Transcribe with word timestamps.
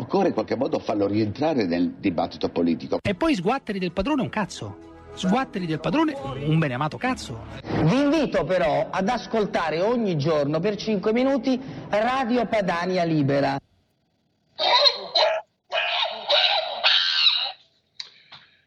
occorre 0.00 0.28
in 0.28 0.34
qualche 0.34 0.56
modo 0.56 0.78
farlo 0.78 1.06
rientrare 1.06 1.64
nel 1.66 1.94
dibattito 1.98 2.48
politico. 2.48 2.98
E 3.02 3.14
poi 3.14 3.34
sguatteri 3.34 3.78
del 3.78 3.92
padrone 3.92 4.22
un 4.22 4.28
cazzo. 4.28 4.88
Sguatteri 5.14 5.66
del 5.66 5.80
padrone 5.80 6.14
un 6.22 6.58
beneamato 6.58 6.96
cazzo. 6.96 7.44
Vi 7.62 8.00
invito 8.00 8.44
però 8.44 8.88
ad 8.90 9.08
ascoltare 9.08 9.80
ogni 9.80 10.16
giorno 10.16 10.60
per 10.60 10.76
5 10.76 11.12
minuti 11.12 11.60
Radio 11.88 12.46
Padania 12.46 13.04
Libera. 13.04 13.58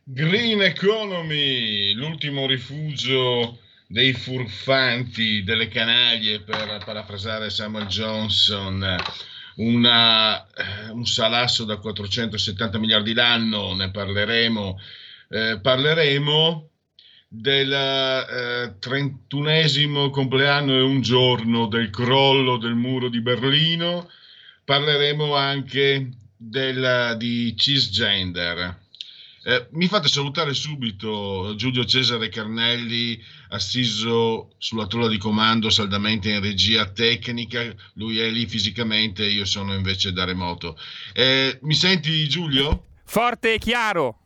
Green 0.04 0.62
Economy, 0.62 1.94
l'ultimo 1.94 2.46
rifugio 2.46 3.60
dei 3.88 4.14
furfanti, 4.14 5.44
delle 5.44 5.70
canaglie, 5.70 6.42
per 6.42 6.82
parafrasare 6.84 7.50
Samuel 7.50 7.86
Johnson 7.86 8.98
una, 9.56 10.46
eh, 10.46 10.90
un 10.92 11.06
salasso 11.06 11.64
da 11.66 11.78
470 11.78 12.78
miliardi 12.80 13.14
l'anno, 13.14 13.76
ne 13.76 13.92
parleremo. 13.92 14.80
Eh, 15.30 15.60
parleremo 15.62 16.70
del 17.28 17.72
eh, 17.74 18.76
compleanno 20.12 20.74
e 20.76 20.82
un 20.82 21.02
giorno 21.02 21.68
del 21.68 21.90
crollo 21.90 22.58
del 22.58 22.76
muro 22.76 23.10
di 23.10 23.22
Berlino, 23.22 24.10
parleremo 24.64 25.36
anche 25.36 26.10
del, 26.38 27.16
di 27.18 27.56
cisgender. 27.58 28.82
Eh, 29.46 29.68
mi 29.72 29.88
fate 29.88 30.08
salutare 30.08 30.54
subito 30.54 31.54
Giulio 31.58 31.84
Cesare 31.84 32.30
Carnelli, 32.30 33.22
assiso 33.50 34.56
sulla 34.58 34.88
tolla 34.88 35.10
di 35.10 35.18
comando 35.18 35.70
saldamente 35.70 36.30
in 36.30 36.40
regia 36.40 36.90
tecnica, 36.90 37.62
lui 37.96 38.20
è 38.20 38.30
lì 38.30 38.48
fisicamente, 38.48 39.26
io 39.26 39.44
sono 39.44 39.74
invece 39.74 40.14
da 40.14 40.24
remoto. 40.24 40.80
Eh, 41.12 41.60
mi 41.64 41.74
senti 41.74 42.28
Giulio? 42.30 42.86
Forte 43.04 43.56
e 43.56 43.58
chiaro. 43.60 44.20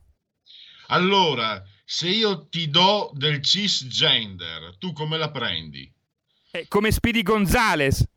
Allora, 0.90 1.64
se 1.84 2.10
io 2.10 2.48
ti 2.48 2.70
do 2.70 3.10
del 3.16 3.42
cisgender, 3.42 4.76
tu 4.78 4.94
come 4.94 5.18
la 5.18 5.32
prendi? 5.32 5.92
Eh, 6.52 6.68
come 6.68 6.92
Speedy 6.92 7.24
Gonzales. 7.24 8.08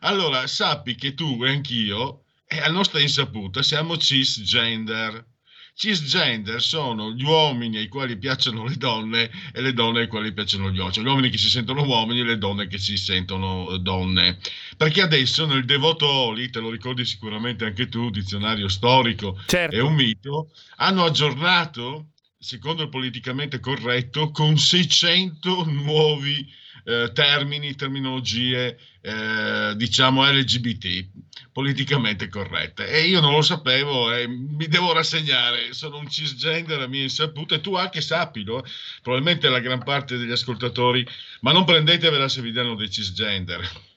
Allora, 0.00 0.46
sappi 0.46 0.94
che 0.94 1.14
tu 1.14 1.42
e 1.42 1.48
anch'io, 1.48 2.24
e 2.46 2.60
a 2.60 2.68
nostra 2.68 3.00
insaputa, 3.00 3.62
siamo 3.62 3.96
cisgender 3.96 5.32
cisgender 5.74 6.62
sono 6.62 7.10
gli 7.10 7.24
uomini 7.24 7.78
ai 7.78 7.88
quali 7.88 8.16
piacciono 8.16 8.64
le 8.64 8.76
donne 8.76 9.30
e 9.52 9.60
le 9.60 9.72
donne 9.72 10.00
ai 10.00 10.06
quali 10.06 10.32
piacciono 10.32 10.70
gli 10.70 10.76
uomini, 10.76 10.92
cioè 10.94 11.04
gli 11.04 11.08
uomini 11.08 11.30
che 11.30 11.38
si 11.38 11.48
sentono 11.48 11.82
uomini 11.82 12.20
e 12.20 12.24
le 12.24 12.38
donne 12.38 12.68
che 12.68 12.78
si 12.78 12.96
sentono 12.96 13.70
eh, 13.70 13.78
donne. 13.80 14.38
Perché 14.76 15.02
adesso 15.02 15.46
nel 15.46 15.64
Devoto 15.64 16.06
Oli, 16.06 16.48
te 16.50 16.60
lo 16.60 16.70
ricordi 16.70 17.04
sicuramente 17.04 17.64
anche 17.64 17.88
tu, 17.88 18.10
dizionario 18.10 18.68
storico 18.68 19.40
certo. 19.46 19.74
e 19.74 19.80
un 19.80 19.94
mito, 19.94 20.50
hanno 20.76 21.04
aggiornato, 21.04 22.10
secondo 22.38 22.84
il 22.84 22.88
politicamente 22.88 23.58
corretto, 23.58 24.30
con 24.30 24.56
600 24.56 25.64
nuovi 25.66 26.62
eh, 26.84 27.10
termini, 27.12 27.74
terminologie, 27.74 28.78
eh, 29.00 29.72
diciamo 29.74 30.24
LGBT, 30.30 31.06
politicamente 31.52 32.28
corrette. 32.28 32.86
E 32.86 33.06
io 33.06 33.20
non 33.20 33.32
lo 33.32 33.42
sapevo 33.42 34.12
e 34.12 34.26
mi 34.26 34.66
devo 34.66 34.92
rassegnare, 34.92 35.72
sono 35.72 35.96
un 35.98 36.08
cisgender 36.08 36.80
a 36.80 36.86
mia 36.86 37.02
insaputa 37.02 37.54
e 37.54 37.60
tu 37.60 37.74
anche 37.74 38.00
sappilo, 38.00 38.64
probabilmente 39.02 39.48
la 39.48 39.60
gran 39.60 39.82
parte 39.82 40.16
degli 40.16 40.30
ascoltatori, 40.30 41.06
ma 41.40 41.52
non 41.52 41.64
prendetevela 41.64 42.28
se 42.28 42.42
vi 42.42 42.52
danno 42.52 42.74
dei 42.74 42.90
cisgender. 42.90 43.92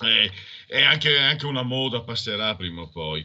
E 0.66 0.82
anche, 0.82 1.16
anche 1.18 1.46
una 1.46 1.62
moda 1.62 2.00
passerà 2.00 2.56
prima 2.56 2.80
o 2.80 2.88
poi. 2.88 3.24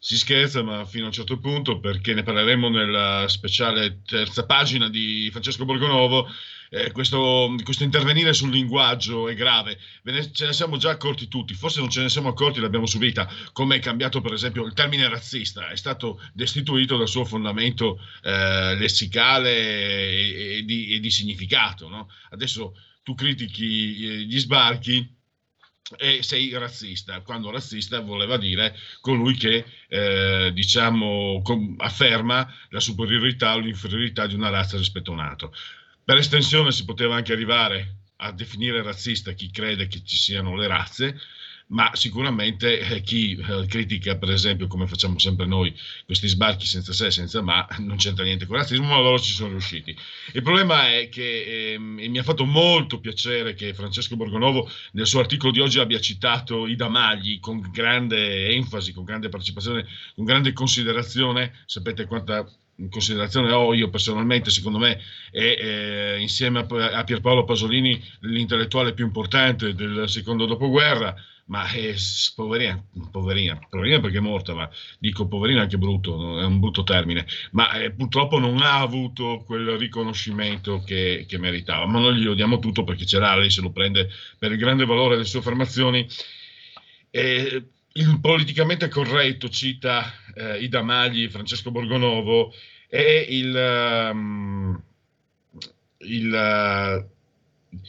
Si 0.00 0.16
scherza, 0.16 0.62
ma 0.62 0.84
fino 0.84 1.04
a 1.04 1.06
un 1.08 1.12
certo 1.12 1.38
punto, 1.38 1.78
perché 1.78 2.12
ne 2.12 2.24
parleremo 2.24 2.68
nella 2.68 3.26
speciale 3.28 4.02
terza 4.04 4.44
pagina 4.44 4.88
di 4.88 5.28
Francesco 5.30 5.64
Borgonovo 5.64 6.28
eh, 6.70 6.92
questo, 6.92 7.54
questo, 7.62 7.84
intervenire 7.84 8.32
sul 8.32 8.50
linguaggio 8.50 9.28
è 9.28 9.34
grave, 9.34 9.78
ne, 10.02 10.32
ce 10.32 10.46
ne 10.46 10.52
siamo 10.52 10.76
già 10.76 10.90
accorti 10.90 11.28
tutti, 11.28 11.54
forse 11.54 11.80
non 11.80 11.90
ce 11.90 12.02
ne 12.02 12.08
siamo 12.08 12.28
accorti, 12.28 12.60
l'abbiamo 12.60 12.86
subita, 12.86 13.28
come 13.52 13.76
è 13.76 13.80
cambiato 13.80 14.20
per 14.20 14.32
esempio 14.32 14.64
il 14.64 14.72
termine 14.74 15.08
razzista, 15.08 15.68
è 15.68 15.76
stato 15.76 16.20
destituito 16.32 16.96
dal 16.96 17.08
suo 17.08 17.24
fondamento 17.24 18.00
eh, 18.22 18.74
lessicale 18.76 19.50
e, 19.50 20.56
e, 20.58 20.62
di, 20.64 20.94
e 20.94 21.00
di, 21.00 21.10
significato. 21.10 21.88
No? 21.88 22.08
Adesso 22.30 22.74
tu 23.02 23.14
critichi 23.14 24.04
eh, 24.04 24.16
gli 24.24 24.38
sbarchi 24.38 25.16
e 25.96 26.22
sei 26.22 26.50
razzista, 26.50 27.20
quando 27.22 27.50
razzista 27.50 28.00
voleva 28.00 28.36
dire 28.36 28.76
colui 29.00 29.34
che 29.34 29.64
eh, 29.88 30.50
diciamo 30.52 31.40
com- 31.42 31.76
afferma 31.78 32.46
la 32.68 32.80
superiorità 32.80 33.54
o 33.54 33.58
l'inferiorità 33.58 34.26
di 34.26 34.34
una 34.34 34.50
razza 34.50 34.76
rispetto 34.76 35.10
a 35.10 35.14
un 35.14 35.20
altro. 35.20 35.52
Per 36.08 36.16
estensione 36.16 36.72
si 36.72 36.86
poteva 36.86 37.16
anche 37.16 37.34
arrivare 37.34 37.96
a 38.20 38.32
definire 38.32 38.82
razzista 38.82 39.32
chi 39.32 39.50
crede 39.50 39.88
che 39.88 40.00
ci 40.06 40.16
siano 40.16 40.56
le 40.56 40.66
razze, 40.66 41.20
ma 41.66 41.90
sicuramente 41.92 42.78
eh, 42.80 43.02
chi 43.02 43.36
eh, 43.36 43.66
critica, 43.66 44.16
per 44.16 44.30
esempio, 44.30 44.68
come 44.68 44.86
facciamo 44.86 45.18
sempre 45.18 45.44
noi, 45.44 45.70
questi 46.06 46.26
sbarchi 46.26 46.64
senza 46.64 46.94
se 46.94 47.10
senza 47.10 47.42
ma, 47.42 47.68
non 47.80 47.98
c'entra 47.98 48.24
niente 48.24 48.46
con 48.46 48.56
il 48.56 48.62
razzismo, 48.62 48.86
ma 48.86 48.96
loro 48.96 49.18
ci 49.18 49.34
sono 49.34 49.50
riusciti. 49.50 49.94
Il 50.32 50.40
problema 50.40 50.90
è 50.90 51.10
che 51.10 51.74
ehm, 51.74 52.00
mi 52.08 52.18
ha 52.18 52.22
fatto 52.22 52.46
molto 52.46 53.00
piacere 53.00 53.52
che 53.52 53.74
Francesco 53.74 54.16
Borgonovo 54.16 54.66
nel 54.92 55.06
suo 55.06 55.20
articolo 55.20 55.52
di 55.52 55.60
oggi 55.60 55.78
abbia 55.78 56.00
citato 56.00 56.66
Ida 56.66 56.88
Magli 56.88 57.38
con 57.38 57.60
grande 57.70 58.48
enfasi, 58.48 58.94
con 58.94 59.04
grande 59.04 59.28
partecipazione, 59.28 59.86
con 60.14 60.24
grande 60.24 60.54
considerazione. 60.54 61.52
Sapete 61.66 62.06
quanta 62.06 62.50
in 62.78 62.90
considerazione 62.90 63.52
ho 63.52 63.74
io 63.74 63.90
personalmente, 63.90 64.50
secondo 64.50 64.78
me, 64.78 65.00
è 65.30 65.56
eh, 65.58 66.20
insieme 66.20 66.60
a, 66.60 66.90
a 66.90 67.04
Pierpaolo 67.04 67.44
Pasolini 67.44 68.00
l'intellettuale 68.20 68.94
più 68.94 69.04
importante 69.04 69.74
del 69.74 70.08
secondo 70.08 70.46
dopoguerra, 70.46 71.14
ma 71.46 71.66
è 71.70 71.94
poverina, 72.34 72.82
poverina, 73.10 73.58
poverina 73.68 74.00
perché 74.00 74.18
è 74.18 74.20
morta, 74.20 74.54
ma 74.54 74.68
dico 74.98 75.26
poverina 75.26 75.62
anche 75.62 75.78
brutto, 75.78 76.38
è 76.38 76.44
un 76.44 76.60
brutto 76.60 76.84
termine, 76.84 77.26
ma 77.52 77.72
eh, 77.72 77.90
purtroppo 77.90 78.38
non 78.38 78.60
ha 78.60 78.80
avuto 78.80 79.42
quel 79.46 79.76
riconoscimento 79.76 80.82
che, 80.84 81.24
che, 81.26 81.38
meritava, 81.38 81.86
ma 81.86 82.00
noi 82.00 82.16
gli 82.16 82.26
odiamo 82.26 82.58
tutto 82.58 82.84
perché 82.84 83.06
ce 83.06 83.18
l'ha, 83.18 83.34
lei 83.34 83.50
se 83.50 83.62
lo 83.62 83.70
prende 83.70 84.10
per 84.38 84.52
il 84.52 84.58
grande 84.58 84.84
valore 84.84 85.14
delle 85.14 85.26
sue 85.26 85.40
affermazioni. 85.40 86.06
E, 87.10 87.62
il 87.98 88.20
politicamente 88.20 88.88
corretto 88.88 89.48
cita 89.48 90.12
eh, 90.34 90.58
Ida 90.58 90.82
Magli, 90.82 91.28
Francesco 91.28 91.70
Borgonovo 91.70 92.52
e 92.88 93.26
il, 93.28 94.10
um, 94.12 94.82
il 95.98 97.04
uh, 97.70 97.80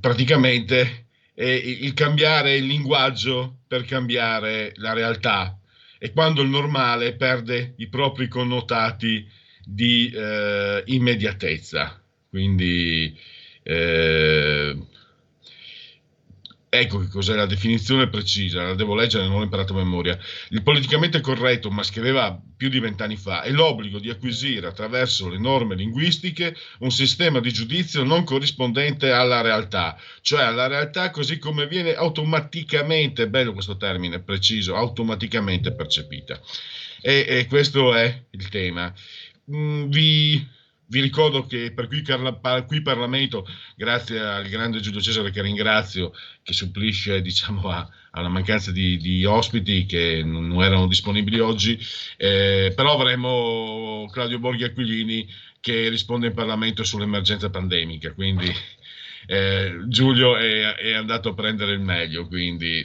praticamente 0.00 1.06
è 1.34 1.44
il 1.44 1.92
cambiare 1.92 2.56
il 2.56 2.64
linguaggio 2.64 3.58
per 3.66 3.84
cambiare 3.84 4.72
la 4.76 4.94
realtà 4.94 5.58
e 5.98 6.12
quando 6.12 6.42
il 6.42 6.48
normale 6.48 7.14
perde 7.14 7.74
i 7.76 7.88
propri 7.88 8.28
connotati 8.28 9.28
di 9.64 10.10
eh, 10.14 10.82
immediatezza. 10.86 12.00
Quindi 12.28 13.18
eh, 13.62 14.76
Ecco 16.68 16.98
che 16.98 17.08
cos'è 17.08 17.34
la 17.34 17.46
definizione 17.46 18.08
precisa, 18.08 18.62
la 18.62 18.74
devo 18.74 18.94
leggere, 18.94 19.26
non 19.26 19.38
l'ho 19.38 19.44
imparato 19.44 19.72
a 19.72 19.76
memoria. 19.76 20.18
Il 20.50 20.62
politicamente 20.62 21.20
corretto, 21.20 21.70
ma 21.70 21.84
scriveva 21.84 22.38
più 22.56 22.68
di 22.68 22.80
vent'anni 22.80 23.16
fa, 23.16 23.42
è 23.42 23.50
l'obbligo 23.50 24.00
di 24.00 24.10
acquisire 24.10 24.66
attraverso 24.66 25.28
le 25.28 25.38
norme 25.38 25.76
linguistiche 25.76 26.56
un 26.80 26.90
sistema 26.90 27.38
di 27.38 27.52
giudizio 27.52 28.02
non 28.02 28.24
corrispondente 28.24 29.12
alla 29.12 29.42
realtà, 29.42 29.96
cioè 30.22 30.42
alla 30.42 30.66
realtà 30.66 31.10
così 31.10 31.38
come 31.38 31.68
viene 31.68 31.94
automaticamente, 31.94 33.28
bello 33.28 33.52
questo 33.52 33.76
termine 33.76 34.20
preciso, 34.20 34.74
automaticamente 34.74 35.72
percepita. 35.72 36.38
E, 37.00 37.24
e 37.28 37.46
questo 37.46 37.94
è 37.94 38.24
il 38.30 38.48
tema. 38.48 38.92
Mm, 39.50 39.88
vi 39.88 40.54
vi 40.88 41.00
ricordo 41.00 41.46
che 41.46 41.72
per 41.72 41.88
qui, 41.88 42.02
qui 42.66 42.82
Parlamento, 42.82 43.46
grazie 43.74 44.20
al 44.20 44.48
grande 44.48 44.80
Giulio 44.80 45.00
Cesare 45.00 45.30
che 45.30 45.42
ringrazio, 45.42 46.12
che 46.42 46.52
supplisce 46.52 47.20
diciamo, 47.22 47.68
a, 47.68 47.88
alla 48.12 48.28
mancanza 48.28 48.70
di, 48.70 48.96
di, 48.96 49.24
ospiti 49.24 49.86
che 49.86 50.22
non 50.24 50.62
erano 50.62 50.86
disponibili 50.86 51.40
oggi, 51.40 51.78
eh, 52.16 52.72
però 52.74 52.94
avremo 52.94 54.08
Claudio 54.12 54.38
Borghi 54.38 54.64
Aquilini 54.64 55.28
che 55.60 55.88
risponde 55.88 56.28
in 56.28 56.34
Parlamento 56.34 56.84
sull'emergenza 56.84 57.50
pandemica, 57.50 58.12
quindi 58.12 58.52
eh, 59.26 59.80
Giulio 59.88 60.36
è, 60.36 60.74
è, 60.74 60.92
andato 60.92 61.30
a 61.30 61.34
prendere 61.34 61.72
il 61.72 61.80
meglio, 61.80 62.28
quindi 62.28 62.84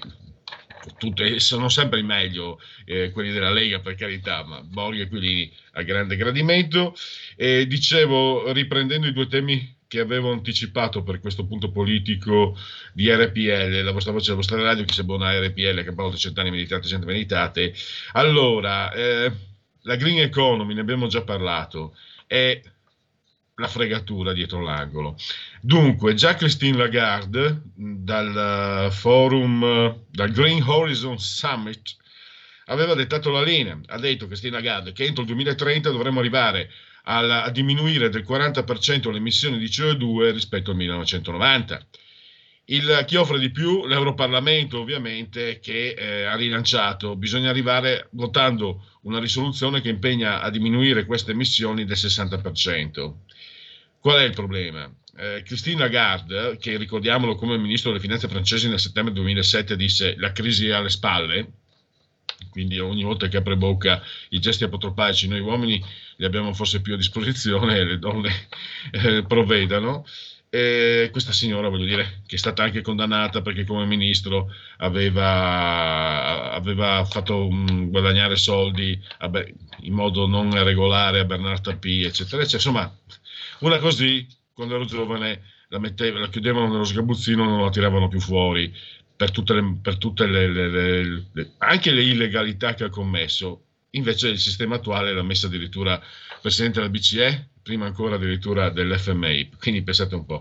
tutte, 0.98 1.40
sono 1.40 1.70
sempre 1.70 2.00
in 2.00 2.06
meglio 2.06 2.60
eh, 2.86 3.12
quelli 3.12 3.32
della 3.32 3.52
Lega 3.52 3.80
per 3.80 3.96
carità, 3.96 4.44
ma 4.44 4.62
Borghi 4.62 5.02
Aquilini 5.02 5.52
a 5.74 5.82
grande 5.84 6.16
gradimento. 6.16 6.96
E 7.36 7.68
dicevo, 7.68 8.52
riprendendo 8.52 9.08
i 9.08 9.14
due 9.14 9.28
temi 9.28 9.80
che 9.88 10.00
avevo 10.00 10.32
anticipato 10.32 11.04
per 11.04 11.20
questo 11.20 11.46
punto 11.46 11.70
politico 11.70 12.58
di 12.94 13.12
RPL, 13.12 13.84
la 13.84 13.92
vostra 13.92 14.14
voce, 14.14 14.30
la 14.30 14.38
vostra 14.38 14.62
radio, 14.62 14.86
che 14.86 14.94
sia 14.94 15.04
buona 15.04 15.38
RPL, 15.38 15.84
che 15.84 15.94
parla 15.94 16.12
di 16.12 16.18
cent'anni 16.18 16.50
meditate, 16.50 16.88
cento 16.88 17.06
meditate. 17.06 17.74
Allora, 18.14 18.92
eh, 18.94 19.32
la 19.82 19.96
green 19.98 20.20
economy, 20.20 20.74
ne 20.74 20.80
abbiamo 20.80 21.08
già 21.08 21.24
parlato, 21.24 21.96
è 22.26 22.62
la 23.56 23.68
fregatura 23.68 24.34
dietro 24.34 24.62
l'angolo. 24.62 25.18
Dunque, 25.62 26.14
già 26.14 26.36
Christine 26.36 26.78
Lagarde 26.78 27.62
dal 27.76 28.90
forum, 28.92 30.06
dal 30.10 30.32
Green 30.32 30.62
Horizon 30.64 31.20
Summit, 31.20 31.96
aveva 32.66 32.94
dettato 32.94 33.30
la 33.30 33.44
linea, 33.44 33.80
ha 33.88 34.00
detto 34.00 34.28
Christine 34.28 34.54
Lagarde 34.54 34.94
che 34.94 35.06
entro 35.06 35.22
il 35.22 35.28
2030 35.28 35.90
dovremmo 35.90 36.20
arrivare 36.20 36.72
a, 37.04 37.44
a 37.44 37.50
diminuire 37.50 38.10
del 38.10 38.26
40% 38.28 39.12
le 39.12 39.18
emissioni 39.18 39.58
di 39.58 39.66
CO2 39.66 40.32
rispetto 40.32 40.72
al 40.72 40.78
1990. 40.78 41.86
Il, 42.66 43.04
chi 43.06 43.16
offre 43.16 43.40
di 43.40 43.50
più? 43.50 43.86
L'Europarlamento 43.86 44.80
ovviamente 44.80 45.60
che 45.60 45.94
eh, 45.98 46.24
ha 46.24 46.36
rilanciato, 46.36 47.18
bisogna 47.18 47.50
arrivare 47.50 48.08
votando 48.12 48.86
una 49.02 49.20
risoluzione 49.20 49.82
che 49.82 49.90
impegna 49.90 50.42
a 50.42 50.50
diminuire 50.50 51.06
queste 51.06 51.32
emissioni 51.32 51.86
del 51.86 51.98
60%. 51.98 53.14
Qual 54.02 54.18
è 54.18 54.24
il 54.24 54.34
problema? 54.34 54.92
Eh, 55.16 55.44
Christine 55.46 55.78
Lagarde, 55.78 56.58
che 56.58 56.76
ricordiamolo 56.76 57.36
come 57.36 57.56
ministro 57.60 57.92
delle 57.92 58.02
finanze 58.02 58.28
francesi 58.28 58.68
nel 58.68 58.80
settembre 58.80 59.14
2007 59.14 59.76
disse 59.76 60.16
la 60.18 60.32
crisi 60.32 60.68
è 60.68 60.72
alle 60.72 60.90
spalle, 60.90 61.52
quindi 62.50 62.80
ogni 62.80 63.04
volta 63.04 63.28
che 63.28 63.38
apre 63.38 63.56
bocca 63.56 64.02
i 64.30 64.40
gesti 64.40 64.64
apotropaici 64.64 65.28
noi 65.28 65.42
uomini 65.42 65.84
li 66.16 66.26
abbiamo 66.26 66.52
forse 66.54 66.82
più 66.82 66.96
a 66.96 66.98
disposizione 66.98 67.78
e 67.78 67.84
le 67.84 68.00
donne 68.00 68.48
eh, 68.92 69.24
provvedano. 69.28 70.04
E 70.50 71.10
questa 71.12 71.32
signora, 71.32 71.70
voglio 71.70 71.86
dire, 71.86 72.24
che 72.26 72.36
è 72.36 72.40
stata 72.40 72.64
anche 72.64 72.82
condannata 72.82 73.42
perché 73.42 73.64
come 73.64 73.86
ministro 73.86 74.52
aveva, 74.78 76.52
aveva 76.52 77.06
fatto 77.06 77.48
um, 77.48 77.90
guadagnare 77.90 78.36
soldi 78.36 79.00
vabbè, 79.20 79.54
in 79.82 79.94
modo 79.94 80.28
non 80.28 80.52
regolare 80.64 81.20
a 81.20 81.26
Bernard 81.26 81.62
Tapie, 81.62 82.08
eccetera, 82.08 82.42
eccetera. 82.42 82.70
Insomma, 82.70 82.98
una 83.60 83.78
così, 83.80 84.26
quando 84.54 84.76
ero 84.76 84.86
giovane, 84.86 85.42
la, 85.70 85.80
metteva, 85.80 86.20
la 86.20 86.30
chiudevano 86.30 86.72
nello 86.72 86.84
sgabuzzino 86.84 87.44
e 87.44 87.48
non 87.48 87.62
la 87.62 87.70
tiravano 87.70 88.08
più 88.08 88.20
fuori 88.20 88.74
per 89.16 89.32
tutte, 89.32 89.54
le, 89.54 89.78
per 89.82 89.98
tutte 89.98 90.26
le, 90.26 90.48
le, 90.48 91.28
le, 91.32 91.52
anche 91.60 91.92
le 91.92 92.04
illegalità 92.04 92.74
che 92.74 92.86
ha 92.86 92.90
commesso. 92.90 93.66
Invece 93.92 94.30
il 94.30 94.40
sistema 94.40 94.76
attuale 94.76 95.14
l'ha 95.14 95.22
messa 95.22 95.48
addirittura 95.48 96.02
presidente 96.42 96.80
della 96.80 96.92
BCE, 96.92 97.50
prima 97.62 97.86
ancora 97.86 98.16
addirittura 98.16 98.70
dell'FMI. 98.70 99.52
Quindi 99.60 99.84
pensate 99.84 100.16
un 100.16 100.26
po'. 100.26 100.40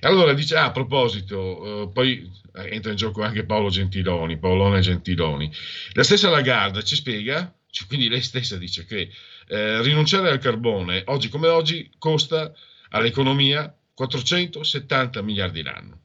Allora 0.00 0.32
dice, 0.32 0.54
ah, 0.56 0.66
a 0.66 0.70
proposito, 0.70 1.82
eh, 1.82 1.92
poi 1.92 2.30
entra 2.52 2.90
in 2.90 2.96
gioco 2.96 3.22
anche 3.22 3.44
Paolo 3.44 3.70
Gentiloni, 3.70 4.38
Paolone 4.38 4.80
Gentiloni. 4.80 5.50
La 5.94 6.02
stessa 6.02 6.28
Lagarde 6.28 6.84
ci 6.84 6.94
spiega, 6.94 7.52
quindi 7.88 8.08
lei 8.08 8.20
stessa 8.20 8.56
dice 8.56 8.84
che 8.84 9.10
eh, 9.48 9.82
rinunciare 9.82 10.30
al 10.30 10.38
carbone 10.38 11.02
oggi 11.06 11.28
come 11.28 11.48
oggi 11.48 11.90
costa 11.98 12.52
all'economia 12.90 13.74
470 13.94 15.22
miliardi 15.22 15.62
l'anno. 15.62 16.00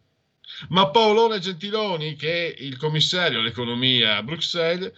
Ma 0.70 0.90
Paolone 0.90 1.40
Gentiloni, 1.40 2.16
che 2.16 2.54
è 2.54 2.62
il 2.62 2.78
commissario 2.78 3.40
all'economia 3.40 4.18
a 4.18 4.24
Bruxelles, 4.24 4.92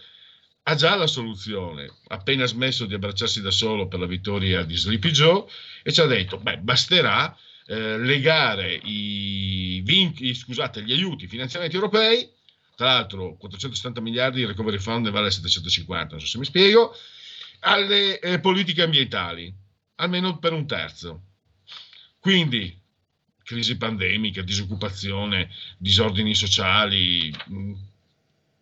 ha 0.64 0.74
già 0.74 0.94
la 0.96 1.06
soluzione, 1.06 1.84
ha 2.08 2.14
appena 2.16 2.46
smesso 2.46 2.86
di 2.86 2.94
abbracciarsi 2.94 3.40
da 3.40 3.50
solo 3.50 3.88
per 3.88 3.98
la 3.98 4.06
vittoria 4.06 4.62
di 4.64 4.76
Sleepy 4.76 5.10
Joe 5.10 5.44
e 5.82 5.92
ci 5.92 6.00
ha 6.00 6.06
detto, 6.06 6.38
beh, 6.38 6.58
basterà 6.58 7.36
eh, 7.66 7.98
legare 7.98 8.74
i, 8.74 9.80
vinci, 9.84 10.34
scusate, 10.34 10.82
gli 10.82 10.92
aiuti, 10.92 11.24
i 11.24 11.28
finanziamenti 11.28 11.74
europei, 11.74 12.28
tra 12.76 12.94
l'altro 12.94 13.36
470 13.36 14.00
miliardi, 14.00 14.40
il 14.40 14.48
recovery 14.48 14.78
fund 14.78 15.04
ne 15.04 15.10
vale 15.10 15.30
750, 15.30 16.10
non 16.10 16.20
so 16.20 16.26
se 16.26 16.38
mi 16.38 16.44
spiego, 16.44 16.94
alle 17.64 18.18
eh, 18.18 18.40
politiche 18.40 18.82
ambientali, 18.82 19.52
almeno 19.96 20.38
per 20.38 20.52
un 20.52 20.66
terzo. 20.66 21.22
Quindi, 22.18 22.76
crisi 23.42 23.76
pandemica, 23.76 24.42
disoccupazione, 24.42 25.50
disordini 25.76 26.34
sociali, 26.34 27.30
mh, 27.46 27.72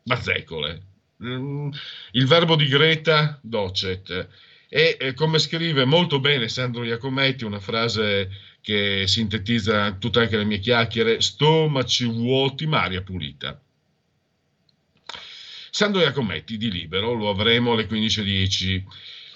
bazzecole. 0.02 0.82
Mm, 1.23 1.70
il 2.12 2.26
verbo 2.26 2.56
di 2.56 2.67
Greta, 2.67 3.38
docet. 3.43 4.29
E 4.69 4.97
eh, 5.00 5.14
come 5.14 5.38
scrive 5.38 5.85
molto 5.85 6.20
bene 6.20 6.49
Sandro 6.49 6.85
Iacometti, 6.85 7.44
una 7.44 7.61
frase 7.61 8.31
che 8.61 9.05
sintetizza 9.06 9.93
tutte 9.94 10.20
anche 10.20 10.37
le 10.37 10.44
mie 10.44 10.58
chiacchiere, 10.58 11.20
stomaci 11.20 12.05
vuoti, 12.05 12.67
ma 12.67 12.82
aria 12.82 13.02
pulita. 13.02 13.61
Sandro 15.70 16.00
Iacometti 16.00 16.56
di 16.56 16.70
Libero, 16.70 17.12
lo 17.12 17.30
avremo 17.30 17.72
alle 17.72 17.88
15.10. 17.88 18.82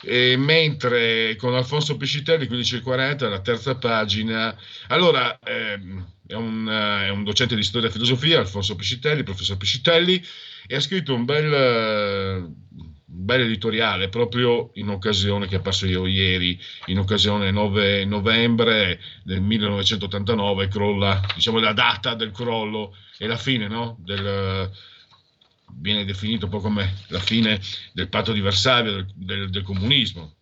E 0.06 0.36
mentre 0.36 1.34
con 1.36 1.54
Alfonso 1.54 1.96
Pescitelli 1.96 2.46
15.40 2.46 3.28
la 3.30 3.40
terza 3.40 3.76
pagina 3.76 4.54
allora 4.88 5.38
ehm, 5.38 6.06
è, 6.26 6.34
un, 6.34 6.68
è, 6.68 7.08
un, 7.08 7.24
docente 7.24 7.56
di 7.56 7.62
storia 7.62 7.88
e 7.88 7.90
filosofia 7.92 8.38
Alfonso 8.38 8.76
Pescitelli, 8.76 9.22
professor 9.22 9.56
Pescitelli 9.56 10.22
e 10.66 10.76
ha 10.76 10.80
scritto 10.80 11.14
un 11.14 11.24
bel, 11.24 11.50
un 11.50 12.94
bel 13.06 13.40
editoriale 13.40 14.10
proprio 14.10 14.72
in 14.74 14.90
occasione 14.90 15.46
che 15.46 15.54
è 15.54 15.58
apparso 15.58 15.86
io 15.86 16.06
ieri 16.06 16.60
in 16.86 16.98
occasione 16.98 17.50
9 17.50 18.04
novembre 18.04 19.00
del 19.22 19.40
1989 19.40 20.68
crolla 20.68 21.18
diciamo 21.34 21.60
la 21.60 21.72
data 21.72 22.14
del 22.14 22.30
crollo 22.30 22.94
e 23.16 23.26
la 23.26 23.38
fine 23.38 23.68
no? 23.68 23.96
del 24.00 24.70
viene 25.73 26.04
definito 26.04 26.47
un 26.47 26.50
po' 26.50 26.61
come 26.61 26.94
la 27.09 27.21
fine 27.21 27.61
del 27.92 28.09
patto 28.09 28.33
di 28.33 28.40
Varsavia, 28.40 28.92
del, 28.92 29.06
del, 29.14 29.50
del 29.50 29.62
comunismo. 29.62 30.35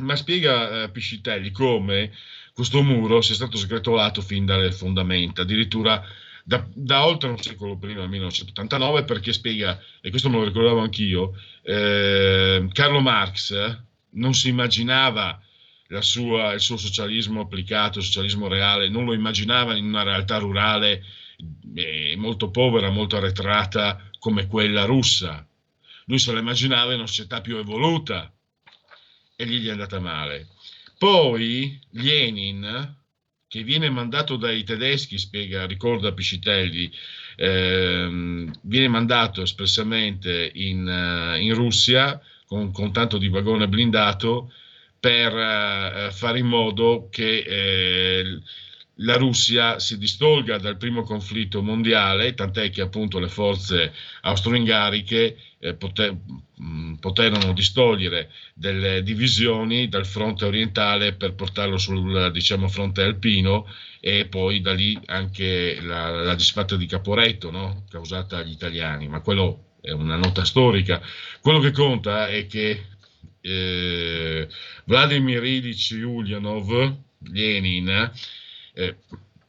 Ma 0.00 0.16
spiega 0.16 0.84
eh, 0.84 0.90
Piscitelli 0.90 1.50
come 1.50 2.12
questo 2.52 2.82
muro 2.82 3.20
sia 3.20 3.34
stato 3.34 3.56
sgretolato 3.56 4.20
fin 4.20 4.44
dalle 4.44 4.72
fondamenta, 4.72 5.42
addirittura 5.42 6.02
da, 6.44 6.66
da, 6.72 7.06
oltre 7.06 7.30
un 7.30 7.38
secolo 7.38 7.76
prima, 7.78 8.00
nel 8.00 8.08
1989, 8.08 9.04
perché 9.04 9.32
spiega, 9.32 9.80
e 10.00 10.10
questo 10.10 10.28
me 10.28 10.38
lo 10.38 10.44
ricordavo 10.44 10.80
anch'io, 10.80 11.34
eh, 11.62 12.68
Carlo 12.72 13.00
Marx 13.00 13.78
non 14.10 14.34
si 14.34 14.48
immaginava 14.48 15.40
sua, 16.00 16.52
il 16.52 16.60
suo 16.60 16.76
socialismo 16.76 17.42
applicato, 17.42 17.98
il 17.98 18.04
socialismo 18.04 18.48
reale, 18.48 18.88
non 18.88 19.04
lo 19.04 19.12
immaginava 19.12 19.76
in 19.76 19.86
una 19.86 20.02
realtà 20.02 20.38
rurale 20.38 21.04
eh, 21.74 22.14
molto 22.16 22.50
povera, 22.50 22.90
molto 22.90 23.16
arretrata 23.16 24.10
come 24.22 24.46
quella 24.46 24.84
russa. 24.84 25.44
Lui 26.04 26.20
se 26.20 26.32
la 26.32 26.38
immaginava 26.38 26.92
in 26.92 26.98
una 26.98 27.08
società 27.08 27.40
più 27.40 27.56
evoluta 27.56 28.32
e 29.34 29.44
gli 29.44 29.66
è 29.66 29.72
andata 29.72 29.98
male. 29.98 30.46
Poi 30.96 31.76
Lenin, 31.90 32.98
che 33.48 33.64
viene 33.64 33.90
mandato 33.90 34.36
dai 34.36 34.62
tedeschi, 34.62 35.18
spiega, 35.18 35.66
ricorda 35.66 36.12
Piscitelli, 36.12 36.88
ehm, 37.34 38.52
viene 38.60 38.86
mandato 38.86 39.42
espressamente 39.42 40.52
in, 40.54 40.86
uh, 40.86 41.40
in 41.40 41.52
Russia 41.54 42.20
con, 42.46 42.70
con, 42.70 42.92
tanto 42.92 43.18
di 43.18 43.26
vagone 43.26 43.66
blindato 43.66 44.52
per 45.00 45.34
uh, 45.34 46.12
fare 46.12 46.38
in 46.38 46.46
modo 46.46 47.08
che 47.10 47.38
eh, 47.38 48.40
la 48.96 49.16
Russia 49.16 49.78
si 49.78 49.96
distolga 49.98 50.58
dal 50.58 50.76
primo 50.76 51.02
conflitto 51.02 51.62
mondiale, 51.62 52.34
tant'è 52.34 52.70
che 52.70 52.82
appunto 52.82 53.18
le 53.18 53.28
forze 53.28 53.92
austro-ungariche 54.22 55.36
eh, 55.58 55.74
poter, 55.74 56.14
mh, 56.56 56.94
poterono 56.94 57.52
distogliere 57.52 58.30
delle 58.54 59.02
divisioni 59.02 59.88
dal 59.88 60.06
fronte 60.06 60.44
orientale 60.44 61.14
per 61.14 61.34
portarlo 61.34 61.78
sul 61.78 62.30
diciamo, 62.32 62.68
fronte 62.68 63.02
alpino 63.02 63.66
e 64.00 64.26
poi 64.26 64.60
da 64.60 64.72
lì 64.74 64.98
anche 65.06 65.80
la, 65.80 66.10
la 66.10 66.34
disfatta 66.34 66.76
di 66.76 66.86
Caporetto 66.86 67.50
no? 67.50 67.84
causata 67.88 68.38
agli 68.38 68.50
italiani, 68.50 69.08
ma 69.08 69.20
quello 69.20 69.76
è 69.80 69.90
una 69.90 70.16
nota 70.16 70.44
storica. 70.44 71.00
Quello 71.40 71.58
che 71.60 71.72
conta 71.72 72.28
è 72.28 72.46
che 72.46 72.84
eh, 73.40 74.48
Vladimir 74.84 75.42
Ilyich 75.42 75.98
Ulyanov, 76.04 76.94
Lenin, 77.30 78.10
eh, 78.74 78.96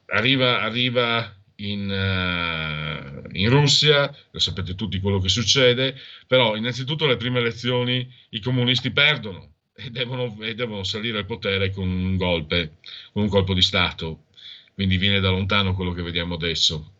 arriva, 0.07 0.61
arriva 0.61 1.35
in, 1.55 1.89
uh, 1.89 3.29
in, 3.31 3.49
Russia, 3.49 4.13
lo 4.31 4.39
sapete 4.39 4.75
tutti 4.75 4.99
quello 4.99 5.19
che 5.19 5.29
succede, 5.29 5.95
però 6.27 6.55
innanzitutto 6.55 7.05
le 7.05 7.17
prime 7.17 7.39
elezioni 7.39 8.11
i 8.29 8.39
comunisti 8.39 8.91
perdono 8.91 9.51
e 9.75 9.89
devono, 9.89 10.35
e 10.41 10.55
devono 10.55 10.83
salire 10.83 11.19
al 11.19 11.25
potere 11.25 11.71
con 11.71 11.87
un 11.87 12.17
golpe, 12.17 12.77
con 13.11 13.23
un 13.23 13.29
colpo 13.29 13.53
di 13.53 13.61
Stato, 13.61 14.25
quindi 14.73 14.97
viene 14.97 15.19
da 15.19 15.29
lontano 15.29 15.73
quello 15.73 15.93
che 15.93 16.01
vediamo 16.01 16.35
adesso. 16.35 16.91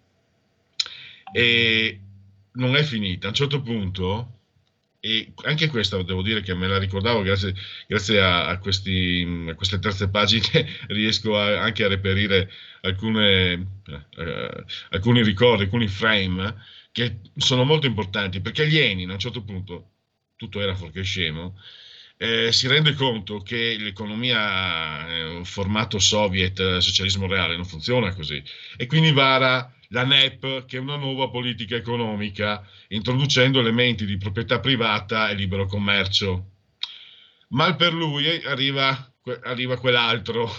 E 1.31 1.99
non 2.53 2.75
è 2.75 2.83
finita, 2.83 3.27
a 3.27 3.29
un 3.29 3.35
certo 3.35 3.61
punto 3.61 4.42
e 5.05 5.33
anche 5.43 5.67
questa 5.67 6.01
devo 6.01 6.21
dire 6.21 6.39
che 6.39 6.53
me 6.53 6.65
la 6.65 6.77
ricordavo 6.77 7.23
grazie, 7.23 7.53
grazie 7.87 8.21
a, 8.21 8.47
a, 8.47 8.57
questi, 8.57 9.45
a, 9.49 9.53
queste 9.53 9.77
terze 9.79 10.07
pagine 10.07 10.65
riesco 10.87 11.37
a, 11.37 11.61
anche 11.61 11.83
a 11.83 11.89
reperire 11.89 12.49
alcune, 12.83 13.81
eh, 14.15 14.63
alcuni 14.91 15.21
ricordi, 15.21 15.63
alcuni 15.63 15.89
frame 15.89 16.55
che 16.93 17.19
sono 17.35 17.65
molto 17.65 17.85
importanti 17.85 18.39
perché 18.39 18.63
Lenin 18.63 19.09
a 19.09 19.13
un 19.13 19.19
certo 19.19 19.43
punto 19.43 19.89
tutto 20.37 20.61
era 20.61 20.73
fuorché 20.73 21.01
scemo 21.01 21.57
eh, 22.15 22.53
si 22.53 22.67
rende 22.67 22.93
conto 22.93 23.41
che 23.41 23.75
l'economia 23.77 25.07
eh, 25.09 25.41
formato 25.43 25.99
soviet 25.99 26.77
socialismo 26.77 27.27
reale 27.27 27.57
non 27.57 27.65
funziona 27.65 28.13
così. 28.13 28.41
E 28.77 28.85
quindi 28.85 29.11
vara 29.11 29.69
la 29.93 30.03
NEP, 30.03 30.65
che 30.65 30.77
è 30.77 30.79
una 30.79 30.95
nuova 30.95 31.29
politica 31.29 31.75
economica, 31.75 32.67
introducendo 32.89 33.59
elementi 33.59 34.05
di 34.05 34.17
proprietà 34.17 34.59
privata 34.59 35.29
e 35.29 35.35
libero 35.35 35.67
commercio. 35.67 36.49
Mal 37.49 37.75
per 37.75 37.93
lui 37.93 38.27
arriva, 38.43 39.13
arriva 39.43 39.77
quell'altro, 39.77 40.51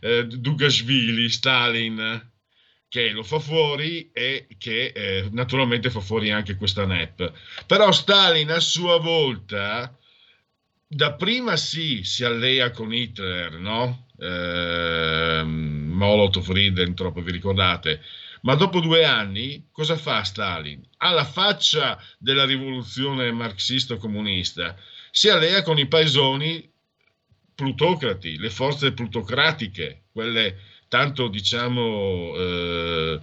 eh, 0.00 0.26
Dugashvili, 0.26 1.28
Stalin, 1.30 2.32
che 2.88 3.10
lo 3.10 3.22
fa 3.22 3.38
fuori 3.38 4.10
e 4.12 4.48
che 4.58 4.86
eh, 4.86 5.28
naturalmente 5.30 5.88
fa 5.88 6.00
fuori 6.00 6.32
anche 6.32 6.56
questa 6.56 6.84
NEP. 6.84 7.32
Però 7.66 7.92
Stalin 7.92 8.50
a 8.50 8.58
sua 8.58 8.98
volta, 8.98 9.96
dapprima 10.84 11.56
sì, 11.56 12.02
si 12.02 12.24
allea 12.24 12.72
con 12.72 12.92
Hitler, 12.92 13.52
no? 13.52 14.08
Eh, 14.18 15.42
Molotov-Ribbentrop, 15.44 17.20
vi 17.22 17.30
ricordate? 17.30 18.00
Ma 18.44 18.54
dopo 18.54 18.80
due 18.80 19.04
anni 19.04 19.68
cosa 19.72 19.96
fa 19.96 20.22
Stalin? 20.22 20.82
Alla 20.98 21.24
faccia 21.24 21.98
della 22.18 22.44
rivoluzione 22.44 23.32
marxista-comunista, 23.32 24.76
si 25.10 25.30
allea 25.30 25.62
con 25.62 25.78
i 25.78 25.86
paesoni 25.86 26.70
plutocrati, 27.54 28.36
le 28.36 28.50
forze 28.50 28.92
plutocratiche, 28.92 30.04
quelle 30.12 30.58
tanto 30.88 31.28
diciamo 31.28 32.34
eh, 32.36 33.20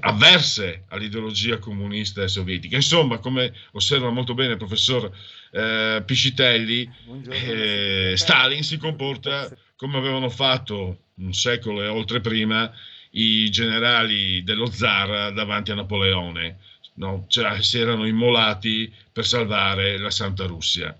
avverse 0.00 0.84
all'ideologia 0.88 1.58
comunista 1.58 2.22
e 2.22 2.28
sovietica. 2.28 2.76
Insomma, 2.76 3.18
come 3.18 3.52
osserva 3.72 4.08
molto 4.10 4.32
bene 4.32 4.52
il 4.52 4.58
professor 4.58 5.14
eh, 5.50 6.02
Piscitelli, 6.06 6.90
eh, 7.28 8.14
Stalin 8.16 8.62
si 8.62 8.78
comporta 8.78 9.54
come 9.76 9.98
avevano 9.98 10.30
fatto 10.30 11.08
un 11.16 11.34
secolo 11.34 11.82
e 11.82 11.88
oltre 11.88 12.20
prima 12.20 12.72
i 13.12 13.50
generali 13.50 14.42
dello 14.42 14.70
zar 14.70 15.32
davanti 15.32 15.70
a 15.70 15.74
Napoleone, 15.74 16.58
no? 16.94 17.24
cioè, 17.28 17.62
si 17.62 17.78
erano 17.78 18.06
immolati 18.06 18.92
per 19.12 19.26
salvare 19.26 19.98
la 19.98 20.10
Santa 20.10 20.46
Russia. 20.46 20.96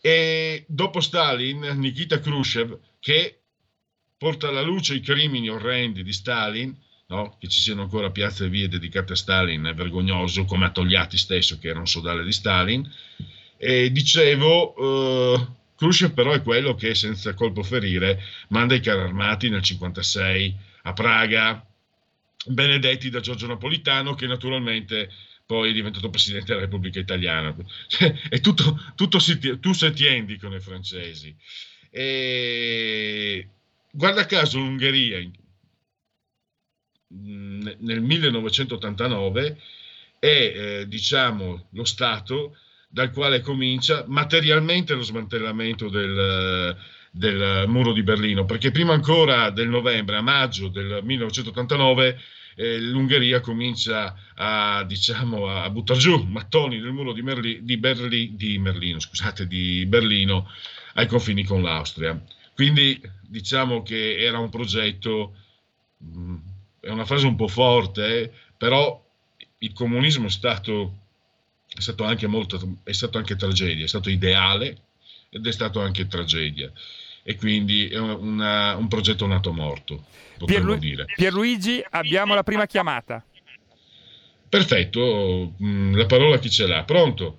E 0.00 0.64
dopo 0.68 1.00
Stalin, 1.00 1.60
Nikita 1.76 2.20
Khrushchev, 2.20 2.78
che 3.00 3.38
porta 4.18 4.48
alla 4.48 4.62
luce 4.62 4.94
i 4.94 5.00
crimini 5.00 5.48
orrendi 5.48 6.02
di 6.02 6.12
Stalin, 6.12 6.76
no? 7.06 7.36
che 7.38 7.48
ci 7.48 7.60
siano 7.60 7.82
ancora 7.82 8.10
piazze 8.10 8.46
e 8.46 8.48
vie 8.48 8.68
dedicate 8.68 9.14
a 9.14 9.16
Stalin 9.16 9.64
è 9.64 9.74
vergognoso, 9.74 10.44
come 10.44 10.66
a 10.66 10.70
Togliatti 10.70 11.16
stesso, 11.16 11.58
che 11.58 11.68
era 11.68 11.78
un 11.78 11.86
sodale 11.86 12.22
di 12.22 12.32
Stalin. 12.32 12.90
E 13.56 13.90
dicevo, 13.90 14.74
eh, 14.76 15.46
Khrushchev 15.76 16.12
però 16.12 16.32
è 16.32 16.42
quello 16.42 16.74
che 16.74 16.94
senza 16.94 17.32
colpo 17.32 17.62
ferire 17.62 18.22
manda 18.48 18.74
i 18.74 18.80
carri 18.80 19.00
armati 19.00 19.48
nel 19.48 19.62
1956 19.62 20.72
a 20.86 20.92
Praga, 20.92 21.66
benedetti 22.46 23.10
da 23.10 23.20
Giorgio 23.20 23.46
Napolitano, 23.46 24.14
che 24.14 24.26
naturalmente 24.26 25.10
poi 25.46 25.70
è 25.70 25.72
diventato 25.72 26.10
presidente 26.10 26.46
della 26.46 26.60
Repubblica 26.60 26.98
Italiana. 26.98 27.54
e 28.30 28.40
tutto, 28.40 28.80
tutto 28.94 29.18
si, 29.18 29.38
tu 29.60 29.72
se 29.72 29.92
tiendi 29.92 30.36
con 30.38 30.52
i 30.52 30.60
francesi. 30.60 31.34
E, 31.90 33.48
guarda 33.90 34.26
caso 34.26 34.58
l'Ungheria 34.58 35.18
nel 37.06 38.00
1989 38.00 39.60
è 40.18 40.26
eh, 40.26 40.88
diciamo 40.88 41.68
lo 41.70 41.84
Stato 41.84 42.56
dal 42.88 43.12
quale 43.12 43.40
comincia 43.40 44.04
materialmente 44.06 44.94
lo 44.94 45.02
smantellamento 45.02 45.88
del, 45.88 46.76
del 47.16 47.66
muro 47.68 47.92
di 47.92 48.02
Berlino, 48.02 48.44
perché 48.44 48.72
prima 48.72 48.92
ancora 48.92 49.50
del 49.50 49.68
novembre, 49.68 50.16
a 50.16 50.20
maggio 50.20 50.66
del 50.66 50.98
1989, 51.04 52.20
eh, 52.56 52.80
l'Ungheria 52.80 53.38
comincia 53.38 54.16
a, 54.34 54.82
diciamo, 54.82 55.48
a 55.48 55.70
buttare 55.70 56.00
giù 56.00 56.24
mattoni 56.24 56.80
del 56.80 56.90
muro 56.90 57.12
di, 57.12 57.22
Merli, 57.22 57.60
di, 57.62 57.76
Berli, 57.76 58.34
di, 58.34 58.58
Merlino, 58.58 58.98
scusate, 58.98 59.46
di 59.46 59.86
Berlino 59.86 60.50
ai 60.94 61.06
confini 61.06 61.44
con 61.44 61.62
l'Austria. 61.62 62.20
Quindi 62.52 63.00
diciamo 63.20 63.84
che 63.84 64.16
era 64.18 64.38
un 64.38 64.50
progetto, 64.50 65.36
mh, 65.98 66.18
mm, 66.18 66.36
è 66.80 66.90
una 66.90 67.04
frase 67.04 67.28
un 67.28 67.36
po' 67.36 67.48
forte, 67.48 68.22
eh, 68.22 68.30
però 68.56 69.00
il 69.58 69.72
comunismo 69.72 70.26
è 70.26 70.30
stato, 70.30 70.98
è 71.72 71.80
stato 71.80 72.02
anche 72.02 72.26
molto, 72.26 72.78
è 72.82 72.92
stato 72.92 73.18
anche 73.18 73.36
tragedia, 73.36 73.84
è 73.84 73.88
stato 73.88 74.10
ideale 74.10 74.78
ed 75.28 75.46
è 75.46 75.52
stato 75.52 75.80
anche 75.80 76.08
tragedia 76.08 76.72
e 77.26 77.36
quindi 77.36 77.88
è 77.88 77.98
una, 77.98 78.76
un 78.76 78.86
progetto 78.86 79.26
nato 79.26 79.50
morto, 79.50 80.04
potremmo 80.38 80.76
Pierlu- 80.76 80.78
dire. 80.78 81.04
Pierluigi, 81.16 81.82
abbiamo 81.90 82.34
la 82.34 82.42
prima 82.42 82.66
chiamata. 82.66 83.24
Perfetto, 84.46 85.54
mm, 85.60 85.96
la 85.96 86.04
parola 86.04 86.36
chi 86.36 86.50
ce 86.50 86.66
l'ha? 86.66 86.84
Pronto? 86.84 87.38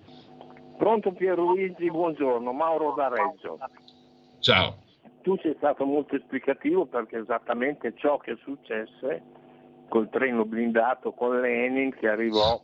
Pronto 0.77 1.11
Pierluigi, 1.11 1.89
buongiorno, 1.89 2.51
Mauro 2.51 2.95
da 2.97 3.09
Reggio. 3.09 3.59
Ciao. 4.39 4.81
Tu 5.21 5.37
sei 5.41 5.53
stato 5.57 5.85
molto 5.85 6.15
esplicativo 6.15 6.87
perché 6.87 7.19
esattamente 7.19 7.93
ciò 7.95 8.17
che 8.17 8.37
successe 8.43 9.21
col 9.87 10.09
treno 10.09 10.45
blindato 10.45 11.13
con 11.13 11.39
Lenin 11.39 11.93
che 11.93 12.07
arrivò 12.07 12.59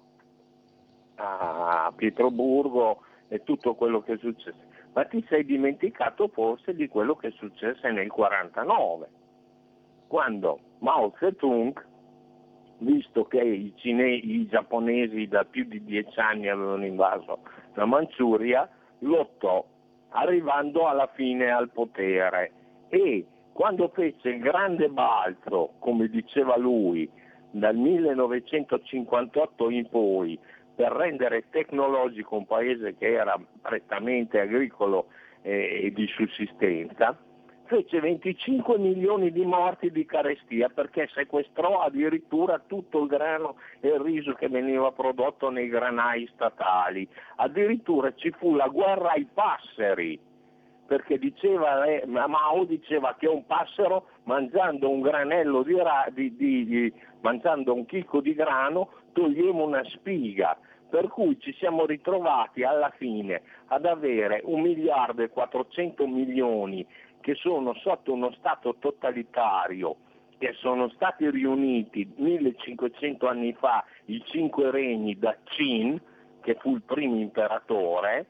a 1.15 1.93
Pietroburgo 1.95 3.03
e 3.27 3.43
tutto 3.43 3.75
quello 3.75 4.01
che 4.01 4.17
successe 4.17 4.69
ma 4.93 5.05
ti 5.05 5.23
sei 5.29 5.45
dimenticato 5.45 6.27
forse 6.27 6.75
di 6.75 6.87
quello 6.87 7.15
che 7.15 7.31
successe 7.31 7.89
nel 7.91 8.09
49, 8.09 9.07
quando 10.07 10.59
Mao 10.79 11.13
Zedong, 11.19 11.85
visto 12.79 13.25
che 13.25 13.41
i, 13.41 13.73
cinesi, 13.77 14.41
i 14.41 14.47
giapponesi 14.47 15.27
da 15.27 15.45
più 15.45 15.65
di 15.65 15.83
dieci 15.83 16.19
anni 16.19 16.49
avevano 16.49 16.85
invaso 16.85 17.39
la 17.75 17.85
Manciuria, 17.85 18.69
lottò 18.99 19.65
arrivando 20.09 20.87
alla 20.87 21.07
fine 21.13 21.49
al 21.49 21.69
potere. 21.69 22.51
E 22.89 23.25
quando 23.53 23.89
fece 23.89 24.29
il 24.29 24.39
grande 24.39 24.89
balzo, 24.89 25.73
come 25.79 26.07
diceva 26.07 26.57
lui, 26.57 27.09
dal 27.51 27.75
1958 27.75 29.69
in 29.69 29.87
poi, 29.89 30.39
per 30.81 30.93
rendere 30.93 31.43
tecnologico 31.51 32.37
un 32.37 32.47
paese 32.47 32.95
che 32.97 33.13
era 33.13 33.39
prettamente 33.61 34.39
agricolo 34.39 35.09
eh, 35.43 35.81
e 35.83 35.91
di 35.91 36.07
sussistenza, 36.07 37.15
fece 37.65 37.99
25 37.99 38.79
milioni 38.79 39.31
di 39.31 39.45
morti 39.45 39.91
di 39.91 40.07
carestia 40.07 40.69
perché 40.69 41.07
sequestrò 41.13 41.81
addirittura 41.81 42.63
tutto 42.65 43.03
il 43.03 43.07
grano 43.09 43.57
e 43.79 43.89
il 43.89 43.99
riso 43.99 44.33
che 44.33 44.49
veniva 44.49 44.91
prodotto 44.91 45.51
nei 45.51 45.67
granai 45.67 46.27
statali. 46.33 47.07
Addirittura 47.35 48.11
ci 48.15 48.31
fu 48.31 48.55
la 48.55 48.67
guerra 48.67 49.11
ai 49.11 49.27
passeri 49.31 50.19
perché 50.87 51.19
diceva, 51.19 51.85
eh, 51.85 52.07
Mao 52.07 52.65
diceva 52.65 53.15
che 53.19 53.27
un 53.27 53.45
passero 53.45 54.07
mangiando 54.23 54.89
un 54.89 55.01
granello 55.01 55.61
di, 55.61 55.75
di, 56.09 56.35
di, 56.35 56.65
di 56.65 56.93
mangiando 57.21 57.71
un 57.71 57.85
chicco 57.85 58.19
di 58.19 58.33
grano 58.33 58.89
togliamo 59.13 59.63
una 59.63 59.83
spiga. 59.85 60.57
Per 60.91 61.07
cui 61.07 61.39
ci 61.39 61.53
siamo 61.53 61.85
ritrovati 61.85 62.63
alla 62.63 62.91
fine 62.97 63.41
ad 63.67 63.85
avere 63.85 64.41
un 64.43 64.59
miliardo 64.59 65.23
e 65.23 65.29
400 65.29 66.05
milioni 66.05 66.85
che 67.21 67.33
sono 67.35 67.73
sotto 67.75 68.11
uno 68.11 68.33
Stato 68.33 68.75
totalitario 68.77 69.95
che 70.37 70.53
sono 70.53 70.89
stati 70.89 71.29
riuniti 71.29 72.11
1500 72.15 73.27
anni 73.27 73.53
fa 73.53 73.85
i 74.05 74.23
cinque 74.25 74.71
regni 74.71 75.17
da 75.17 75.37
Qin, 75.43 76.01
che 76.41 76.55
fu 76.55 76.73
il 76.73 76.81
primo 76.81 77.15
imperatore, 77.19 78.25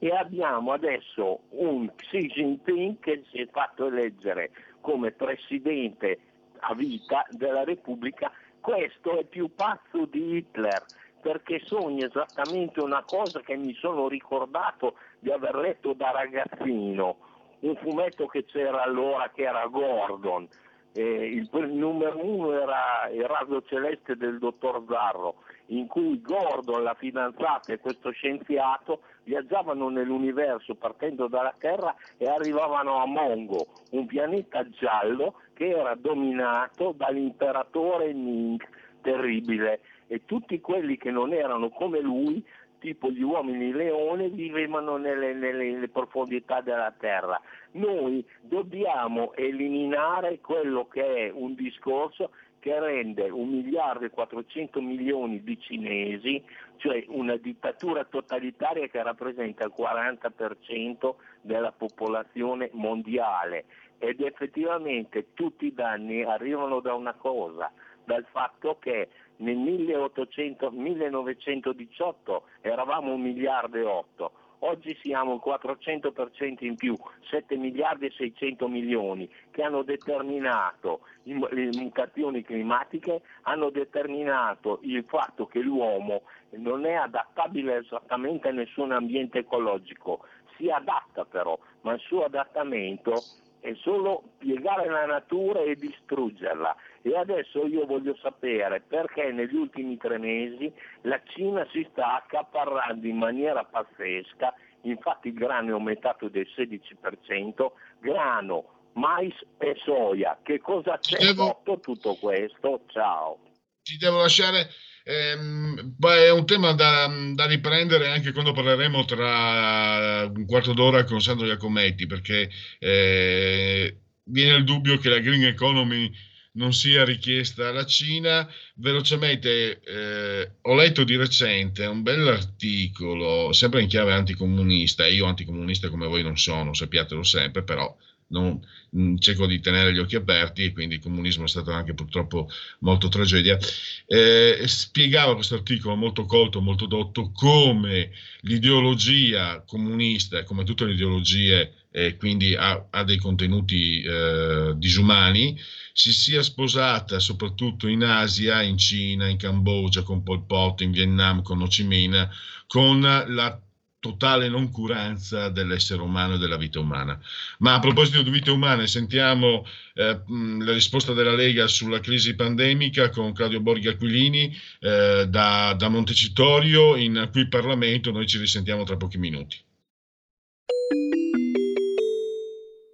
e 0.00 0.10
abbiamo 0.10 0.72
adesso 0.72 1.42
un 1.50 1.88
Xi 1.94 2.26
Jinping 2.26 2.98
che 2.98 3.22
si 3.30 3.40
è 3.40 3.46
fatto 3.46 3.86
eleggere 3.86 4.50
come 4.80 5.12
presidente 5.12 6.18
a 6.58 6.74
vita 6.74 7.24
della 7.30 7.62
Repubblica. 7.62 8.30
Questo 8.64 9.18
è 9.18 9.24
più 9.24 9.54
pazzo 9.54 10.06
di 10.06 10.36
Hitler 10.36 10.86
perché 11.20 11.60
sogna 11.66 12.06
esattamente 12.06 12.80
una 12.80 13.04
cosa 13.06 13.40
che 13.40 13.56
mi 13.56 13.74
sono 13.74 14.08
ricordato 14.08 14.94
di 15.18 15.30
aver 15.30 15.54
letto 15.56 15.92
da 15.92 16.10
ragazzino 16.12 17.16
un 17.60 17.76
fumetto 17.76 18.26
che 18.26 18.46
c'era 18.46 18.82
allora 18.82 19.30
che 19.34 19.42
era 19.42 19.66
Gordon, 19.66 20.48
eh, 20.94 21.02
il, 21.02 21.46
il, 21.52 21.72
numero 21.72 22.24
uno 22.24 22.58
era 22.58 23.06
il 23.12 23.24
raso 23.24 23.60
celeste 23.64 24.16
del 24.16 24.38
dottor 24.38 24.82
Zarro, 24.88 25.42
in 25.66 25.86
cui 25.86 26.20
Gordon, 26.20 26.82
la 26.82 26.94
fidanzata 26.94 27.72
e 27.72 27.78
questo 27.78 28.10
scienziato 28.10 29.00
viaggiavano 29.24 29.88
nell'universo 29.88 30.74
partendo 30.74 31.28
dalla 31.28 31.54
Terra 31.58 31.94
e 32.18 32.28
arrivavano 32.28 32.98
a 33.00 33.06
Mongo, 33.06 33.66
un 33.92 34.06
pianeta 34.06 34.68
giallo 34.68 35.40
che 35.54 35.70
era 35.70 35.94
dominato 35.94 36.92
dall'imperatore 36.96 38.12
Ming, 38.12 38.62
terribile, 39.00 39.80
e 40.06 40.24
tutti 40.26 40.60
quelli 40.60 40.98
che 40.98 41.10
non 41.10 41.32
erano 41.32 41.70
come 41.70 42.00
lui 42.00 42.44
tipo 42.84 43.10
gli 43.10 43.22
uomini 43.22 43.72
leone 43.72 44.28
vivevano 44.28 44.98
nelle, 44.98 45.32
nelle, 45.32 45.70
nelle 45.70 45.88
profondità 45.88 46.60
della 46.60 46.92
terra. 46.92 47.40
Noi 47.72 48.22
dobbiamo 48.42 49.32
eliminare 49.32 50.38
quello 50.40 50.86
che 50.86 51.28
è 51.28 51.30
un 51.32 51.54
discorso 51.54 52.32
che 52.64 52.80
rende 52.80 53.28
un 53.28 53.50
miliardo 53.50 54.06
e 54.06 54.10
400 54.10 54.80
milioni 54.80 55.42
di 55.42 55.60
cinesi, 55.60 56.42
cioè 56.76 57.04
una 57.08 57.36
dittatura 57.36 58.06
totalitaria 58.06 58.86
che 58.86 59.02
rappresenta 59.02 59.66
il 59.66 59.74
40% 59.76 61.14
della 61.42 61.72
popolazione 61.72 62.70
mondiale. 62.72 63.66
Ed 63.98 64.22
effettivamente 64.22 65.34
tutti 65.34 65.66
i 65.66 65.74
danni 65.74 66.22
arrivano 66.22 66.80
da 66.80 66.94
una 66.94 67.12
cosa, 67.12 67.70
dal 68.02 68.24
fatto 68.30 68.78
che 68.80 69.10
nel 69.36 69.58
1800, 69.58 70.70
1918 70.70 72.44
eravamo 72.62 73.12
un 73.12 73.20
miliardo 73.20 73.76
e 73.76 73.82
8, 73.82 74.32
oggi 74.64 74.96
siamo 75.02 75.34
il 75.34 75.42
400% 75.44 76.64
in 76.64 76.76
più, 76.76 76.96
7 77.30 77.56
miliardi 77.56 78.06
e 78.06 78.12
600 78.16 78.68
milioni, 78.68 79.28
che 79.50 79.62
hanno 79.62 79.82
determinato 79.82 81.00
le 81.22 81.68
mutazioni 81.72 82.42
climatiche, 82.42 83.22
hanno 83.42 83.70
determinato 83.70 84.80
il 84.82 85.04
fatto 85.04 85.46
che 85.46 85.60
l'uomo 85.60 86.22
non 86.50 86.86
è 86.86 86.94
adattabile 86.94 87.78
esattamente 87.78 88.48
a 88.48 88.52
nessun 88.52 88.92
ambiente 88.92 89.38
ecologico, 89.38 90.24
si 90.56 90.70
adatta 90.70 91.24
però, 91.24 91.58
ma 91.82 91.94
il 91.94 92.00
suo 92.00 92.24
adattamento 92.24 93.22
è 93.64 93.74
solo 93.80 94.22
piegare 94.36 94.90
la 94.90 95.06
natura 95.06 95.62
e 95.62 95.74
distruggerla. 95.74 96.76
E 97.00 97.16
adesso 97.16 97.66
io 97.66 97.86
voglio 97.86 98.14
sapere 98.20 98.82
perché 98.82 99.32
negli 99.32 99.54
ultimi 99.54 99.96
tre 99.96 100.18
mesi 100.18 100.70
la 101.02 101.18
Cina 101.24 101.66
si 101.72 101.86
sta 101.90 102.16
accaparrando 102.16 103.06
in 103.06 103.16
maniera 103.16 103.64
pazzesca, 103.64 104.52
infatti 104.82 105.28
il 105.28 105.34
grano 105.34 105.70
è 105.70 105.72
aumentato 105.72 106.28
del 106.28 106.46
16%, 106.54 107.70
grano, 108.00 108.90
mais 108.92 109.34
e 109.56 109.74
soia. 109.82 110.38
Che 110.42 110.60
cosa 110.60 110.98
c'è 110.98 111.16
devo... 111.16 111.46
sotto 111.46 111.80
tutto 111.80 112.16
questo? 112.16 112.82
Ciao. 112.88 113.38
Ti 113.82 113.96
devo 113.96 114.18
lasciare 114.18 114.68
Ehm, 115.06 115.96
è 116.00 116.30
un 116.30 116.46
tema 116.46 116.72
da, 116.72 117.06
da, 117.34 117.44
riprendere 117.46 118.08
anche 118.08 118.32
quando 118.32 118.52
parleremo 118.52 119.04
tra 119.04 120.30
un 120.34 120.46
quarto 120.46 120.72
d'ora 120.72 121.04
con 121.04 121.20
Sandro 121.20 121.46
Iacometti, 121.46 122.06
perché 122.06 122.50
eh, 122.78 123.98
viene 124.24 124.56
il 124.56 124.64
dubbio 124.64 124.96
che 124.98 125.10
la 125.10 125.18
green 125.18 125.44
economy 125.44 126.10
non 126.52 126.72
sia 126.72 127.04
richiesta 127.04 127.68
alla 127.68 127.84
Cina. 127.84 128.48
Velocemente, 128.76 129.80
eh, 129.80 130.52
ho 130.62 130.74
letto 130.74 131.04
di 131.04 131.16
recente 131.16 131.84
un 131.84 132.02
bell'articolo, 132.02 133.52
sempre 133.52 133.82
in 133.82 133.88
chiave 133.88 134.12
anticomunista, 134.12 135.06
io 135.06 135.26
anticomunista 135.26 135.90
come 135.90 136.06
voi 136.06 136.22
non 136.22 136.38
sono, 136.38 136.72
sappiatelo 136.72 137.22
sempre, 137.22 137.62
però 137.62 137.94
non, 138.28 138.60
mm, 138.96 139.16
cerco 139.18 139.46
di 139.46 139.60
tenere 139.60 139.92
gli 139.92 139.98
occhi 139.98 140.16
aperti 140.16 140.64
e 140.64 140.72
quindi 140.72 140.96
il 140.96 141.00
comunismo 141.00 141.44
è 141.44 141.48
stato 141.48 141.70
anche 141.72 141.94
purtroppo 141.94 142.48
molto 142.80 143.08
tragedia. 143.08 143.58
Eh, 144.06 144.62
spiegava 144.66 145.34
questo 145.34 145.54
articolo 145.54 145.94
molto 145.96 146.24
colto, 146.24 146.60
molto 146.60 146.86
dotto, 146.86 147.30
come 147.32 148.10
l'ideologia 148.40 149.62
comunista, 149.66 150.42
come 150.44 150.64
tutte 150.64 150.84
le 150.84 150.92
ideologie, 150.92 151.72
eh, 151.90 152.16
quindi 152.16 152.54
ha, 152.54 152.86
ha, 152.90 153.04
dei 153.04 153.18
contenuti 153.18 154.02
eh, 154.02 154.72
disumani, 154.76 155.58
si 155.92 156.12
sia 156.12 156.42
sposata 156.42 157.20
soprattutto 157.20 157.86
in 157.86 158.02
Asia, 158.02 158.62
in 158.62 158.76
Cina, 158.76 159.28
in 159.28 159.36
Cambogia 159.36 160.02
con 160.02 160.24
Pol 160.24 160.44
Pot, 160.44 160.80
in 160.80 160.90
Vietnam 160.90 161.42
con 161.42 161.62
Ho 161.62 161.68
Chi 161.68 161.84
Minh, 161.84 162.28
con 162.66 163.00
la 163.00 163.60
totale 164.04 164.50
noncuranza 164.50 165.48
dell'essere 165.48 166.02
umano 166.02 166.34
e 166.34 166.38
della 166.38 166.58
vita 166.58 166.78
umana. 166.78 167.18
Ma 167.60 167.72
a 167.72 167.78
proposito 167.78 168.20
di 168.20 168.28
vite 168.28 168.50
umane, 168.50 168.86
sentiamo 168.86 169.64
eh, 169.94 170.20
la 170.26 170.72
risposta 170.74 171.14
della 171.14 171.34
Lega 171.34 171.66
sulla 171.66 172.00
crisi 172.00 172.34
pandemica 172.34 173.08
con 173.08 173.32
Claudio 173.32 173.62
Borghi 173.62 173.88
Aquilini 173.88 174.54
eh, 174.80 175.26
da, 175.26 175.72
da 175.72 175.88
Montecitorio 175.88 176.96
in 176.96 177.30
qui 177.32 177.48
Parlamento. 177.48 178.10
Noi 178.10 178.26
ci 178.26 178.36
risentiamo 178.36 178.84
tra 178.84 178.98
pochi 178.98 179.16
minuti. 179.16 179.58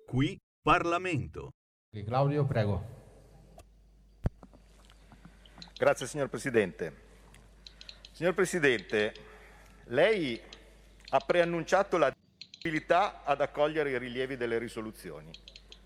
Qui 0.07 0.39
Parlamento. 0.63 1.51
Claudio, 2.07 2.45
prego. 2.45 2.99
Grazie 5.77 6.07
signor 6.07 6.29
Presidente. 6.29 7.09
Signor 8.13 8.35
Presidente, 8.35 9.15
lei 9.87 10.41
ha 11.11 11.19
preannunciato 11.21 11.97
la 11.99 12.13
disponibilità 12.13 13.23
ad 13.25 13.41
accogliere 13.41 13.91
i 13.91 13.99
rilievi 13.99 14.37
delle 14.37 14.59
risoluzioni. 14.59 15.31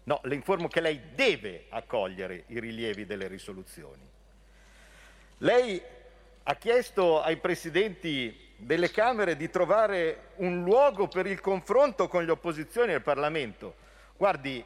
No, 0.04 0.20
le 0.24 0.34
informo 0.34 0.68
che 0.68 0.80
lei 0.80 1.00
deve 1.14 1.66
accogliere 1.70 2.44
i 2.48 2.60
rilievi 2.60 3.06
delle 3.06 3.26
risoluzioni. 3.26 4.06
Lei 5.38 5.80
ha 6.42 6.54
chiesto 6.56 7.22
ai 7.22 7.38
presidenti 7.38 8.52
delle 8.56 8.90
Camere 8.90 9.37
di 9.37 9.48
trovare 9.48 10.30
un 10.37 10.62
luogo 10.62 11.08
per 11.08 11.26
il 11.26 11.40
confronto 11.40 12.06
con 12.08 12.24
le 12.24 12.30
opposizioni 12.30 12.92
al 12.92 13.02
Parlamento. 13.02 13.76
Guardi, 14.16 14.62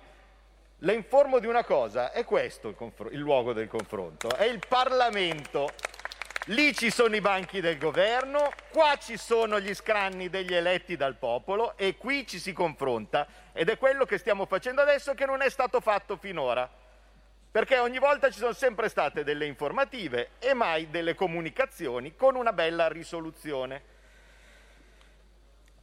le 0.82 0.92
informo 0.92 1.38
di 1.38 1.46
una 1.46 1.64
cosa, 1.64 2.12
è 2.12 2.24
questo 2.24 2.68
il, 2.68 2.74
confr- 2.74 3.12
il 3.12 3.18
luogo 3.18 3.52
del 3.52 3.68
confronto, 3.68 4.34
è 4.34 4.44
il 4.44 4.60
Parlamento. 4.66 5.70
Lì 6.50 6.74
ci 6.74 6.90
sono 6.90 7.14
i 7.14 7.20
banchi 7.20 7.60
del 7.60 7.76
governo, 7.76 8.50
qua 8.70 8.96
ci 8.96 9.18
sono 9.18 9.60
gli 9.60 9.74
scranni 9.74 10.30
degli 10.30 10.54
eletti 10.54 10.96
dal 10.96 11.16
popolo 11.16 11.76
e 11.76 11.98
qui 11.98 12.26
ci 12.26 12.38
si 12.38 12.54
confronta 12.54 13.26
ed 13.52 13.68
è 13.68 13.76
quello 13.76 14.06
che 14.06 14.16
stiamo 14.16 14.46
facendo 14.46 14.80
adesso 14.80 15.12
che 15.12 15.26
non 15.26 15.42
è 15.42 15.50
stato 15.50 15.82
fatto 15.82 16.16
finora. 16.16 16.66
Perché 17.50 17.78
ogni 17.78 17.98
volta 17.98 18.30
ci 18.30 18.38
sono 18.38 18.54
sempre 18.54 18.88
state 18.88 19.24
delle 19.24 19.44
informative 19.44 20.30
e 20.38 20.54
mai 20.54 20.88
delle 20.88 21.14
comunicazioni 21.14 22.16
con 22.16 22.34
una 22.34 22.54
bella 22.54 22.88
risoluzione. 22.88 23.82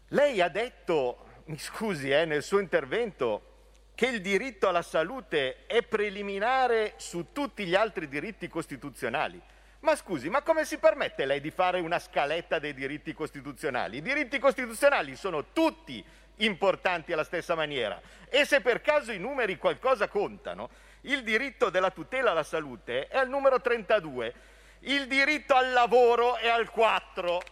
Lei 0.08 0.42
ha 0.42 0.50
detto, 0.50 1.44
mi 1.46 1.60
scusi, 1.60 2.10
eh, 2.10 2.26
nel 2.26 2.42
suo 2.42 2.58
intervento, 2.58 3.54
che 3.94 4.08
il 4.08 4.20
diritto 4.20 4.68
alla 4.68 4.82
salute 4.82 5.68
è 5.68 5.84
preliminare 5.84 6.94
su 6.96 7.32
tutti 7.32 7.68
gli 7.68 7.76
altri 7.76 8.08
diritti 8.08 8.48
costituzionali. 8.48 9.40
Ma 9.86 9.96
scusi, 9.96 10.30
ma 10.30 10.42
come 10.42 10.66
si 10.66 10.80
permette 10.80 11.28
lei 11.28 11.40
di 11.40 11.52
fare 11.52 11.80
una 11.80 12.00
scaletta 12.00 12.58
dei 12.58 12.74
diritti 12.74 13.14
costituzionali? 13.14 13.98
I 13.98 14.02
diritti 14.02 14.40
costituzionali 14.40 15.16
sono 15.16 15.52
tutti 15.54 16.04
importanti 16.38 17.14
alla 17.14 17.24
stessa 17.24 17.54
maniera 17.54 18.02
e 18.28 18.46
se 18.46 18.62
per 18.62 18.82
caso 18.82 19.12
i 19.12 19.20
numeri 19.20 19.60
qualcosa 19.60 20.08
contano, 20.08 20.72
il 21.02 21.22
diritto 21.22 21.70
della 21.70 21.92
tutela 21.92 22.32
alla 22.32 22.42
salute 22.42 23.08
è 23.10 23.18
al 23.20 23.30
numero 23.30 23.62
32, 23.62 24.34
il 24.80 25.06
diritto 25.06 25.54
al 25.54 25.72
lavoro 25.72 26.38
è 26.38 26.48
al 26.48 26.68
4. 26.72 27.44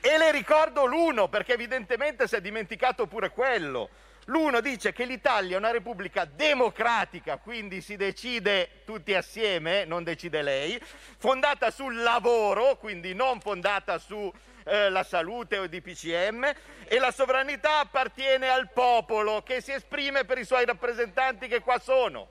E 0.00 0.16
le 0.16 0.32
ricordo 0.32 0.86
l'uno, 0.86 1.28
perché 1.28 1.52
evidentemente 1.52 2.26
si 2.26 2.36
è 2.36 2.40
dimenticato 2.40 3.06
pure 3.06 3.28
quello. 3.28 3.90
L'uno 4.28 4.60
dice 4.60 4.92
che 4.92 5.06
l'Italia 5.06 5.54
è 5.54 5.58
una 5.58 5.70
repubblica 5.70 6.26
democratica, 6.26 7.38
quindi 7.38 7.80
si 7.80 7.96
decide 7.96 8.82
tutti 8.84 9.14
assieme, 9.14 9.86
non 9.86 10.04
decide 10.04 10.42
lei, 10.42 10.78
fondata 11.16 11.70
sul 11.70 12.02
lavoro, 12.02 12.76
quindi 12.76 13.14
non 13.14 13.40
fondata 13.40 13.96
sulla 13.96 15.00
eh, 15.00 15.04
salute 15.04 15.56
o 15.56 15.64
i 15.64 15.68
DPCM, 15.70 16.44
e 16.84 16.98
la 16.98 17.10
sovranità 17.10 17.80
appartiene 17.80 18.50
al 18.50 18.70
popolo 18.70 19.42
che 19.42 19.62
si 19.62 19.72
esprime 19.72 20.26
per 20.26 20.36
i 20.36 20.44
suoi 20.44 20.66
rappresentanti 20.66 21.48
che 21.48 21.60
qua 21.60 21.78
sono. 21.78 22.28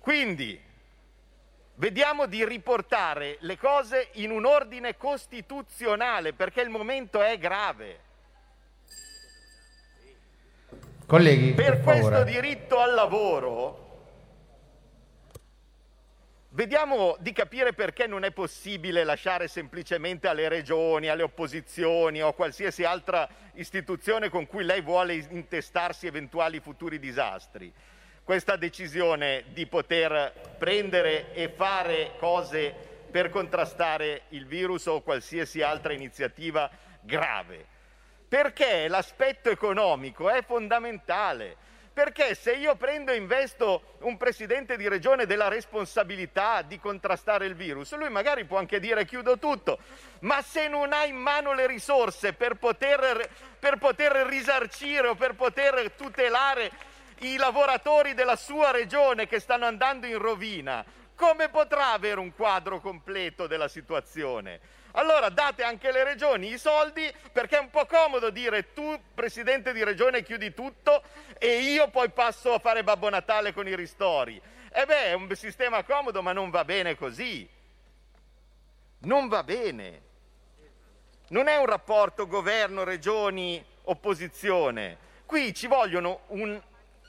Quindi 0.00 0.60
vediamo 1.74 2.26
di 2.26 2.44
riportare 2.44 3.36
le 3.40 3.56
cose 3.56 4.08
in 4.14 4.32
un 4.32 4.46
ordine 4.46 4.96
costituzionale 4.96 6.32
perché 6.32 6.60
il 6.60 6.70
momento 6.70 7.22
è 7.22 7.38
grave. 7.38 8.08
Colleghi, 11.10 11.54
per, 11.54 11.80
per 11.80 11.98
questo 11.98 12.22
diritto 12.22 12.78
al 12.78 12.94
lavoro 12.94 13.88
vediamo 16.50 17.16
di 17.18 17.32
capire 17.32 17.72
perché 17.72 18.06
non 18.06 18.22
è 18.22 18.30
possibile 18.30 19.02
lasciare 19.02 19.48
semplicemente 19.48 20.28
alle 20.28 20.48
regioni, 20.48 21.08
alle 21.08 21.24
opposizioni 21.24 22.22
o 22.22 22.28
a 22.28 22.32
qualsiasi 22.32 22.84
altra 22.84 23.28
istituzione 23.54 24.28
con 24.28 24.46
cui 24.46 24.62
lei 24.62 24.82
vuole 24.82 25.14
intestarsi 25.14 26.06
eventuali 26.06 26.60
futuri 26.60 27.00
disastri. 27.00 27.72
Questa 28.22 28.54
decisione 28.54 29.46
di 29.52 29.66
poter 29.66 30.54
prendere 30.58 31.34
e 31.34 31.48
fare 31.48 32.12
cose 32.20 32.72
per 33.10 33.30
contrastare 33.30 34.26
il 34.28 34.46
virus 34.46 34.86
o 34.86 35.00
qualsiasi 35.00 35.60
altra 35.60 35.92
iniziativa 35.92 36.70
grave 37.00 37.78
perché 38.30 38.86
l'aspetto 38.86 39.50
economico 39.50 40.30
è 40.30 40.44
fondamentale. 40.44 41.56
Perché 41.92 42.36
se 42.36 42.52
io 42.52 42.76
prendo 42.76 43.10
e 43.10 43.16
investo 43.16 43.96
un 44.02 44.16
presidente 44.16 44.76
di 44.76 44.86
regione 44.86 45.26
della 45.26 45.48
responsabilità 45.48 46.62
di 46.62 46.78
contrastare 46.78 47.46
il 47.46 47.56
virus, 47.56 47.92
lui 47.96 48.08
magari 48.08 48.44
può 48.44 48.58
anche 48.58 48.78
dire 48.78 49.04
chiudo 49.04 49.36
tutto, 49.36 49.80
ma 50.20 50.40
se 50.42 50.68
non 50.68 50.92
ha 50.92 51.04
in 51.04 51.16
mano 51.16 51.54
le 51.54 51.66
risorse 51.66 52.32
per 52.32 52.54
poter, 52.54 53.28
per 53.58 53.78
poter 53.78 54.12
risarcire 54.28 55.08
o 55.08 55.16
per 55.16 55.34
poter 55.34 55.90
tutelare 55.96 56.70
i 57.22 57.36
lavoratori 57.36 58.14
della 58.14 58.36
sua 58.36 58.70
regione 58.70 59.26
che 59.26 59.40
stanno 59.40 59.66
andando 59.66 60.06
in 60.06 60.18
rovina, 60.18 60.84
come 61.16 61.48
potrà 61.48 61.90
avere 61.90 62.20
un 62.20 62.32
quadro 62.32 62.78
completo 62.78 63.48
della 63.48 63.68
situazione? 63.68 64.60
Allora 64.92 65.28
date 65.28 65.62
anche 65.62 65.88
alle 65.88 66.04
regioni 66.04 66.52
i 66.52 66.58
soldi 66.58 67.12
perché 67.32 67.56
è 67.56 67.60
un 67.60 67.70
po' 67.70 67.86
comodo 67.86 68.30
dire 68.30 68.72
tu 68.72 69.00
presidente 69.14 69.72
di 69.72 69.84
regione 69.84 70.22
chiudi 70.22 70.52
tutto 70.52 71.02
e 71.38 71.60
io 71.60 71.88
poi 71.88 72.10
passo 72.10 72.54
a 72.54 72.58
fare 72.58 72.82
Babbo 72.82 73.08
Natale 73.08 73.52
con 73.52 73.68
i 73.68 73.76
ristori. 73.76 74.40
E 74.72 74.84
beh, 74.86 75.04
è 75.06 75.12
un 75.12 75.32
sistema 75.34 75.84
comodo 75.84 76.22
ma 76.22 76.32
non 76.32 76.50
va 76.50 76.64
bene 76.64 76.96
così. 76.96 77.48
Non 79.00 79.28
va 79.28 79.42
bene. 79.44 80.08
Non 81.28 81.46
è 81.46 81.56
un 81.56 81.66
rapporto 81.66 82.26
governo, 82.26 82.82
regioni, 82.82 83.64
opposizione. 83.84 85.08
Qui 85.24 85.54
ci 85.54 85.68
vogliono 85.68 86.22
un, 86.28 86.60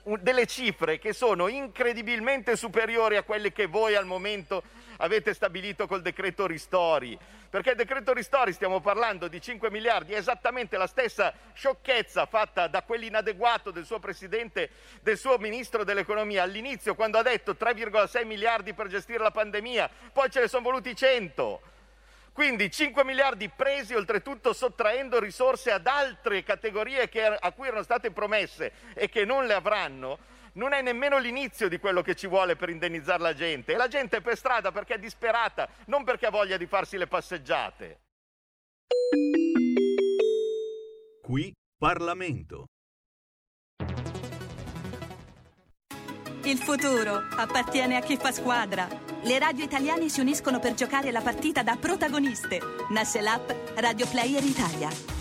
un, 0.04 0.20
delle 0.22 0.46
cifre 0.46 1.00
che 1.00 1.12
sono 1.12 1.48
incredibilmente 1.48 2.56
superiori 2.56 3.17
a 3.17 3.24
quelle 3.24 3.52
che 3.52 3.65
voi 3.65 3.96
al 3.96 4.06
momento 4.06 4.63
avete 5.01 5.33
stabilito 5.33 5.87
col 5.87 6.01
decreto 6.01 6.47
ristori. 6.47 7.17
Perché 7.49 7.71
il 7.71 7.75
decreto 7.75 8.13
ristori 8.13 8.53
stiamo 8.53 8.79
parlando 8.79 9.27
di 9.27 9.41
5 9.41 9.69
miliardi, 9.69 10.13
è 10.13 10.17
esattamente 10.17 10.77
la 10.77 10.87
stessa 10.87 11.33
sciocchezza 11.53 12.25
fatta 12.25 12.67
da 12.67 12.81
quell'inadeguato 12.83 13.71
del 13.71 13.85
suo 13.85 13.99
presidente, 13.99 14.69
del 15.01 15.17
suo 15.17 15.37
ministro 15.37 15.83
dell'economia 15.83 16.43
all'inizio 16.43 16.95
quando 16.95 17.17
ha 17.17 17.23
detto 17.23 17.53
3,6 17.59 18.25
miliardi 18.25 18.73
per 18.73 18.87
gestire 18.87 19.21
la 19.21 19.31
pandemia, 19.31 19.89
poi 20.13 20.29
ce 20.29 20.41
ne 20.41 20.47
sono 20.47 20.63
voluti 20.63 20.95
100. 20.95 21.61
Quindi 22.33 22.71
5 22.71 23.03
miliardi 23.03 23.49
presi 23.49 23.93
oltretutto 23.93 24.53
sottraendo 24.53 25.19
risorse 25.19 25.71
ad 25.71 25.85
altre 25.85 26.43
categorie 26.43 27.09
che, 27.09 27.25
a 27.25 27.51
cui 27.51 27.67
erano 27.67 27.83
state 27.83 28.11
promesse 28.11 28.71
e 28.93 29.09
che 29.09 29.25
non 29.25 29.45
le 29.45 29.53
avranno, 29.53 30.17
non 30.53 30.73
è 30.73 30.81
nemmeno 30.81 31.17
l'inizio 31.17 31.67
di 31.69 31.79
quello 31.79 32.01
che 32.01 32.15
ci 32.15 32.27
vuole 32.27 32.55
per 32.55 32.69
indennizzare 32.69 33.21
la 33.21 33.33
gente. 33.33 33.73
E 33.73 33.77
la 33.77 33.87
gente 33.87 34.17
è 34.17 34.21
per 34.21 34.37
strada 34.37 34.71
perché 34.71 34.95
è 34.95 34.99
disperata, 34.99 35.69
non 35.85 36.03
perché 36.03 36.25
ha 36.25 36.31
voglia 36.31 36.57
di 36.57 36.65
farsi 36.65 36.97
le 36.97 37.07
passeggiate. 37.07 37.99
Qui 41.21 41.53
Parlamento. 41.77 42.65
Il 46.43 46.57
futuro 46.57 47.27
appartiene 47.35 47.95
a 47.95 48.01
chi 48.01 48.17
fa 48.17 48.31
squadra. 48.31 48.87
Le 49.23 49.39
radio 49.39 49.63
italiane 49.63 50.09
si 50.09 50.19
uniscono 50.19 50.59
per 50.59 50.73
giocare 50.73 51.11
la 51.11 51.21
partita 51.21 51.61
da 51.61 51.77
protagoniste. 51.79 52.59
Nasce 52.89 53.21
l'app 53.21 53.49
Radio 53.75 54.07
Player 54.07 54.43
Italia. 54.43 55.20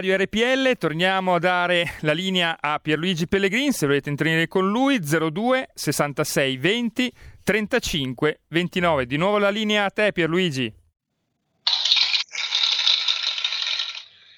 Radio 0.00 0.16
RPL, 0.16 0.78
torniamo 0.78 1.34
a 1.34 1.38
dare 1.38 1.96
la 2.00 2.14
linea 2.14 2.56
a 2.58 2.78
Pierluigi 2.78 3.26
Pellegrin, 3.28 3.70
se 3.70 3.84
volete 3.84 4.08
intervenire 4.08 4.48
con 4.48 4.66
lui, 4.70 4.98
02 4.98 5.72
66 5.74 6.56
20 6.56 7.12
35 7.44 8.40
29. 8.48 9.04
Di 9.04 9.18
nuovo 9.18 9.36
la 9.36 9.50
linea 9.50 9.84
a 9.84 9.90
te 9.90 10.10
Pierluigi. 10.12 10.72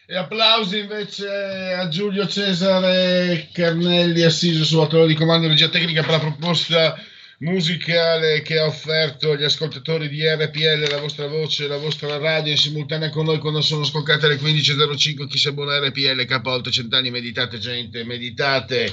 E 0.05 0.16
applausi 0.16 0.81
invece 0.81 1.29
a 1.29 1.87
Giulio 1.87 2.27
Cesare 2.27 3.48
Carnelli, 3.53 4.25
assiso 4.25 4.64
sulla 4.64 4.88
torre 4.88 5.07
di 5.07 5.14
comando 5.14 5.46
di 5.46 5.53
regia 5.53 5.68
tecnica 5.68 6.03
per 6.03 6.11
la 6.11 6.18
proposta 6.18 6.96
musicale 7.42 8.42
che 8.42 8.59
ha 8.59 8.66
offerto 8.66 9.33
agli 9.33 9.42
ascoltatori 9.42 10.09
di 10.09 10.24
RPL, 10.24 10.88
la 10.90 11.00
vostra 11.00 11.26
voce, 11.26 11.66
la 11.66 11.76
vostra 11.76 12.16
radio 12.18 12.52
in 12.52 12.59
simultanea 12.59 13.11
con 13.11 13.24
noi 13.24 13.38
quando 13.38 13.61
sono 13.61 13.85
scoccate 13.85 14.28
le 14.28 14.37
15.05. 14.37 15.26
Chi 15.26 15.38
si 15.38 15.48
abbona 15.48 15.78
RPL, 15.78 16.24
capovolto 16.24 16.70
cent'anni, 16.70 17.11
meditate 17.11 17.59
gente, 17.59 18.05
meditate 18.05 18.92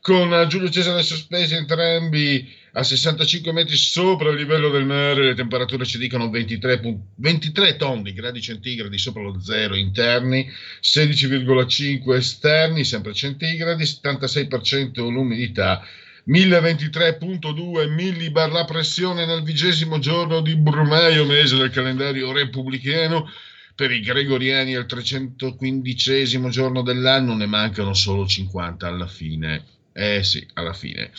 con 0.00 0.46
Giulio 0.48 0.68
Cesare 0.68 1.02
sospesi 1.02 1.54
entrambi 1.54 2.60
a 2.72 2.82
65 2.82 3.52
metri 3.52 3.76
sopra 3.76 4.30
il 4.30 4.36
livello 4.36 4.70
del 4.70 4.84
mare, 4.84 5.26
le 5.26 5.34
temperature 5.34 5.84
ci 5.84 5.98
dicono 5.98 6.28
23, 6.28 6.80
pun- 6.80 7.00
23 7.16 7.76
tondi, 7.76 8.12
gradi 8.12 8.40
centigradi 8.40 8.98
sopra 8.98 9.22
lo 9.22 9.40
zero 9.40 9.76
interni, 9.76 10.50
16,5 10.80 12.14
esterni, 12.14 12.84
sempre 12.84 13.12
centigradi, 13.12 13.84
76% 13.84 15.08
l'umidità, 15.08 15.86
1023.2 16.26 17.90
millibar 17.90 18.52
la 18.52 18.64
pressione 18.64 19.26
nel 19.26 19.42
vigesimo 19.42 19.98
giorno 19.98 20.40
di 20.40 20.54
Brumaio, 20.54 21.24
mese 21.24 21.56
del 21.56 21.70
calendario 21.70 22.32
repubblicano. 22.32 23.28
Per 23.74 23.90
i 23.90 24.00
gregoriani 24.00 24.72
il 24.72 24.86
315 24.86 26.50
giorno 26.50 26.82
dell'anno, 26.82 27.34
ne 27.34 27.46
mancano 27.46 27.94
solo 27.94 28.26
50 28.26 28.86
alla 28.86 29.08
fine. 29.08 29.64
Eh 29.94 30.22
sì, 30.22 30.46
alla 30.54 30.72
fine. 30.72 31.10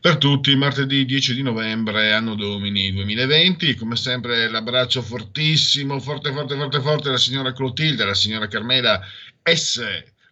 Per 0.00 0.18
tutti, 0.18 0.54
martedì 0.54 1.04
10 1.04 1.34
di 1.34 1.42
novembre, 1.42 2.12
anno 2.12 2.34
domini 2.34 2.92
2020, 2.92 3.74
come 3.74 3.96
sempre 3.96 4.48
l'abbraccio 4.48 5.02
fortissimo, 5.02 5.98
forte, 6.00 6.32
forte, 6.32 6.54
forte, 6.56 6.80
forte 6.80 7.08
alla 7.08 7.18
signora 7.18 7.52
Clotilde, 7.52 8.02
alla 8.02 8.14
signora 8.14 8.46
Carmela 8.46 9.00
S. 9.42 9.82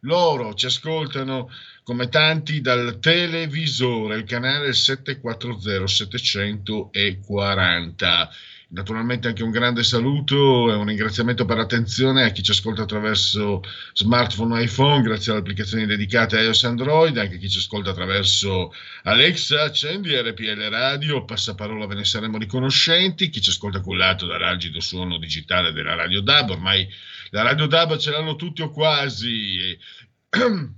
Loro 0.03 0.55
ci 0.55 0.67
ascoltano 0.67 1.51
come 1.89 2.11
tanti 2.11 2.61
dal 2.61 2.99
televisore, 3.01 4.19
il 4.19 4.25
canale 4.25 4.75
740 4.75 5.87
740. 5.87 8.31
Naturalmente 8.71 9.29
anche 9.29 9.43
un 9.43 9.51
grande 9.51 9.83
saluto 9.83 10.71
e 10.71 10.75
un 10.75 10.85
ringraziamento 10.85 11.47
per 11.47 11.57
l'attenzione 11.57 12.25
a 12.25 12.29
chi 12.29 12.43
ci 12.43 12.51
ascolta 12.51 12.83
attraverso 12.83 13.63
smartphone 13.95 14.63
iPhone, 14.63 15.01
grazie 15.01 15.33
alle 15.33 15.41
applicazioni 15.41 15.87
dedicate 15.87 16.37
a 16.37 16.43
iOS 16.43 16.65
Android, 16.65 17.17
anche 17.17 17.39
chi 17.39 17.49
ci 17.49 17.57
ascolta 17.57 17.93
attraverso 17.93 18.71
Alexa, 19.05 19.63
accendi 19.63 20.15
RPL 20.15 20.69
Radio, 20.69 21.25
passaparola 21.25 21.87
ve 21.87 21.95
ne 21.95 22.05
saremo 22.05 22.37
riconoscenti, 22.37 23.31
chi 23.31 23.41
ci 23.41 23.49
ascolta 23.49 23.81
cullato 23.81 24.27
dall'algido 24.27 24.81
suono 24.81 25.17
digitale 25.17 25.73
della 25.73 25.95
Radio 25.95 26.21
DAB, 26.21 26.51
ormai 26.51 26.87
la 27.31 27.41
Radio 27.41 27.65
DAB 27.65 27.97
ce 27.97 28.11
l'hanno 28.11 28.37
tutti 28.37 28.61
o 28.61 28.69
quasi. 28.69 29.59
E 29.59 29.79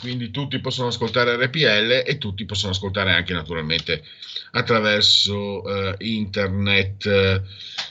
quindi 0.00 0.30
tutti 0.30 0.58
possono 0.60 0.88
ascoltare 0.88 1.36
RPL 1.36 2.02
e 2.06 2.18
tutti 2.18 2.44
possono 2.44 2.72
ascoltare 2.72 3.12
anche 3.12 3.32
naturalmente 3.32 4.02
attraverso 4.52 5.64
eh, 5.64 5.94
internet. 5.98 7.42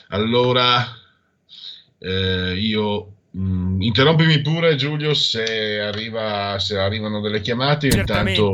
Allora 0.08 0.86
eh, 1.98 2.54
io 2.58 3.12
mh, 3.30 3.82
interrompimi 3.82 4.40
pure 4.40 4.76
Giulio 4.76 5.14
se, 5.14 5.80
arriva, 5.80 6.58
se 6.58 6.78
arrivano 6.78 7.20
delle 7.20 7.40
chiamate. 7.40 7.88
Intanto 7.88 8.52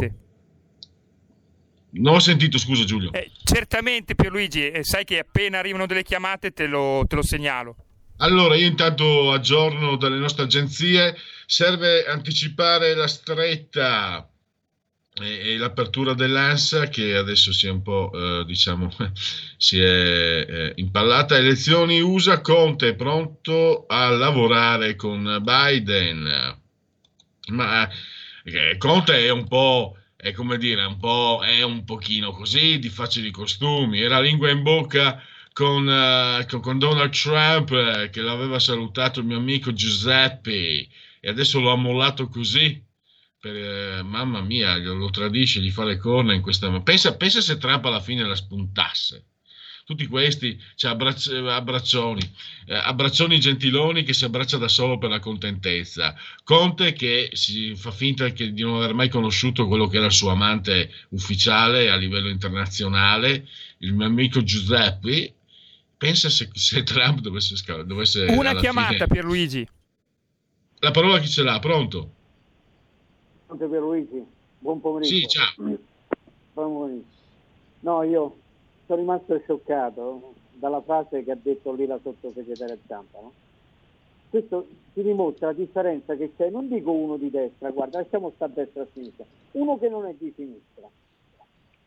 non 1.93 2.15
ho 2.15 2.21
sentito, 2.21 2.59
scusa 2.59 2.85
Giulio. 2.85 3.13
Eh, 3.13 3.31
certamente 3.43 4.15
Pierluigi, 4.15 4.71
eh, 4.71 4.85
sai 4.85 5.05
che 5.05 5.19
appena 5.19 5.59
arrivano 5.59 5.87
delle 5.87 6.05
chiamate 6.05 6.53
te 6.53 6.67
lo, 6.67 7.05
te 7.07 7.17
lo 7.17 7.23
segnalo. 7.23 7.77
Allora, 8.23 8.55
io 8.55 8.67
intanto 8.67 9.33
aggiorno 9.33 9.97
dalle 9.97 10.19
nostre 10.19 10.45
agenzie, 10.45 11.17
serve 11.47 12.05
anticipare 12.05 12.95
la 12.95 13.07
stretta 13.07 14.29
e, 15.15 15.53
e 15.53 15.57
l'apertura 15.57 16.13
dell'ANSA 16.13 16.89
che 16.89 17.17
adesso 17.17 17.51
si 17.51 17.67
è 17.67 17.71
un 17.71 17.81
po', 17.81 18.11
eh, 18.13 18.45
diciamo, 18.45 18.95
si 19.57 19.81
è 19.81 20.47
eh, 20.47 20.73
impallata. 20.77 21.39
Elezioni 21.39 22.01
USA, 22.01 22.43
Conte 22.43 22.89
è 22.89 22.95
pronto 22.95 23.87
a 23.87 24.11
lavorare 24.11 24.97
con 24.97 25.41
Biden, 25.43 26.59
ma 27.49 27.89
eh, 28.45 28.77
Conte 28.77 29.19
è 29.25 29.31
un 29.31 29.49
po'... 29.49 29.95
È 30.21 30.33
come 30.33 30.59
dire, 30.59 30.85
un 30.85 30.99
po', 30.99 31.41
è 31.43 31.63
un 31.63 31.83
pochino 31.87 32.33
così, 32.33 32.79
di 32.79 32.91
facili 32.91 33.31
costumi, 33.31 34.03
era 34.03 34.21
lingua 34.21 34.51
in 34.51 34.63
bocca 34.63 35.19
con, 35.61 36.47
con, 36.49 36.61
con, 36.63 36.79
Donald 36.79 37.13
Trump 37.13 37.71
eh, 37.73 38.09
che 38.09 38.23
l'aveva 38.23 38.59
salutato 38.59 39.21
il 39.21 39.27
mio 39.27 39.37
amico 39.37 39.75
Giuseppe 39.75 40.89
e 41.21 41.29
adesso 41.29 41.61
lo 41.61 41.71
ha 41.71 41.77
mollato 41.77 42.29
così. 42.29 42.83
Per, 43.39 43.55
eh, 43.55 44.03
mamma 44.03 44.41
mia, 44.41 44.79
lo 44.79 45.11
tradisce, 45.11 45.61
gli 45.61 45.71
fa 45.71 45.85
le 45.85 45.99
corna 45.99 46.33
in 46.33 46.41
questa... 46.41 46.71
Pensa, 46.81 47.15
pensa 47.15 47.43
se 47.43 47.59
Trump 47.59 47.85
alla 47.85 48.01
fine 48.01 48.25
la 48.25 48.35
spuntasse 48.35 49.27
tutti 49.85 50.07
questi, 50.07 50.57
cioè 50.77 50.93
abbracci, 50.93 51.35
abbraccioni, 51.35 52.23
eh, 52.67 52.75
abbraccioni 52.77 53.41
gentiloni 53.41 54.05
che 54.05 54.13
si 54.13 54.25
abbraccia 54.25 54.57
da 54.57 54.69
solo 54.69 54.99
per 54.99 55.11
la 55.11 55.19
contentezza, 55.19 56.15
Conte 56.45 56.93
che 56.93 57.31
si 57.33 57.75
fa 57.75 57.91
finta 57.91 58.31
che, 58.31 58.53
di 58.53 58.63
non 58.63 58.77
aver 58.77 58.95
mai 58.95 59.09
conosciuto 59.09 59.67
quello 59.67 59.89
che 59.89 59.97
era 59.97 60.07
il 60.07 60.13
suo 60.13 60.31
amante 60.31 60.93
ufficiale 61.09 61.91
a 61.91 61.97
livello 61.97 62.29
internazionale, 62.29 63.49
il 63.79 63.93
mio 63.93 64.07
amico 64.07 64.45
Giuseppe, 64.45 65.35
pensa 66.01 66.31
se, 66.31 66.49
se 66.55 66.83
Trump 66.83 67.21
dovesse, 67.21 67.55
dovesse 67.85 68.25
una 68.31 68.55
chiamata 68.55 69.05
fine... 69.05 69.07
Pierluigi 69.07 69.69
la 70.83 70.91
parola 70.93 71.19
chi 71.19 71.29
ce 71.29 71.43
l'ha, 71.43 71.59
pronto? 71.59 72.11
Pronto 73.45 73.69
Pierluigi, 73.69 74.25
buon 74.59 74.81
pomeriggio 74.81 75.15
sì, 75.15 75.27
ciao 75.29 75.53
buon 75.57 76.73
pomeriggio 76.73 77.05
no 77.81 78.03
io 78.03 78.37
sono 78.87 79.01
rimasto 79.01 79.39
scioccato 79.45 80.35
dalla 80.61 80.81
frase 80.83 81.25
che 81.25 81.33
ha 81.33 81.39
detto 81.41 81.73
lì 81.73 81.87
la 81.87 81.99
sottosegretaria 82.03 82.77
Zampa. 82.87 83.19
No? 83.21 83.33
Questo 84.29 84.69
ti 84.93 85.03
dimostra 85.03 85.49
la 85.49 85.55
differenza 85.55 86.15
che 86.15 86.33
c'è, 86.37 86.51
non 86.51 86.69
dico 86.69 86.93
uno 86.93 87.17
di 87.17 87.31
destra, 87.31 87.71
guarda, 87.71 88.01
lasciamo 88.01 88.33
stare 88.37 88.53
a 88.53 88.55
destra 88.55 88.83
e 88.83 88.85
a 88.85 88.89
sinistra, 88.93 89.25
uno 89.53 89.79
che 89.79 89.89
non 89.89 90.07
è 90.07 90.15
di 90.17 90.33
sinistra. 90.37 90.89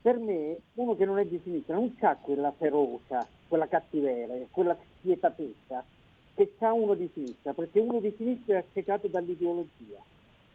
Per 0.01 0.17
me, 0.17 0.57
uno 0.73 0.97
che 0.97 1.05
non 1.05 1.19
è 1.19 1.25
di 1.25 1.39
sinistra 1.41 1.75
non 1.75 1.95
ha 2.01 2.15
quella 2.15 2.51
ferocia, 2.57 3.25
quella 3.53 3.67
cattiveria, 3.67 4.47
quella 4.49 4.75
spietatezza 4.97 5.85
che 6.33 6.53
ha 6.57 6.73
uno 6.73 6.95
di 6.95 7.07
sinistra, 7.13 7.53
perché 7.53 7.79
uno 7.79 7.99
di 7.99 8.11
sinistra 8.17 8.55
è 8.55 8.57
accecato 8.57 9.07
dall'ideologia. 9.07 9.99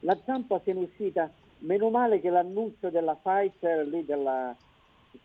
La 0.00 0.18
Zampa 0.24 0.60
se 0.64 0.72
ne 0.72 0.80
è 0.80 0.82
uscita, 0.82 1.30
meno 1.58 1.90
male 1.90 2.20
che 2.20 2.28
l'annuncio 2.28 2.90
della 2.90 3.14
Pfizer, 3.14 3.86
lì 3.86 4.04
della, 4.04 4.52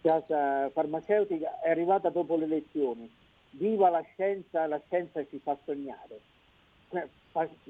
casa 0.01 0.69
farmaceutica 0.69 1.61
è 1.61 1.71
arrivata 1.71 2.09
dopo 2.09 2.35
le 2.35 2.45
elezioni. 2.45 3.11
Viva 3.49 3.89
la 3.89 4.05
scienza, 4.13 4.67
la 4.67 4.79
scienza 4.85 5.25
ci 5.25 5.39
fa 5.41 5.57
sognare. 5.65 6.19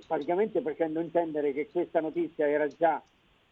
Praticamente 0.06 0.60
facendo 0.60 1.00
intendere 1.00 1.54
che 1.54 1.70
questa 1.72 2.02
notizia 2.02 2.46
era 2.50 2.68
già 2.68 3.02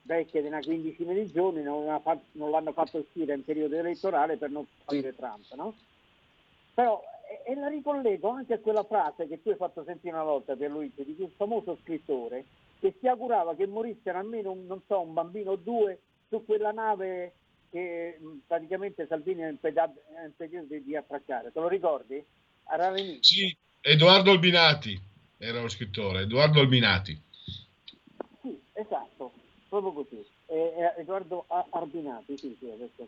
vecchia 0.02 0.42
di 0.42 0.48
una 0.48 0.60
quindicina 0.60 1.14
di 1.14 1.32
giorni, 1.32 1.64
non, 1.64 1.86
fatto, 2.02 2.24
non 2.34 2.50
l'hanno 2.50 2.74
fatto 2.74 2.98
uscire 2.98 3.34
in 3.36 3.46
periodo 3.46 3.78
elettorale 3.78 4.36
per 4.36 4.50
non 4.50 4.66
favorire 4.84 5.16
Trump, 5.16 5.54
no? 5.54 5.74
Però, 6.74 7.02
e, 7.46 7.56
la 7.56 7.68
ricollego 7.68 8.30
anche 8.30 8.54
a 8.54 8.60
quella 8.60 8.84
frase 8.84 9.28
che 9.28 9.42
tu 9.42 9.50
hai 9.50 9.56
fatto 9.56 9.84
sentire 9.84 10.14
una 10.14 10.24
volta 10.24 10.56
per 10.56 10.70
Luigi, 10.70 11.04
di 11.06 11.16
quel 11.16 11.32
famoso 11.36 11.78
scrittore 11.82 12.46
che 12.80 12.96
si 13.00 13.08
augurava 13.08 13.56
che 13.56 13.68
morissero 13.68 14.18
almeno, 14.18 14.52
un, 14.52 14.66
non 14.66 14.82
so, 14.88 15.02
un 15.02 15.14
bambino 15.14 15.52
o 15.52 15.56
due 15.56 16.00
su 16.30 16.44
quella 16.46 16.72
nave 16.72 17.34
che 17.70 18.20
praticamente 18.46 19.06
Salvini 19.08 19.44
ha 19.44 19.50
impedito, 19.50 19.94
di, 20.68 20.84
di 20.84 20.96
attraccare. 20.96 21.52
Te 21.52 21.60
lo 21.60 21.68
ricordi? 21.68 22.24
Sì, 23.22 23.56
Edoardo 23.82 24.32
Albinati 24.32 25.00
era 25.38 25.62
lo 25.62 25.70
scrittore, 25.70 26.22
Edoardo 26.22 26.60
Albinati. 26.60 27.20
Sì, 28.42 28.60
esatto, 28.74 29.32
proprio 29.70 29.92
così. 29.94 30.26
Eh, 30.48 30.94
Edoardo 30.98 31.46
Arbinati, 31.48 32.38
sì, 32.38 32.56
sì, 32.60 32.70
adesso 32.70 33.02
e 33.04 33.08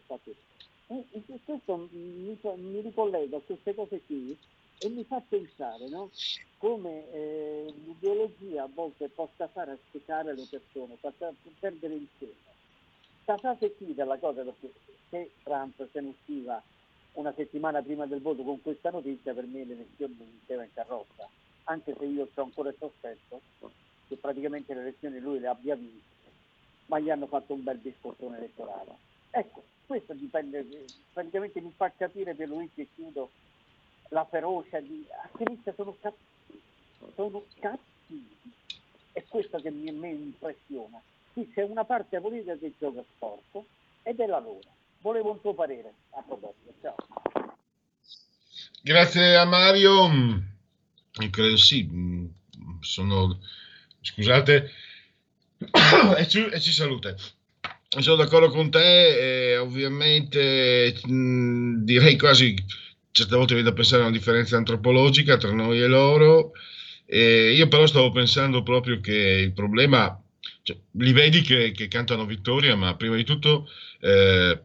questo 1.45 1.89
mi, 1.91 2.37
mi 2.57 2.81
ricollega 2.81 3.37
a 3.37 3.41
queste 3.41 3.73
cose 3.73 4.01
qui 4.05 4.37
e 4.79 4.89
mi 4.89 5.03
fa 5.05 5.21
pensare 5.27 5.87
no? 5.89 6.09
come 6.57 7.11
eh, 7.11 7.73
l'ideologia 7.85 8.63
a 8.63 8.69
volte 8.73 9.09
possa 9.09 9.47
fare 9.47 9.71
aspettare 9.71 10.35
le 10.35 10.47
persone, 10.49 10.97
possa 10.99 11.33
perdere 11.59 11.93
il 11.95 12.07
questa 13.23 13.37
frase 13.37 13.73
qui 13.75 13.93
della 13.93 14.17
cosa, 14.17 14.43
perché 14.43 14.73
se 15.09 15.31
Trump 15.43 15.87
se 15.91 16.01
ne 16.01 16.09
usciva 16.09 16.61
una 17.13 17.33
settimana 17.33 17.81
prima 17.81 18.05
del 18.05 18.21
voto 18.21 18.43
con 18.43 18.61
questa 18.61 18.89
notizia, 18.89 19.33
per 19.33 19.45
me 19.45 19.63
l'elezione 19.63 20.15
iniziava 20.19 20.63
in 20.63 20.73
carrozza, 20.73 21.29
anche 21.65 21.95
se 21.97 22.05
io 22.05 22.27
ho 22.33 22.41
ancora 22.41 22.69
il 22.69 22.75
sospetto 22.77 23.39
che 24.07 24.17
praticamente 24.17 24.73
le 24.73 24.81
elezioni 24.81 25.19
lui 25.19 25.39
le 25.39 25.47
abbia 25.47 25.75
vinte, 25.75 26.01
ma 26.87 26.99
gli 26.99 27.09
hanno 27.09 27.27
fatto 27.27 27.53
un 27.53 27.63
bel 27.63 27.79
discorso 27.79 28.33
elettorale. 28.33 28.97
Ecco, 29.31 29.63
questo 29.85 30.13
dipende, 30.13 30.65
praticamente 31.11 31.61
mi 31.61 31.73
fa 31.75 31.91
capire 31.95 32.33
per 32.35 32.47
lui 32.47 32.69
che 32.73 32.87
chiudo 32.93 33.29
la 34.09 34.25
ferocia 34.25 34.79
di 34.79 35.05
a 35.09 35.29
sinistra 35.37 35.73
sono 35.75 35.95
cattivi, 35.99 36.61
sono 37.15 37.43
cattivi. 37.59 38.35
È 39.11 39.23
questo 39.27 39.59
che 39.59 39.71
mi, 39.71 39.91
mi 39.91 40.09
impressiona 40.09 41.01
qui 41.33 41.51
c'è 41.51 41.63
una 41.63 41.83
parte 41.83 42.21
politica 42.21 42.55
che 42.55 42.73
gioca 42.79 43.03
sport 43.15 43.65
ed 44.03 44.19
è 44.19 44.25
la 44.27 44.39
loro. 44.39 44.61
Volevo 45.01 45.31
un 45.31 45.41
tuo 45.41 45.53
parere 45.53 45.93
a 46.11 46.21
proposito. 46.21 46.73
Ciao. 46.81 46.95
Grazie 48.81 49.35
a 49.37 49.45
Mario. 49.45 50.07
Mm, 50.07 50.37
credo 51.31 51.57
sì, 51.57 51.83
mm, 51.83 52.27
sono 52.81 53.39
scusate 54.01 54.71
e 56.17 56.27
ci, 56.27 56.45
e 56.45 56.59
ci 56.59 56.71
salute. 56.71 57.17
Sono 57.99 58.15
d'accordo 58.15 58.49
con 58.49 58.71
te 58.71 59.57
ovviamente 59.57 60.95
mh, 61.05 61.83
direi 61.83 62.17
quasi 62.17 62.55
certe 63.11 63.35
volte 63.35 63.61
da 63.61 63.71
pensare 63.71 64.01
a 64.01 64.07
una 64.07 64.17
differenza 64.17 64.57
antropologica 64.57 65.37
tra 65.37 65.51
noi 65.51 65.79
e 65.79 65.87
loro. 65.87 66.53
E 67.05 67.51
io 67.51 67.67
però 67.67 67.85
stavo 67.85 68.11
pensando 68.11 68.63
proprio 68.63 68.99
che 68.99 69.13
il 69.13 69.53
problema 69.53 70.19
cioè, 70.63 70.75
li 70.93 71.11
vedi 71.11 71.41
che, 71.41 71.71
che, 71.71 71.87
cantano 71.87 72.25
vittoria, 72.25 72.75
ma 72.75 72.95
prima 72.95 73.15
di 73.15 73.23
tutto, 73.23 73.69
eh, 73.99 74.59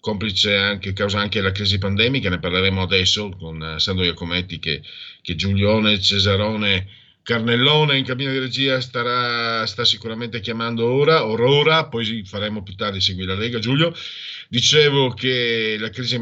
complice 0.00 0.56
anche, 0.56 0.92
causa 0.94 1.18
anche 1.18 1.40
la 1.42 1.52
crisi 1.52 1.78
pandemica, 1.78 2.30
ne 2.30 2.38
parleremo 2.38 2.80
adesso 2.80 3.28
con 3.38 3.62
eh, 3.62 3.78
Sandro 3.78 4.04
Iacometti 4.04 4.58
che, 4.58 4.82
che 5.20 5.34
Giulione, 5.34 6.00
Cesarone, 6.00 6.86
Carnellone 7.26 7.98
in 7.98 8.04
cabina 8.04 8.30
di 8.30 8.38
regia 8.38 8.80
starà, 8.80 9.66
sta 9.66 9.84
sicuramente 9.84 10.38
chiamando 10.38 10.86
ora, 10.86 11.16
Aurora, 11.16 11.88
poi 11.88 12.22
faremo 12.24 12.62
più 12.62 12.76
tardi 12.76 13.00
seguire 13.00 13.34
la 13.34 13.40
Lega. 13.40 13.58
Giulio, 13.58 13.92
dicevo 14.48 15.12
che 15.12 15.76
la 15.76 15.90
crisi, 15.90 16.20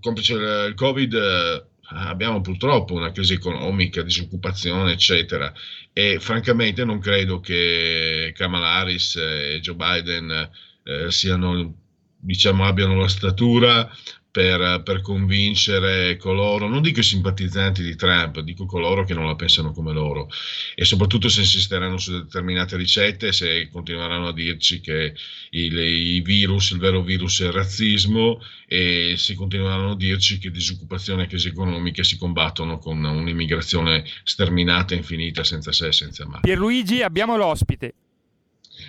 complice 0.00 0.34
il 0.34 0.74
Covid, 0.76 1.14
eh, 1.14 1.64
abbiamo 1.88 2.42
purtroppo 2.42 2.94
una 2.94 3.10
crisi 3.10 3.32
economica, 3.32 4.02
disoccupazione, 4.02 4.92
eccetera. 4.92 5.52
E 5.92 6.20
francamente 6.20 6.84
non 6.84 7.00
credo 7.00 7.40
che 7.40 8.32
Kamala 8.36 8.74
Harris 8.74 9.16
e 9.16 9.58
Joe 9.60 9.74
Biden 9.74 10.48
eh, 10.84 11.10
siano, 11.10 11.74
diciamo, 12.20 12.64
abbiano 12.64 12.94
la 13.00 13.08
statura 13.08 13.90
per, 14.36 14.82
per, 14.84 15.00
convincere 15.00 16.18
coloro, 16.18 16.68
non 16.68 16.82
dico 16.82 17.00
i 17.00 17.02
simpatizzanti 17.02 17.82
di 17.82 17.96
Trump, 17.96 18.40
dico 18.40 18.66
coloro 18.66 19.02
che 19.02 19.14
non 19.14 19.24
la 19.24 19.34
pensano 19.34 19.72
come 19.72 19.94
loro 19.94 20.28
e 20.74 20.84
soprattutto 20.84 21.30
se 21.30 21.40
insisteranno 21.40 21.96
su 21.96 22.12
determinate 22.12 22.76
ricette, 22.76 23.32
se 23.32 23.70
continueranno 23.72 24.28
a 24.28 24.34
dirci 24.34 24.80
che 24.80 25.14
il, 25.52 25.78
i 25.78 26.20
virus, 26.20 26.72
il 26.72 26.78
vero 26.80 27.00
virus 27.00 27.40
è 27.40 27.46
il 27.46 27.52
razzismo 27.52 28.42
e 28.68 29.14
se 29.16 29.32
continueranno 29.32 29.92
a 29.92 29.96
dirci 29.96 30.36
che 30.36 30.50
disoccupazione 30.50 31.22
e 31.22 31.28
crisi 31.28 31.48
economiche 31.48 32.04
si 32.04 32.18
combattono 32.18 32.76
con 32.76 33.02
un'immigrazione 33.02 34.04
sterminata 34.22 34.92
e 34.92 34.98
infinita 34.98 35.44
senza 35.44 35.72
sé 35.72 35.86
e 35.86 35.92
senza 35.92 36.26
mai. 36.26 36.40
Pierluigi, 36.42 37.00
abbiamo 37.00 37.38
l'ospite. 37.38 37.94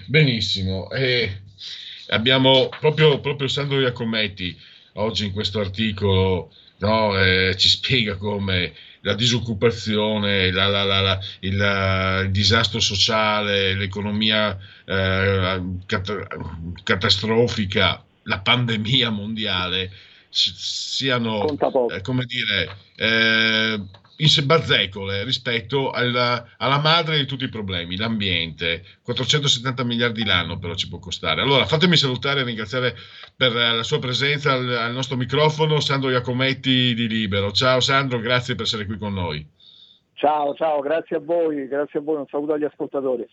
Benissimo, 0.07 0.91
e 0.91 1.43
abbiamo 2.07 2.67
proprio, 2.82 3.22
proprio 3.22 3.47
Sandro 3.47 3.80
Iacometti 3.80 4.76
oggi 4.98 5.26
in 5.26 5.34
questo 5.34 5.60
articolo 5.60 6.52
no, 6.80 7.18
eh, 7.18 7.56
ci 7.58 7.70
spiega 7.70 8.16
come 8.18 8.74
la 9.02 9.14
disoccupazione, 9.14 10.52
la, 10.52 10.68
la, 10.68 10.84
la, 10.84 11.20
il, 11.39 12.24
il, 12.26 12.32
disastro 12.32 12.80
sociale, 12.80 13.74
l'economia 13.74 14.58
eh, 14.86 15.62
cat- 15.86 16.28
catastrofica, 16.84 18.04
la 18.24 18.39
pandemia 18.39 19.10
mondiale 19.10 19.91
siano, 20.30 21.48
eh, 21.89 22.02
come 22.02 22.26
dire, 22.26 22.76
in 24.18 24.45
bazzecole 24.45 25.24
rispetto 25.24 25.91
alla, 25.91 26.43
alla, 26.57 26.80
madre 26.80 27.18
di 27.18 27.26
tutti 27.26 27.43
i 27.43 27.49
problemi, 27.49 27.97
l'ambiente. 27.97 28.84
470 29.03 29.84
miliardi 29.84 30.26
l'anno 30.26 30.57
però 30.57 30.74
ci 30.74 30.89
può 30.89 30.97
costare. 30.99 31.41
Allora 31.41 31.65
fatemi 31.65 31.95
salutare 31.97 32.41
e 32.41 32.43
ringraziare 32.43 32.95
per 33.36 33.53
la 33.53 33.84
sua 33.84 33.99
presenza 33.99 34.53
al, 34.53 34.70
al 34.70 34.93
nostro 34.93 35.18
microfono 35.18 35.80
Sandro 35.80 36.09
Iacometti 36.09 36.93
di 36.95 37.07
Libero. 37.07 37.51
Ciao 37.51 37.80
Sandro, 37.80 38.20
grazie 38.20 38.55
per 38.55 38.65
essere 38.65 38.86
qui 38.86 38.97
con 38.97 39.13
noi. 39.13 39.45
Ciao, 40.13 40.55
ciao, 40.55 40.80
grazie 40.82 41.18
a 41.18 41.20
voi, 41.20 41.68
grazie 41.68 41.99
a 41.99 42.01
voi, 42.01 42.18
un 42.18 42.26
saluto 42.28 42.53
agli 42.53 42.63
ascoltatori. 42.63 43.28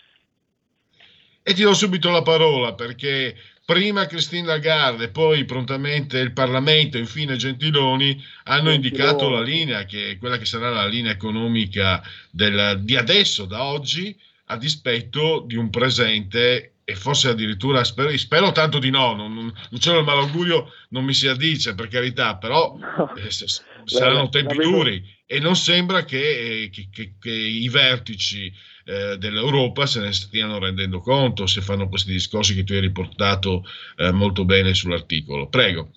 E 1.43 1.53
ti 1.55 1.63
do 1.63 1.73
subito 1.73 2.11
la 2.11 2.23
parola 2.23 2.75
perché 2.75 3.35
prima 3.65 4.07
Christine 4.07 4.47
Lagarde, 4.47 5.09
poi 5.09 5.45
prontamente 5.45 6.19
il 6.19 6.33
Parlamento, 6.33 6.99
infine 6.99 7.37
Gentiloni 7.37 8.11
hanno 8.45 8.71
Gentiloni. 8.71 8.75
indicato 8.75 9.29
la 9.31 9.41
linea, 9.43 9.85
che 9.85 10.11
è 10.11 10.19
quella 10.19 10.37
che 10.39 10.45
sarà 10.45 10.69
la 10.71 10.87
linea 10.87 11.13
economica 11.13 12.03
del- 12.31 12.81
di 12.83 12.97
adesso, 12.97 13.47
da 13.47 13.65
oggi, 13.65 14.15
a 14.47 14.57
dispetto 14.59 15.43
di 15.47 15.57
un 15.57 15.71
presente 15.71 16.75
e 16.85 16.95
forse 16.97 17.29
addirittura 17.29 17.83
spero, 17.83 18.15
spero 18.19 18.53
tanto 18.53 18.79
di 18.79 18.91
no, 18.91 19.15
non, 19.15 19.33
non, 19.33 19.45
non 19.71 19.81
l'ho 19.83 19.99
il 20.01 20.05
malaugurio, 20.05 20.71
non 20.91 21.03
mi 21.05 21.15
si 21.15 21.27
addice 21.27 21.75
per 21.75 21.89
carità, 21.89 22.37
però 22.37 22.77
eh, 23.17 23.31
s- 23.31 23.45
s- 23.45 23.63
saranno 23.87 24.29
tempi 24.29 24.57
duri 24.59 25.03
e 25.25 25.39
non 25.39 25.57
sembra 25.57 26.05
che, 26.05 26.65
eh, 26.65 26.71
che- 26.71 26.89
che- 26.93 27.15
che 27.19 27.31
i 27.33 27.67
vertici 27.71 28.53
eh, 28.85 29.17
dell'Europa 29.19 29.87
se 29.87 30.01
ne 30.01 30.13
stiano 30.13 30.59
rendendo 30.59 31.01
conto 31.01 31.47
se 31.47 31.61
fanno 31.61 31.89
questi 31.89 32.13
discorsi 32.13 32.55
che 32.55 32.65
tu 32.65 32.73
hai 32.73 32.81
riportato 32.81 33.65
eh, 33.97 34.11
molto 34.13 34.45
bene 34.45 34.75
sull'articolo. 34.75 35.49
Prego. 35.49 35.91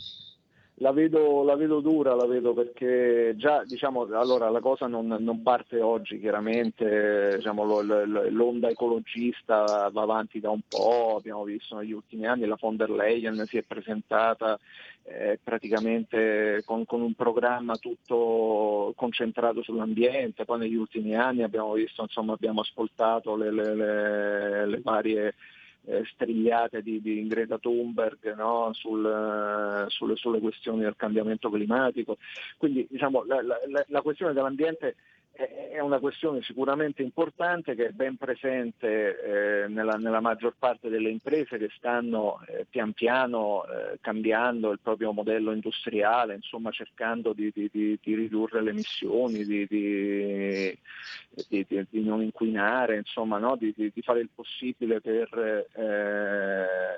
La 0.79 0.91
vedo, 0.91 1.43
la 1.43 1.55
vedo 1.55 1.79
dura, 1.79 2.13
la 2.13 2.27
vedo 2.27 2.53
perché 2.53 3.33
già 3.35 3.63
diciamo, 3.65 4.03
allora, 4.11 4.51
la 4.51 4.59
cosa 4.59 4.85
non, 4.85 5.07
non 5.07 5.41
parte 5.41 5.81
oggi, 5.81 6.19
chiaramente 6.19 7.33
diciamo, 7.37 7.63
lo- 7.63 7.81
lo- 7.81 8.29
l'onda 8.29 8.69
ecologista 8.69 9.89
va 9.91 10.01
avanti 10.03 10.39
da 10.39 10.51
un 10.51 10.61
po', 10.67 11.15
abbiamo 11.17 11.43
visto 11.45 11.75
negli 11.75 11.93
ultimi 11.93 12.27
anni 12.27 12.45
la 12.45 12.57
von 12.59 12.75
der 12.75 12.91
Leyen 12.91 13.43
si 13.47 13.57
è 13.57 13.63
presentata 13.63 14.59
eh, 15.09 15.39
praticamente 15.41 16.63
con, 16.65 16.85
con 16.85 17.01
un 17.01 17.13
programma 17.13 17.77
tutto 17.77 18.91
concentrato 18.95 19.63
sull'ambiente, 19.63 20.43
poi 20.43 20.59
negli 20.59 20.75
ultimi 20.75 21.15
anni 21.15 21.43
abbiamo 21.43 21.73
visto, 21.73 22.01
insomma, 22.01 22.33
abbiamo 22.33 22.59
ascoltato 22.61 23.35
le, 23.37 23.51
le- 23.51 23.75
le- 23.75 24.65
le 24.65 24.79
varie 24.81 25.35
eh, 25.85 26.03
strigliate 26.11 26.81
di, 26.81 26.99
di 27.01 27.25
Greta 27.25 27.57
Thunberg 27.57 28.35
no? 28.35 28.71
Sul, 28.73 29.05
eh, 29.05 29.89
sulle, 29.89 30.17
sulle 30.17 30.39
questioni 30.41 30.81
del 30.81 30.97
cambiamento 30.97 31.49
climatico. 31.49 32.17
Quindi 32.57 32.85
diciamo, 32.89 33.23
la- 33.23 33.41
la- 33.41 33.85
la 33.87 34.01
questione 34.01 34.33
dell'ambiente 34.33 34.95
è 35.37 35.79
una 35.79 35.99
questione 35.99 36.41
sicuramente 36.41 37.03
importante 37.03 37.75
che 37.75 37.87
è 37.87 37.91
ben 37.91 38.17
presente 38.17 39.63
eh, 39.63 39.67
nella, 39.67 39.93
nella 39.93 40.19
maggior 40.19 40.55
parte 40.57 40.89
delle 40.89 41.09
imprese 41.09 41.57
che 41.57 41.69
stanno 41.75 42.41
eh, 42.47 42.65
pian 42.67 42.93
piano 42.93 43.63
eh, 43.65 43.99
cambiando 44.01 44.71
il 44.71 44.79
proprio 44.81 45.11
modello 45.11 45.51
industriale, 45.51 46.33
insomma 46.33 46.71
cercando 46.71 47.33
di, 47.33 47.51
di- 47.53 47.69
di- 47.71 47.99
di 48.01 48.15
ridurre 48.15 48.61
le 48.63 48.71
emissioni, 48.71 49.45
di, 49.45 49.67
non 52.01 52.21
inquinare, 52.23 52.97
insomma, 52.97 53.37
no? 53.37 53.55
di 53.55 53.93
fare 54.01 54.21
il 54.21 54.29
possibile 54.33 55.01
per, 55.01 55.67
eh, 55.73 56.97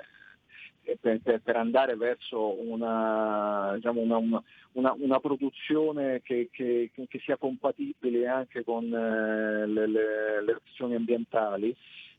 per- 0.98 1.20
per- 1.20 1.40
per 1.40 1.56
andare 1.56 1.96
verso 1.96 2.60
una, 2.62 3.72
diciamo, 3.74 4.00
una- 4.00 4.16
una- 4.16 4.42
una- 4.72 4.94
una 4.98 5.20
produzione 5.20 6.22
che, 6.22 6.48
che- 6.50 6.90
che 6.92 7.18
sia 7.20 7.36
compatibile 7.36 8.26
anche 8.26 8.64
con 8.64 8.84
eh, 8.84 9.66
le, 9.66 9.86
le- 9.86 10.58
questioni 10.62 10.94
ambientali. 10.94 11.74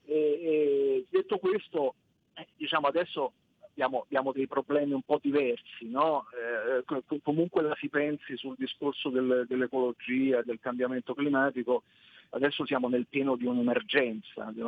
E, 0.05 0.15
e 0.15 1.05
detto 1.09 1.37
questo, 1.37 1.95
eh, 2.35 2.47
diciamo 2.57 2.87
adesso 2.87 3.33
abbiamo, 3.71 4.01
abbiamo 4.01 4.31
dei 4.33 4.47
problemi 4.47 4.93
un 4.93 5.01
po' 5.03 5.19
diversi, 5.21 5.87
no? 5.87 6.25
Eh, 6.33 6.83
co- 6.85 7.03
comunque 7.23 7.61
la 7.61 7.75
si 7.79 7.87
pensi 7.89 8.35
sul 8.35 8.55
discorso 8.57 9.09
del- 9.09 9.45
dell'ecologia, 9.47 10.41
del 10.41 10.59
cambiamento 10.59 11.13
climatico, 11.13 11.83
adesso 12.31 12.65
siamo 12.65 12.89
nel 12.89 13.07
pieno 13.09 13.35
di 13.35 13.45
un'emergenza, 13.45 14.51
di, 14.53 14.61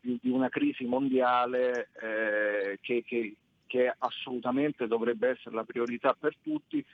di- 0.00 0.18
di 0.22 0.30
una 0.30 0.48
crisi 0.48 0.84
mondiale 0.86 1.88
eh, 2.00 2.78
che, 2.80 3.04
che- 3.04 3.34
che 3.68 3.94
assolutamente 3.96 4.88
dovrebbe 4.88 5.28
essere 5.28 5.54
la 5.54 5.62
priorità 5.62 6.16
per 6.18 6.34
tutti. 6.42 6.84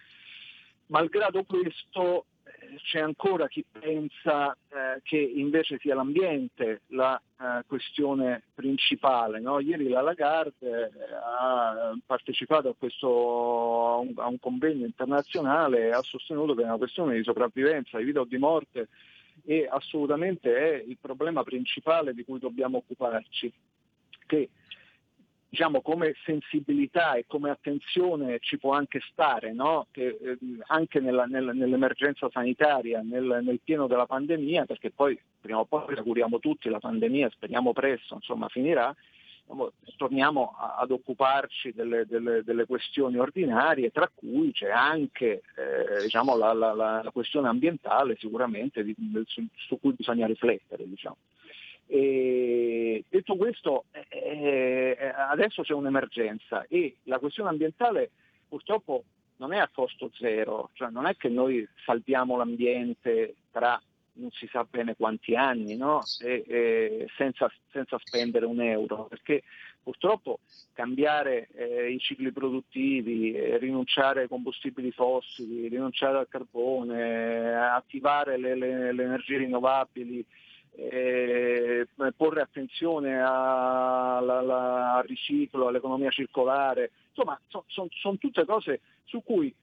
Malgrado 0.88 1.44
questo 1.44 2.26
eh, 2.44 2.76
c'è 2.82 3.00
ancora 3.00 3.48
chi 3.48 3.64
pensa 3.70 4.52
eh, 4.52 5.00
che 5.02 5.16
invece 5.16 5.78
sia 5.78 5.94
l'ambiente 5.94 6.82
la 6.88 7.18
eh, 7.40 7.62
questione 7.66 8.42
principale. 8.52 9.40
no? 9.40 9.60
Ieri 9.60 9.88
la 9.88 10.02
Lagarde 10.02 10.52
eh, 10.60 10.90
ha 11.14 11.94
partecipato 12.04 12.68
a, 12.68 12.74
questo, 12.76 13.08
a, 13.08 13.96
un, 13.96 14.12
a 14.16 14.26
un 14.26 14.38
convegno 14.38 14.84
internazionale 14.84 15.86
e 15.86 15.90
ha 15.92 16.02
sostenuto 16.02 16.54
che 16.54 16.62
è 16.62 16.66
una 16.66 16.76
questione 16.76 17.16
di 17.16 17.22
sopravvivenza, 17.22 17.96
di 17.96 18.04
vita 18.04 18.20
o 18.20 18.24
di 18.24 18.36
morte 18.36 18.88
e 19.46 19.66
assolutamente 19.70 20.54
è 20.54 20.84
il 20.86 20.98
problema 21.00 21.42
principale 21.42 22.14
di 22.14 22.24
cui 22.24 22.38
dobbiamo 22.38 22.78
occuparci. 22.78 23.52
Che 24.26 24.48
diciamo, 25.54 25.82
come 25.82 26.14
sensibilità 26.24 27.14
e 27.14 27.26
come 27.28 27.48
attenzione 27.48 28.40
ci 28.40 28.58
può 28.58 28.72
anche 28.72 28.98
stare, 29.12 29.52
no? 29.52 29.86
che, 29.92 30.18
eh, 30.20 30.38
anche 30.66 30.98
nella- 30.98 31.26
nella- 31.26 31.52
nell'emergenza 31.52 32.28
sanitaria, 32.28 33.02
nel, 33.02 33.40
nel 33.44 33.60
pieno 33.62 33.86
della 33.86 34.04
pandemia, 34.06 34.64
perché 34.64 34.90
poi 34.90 35.16
prima 35.40 35.60
o 35.60 35.64
poi 35.64 35.94
auguriamo 35.94 36.40
tutti 36.40 36.68
la 36.68 36.80
pandemia, 36.80 37.30
speriamo 37.30 37.72
presto, 37.72 38.14
insomma, 38.16 38.48
finirà, 38.48 38.92
diciamo, 39.42 39.70
torniamo 39.96 40.56
a- 40.58 40.74
ad 40.78 40.90
occuparci 40.90 41.72
delle, 41.72 42.04
delle- 42.06 42.42
delle 42.42 42.66
questioni 42.66 43.16
ordinarie, 43.18 43.90
tra 43.92 44.10
cui 44.12 44.50
c'è 44.50 44.70
anche 44.70 45.42
eh, 45.56 46.02
diciamo, 46.02 46.36
la, 46.36 46.52
la- 46.52 46.72
la- 46.74 47.10
questione 47.12 47.46
ambientale 47.46 48.16
sicuramente 48.18 48.82
di- 48.82 48.96
su, 49.26 49.46
su 49.54 49.78
cui 49.78 49.92
bisogna 49.92 50.26
riflettere. 50.26 50.84
Diciamo. 50.88 51.16
E 51.86 53.04
detto 53.08 53.36
questo, 53.36 53.84
eh, 53.92 54.96
eh, 54.98 55.12
adesso 55.16 55.62
c'è 55.62 55.74
un'emergenza 55.74 56.64
e 56.68 56.96
la 57.04 57.18
questione 57.18 57.50
ambientale 57.50 58.10
purtroppo 58.48 59.04
non 59.36 59.52
è 59.52 59.58
a 59.58 59.68
costo 59.72 60.10
zero, 60.14 60.70
cioè 60.74 60.90
non 60.90 61.06
è 61.06 61.16
che 61.16 61.28
noi 61.28 61.66
salviamo 61.84 62.36
l'ambiente 62.36 63.34
tra 63.50 63.80
non 64.16 64.30
si 64.30 64.46
sa 64.46 64.64
bene 64.68 64.94
quanti 64.94 65.34
anni, 65.34 65.76
no? 65.76 66.00
E- 66.22 66.44
e 66.46 67.06
senza, 67.16 67.50
senza 67.70 67.98
spendere 68.02 68.46
un 68.46 68.60
euro, 68.60 69.06
perché 69.06 69.42
purtroppo 69.82 70.38
cambiare 70.72 71.48
eh, 71.54 71.90
i 71.90 71.98
cicli 71.98 72.30
produttivi, 72.32 73.32
eh, 73.32 73.58
rinunciare 73.58 74.22
ai 74.22 74.28
combustibili 74.28 74.92
fossili, 74.92 75.68
rinunciare 75.68 76.18
al 76.18 76.28
carbone, 76.28 77.00
eh, 77.00 77.54
attivare 77.54 78.38
le, 78.38 78.54
le- 78.54 78.92
le 78.92 79.02
energie 79.02 79.38
rinnovabili, 79.38 80.24
eh, 80.76 81.86
porre 82.16 82.40
attenzione 82.40 83.22
al 83.22 85.04
riciclo, 85.06 85.68
all'economia 85.68 86.10
circolare, 86.10 86.90
insomma 87.14 87.38
sono 87.66 88.16
tutte 88.18 88.44
cose 88.44 88.80
su 89.04 89.22
cui 89.22 89.54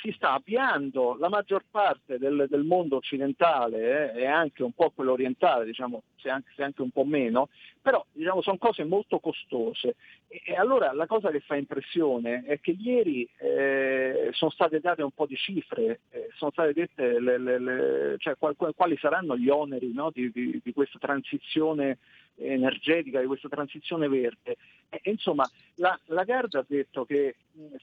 si 0.00 0.12
sta 0.12 0.32
avviando 0.32 1.16
la 1.18 1.28
maggior 1.28 1.64
parte 1.70 2.18
del, 2.18 2.46
del 2.48 2.64
mondo 2.64 2.96
occidentale 2.96 4.12
eh, 4.14 4.20
e 4.22 4.26
anche 4.26 4.62
un 4.62 4.72
po' 4.72 4.90
quello 4.90 5.12
orientale, 5.12 5.64
diciamo, 5.64 6.02
se 6.16 6.28
anche, 6.28 6.52
se 6.54 6.62
anche 6.62 6.82
un 6.82 6.90
po' 6.90 7.04
meno, 7.04 7.48
però 7.80 8.04
diciamo, 8.12 8.42
sono 8.42 8.58
cose 8.58 8.84
molto 8.84 9.18
costose. 9.18 9.96
E, 10.28 10.42
e 10.44 10.54
allora 10.54 10.92
la 10.92 11.06
cosa 11.06 11.30
che 11.30 11.40
fa 11.40 11.56
impressione 11.56 12.44
è 12.46 12.60
che 12.60 12.72
ieri 12.78 13.28
eh, 13.38 14.28
sono 14.32 14.50
state 14.50 14.80
date 14.80 15.02
un 15.02 15.12
po' 15.12 15.26
di 15.26 15.36
cifre, 15.36 16.00
eh, 16.10 16.28
sono 16.36 16.50
state 16.50 16.72
dette 16.72 17.20
le, 17.20 17.38
le- 17.38 17.58
le- 17.58 18.14
cioè, 18.18 18.36
qual- 18.36 18.56
qual- 18.56 18.74
quali 18.74 18.96
saranno 18.98 19.36
gli 19.36 19.48
oneri 19.48 19.92
no, 19.92 20.10
di, 20.12 20.30
di- 20.30 20.60
di 20.62 20.72
questa 20.72 20.98
transizione 20.98 21.98
energetica, 22.36 23.20
di 23.20 23.26
questa 23.26 23.48
transizione 23.48 24.08
verde. 24.08 24.56
E 24.88 25.10
insomma, 25.10 25.48
la 25.76 25.98
Lagarde 26.06 26.58
ha 26.58 26.64
detto 26.66 27.04
che 27.04 27.36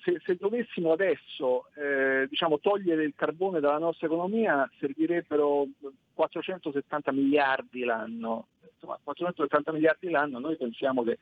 se, 0.04 0.22
se 0.24 0.36
dovessimo 0.36 0.92
adesso 0.92 1.66
eh, 1.76 2.28
diciamo, 2.30 2.60
togliere 2.60 3.04
il 3.04 3.14
carbone 3.16 3.60
dalla 3.60 3.80
nostra 3.80 4.08
economia 4.08 4.70
servirebbero 4.80 5.68
470 6.14 7.12
miliardi 7.12 7.84
l'anno. 7.84 8.48
Insomma, 8.74 9.00
470 9.04 9.72
miliardi 9.72 10.10
l'anno, 10.10 10.40
noi 10.40 10.56
pensiamo 10.56 11.04
che 11.04 11.18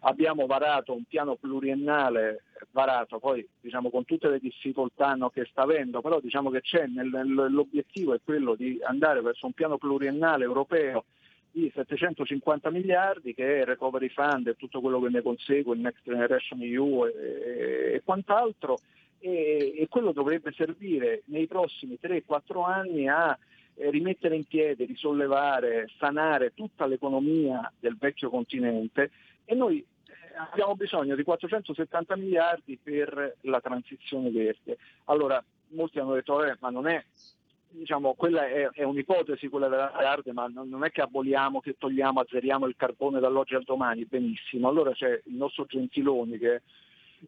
abbiamo 0.00 0.46
varato 0.46 0.94
un 0.94 1.04
piano 1.04 1.36
pluriennale, 1.36 2.44
varato 2.70 3.18
poi 3.18 3.46
diciamo, 3.60 3.90
con 3.90 4.04
tutte 4.04 4.28
le 4.28 4.38
difficoltà 4.38 5.14
no, 5.14 5.30
che 5.30 5.46
sta 5.50 5.62
avendo, 5.62 6.00
però 6.00 6.20
diciamo 6.20 6.50
che 6.50 6.60
c'è 6.60 6.86
nel- 6.86 7.08
nel- 7.08 7.52
l'obiettivo 7.52 8.14
è 8.14 8.20
quello 8.22 8.54
di 8.54 8.80
andare 8.82 9.20
verso 9.20 9.46
un 9.46 9.52
piano 9.52 9.78
pluriennale 9.78 10.44
europeo 10.44 11.04
di 11.54 11.70
750 11.72 12.68
miliardi 12.70 13.32
che 13.32 13.46
è 13.46 13.60
il 13.60 13.66
Recovery 13.66 14.08
Fund 14.08 14.48
e 14.48 14.56
tutto 14.56 14.80
quello 14.80 15.00
che 15.00 15.08
ne 15.08 15.22
consegue, 15.22 15.76
il 15.76 15.82
Next 15.82 16.02
Generation 16.02 16.60
EU 16.60 17.06
e, 17.06 17.92
e 17.94 18.02
quant'altro, 18.04 18.78
e, 19.20 19.72
e 19.78 19.86
quello 19.88 20.10
dovrebbe 20.10 20.52
servire 20.52 21.22
nei 21.26 21.46
prossimi 21.46 21.96
3-4 22.02 22.64
anni 22.64 23.08
a 23.08 23.38
eh, 23.76 23.90
rimettere 23.90 24.34
in 24.34 24.44
piedi, 24.46 24.84
risollevare, 24.84 25.88
sanare 25.96 26.54
tutta 26.54 26.86
l'economia 26.86 27.72
del 27.78 27.96
vecchio 27.96 28.30
continente 28.30 29.12
e 29.44 29.54
noi 29.54 29.78
eh, 29.78 30.14
abbiamo 30.50 30.74
bisogno 30.74 31.14
di 31.14 31.22
470 31.22 32.16
miliardi 32.16 32.76
per 32.82 33.36
la 33.42 33.60
transizione 33.60 34.28
verde. 34.30 34.76
Allora, 35.04 35.42
molti 35.68 36.00
hanno 36.00 36.14
detto, 36.14 36.44
eh, 36.44 36.56
ma 36.58 36.70
non 36.70 36.88
è 36.88 37.00
diciamo, 37.76 38.14
quella 38.14 38.46
è, 38.46 38.68
è, 38.70 38.82
un'ipotesi, 38.82 39.48
quella 39.48 39.68
della 39.68 39.90
Lagarde, 39.94 40.32
ma 40.32 40.46
non, 40.46 40.68
non, 40.68 40.84
è 40.84 40.90
che 40.90 41.00
aboliamo, 41.00 41.60
che 41.60 41.76
togliamo, 41.78 42.20
azzeriamo 42.20 42.66
il 42.66 42.76
carbone 42.76 43.20
dall'oggi 43.20 43.54
al 43.54 43.64
domani, 43.64 44.04
benissimo. 44.04 44.68
Allora 44.68 44.92
c'è 44.92 45.20
il 45.24 45.34
nostro 45.34 45.66
Gentiloni 45.66 46.38
che 46.38 46.62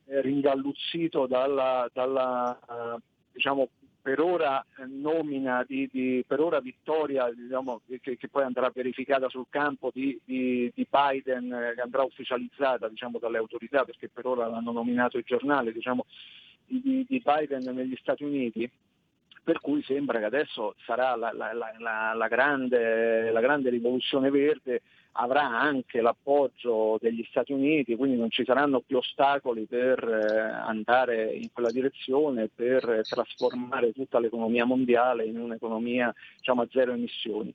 è 0.04 0.20
ringalluzzito 0.20 1.26
dalla, 1.26 1.88
dalla 1.92 2.58
uh, 2.66 3.00
diciamo, 3.32 3.68
per 4.00 4.20
ora 4.20 4.64
nomina 4.86 5.64
di, 5.66 5.88
di, 5.90 6.24
per 6.24 6.40
ora 6.40 6.60
vittoria 6.60 7.28
diciamo, 7.32 7.80
che, 8.00 8.16
che, 8.16 8.28
poi 8.28 8.44
andrà 8.44 8.70
verificata 8.72 9.28
sul 9.28 9.46
campo 9.50 9.90
di, 9.92 10.16
di, 10.24 10.70
di 10.72 10.86
Biden 10.88 11.52
eh, 11.52 11.72
che 11.74 11.80
andrà 11.80 12.04
ufficializzata 12.04 12.88
diciamo, 12.88 13.18
dalle 13.18 13.38
autorità 13.38 13.84
perché 13.84 14.08
per 14.08 14.26
ora 14.26 14.46
l'hanno 14.46 14.70
nominato 14.70 15.18
i 15.18 15.24
giornali 15.24 15.72
diciamo, 15.72 16.06
di, 16.66 17.04
Biden 17.08 17.74
negli 17.74 17.96
Stati 17.96 18.22
Uniti 18.22 18.70
per 19.46 19.60
cui 19.60 19.80
sembra 19.84 20.18
che 20.18 20.24
adesso 20.24 20.74
sarà 20.84 21.14
la, 21.14 21.32
la, 21.32 21.52
la, 21.52 22.14
la 22.16 22.26
grande, 22.26 23.30
grande 23.40 23.70
rivoluzione 23.70 24.28
verde 24.28 24.82
avrà 25.12 25.44
anche 25.44 26.00
l'appoggio 26.00 26.98
degli 27.00 27.24
Stati 27.30 27.52
Uniti, 27.52 27.94
quindi 27.94 28.16
non 28.16 28.28
ci 28.28 28.44
saranno 28.44 28.80
più 28.80 28.96
ostacoli 28.96 29.66
per 29.66 30.02
eh, 30.02 30.40
andare 30.66 31.32
in 31.32 31.52
quella 31.52 31.70
direzione, 31.70 32.50
per 32.52 33.02
trasformare 33.08 33.92
tutta 33.92 34.18
l'economia 34.18 34.64
mondiale 34.64 35.24
in 35.24 35.38
un'economia 35.38 36.12
diciamo, 36.38 36.62
a 36.62 36.68
zero 36.68 36.92
emissioni. 36.94 37.54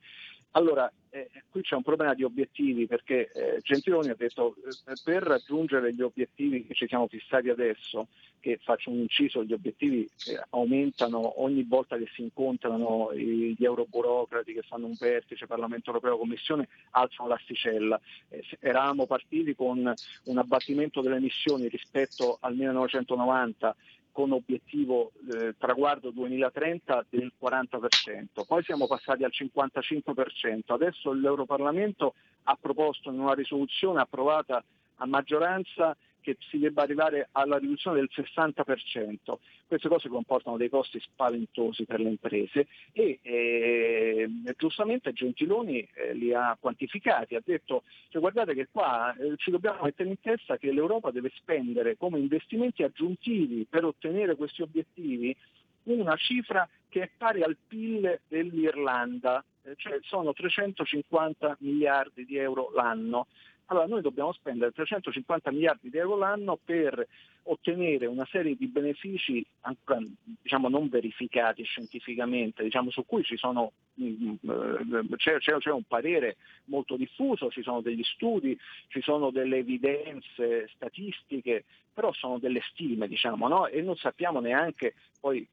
Allora, 0.52 0.91
eh, 1.12 1.30
qui 1.49 1.62
c'è 1.62 1.76
un 1.76 1.84
problema 1.84 2.14
di 2.14 2.24
obiettivi 2.24 2.86
perché 2.86 3.32
eh, 3.32 3.60
Gentiloni 3.62 4.10
ha 4.10 4.16
detto 4.16 4.56
eh, 4.56 4.93
per 5.02 5.24
raggiungere 5.24 5.93
gli 5.93 6.02
obiettivi 6.02 6.66
che 6.66 6.74
ci 6.74 6.88
siamo 6.88 7.08
fissati 7.08 7.47
adesso, 7.47 8.08
che 8.41 8.60
faccio 8.62 8.89
un 8.89 8.99
inciso, 8.99 9.43
gli 9.43 9.54
obiettivi 9.54 10.10
aumentano 10.49 11.41
ogni 11.41 11.64
volta 11.64 11.97
che 11.97 12.10
si 12.14 12.24
incontrano 12.24 13.14
gli 13.14 13.64
euroburocrati 13.64 14.54
che 14.54 14.64
fanno 14.64 14.88
un 14.88 14.95
vertice, 14.99 15.47
Parlamento 15.47 15.89
europeo, 15.89 16.18
Commissione, 16.18 16.68
alzano 16.91 17.30
l'asticella. 17.30 17.99
Eh, 18.28 18.43
eravamo 18.60 19.06
partiti 19.06 19.56
con 19.56 19.93
un 20.24 20.38
abbattimento 20.38 21.02
delle 21.02 21.18
emissioni 21.18 21.70
rispetto 21.70 22.39
al 22.41 22.56
1990 22.56 23.76
con 24.12 24.32
obiettivo 24.32 25.12
eh, 25.32 25.55
traguardo 25.57 26.12
2030 26.12 27.05
del 27.09 27.32
40%, 27.41 28.45
poi 28.45 28.64
siamo 28.64 28.88
passati 28.88 29.24
al 29.24 29.32
55%, 29.34 30.62
adesso 30.68 31.12
l'Europarlamento 31.14 32.14
ha 32.43 32.57
proposto 32.59 33.09
in 33.12 33.20
una 33.20 33.34
risoluzione 33.34 34.01
approvata 34.01 34.64
a 34.95 35.05
maggioranza 35.05 35.95
che 36.22 36.38
si 36.40 36.60
debba 36.60 36.84
arrivare 36.84 37.30
alla 37.32 37.58
riduzione 37.58 37.98
del 37.98 38.10
60%. 38.12 39.38
Queste 39.68 39.90
cose 39.90 40.10
comportano 40.10 40.58
dei 40.58 40.70
costi 40.70 41.00
spaventosi 41.00 41.86
per 41.86 42.00
le 42.00 42.10
imprese 42.10 42.68
e 42.92 43.20
eh, 43.22 44.30
giustamente 44.58 45.14
Gentiloni 45.14 45.88
eh, 45.94 46.14
li 46.14 46.34
ha 46.34 46.58
quantificati, 46.60 47.36
ha 47.36 47.42
detto 47.44 47.84
cioè, 48.10 48.22
guardate 48.22 48.54
che 48.54 48.68
qua 48.72 49.14
eh, 49.16 49.36
ci 49.38 49.52
dobbiamo 49.52 49.84
mettere 49.84 50.10
in 50.10 50.20
testa 50.20 50.58
che 50.58 50.72
l'Europa 50.72 51.12
deve 51.12 51.32
spendere 51.36 51.98
come 51.98 52.20
investimenti 52.20 52.84
aggiuntivi 52.84 53.66
per 53.70 53.86
ottenere 53.86 54.36
questi 54.36 54.62
obiettivi 54.62 55.36
una 55.84 56.16
cifra 56.16 56.68
che 56.90 57.04
è 57.04 57.10
pari 57.18 57.42
al 57.42 57.58
PIL 57.68 58.20
dell'Irlanda, 58.28 59.44
eh, 59.64 59.76
cioè 59.78 60.00
sono 60.02 60.34
350 60.34 61.58
miliardi 61.60 62.26
di 62.26 62.38
euro 62.38 62.72
l'anno. 62.76 63.28
Allora 63.72 63.88
noi 63.88 64.02
dobbiamo 64.02 64.34
spendere 64.34 64.72
350 64.72 65.50
miliardi 65.50 65.90
di 65.90 65.98
euro 65.98 66.18
l'anno 66.18 66.60
per 66.62 67.08
ottenere 67.44 68.06
una 68.06 68.28
serie 68.30 68.56
di 68.56 68.68
benefici 68.68 69.46
ancora 69.62 70.00
diciamo, 70.42 70.70
non 70.70 70.89
verificati 70.89 71.64
scientificamente, 71.64 72.64
diciamo, 72.64 72.89
su 72.89 73.06
cui 73.06 73.24
sono, 73.36 73.72
mm, 74.02 74.36
mm, 74.46 75.14
c'è, 75.16 75.38
c'è, 75.38 75.58
c'è, 75.58 75.72
un 75.72 75.84
parere 75.84 76.38
molto 76.66 76.96
diffuso, 76.96 77.50
ci 77.50 77.62
sono 77.62 77.82
degli 77.82 78.04
studi, 78.04 78.58
ci 78.88 79.02
sono 79.02 79.32
delle 79.32 79.58
evidenze 79.58 80.70
statistiche, 80.74 81.66
però 81.94 82.14
sono 82.14 82.39
delle 82.39 82.62
stime 82.72 83.08
diciamo, 83.08 83.48
no? 83.48 83.68
e 83.68 83.82
non 83.82 83.96
sappiamo 83.96 84.39
neanche 84.39 84.94
poi 85.20 85.48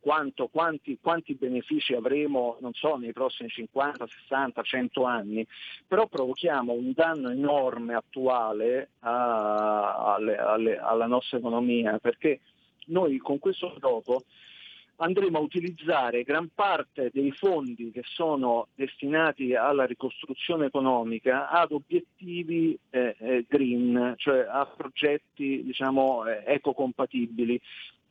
quanto, 0.00 0.48
quanti, 0.48 0.98
quanti 1.00 1.34
benefici 1.34 1.94
avremo 1.94 2.58
so, 2.72 2.96
nei 2.96 3.12
prossimi 3.12 3.48
50, 3.48 4.06
60, 4.06 4.62
100 4.62 5.04
anni, 5.04 5.46
però 5.86 6.08
provochiamo 6.08 6.72
un 6.72 6.92
danno 6.92 7.30
enorme 7.30 7.94
attuale 7.94 8.90
a, 9.00 10.14
alle, 10.14 10.36
alle, 10.36 10.76
alla 10.76 11.06
nostra 11.06 11.31
nostra 11.32 11.38
economia, 11.38 11.98
perché 11.98 12.40
noi 12.86 13.18
con 13.18 13.38
questo 13.38 13.74
gioco 13.80 14.24
andremo 14.96 15.38
a 15.38 15.40
utilizzare 15.40 16.22
gran 16.22 16.50
parte 16.54 17.10
dei 17.12 17.32
fondi 17.32 17.90
che 17.90 18.02
sono 18.04 18.68
destinati 18.74 19.54
alla 19.54 19.84
ricostruzione 19.84 20.66
economica 20.66 21.48
ad 21.48 21.72
obiettivi 21.72 22.78
eh, 22.90 23.16
eh, 23.18 23.44
green, 23.48 24.14
cioè 24.16 24.46
a 24.48 24.66
progetti 24.66 25.62
diciamo, 25.64 26.26
eh, 26.26 26.42
ecocompatibili. 26.46 27.60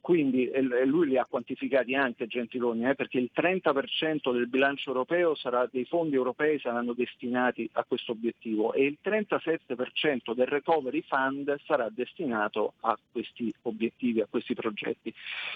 Quindi 0.01 0.49
e 0.49 0.61
lui 0.85 1.09
li 1.09 1.17
ha 1.17 1.25
quantificati 1.25 1.93
anche 1.93 2.25
Gentiloni, 2.25 2.89
eh, 2.89 2.95
perché 2.95 3.19
il 3.19 3.29
30% 3.31 4.31
del 4.31 4.47
bilancio 4.47 4.89
europeo 4.89 5.35
sarà, 5.35 5.69
dei 5.71 5.85
fondi 5.85 6.15
europei 6.15 6.59
saranno 6.59 6.93
destinati 6.93 7.69
a 7.73 7.83
questo 7.83 8.13
obiettivo 8.13 8.73
e 8.73 8.83
il 8.83 8.97
37% 9.03 10.33
del 10.33 10.47
recovery 10.47 11.03
fund 11.03 11.55
sarà 11.65 11.87
destinato 11.89 12.73
a 12.79 12.97
questi 13.11 13.53
obiettivi, 13.61 14.21
a 14.21 14.27
questi 14.27 14.55
progetti. 14.55 15.13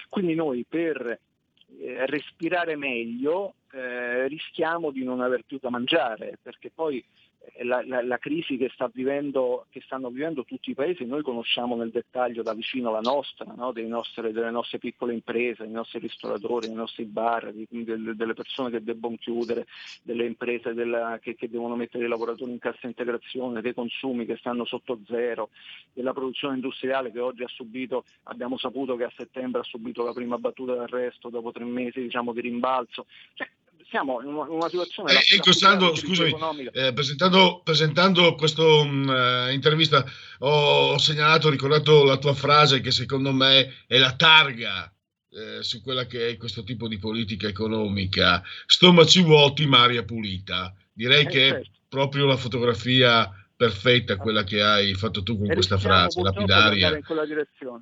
Quindi 0.10 0.36
noi 0.36 0.64
per 0.70 1.20
eh, 1.80 2.06
respirare 2.06 2.76
meglio 2.76 3.56
eh, 3.72 4.28
rischiamo 4.28 4.92
di 4.92 5.04
non 5.04 5.22
aver 5.22 5.44
più 5.46 5.58
da 5.60 5.72
mangiare, 5.72 6.38
perché 6.42 6.70
poi 6.74 7.04
la, 7.64 7.84
la, 7.86 8.04
la 8.04 8.18
crisi 8.18 8.58
che, 8.58 8.70
sta 8.74 8.90
vivendo, 8.94 9.66
che, 9.70 9.82
stanno 9.82 10.10
vivendo 10.10 10.44
tutti 10.44 10.72
i 10.72 10.74
paesi, 10.74 11.06
noi 11.06 11.22
conosciamo 11.22 11.76
nel 11.76 11.92
dettaglio 11.92 12.44
da 12.44 12.54
vicino 12.54 12.92
la 12.92 13.00
nostra, 13.00 13.54
no? 13.56 13.72
nostre, 13.88 14.32
delle 14.32 14.52
nostre 14.52 14.78
piccole 14.78 15.14
imprese, 15.14 15.64
i 15.64 15.72
nostri 15.72 16.00
ristoratori, 16.00 16.68
i 16.68 16.74
nostri 16.74 17.06
bar, 17.06 17.52
di, 17.52 17.68
delle, 17.70 18.16
delle 18.16 18.34
persone 18.34 18.70
che 18.70 18.84
debbono 18.84 19.18
chiudere, 19.18 19.66
delle 20.02 20.26
imprese 20.26 20.74
della, 20.74 21.20
che, 21.22 21.36
che, 21.36 21.50
devono 21.50 21.76
mettere 21.76 22.06
i 22.06 22.10
lavoratori 22.10 22.52
in 22.52 22.60
cassa 22.60 22.88
integrazione, 22.88 23.62
dei 23.62 23.74
consumi 23.74 24.26
che 24.26 24.38
stanno 24.38 24.66
sotto 24.66 25.00
zero, 25.06 25.50
della 25.94 26.14
produzione 26.14 26.56
industriale 26.56 27.12
che 27.12 27.20
oggi 27.20 27.44
ha 27.44 27.48
subito, 27.48 28.06
abbiamo 28.24 28.58
saputo 28.58 28.96
che 28.96 29.04
a 29.06 29.14
settembre 29.16 29.62
ha 29.62 29.64
subito 29.64 30.04
la 30.04 30.14
prima 30.14 30.38
battuta 30.38 30.76
d'arresto 30.76 31.30
dopo 31.30 31.52
tre 31.52 31.64
mesi 31.64 32.02
diciamo, 32.02 32.34
di 32.34 32.42
rimbalzo. 32.42 33.06
Cioè, 33.34 33.48
siamo 33.90 34.22
in 34.22 34.28
una, 34.28 34.50
una 34.50 34.70
situazione... 34.70 35.14
Eh, 35.14 35.36
ecco 35.36 35.52
Sandro, 35.52 35.96
scusami, 35.96 36.34
eh, 36.72 36.94
presentando, 36.94 37.62
presentando 37.64 38.36
questa 38.36 38.64
uh, 38.64 39.12
eh, 39.12 39.54
intervista 39.54 40.04
ho 40.40 40.98
segnalato, 40.98 41.48
ho 41.48 41.52
ricordato 41.52 42.04
la 42.04 42.18
tua 42.18 42.34
frase 42.34 42.82
che 42.82 42.92
secondo 42.92 43.32
me 43.32 43.84
è 43.88 43.98
la 43.98 44.14
targa 44.14 44.92
eh, 45.30 45.64
su 45.64 45.82
quella 45.82 46.06
che 46.06 46.30
è 46.30 46.38
questo 46.38 46.64
tipo 46.64 46.88
di 46.88 46.98
politica 46.98 47.48
economica. 47.48 48.42
Stomaci 48.66 49.22
vuoti, 49.22 49.66
Maria 49.66 50.04
pulita. 50.04 50.74
Direi 50.92 51.26
eh, 51.26 51.28
che 51.28 51.48
è 51.48 51.52
certo. 51.52 51.70
proprio 51.90 52.26
la 52.26 52.38
fotografia 52.38 53.30
perfetta 53.56 54.18
quella 54.18 54.44
che 54.44 54.62
hai 54.62 54.94
fatto 54.96 55.24
tu 55.24 55.38
con 55.38 55.50
e 55.50 55.54
questa 55.54 55.78
frase 55.78 56.22
lapidaria. 56.22 56.94
Di 56.94 57.02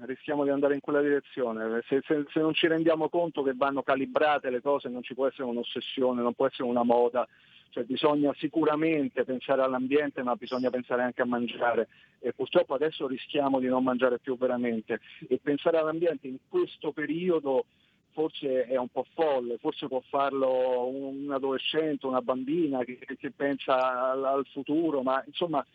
rischiamo 0.06 0.44
di 0.44 0.50
andare 0.50 0.76
in 0.76 0.80
quella 0.80 1.02
direzione. 1.02 1.84
Se, 1.88 2.02
se, 2.06 2.26
se, 2.32 2.40
non 2.40 2.54
ci 2.54 2.68
rendiamo 2.68 3.10
conto 3.10 3.42
che 3.42 3.54
vanno 3.56 3.82
calibrate 3.82 4.50
le 4.50 4.62
cose 4.62 4.90
non 4.90 5.04
ci 5.04 5.14
può 5.14 5.28
essere 5.28 5.44
un'ossessione, 5.44 6.22
non 6.22 6.34
può 6.34 6.46
essere 6.46 6.68
una 6.68 6.84
moda. 6.84 7.28
Cioè, 7.70 7.86
bisogna 7.86 8.32
sicuramente 8.38 9.24
pensare 9.24 9.64
all'ambiente, 9.64 10.22
ma 10.22 10.36
bisogna 10.36 10.70
pensare 10.70 11.02
anche 11.02 11.24
a 11.24 11.26
mangiare. 11.26 11.88
E 12.20 12.32
purtroppo 12.32 12.76
adesso 12.76 13.08
rischiamo 13.08 13.60
di 13.60 13.68
non 13.68 13.84
mangiare 13.84 14.20
più 14.20 14.38
veramente. 14.38 15.00
E 15.28 15.40
pensare 15.42 15.80
all'ambiente 15.80 16.28
in 16.28 16.38
questo 16.48 16.92
periodo 16.92 17.66
forse 18.14 18.66
è 18.66 18.78
un 18.78 18.88
po' 18.88 19.06
folle, 19.14 19.58
forse 19.58 19.88
può 19.88 20.02
farlo 20.08 20.88
un 20.88 21.32
adolescente, 21.32 22.06
una 22.06 22.22
bambina 22.22 22.84
che, 22.84 23.00
che 23.18 23.32
pensa 23.32 24.12
al, 24.12 24.24
al, 24.24 24.48
futuro, 24.52 25.02
ma 25.02 25.22
insomma 25.26 25.66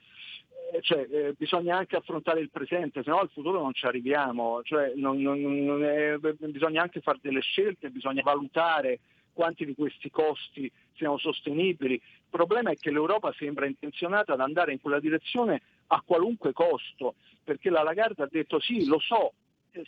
eh, 0.73 0.81
cioè, 0.81 1.07
eh, 1.11 1.35
bisogna 1.37 1.77
anche 1.77 1.97
affrontare 1.97 2.41
il 2.41 2.51
presente, 2.51 3.03
se 3.03 3.11
no 3.11 3.19
al 3.19 3.31
futuro 3.31 3.61
non 3.61 3.75
ci 3.75 3.87
arriviamo, 3.87 4.63
cioè, 4.63 4.93
non, 4.97 5.21
non, 5.21 5.41
non 5.65 5.85
è, 5.85 6.17
bisogna 6.17 6.83
anche 6.83 7.01
fare 7.01 7.19
delle 7.21 7.41
scelte, 7.41 7.91
bisogna 7.91 8.23
valutare 8.23 9.01
quanti 9.33 9.65
di 9.65 9.75
questi 9.75 10.11
costi 10.11 10.71
siano 10.95 11.17
sostenibili. 11.17 11.95
Il 11.95 12.29
problema 12.29 12.71
è 12.71 12.77
che 12.77 12.91
l'Europa 12.91 13.33
sembra 13.37 13.67
intenzionata 13.67 14.33
ad 14.33 14.41
andare 14.41 14.73
in 14.73 14.81
quella 14.81 15.01
direzione 15.01 15.63
a 15.89 16.03
qualunque 16.05 16.53
costo, 16.53 17.15
perché 17.45 17.71
la 17.71 17.83
Lagarde 17.83 18.25
ha 18.25 18.29
detto 18.31 18.61
sì, 18.61 18.85
lo 18.87 18.99
so, 18.99 19.33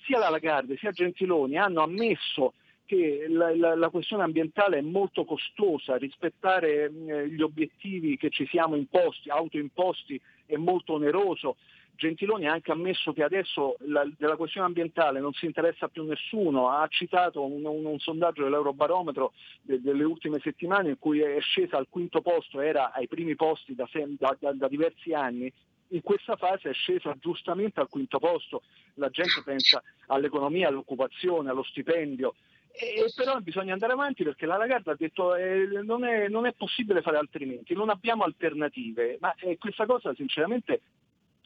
sia 0.05 0.18
la 0.18 0.30
Lagarde 0.30 0.76
sia 0.76 0.91
Gentiloni 0.91 1.57
hanno 1.57 1.82
ammesso 1.82 2.55
che 2.91 3.26
la, 3.28 3.55
la, 3.55 3.76
la, 3.76 3.88
questione 3.88 4.24
ambientale 4.24 4.78
è 4.78 4.80
molto 4.80 5.24
costosa, 5.24 5.97
rispettare 5.97 6.86
eh, 6.86 7.28
gli 7.28 7.41
obiettivi 7.41 8.16
che 8.16 8.30
ci 8.30 8.49
siamo 8.49 8.74
imposti, 8.74 9.30
autoimposti, 9.30 10.20
è 10.45 10.57
molto 10.57 10.95
oneroso. 10.95 11.55
Gentiloni 11.95 12.49
ha 12.49 12.53
anche 12.53 12.72
ammesso 12.72 13.12
che 13.12 13.22
adesso 13.22 13.76
la, 13.80 14.05
della 14.18 14.34
questione 14.34 14.66
ambientale 14.66 15.20
non 15.20 15.32
si 15.34 15.47
interessa 15.47 15.86
più 15.86 16.03
nessuno, 16.05 16.68
ha 16.68 16.84
citato 16.88 17.45
un, 17.45 17.64
un, 17.64 17.84
un 17.84 17.99
sondaggio 18.01 18.43
dell'Eurobarometro 18.43 19.34
de, 19.62 19.80
delle 19.80 20.03
ultime 20.03 20.41
settimane 20.41 20.88
in 20.88 20.99
cui 20.99 21.20
è 21.20 21.38
scesa 21.41 21.76
al 21.76 21.86
quinto 21.88 22.22
posto, 22.22 22.61
era 22.61 22.91
ai 22.93 23.07
primi 23.07 23.36
posti 23.36 23.76
da, 23.76 23.88
da, 24.18 24.53
da 24.53 24.66
diversi 24.66 25.12
anni, 25.12 25.53
in 25.91 26.03
questa 26.03 26.36
fase 26.36 26.70
è 26.70 26.72
scesa 26.72 27.14
giustamente 27.18 27.80
al 27.80 27.88
quinto 27.88 28.18
posto, 28.18 28.62
la 28.95 29.09
gente 29.09 29.43
pensa 29.45 29.82
all'economia, 30.07 30.68
all'occupazione, 30.68 31.51
allo 31.51 31.62
stipendio, 31.62 32.34
e, 32.72 33.11
però 33.14 33.38
bisogna 33.41 33.72
andare 33.72 33.93
avanti 33.93 34.22
perché 34.22 34.47
la 34.47 34.57
Lagarde 34.57 34.93
ha 34.93 34.97
detto 34.97 35.34
eh, 35.34 35.66
non, 35.82 36.05
è, 36.05 36.28
non, 36.28 36.47
è, 36.47 36.53
possibile 36.53 37.03
fare 37.03 37.16
altrimenti, 37.16 37.74
non 37.74 37.91
abbiamo 37.91 38.24
alternative, 38.24 39.18
ma 39.20 39.34
eh, 39.34 39.59
questa 39.59 39.86
cosa 39.86 40.14
sinceramente 40.14 40.80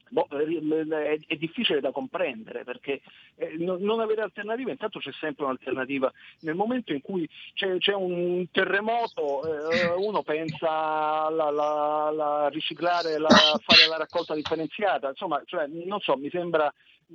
boh, 0.08 0.26
è, 0.28 1.18
è, 1.26 1.36
difficile 1.36 1.80
da 1.80 1.90
comprendere 1.90 2.64
perché 2.64 3.00
eh, 3.36 3.56
non 3.58 4.00
avere 4.00 4.22
alternative, 4.22 4.72
intanto 4.72 4.98
c'è 4.98 5.12
sempre 5.12 5.44
un'alternativa. 5.44 6.12
Nel 6.40 6.54
momento 6.54 6.92
in 6.92 7.00
cui 7.00 7.28
c'è, 7.54 7.78
c'è 7.78 7.94
un 7.94 8.46
terremoto, 8.50 9.70
eh, 9.70 9.92
uno 9.96 10.22
pensa 10.22 11.26
a 11.26 12.48
riciclare, 12.50 13.18
la, 13.18 13.28
fare 13.28 13.86
la 13.88 13.96
raccolta 13.96 14.34
differenziata, 14.34 15.08
insomma, 15.08 15.42
cioè, 15.44 15.66
non 15.66 16.00
so, 16.00 16.16
mi 16.16 16.30
sembra 16.30 16.72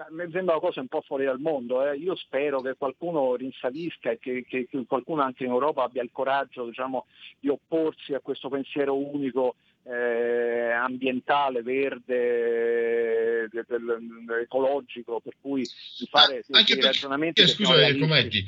mi 0.10 0.30
sembra 0.32 0.54
una 0.54 0.60
cosa 0.60 0.82
un 0.82 0.88
po' 0.88 1.02
fuori 1.02 1.26
dal 1.26 1.40
mondo. 1.40 1.84
Eh. 1.86 1.98
Io 1.98 2.16
spero 2.16 2.62
che 2.62 2.76
qualcuno 2.78 3.36
rinsavisca 3.36 4.12
e 4.12 4.20
che, 4.20 4.46
che, 4.48 4.68
che, 4.68 4.86
qualcuno 4.86 5.22
anche 5.22 5.44
in 5.44 5.52
Europa 5.52 5.84
abbia 5.84 6.04
il 6.04 6.12
coraggio 6.12 6.66
diciamo, 6.66 7.06
di 7.40 7.50
opporsi 7.50 8.14
a 8.14 8.20
questo 8.20 8.50
pensiero 8.50 8.96
unico 8.96 9.56
eh, 9.90 10.72
ambientale, 10.72 11.64
verde, 11.64 13.48
de, 13.52 13.66
de, 13.68 13.78
de, 14.26 14.42
ecologico, 14.42 15.20
per 15.20 15.34
cui 15.42 15.68
di 15.98 16.08
fare 16.10 16.44
ah, 16.52 16.64
dei 16.64 16.82
ragionamenti. 16.82 17.42
Eh, 17.42 17.48
scusa, 17.48 17.74
Cometti, 17.98 18.46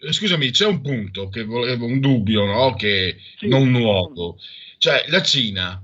eh, 0.00 0.12
scusami, 0.12 0.50
c'è 0.50 0.66
un 0.66 0.80
punto 0.82 1.28
che 1.28 1.44
volevo, 1.44 1.86
un 1.86 2.00
dubbio, 2.00 2.44
no? 2.44 2.74
che 2.74 3.16
sì, 3.38 3.46
non 3.46 3.70
nuovo. 3.70 4.38
Cioè, 4.78 5.04
la 5.08 5.22
Cina 5.22 5.80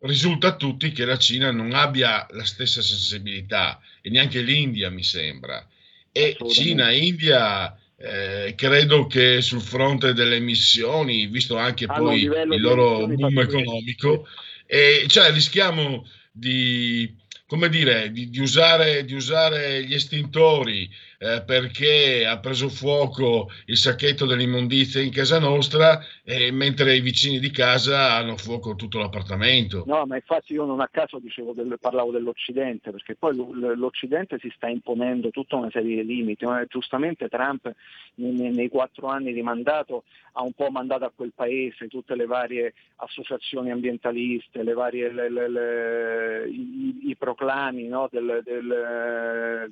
risulta 0.00 0.48
a 0.48 0.56
tutti 0.56 0.90
che 0.92 1.04
la 1.04 1.18
Cina 1.18 1.50
non 1.50 1.74
abbia 1.74 2.26
la 2.30 2.44
stessa 2.44 2.80
sensibilità 2.80 3.78
e 4.00 4.08
neanche 4.08 4.40
l'India 4.40 4.90
mi 4.90 5.02
sembra. 5.02 5.66
E 6.10 6.36
Cina 6.48 6.90
India 6.90 7.78
eh, 8.00 8.54
credo 8.56 9.06
che 9.06 9.42
sul 9.42 9.60
fronte 9.60 10.12
delle 10.12 10.36
emissioni, 10.36 11.26
visto 11.26 11.56
anche 11.56 11.84
Hanno 11.86 12.04
poi 12.04 12.22
il 12.22 12.60
loro 12.60 13.06
boom 13.06 13.40
economico, 13.40 14.26
e, 14.66 15.04
cioè 15.08 15.32
rischiamo 15.32 16.06
di, 16.30 17.12
come 17.48 17.70
dire, 17.70 18.12
di, 18.12 18.28
di, 18.28 18.40
usare, 18.40 19.06
di 19.06 19.14
usare 19.14 19.82
gli 19.82 19.94
estintori 19.94 20.86
eh, 21.16 21.42
perché 21.46 22.26
ha 22.26 22.38
preso 22.38 22.68
fuoco 22.68 23.50
il 23.64 23.78
sacchetto 23.78 24.26
dell'immondizia 24.26 25.00
in 25.00 25.10
casa 25.10 25.38
nostra, 25.38 25.98
eh, 26.24 26.52
mentre 26.52 26.94
i 26.94 27.00
vicini 27.00 27.38
di 27.38 27.50
casa 27.50 28.12
hanno 28.12 28.36
fuoco 28.36 28.74
tutto 28.76 28.98
l'appartamento. 28.98 29.84
No, 29.86 30.04
ma 30.04 30.16
infatti 30.16 30.52
io 30.52 30.66
non 30.66 30.80
a 30.80 30.88
caso 30.88 31.20
del, 31.20 31.78
parlavo 31.80 32.10
dell'Occidente, 32.10 32.90
perché 32.90 33.14
poi 33.14 33.34
l'Occidente 33.34 34.38
si 34.38 34.52
sta 34.54 34.68
imponendo 34.68 35.30
tutta 35.30 35.56
una 35.56 35.70
serie 35.70 36.02
di 36.02 36.06
limiti. 36.06 36.44
Giustamente 36.68 37.28
Trump 37.28 37.72
nei, 38.16 38.50
nei 38.50 38.68
quattro 38.68 39.06
anni 39.06 39.32
di 39.32 39.42
mandato 39.42 40.04
ha 40.32 40.42
un 40.42 40.52
po' 40.52 40.70
mandato 40.70 41.04
a 41.04 41.12
quel 41.14 41.32
paese 41.34 41.88
tutte 41.88 42.14
le 42.14 42.26
varie 42.26 42.74
associazioni 42.96 43.70
ambientaliste, 43.70 44.62
le 44.62 44.72
varie, 44.72 45.10
le, 45.12 45.28
le, 45.28 46.48
i, 46.48 47.08
i, 47.08 47.16
proclami 47.38 47.86
no, 47.86 48.08
del, 48.10 48.40
del, 48.44 49.70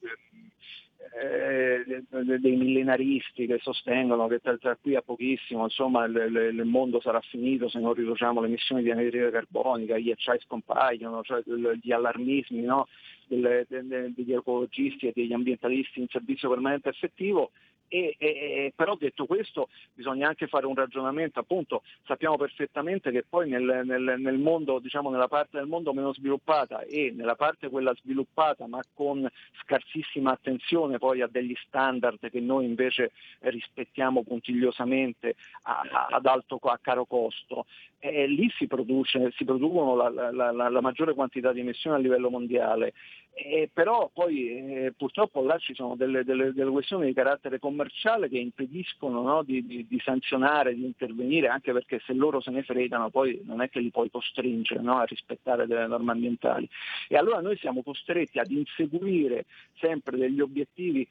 eh, 1.21 2.39
dei 2.39 2.57
millenaristi 2.57 3.47
che 3.47 3.59
sostengono 3.61 4.29
che 4.29 4.39
tra, 4.39 4.57
tra, 4.57 4.77
qui 4.77 4.95
a 4.95 5.03
pochissimo 5.03 5.65
insomma, 5.65 6.05
il, 6.05 6.15
il, 6.55 6.65
mondo 6.65 7.01
sarà 7.01 7.21
finito 7.21 7.69
se 7.69 7.81
non 7.81 7.95
riduciamo 7.95 8.41
le 8.41 8.47
emissioni 8.47 8.83
di 8.83 8.91
anidride 8.91 9.31
carbonica, 9.31 9.99
gli 9.99 10.11
acciai 10.11 10.39
scompaiono, 10.41 11.23
cioè 11.23 11.43
gli 11.81 11.93
allarmismi 11.93 12.63
no? 12.63 12.87
Delle, 13.27 13.67
de, 13.69 14.13
degli 14.15 14.33
ecologisti 14.33 15.09
e 15.09 15.13
degli 15.13 15.33
ambientalisti 15.33 15.99
in 16.01 16.07
servizio 16.09 16.49
permanente 16.49 16.91
effettivo 16.91 17.51
e, 17.89 18.17
e, 18.19 18.73
però 18.75 18.97
detto 18.97 19.27
questo 19.27 19.69
bisogna 19.95 20.29
anche 20.29 20.47
fare 20.47 20.67
un 20.67 20.75
ragionamento, 20.75 21.41
appunto 21.41 21.83
sappiamo 22.05 22.37
perfettamente 22.37 23.11
che 23.11 23.25
poi 23.29 23.49
nel, 23.49 23.83
nel, 23.85 24.15
nel, 24.19 24.39
mondo, 24.39 24.79
diciamo 24.79 25.11
nella 25.11 25.29
parte 25.29 25.59
del 25.59 25.67
mondo 25.67 25.93
meno 25.93 26.13
sviluppata 26.13 26.83
e 26.83 27.13
nella 27.15 27.35
parte 27.37 27.69
quella 27.69 27.95
sviluppata 27.95 28.67
ma 28.67 28.81
con 28.95 29.29
scarsissima 29.63 30.33
attenzione 30.33 30.99
poi 30.99 31.21
a 31.21 31.29
degli 31.29 31.55
standard 31.67 32.31
che 32.31 32.41
noi 32.41 32.65
invece 32.65 33.13
rispettiamo 33.41 34.23
puntigliosamente 34.23 35.37
a, 35.63 35.81
a, 35.91 36.07
ad 36.11 36.27
alto 36.27 36.59
a 36.63 36.79
caro 36.81 37.05
costo, 37.05 37.67
eh, 37.99 38.27
lì 38.27 38.51
si, 38.57 38.67
produce, 38.67 39.33
si 39.37 39.45
producono 39.45 39.95
la, 39.95 40.09
la, 40.09 40.53
la, 40.53 40.69
la, 40.69 40.81
maggiore 40.81 41.15
quantità 41.15 41.53
di 41.53 41.61
emissioni 41.61 41.97
a 41.97 42.01
livello 42.01 42.31
mondiale. 42.31 42.93
Eh, 43.39 43.69
però 43.71 44.11
poi 44.15 44.49
eh, 44.49 44.95
purtroppo 44.97 45.43
là 45.43 45.59
ci 45.59 45.75
sono 45.75 45.95
delle, 45.95 46.25
delle, 46.25 46.55
delle, 46.55 46.71
questioni 46.71 47.05
di 47.05 47.13
carattere 47.13 47.59
commerciale 47.59 48.31
che 48.31 48.39
impediscono 48.39 49.21
no, 49.21 49.43
di, 49.43 49.67
di, 49.67 49.87
di, 49.87 50.01
sanzionare, 50.03 50.75
di 50.75 50.87
intervenire, 50.87 51.49
anche 51.49 51.71
perché 51.71 52.01
se 52.07 52.15
loro 52.15 52.41
se 52.41 52.51
ne 52.51 52.63
fregano 52.63 53.11
poi 53.11 53.43
non 53.45 53.61
è 53.61 53.69
che 53.69 53.81
li 53.81 53.91
puoi 53.91 54.11
costringere 54.11 54.81
no, 54.81 54.97
a 54.97 55.05
rispettare 55.05 55.67
delle 55.67 55.87
norme 55.87 56.13
ambientali. 56.13 56.67
E 57.09 57.19
allora 57.19 57.43
noi 57.43 57.59
siamo 57.59 57.83
costretti 57.83 58.39
ad 58.39 58.51
inseguire 58.51 59.45
sempre 59.81 60.17
degli 60.17 60.41
obiettivi 60.41 61.07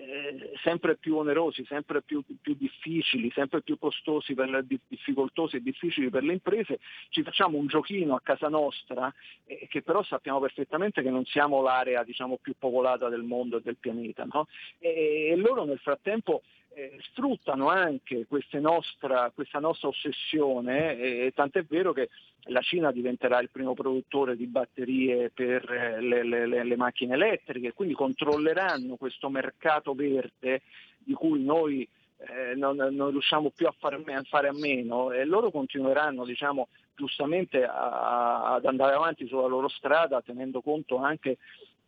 eh, 0.00 0.52
sempre 0.62 0.96
più 0.96 1.16
onerosi, 1.16 1.64
sempre 1.66 2.00
più, 2.00 2.22
più, 2.40 2.54
difficili, 2.54 3.30
sempre 3.32 3.60
più 3.60 3.78
costosi, 3.78 4.34
per, 4.34 4.64
difficoltosi 4.88 5.56
e 5.56 5.62
difficili 5.62 6.08
per 6.08 6.22
le 6.22 6.32
imprese, 6.32 6.78
ci 7.10 7.22
facciamo 7.22 7.58
un 7.58 7.66
giochino 7.66 8.14
a 8.14 8.20
casa 8.22 8.48
nostra 8.48 9.12
eh, 9.44 9.66
che 9.68 9.82
però 9.82 10.02
sappiamo 10.02 10.40
perfettamente 10.40 11.02
che 11.02 11.10
non 11.10 11.24
siamo 11.26 11.60
l'area 11.60 12.02
diciamo, 12.02 12.38
più 12.40 12.54
popolata 12.58 13.08
del 13.08 13.22
mondo 13.22 13.58
e 13.58 13.62
del 13.62 13.76
pianeta. 13.76 14.26
No? 14.32 14.46
E, 14.78 15.28
e 15.32 15.36
loro 15.36 15.64
nel 15.64 15.78
frattempo 15.78 16.42
eh, 16.74 16.96
sfruttano 17.12 17.68
anche 17.68 18.26
nostra, 18.60 19.30
questa 19.34 19.58
nostra 19.58 19.88
ossessione, 19.88 20.98
eh, 20.98 21.32
tant'è 21.34 21.64
vero 21.64 21.92
che 21.92 22.08
la 22.44 22.60
Cina 22.60 22.90
diventerà 22.92 23.40
il 23.40 23.50
primo 23.50 23.74
produttore 23.74 24.36
di 24.36 24.46
batterie 24.46 25.30
per 25.30 25.70
eh, 25.70 26.00
le, 26.00 26.22
le, 26.24 26.64
le 26.64 26.76
macchine 26.76 27.14
elettriche, 27.14 27.72
quindi 27.72 27.94
controlleranno 27.94 28.96
questo 28.96 29.28
mercato 29.28 29.94
verde 29.94 30.62
di 30.98 31.12
cui 31.12 31.42
noi 31.42 31.88
eh, 32.18 32.54
non, 32.54 32.76
non, 32.76 33.10
riusciamo 33.10 33.50
più 33.50 33.66
a 33.66 33.74
fare, 33.76 33.96
a 33.96 34.22
fare, 34.24 34.48
a 34.48 34.52
meno 34.52 35.10
e 35.10 35.24
loro 35.24 35.50
continueranno 35.50 36.24
diciamo, 36.24 36.68
giustamente 36.94 37.64
a, 37.64 38.54
ad 38.54 38.66
andare 38.66 38.94
avanti 38.94 39.26
sulla 39.26 39.46
loro 39.46 39.68
strada 39.68 40.20
tenendo 40.20 40.60
conto 40.60 40.98
anche 40.98 41.38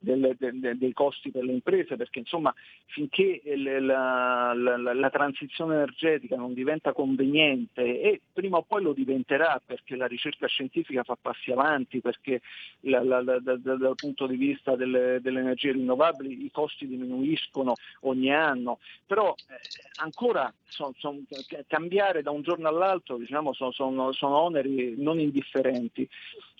delle, 0.02 0.36
de, 0.38 0.76
dei 0.76 0.92
costi 0.92 1.30
per 1.30 1.44
le 1.44 1.52
imprese, 1.52 1.96
perché 1.96 2.18
insomma 2.18 2.52
finché 2.86 3.40
la, 3.56 4.52
la, 4.52 4.76
la, 4.76 4.92
la, 4.92 5.10
transizione 5.10 5.74
energetica 5.74 6.36
non 6.36 6.52
diventa 6.52 6.92
conveniente 6.92 8.00
e 8.00 8.20
prima 8.32 8.58
o 8.58 8.62
poi 8.62 8.82
lo 8.82 8.92
diventerà 8.92 9.60
perché 9.64 9.96
la 9.96 10.06
ricerca 10.06 10.46
scientifica 10.46 11.02
fa 11.04 11.16
passi 11.20 11.50
avanti, 11.50 12.00
perché 12.00 12.40
dal 12.80 13.94
punto 13.96 14.26
di 14.26 14.36
vista 14.36 14.74
delle, 14.76 15.20
delle, 15.20 15.40
energie 15.40 15.72
rinnovabili 15.72 16.44
i 16.44 16.50
costi 16.50 16.86
diminuiscono 16.86 17.74
ogni 18.00 18.32
anno, 18.32 18.78
però 19.06 19.34
eh, 19.34 19.54
ancora 20.00 20.52
son, 20.64 20.92
son, 20.96 21.24
cambiare 21.68 22.22
da 22.22 22.30
un 22.30 22.42
giorno 22.42 22.68
all'altro 22.68 23.16
diciamo, 23.16 23.52
sono, 23.52 24.12
sono 24.12 24.38
oneri 24.38 24.94
non 24.96 25.20
indifferenti. 25.20 26.08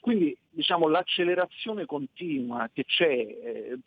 Quindi 0.01 0.37
diciamo, 0.55 0.87
l'accelerazione 0.87 1.87
continua 1.87 2.69
che 2.73 2.85
c'è, 2.85 3.09
eh, 3.09 3.79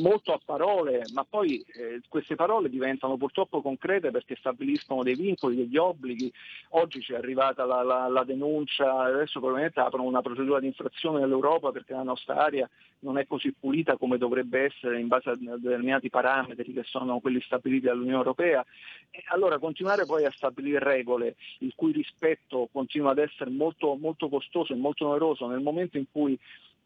molto 0.00 0.32
a 0.32 0.40
parole, 0.42 1.02
ma 1.12 1.24
poi 1.24 1.62
eh, 1.74 2.00
queste 2.08 2.34
parole 2.34 2.70
diventano 2.70 3.16
purtroppo 3.16 3.60
concrete 3.60 4.10
perché 4.10 4.34
stabiliscono 4.36 5.02
dei 5.02 5.14
vincoli, 5.14 5.56
degli 5.56 5.76
obblighi. 5.76 6.32
Oggi 6.70 7.00
ci 7.02 7.12
è 7.12 7.16
arrivata 7.16 7.64
la, 7.66 7.82
la, 7.82 8.08
la 8.08 8.24
denuncia, 8.24 9.00
adesso 9.00 9.38
probabilmente 9.38 9.80
aprono 9.80 10.08
una 10.08 10.22
procedura 10.22 10.60
di 10.60 10.66
infrazione 10.66 11.20
nell'Europa 11.20 11.70
perché 11.70 11.92
la 11.92 12.02
nostra 12.02 12.36
area 12.36 12.68
non 13.00 13.18
è 13.18 13.26
così 13.26 13.52
pulita 13.52 13.98
come 13.98 14.16
dovrebbe 14.16 14.64
essere 14.64 14.98
in 14.98 15.08
base 15.08 15.30
a 15.30 15.36
determinati 15.36 16.08
parametri 16.08 16.72
che 16.72 16.84
sono 16.84 17.20
quelli 17.20 17.40
stabiliti 17.42 17.84
dall'Unione 17.84 18.16
Europea. 18.16 18.64
E 19.10 19.22
allora 19.26 19.58
continuare 19.58 20.06
poi 20.06 20.24
a 20.24 20.32
stabilire 20.34 20.78
regole 20.78 21.36
il 21.58 21.74
cui 21.76 21.92
rispetto 21.92 22.68
continua 22.72 23.10
ad 23.10 23.18
essere 23.18 23.50
molto, 23.50 23.94
molto 23.94 24.28
costoso 24.28 24.72
e 24.72 24.76
molto 24.76 25.06
oneroso 25.06 25.46
nel 25.46 25.60
momento 25.60 25.98
in 25.98 26.06
cui 26.14 26.38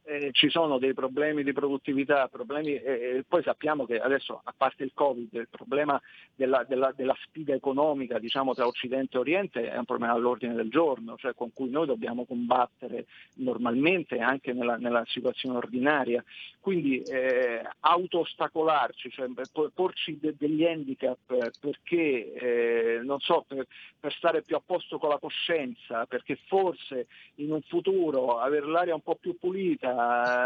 eh, 0.09 0.31
ci 0.33 0.49
sono 0.49 0.79
dei 0.79 0.95
problemi 0.95 1.43
di 1.43 1.53
produttività, 1.53 2.29
problemi, 2.29 2.75
eh, 2.75 3.25
poi 3.29 3.43
sappiamo 3.43 3.85
che 3.85 4.01
adesso, 4.01 4.41
a 4.43 4.55
parte 4.57 4.83
il 4.83 4.93
Covid, 4.95 5.35
il 5.35 5.49
problema 5.51 6.01
della, 6.35 6.65
della, 6.67 6.93
della, 6.97 7.17
sfida 7.27 7.53
economica 7.53 8.19
diciamo, 8.19 8.55
tra 8.55 8.67
Occidente 8.67 9.17
e 9.17 9.21
Oriente 9.21 9.71
è 9.71 9.77
un 9.77 9.85
problema 9.85 10.15
all'ordine 10.15 10.55
del 10.55 10.71
giorno, 10.71 11.17
cioè 11.19 11.35
con 11.35 11.53
cui 11.53 11.69
noi 11.69 11.87
dobbiamo 11.87 12.25
combattere 12.25 13.05
normalmente 13.37 14.19
anche 14.19 14.55
nella, 14.55 14.77
nella 14.77 15.05
situazione 15.07 15.59
ordinaria. 15.59 16.25
Quindi 16.59 17.03
eh, 17.03 17.63
auto-ostacolarci, 17.81 19.11
cioè 19.11 19.29
porci 19.75 20.19
de- 20.19 20.35
degli 20.39 20.65
handicap 20.65 21.19
perché, 21.61 22.33
eh, 22.33 23.01
non 23.03 23.21
so, 23.21 23.45
per, 23.47 23.67
per 24.01 24.13
stare 24.15 24.43
più 24.43 24.57
a 24.57 24.63
posto 24.65 24.99
con 24.99 25.11
la 25.11 25.19
coscienza, 25.19 26.07
perché 26.07 26.39
forse 26.47 27.09
in 27.37 27.53
un 27.53 27.61
futuro 27.63 28.39
avere 28.39 28.67
l'aria 28.67 28.95
un 28.95 29.03
po' 29.03 29.17
più 29.17 29.37
pulita 29.39 29.98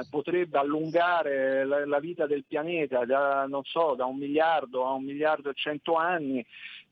potrebbe 0.08 0.58
allungare 0.58 1.64
la, 1.64 1.86
la, 1.86 1.98
vita 2.00 2.26
del 2.26 2.44
pianeta 2.46 3.04
da, 3.04 3.46
non 3.46 3.62
so, 3.64 3.94
da 3.94 4.04
un 4.04 4.16
miliardo 4.16 4.86
a 4.86 4.92
un 4.92 5.04
miliardo 5.04 5.50
e 5.50 5.54
cento 5.54 5.96
anni. 5.96 6.44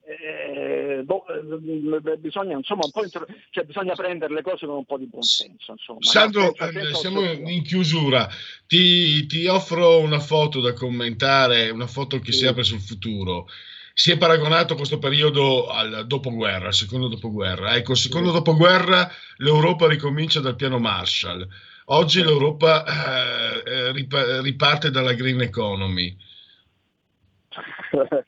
Eh, 0.03 1.03
boh, 1.05 1.25
eh, 1.27 2.17
bisogna, 2.17 2.57
insomma, 2.57 2.85
un 2.85 2.91
po 2.91 3.05
intro- 3.05 3.27
cioè, 3.51 3.65
bisogna 3.65 3.95
prendere 3.95 4.35
le 4.35 4.43
cose 4.43 4.67
con 4.67 4.77
un 4.77 4.85
po' 4.85 4.99
di 4.99 5.07
buonsenso. 5.07 5.73
Insomma, 5.73 6.01
Sandro, 6.01 6.55
eh, 6.55 6.95
siamo 6.95 7.23
in 7.23 7.63
chiusura. 7.63 8.29
Ti, 8.67 9.27
ti, 9.27 9.47
offro 9.47 10.01
una 10.01 10.19
foto 10.19 10.61
da 10.61 10.73
commentare, 10.73 11.71
una 11.71 11.87
foto 11.87 12.19
che 12.19 12.33
sì. 12.33 12.39
si 12.39 12.47
apre 12.47 12.65
sul 12.65 12.81
futuro 12.81 13.47
si 13.93 14.13
è 14.13 14.17
paragonato 14.17 14.77
questo 14.77 14.99
periodo 14.99 15.69
al 15.69 16.07
dopoguerra, 16.07 16.69
al 16.69 16.75
secondo 16.75 17.09
dopoguerra. 17.09 17.75
Ecco, 17.75 17.93
il 17.93 17.99
secondo 17.99 18.31
dopoguerra 18.31 19.13
l'Europa 19.37 19.87
ricomincia 19.89 20.41
dal 20.41 20.57
piano 20.57 20.79
Marshall. 20.79 21.47
Oggi 21.93 22.23
l'Europa 22.23 22.85
eh, 22.85 23.63
eh 23.69 24.41
riparte 24.43 24.91
dalla 24.93 25.13
green 25.13 25.41
economy. 25.41 26.17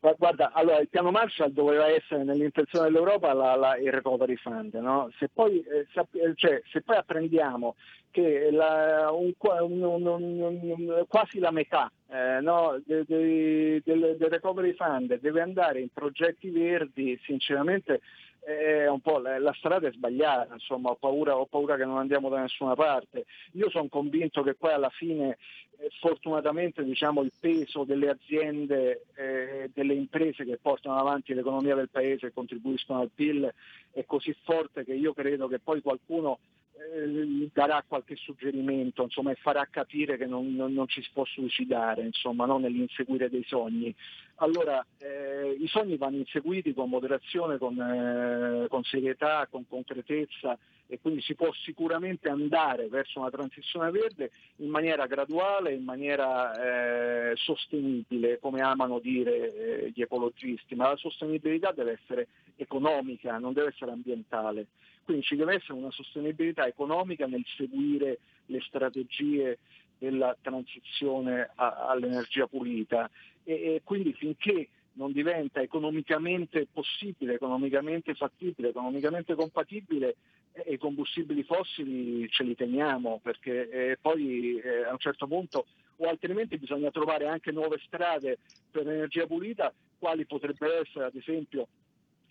Ma 0.00 0.12
guarda, 0.18 0.50
allora 0.52 0.80
il 0.80 0.88
piano 0.88 1.12
Marshall 1.12 1.52
doveva 1.52 1.86
essere 1.86 2.24
nell'intenzione 2.24 2.86
dell'Europa 2.86 3.32
la, 3.32 3.54
la, 3.54 3.76
il 3.78 3.92
recovery 3.92 4.34
fund, 4.34 4.74
no? 4.74 5.10
se, 5.18 5.30
poi, 5.32 5.62
eh, 5.62 5.86
eh 5.94 6.32
cioè, 6.34 6.60
se, 6.70 6.82
poi, 6.82 6.96
apprendiamo 6.96 7.76
che 8.10 8.50
la, 8.50 9.10
un, 9.12 9.32
un, 9.40 10.06
un, 10.06 11.04
quasi 11.06 11.38
la 11.38 11.52
metà 11.52 11.90
eh, 12.10 12.40
no, 12.40 12.82
de, 12.84 13.04
de, 13.06 13.80
del, 13.84 14.16
del 14.18 14.28
recovery 14.28 14.74
fund 14.74 15.20
deve 15.20 15.40
andare 15.40 15.80
in 15.80 15.88
progetti 15.92 16.50
verdi, 16.50 17.18
sinceramente 17.22 18.00
è 18.40 18.88
un 18.88 19.00
po' 19.00 19.18
la, 19.18 19.38
la, 19.38 19.52
strada 19.54 19.88
è 19.88 19.92
sbagliata, 19.92 20.54
insomma, 20.54 20.90
ho 20.90 20.96
paura, 20.96 21.36
ho 21.36 21.46
paura, 21.46 21.76
che 21.76 21.84
non 21.84 21.98
andiamo 21.98 22.28
da 22.28 22.40
nessuna 22.40 22.74
parte. 22.74 23.26
Io 23.52 23.70
sono 23.70 23.88
convinto 23.88 24.42
che 24.42 24.54
poi 24.54 24.72
alla 24.72 24.88
fine, 24.90 25.38
eh, 25.78 25.90
fortunatamente, 26.00 26.82
diciamo, 26.82 27.22
il 27.22 27.32
peso 27.38 27.84
delle 27.84 28.08
aziende, 28.08 29.06
eh, 29.14 29.70
delle 29.72 29.94
imprese 29.94 30.44
che 30.44 30.58
portano 30.60 30.96
avanti 30.96 31.34
l'economia 31.34 31.74
del 31.74 31.90
paese 31.90 32.26
e 32.26 32.32
contribuiscono 32.32 33.00
al 33.00 33.10
PIL 33.14 33.52
è 33.92 34.04
così 34.04 34.34
forte 34.44 34.84
che 34.84 34.94
io 34.94 35.12
credo 35.12 35.48
che 35.48 35.58
poi 35.58 35.82
qualcuno 35.82 36.38
eh, 36.80 37.50
darà 37.52 37.84
qualche 37.86 38.16
suggerimento 38.16 39.02
insomma, 39.02 39.30
e 39.32 39.36
farà 39.36 39.66
capire 39.70 40.16
che 40.16 40.26
non, 40.26 40.54
non, 40.54 40.72
non, 40.72 40.88
ci 40.88 41.02
si 41.02 41.10
può 41.12 41.24
suicidare 41.24 42.02
insomma, 42.02 42.46
no? 42.46 42.58
nell'inseguire 42.58 43.28
dei 43.28 43.44
sogni. 43.46 43.94
Allora, 44.36 44.84
eh, 44.98 45.56
i 45.58 45.66
sogni 45.68 45.96
vanno 45.96 46.16
inseguiti 46.16 46.72
con 46.72 46.88
moderazione, 46.88 47.58
con, 47.58 47.78
eh, 47.78 48.68
con, 48.68 48.82
serietà, 48.84 49.46
con 49.50 49.66
concretezza 49.68 50.58
e 50.86 50.98
quindi 50.98 51.20
si 51.20 51.34
può 51.34 51.52
sicuramente 51.52 52.28
andare 52.28 52.88
verso 52.88 53.20
una 53.20 53.30
transizione 53.30 53.90
verde 53.90 54.30
in 54.56 54.70
maniera 54.70 55.06
graduale, 55.06 55.72
in 55.72 55.84
maniera 55.84 57.30
eh, 57.30 57.36
sostenibile, 57.36 58.40
come 58.40 58.60
amano 58.60 58.98
dire 58.98 59.54
eh, 59.54 59.92
gli 59.94 60.02
ecologisti, 60.02 60.74
ma 60.74 60.88
la 60.88 60.96
sostenibilità 60.96 61.72
deve 61.72 62.00
essere 62.02 62.28
economica, 62.56 63.38
non 63.38 63.52
deve 63.52 63.68
essere 63.68 63.92
ambientale. 63.92 64.66
Quindi 65.04 65.22
ci 65.24 65.36
deve 65.36 65.54
essere 65.54 65.74
una 65.74 65.90
sostenibilità 65.90 66.66
economica 66.66 67.26
nel 67.26 67.44
seguire 67.56 68.18
le 68.46 68.60
strategie 68.60 69.58
della 69.98 70.36
transizione 70.40 71.50
a, 71.54 71.88
all'energia 71.88 72.46
pulita. 72.46 73.10
E, 73.44 73.52
e 73.52 73.80
quindi 73.84 74.12
finché 74.12 74.68
non 74.92 75.12
diventa 75.12 75.60
economicamente 75.60 76.66
possibile, 76.70 77.34
economicamente 77.34 78.14
fattibile, 78.14 78.68
economicamente 78.68 79.34
compatibile, 79.34 80.16
eh, 80.52 80.72
i 80.72 80.78
combustibili 80.78 81.42
fossili 81.44 82.28
ce 82.28 82.42
li 82.42 82.54
teniamo 82.54 83.20
perché 83.22 83.68
eh, 83.70 83.98
poi 84.00 84.58
eh, 84.58 84.84
a 84.84 84.92
un 84.92 84.98
certo 84.98 85.26
punto 85.26 85.66
o 85.96 86.08
altrimenti 86.08 86.58
bisogna 86.58 86.90
trovare 86.90 87.26
anche 87.26 87.52
nuove 87.52 87.78
strade 87.84 88.38
per 88.70 88.84
l'energia 88.84 89.26
pulita, 89.26 89.72
quali 89.98 90.24
potrebbero 90.24 90.80
essere 90.80 91.04
ad 91.04 91.14
esempio 91.14 91.68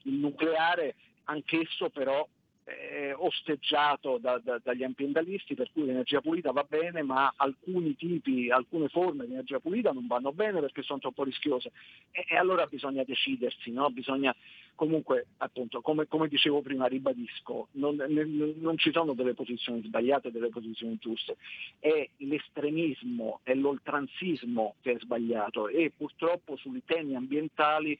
il 0.03 0.13
nucleare, 0.13 0.95
anch'esso 1.25 1.89
però 1.89 2.27
eh, 2.69 3.13
osteggiato 3.13 4.17
da, 4.17 4.39
da, 4.43 4.59
dagli 4.63 4.83
ambientalisti 4.83 5.55
per 5.55 5.71
cui 5.71 5.85
l'energia 5.85 6.21
pulita 6.21 6.51
va 6.51 6.65
bene 6.67 7.01
ma 7.01 7.33
alcuni 7.35 7.95
tipi, 7.95 8.49
alcune 8.49 8.87
forme 8.89 9.25
di 9.25 9.33
energia 9.33 9.59
pulita 9.59 9.91
non 9.91 10.07
vanno 10.07 10.31
bene 10.31 10.59
perché 10.59 10.81
sono 10.81 10.99
troppo 10.99 11.23
rischiose 11.23 11.71
e, 12.11 12.25
e 12.29 12.35
allora 12.35 12.65
bisogna 12.67 13.03
decidersi, 13.03 13.71
no? 13.71 13.89
bisogna 13.89 14.35
comunque 14.75 15.27
appunto 15.37 15.81
come, 15.81 16.07
come, 16.07 16.27
dicevo 16.27 16.61
prima 16.61 16.85
ribadisco, 16.87 17.67
non, 17.71 17.95
ne, 17.95 18.23
non 18.57 18.77
ci 18.77 18.91
sono 18.91 19.13
delle 19.13 19.33
posizioni 19.33 19.81
sbagliate 19.83 20.29
e 20.29 20.31
delle 20.31 20.49
posizioni 20.49 20.97
giuste, 20.99 21.35
è 21.79 22.07
l'estremismo, 22.17 23.41
è 23.43 23.53
l'oltranzismo 23.55 24.75
che 24.81 24.93
è 24.93 24.99
sbagliato 24.99 25.67
e 25.67 25.91
purtroppo 25.95 26.55
sui 26.55 26.81
temi 26.85 27.15
ambientali 27.15 27.97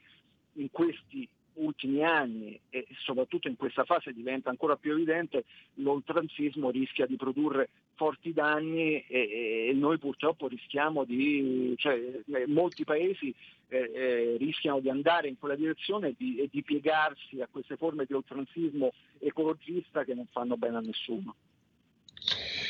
in 0.53 0.71
questi 0.71 1.27
ultimi 1.59 2.03
anni 2.03 2.59
e 2.69 2.87
soprattutto 3.03 3.47
in 3.47 3.55
questa 3.55 3.83
fase 3.83 4.13
diventa 4.13 4.49
ancora 4.49 4.75
più 4.75 4.91
evidente, 4.91 5.45
l'oltranzismo 5.75 6.69
rischia 6.69 7.05
di 7.05 7.15
produrre 7.15 7.69
forti 7.95 8.33
danni 8.33 9.05
e, 9.07 9.69
e 9.69 9.73
noi 9.73 9.97
purtroppo 9.97 10.47
rischiamo 10.47 11.03
di, 11.03 11.73
cioè, 11.77 11.95
eh, 11.95 12.47
molti 12.47 12.83
paesi 12.83 13.33
eh, 13.67 13.91
eh, 13.93 14.35
rischiano 14.37 14.79
di 14.79 14.89
andare 14.89 15.27
in 15.27 15.37
quella 15.37 15.55
direzione 15.55 16.09
e 16.09 16.15
di, 16.17 16.39
e 16.39 16.49
di 16.51 16.63
piegarsi 16.63 17.41
a 17.41 17.47
queste 17.51 17.77
forme 17.77 18.05
di 18.05 18.13
oltranzismo 18.13 18.91
ecologista 19.19 20.03
che 20.03 20.13
non 20.13 20.27
fanno 20.31 20.57
bene 20.57 20.77
a 20.77 20.81
nessuno. 20.81 21.35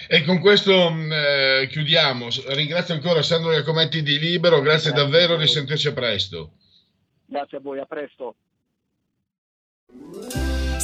E 0.07 0.23
con 0.23 0.39
questo 0.39 0.91
mm, 0.91 1.11
eh, 1.11 1.67
chiudiamo. 1.69 2.27
Ringrazio 2.47 2.95
ancora 2.95 3.21
Sandro 3.21 3.51
Iacometti 3.51 4.01
di 4.01 4.17
Libero, 4.17 4.59
grazie, 4.61 4.91
grazie 4.91 5.11
davvero, 5.11 5.37
risentirci 5.37 5.93
presto. 5.93 6.51
Grazie 7.25 7.57
a 7.57 7.61
voi, 7.61 7.79
a 7.79 7.85
presto. 7.85 8.35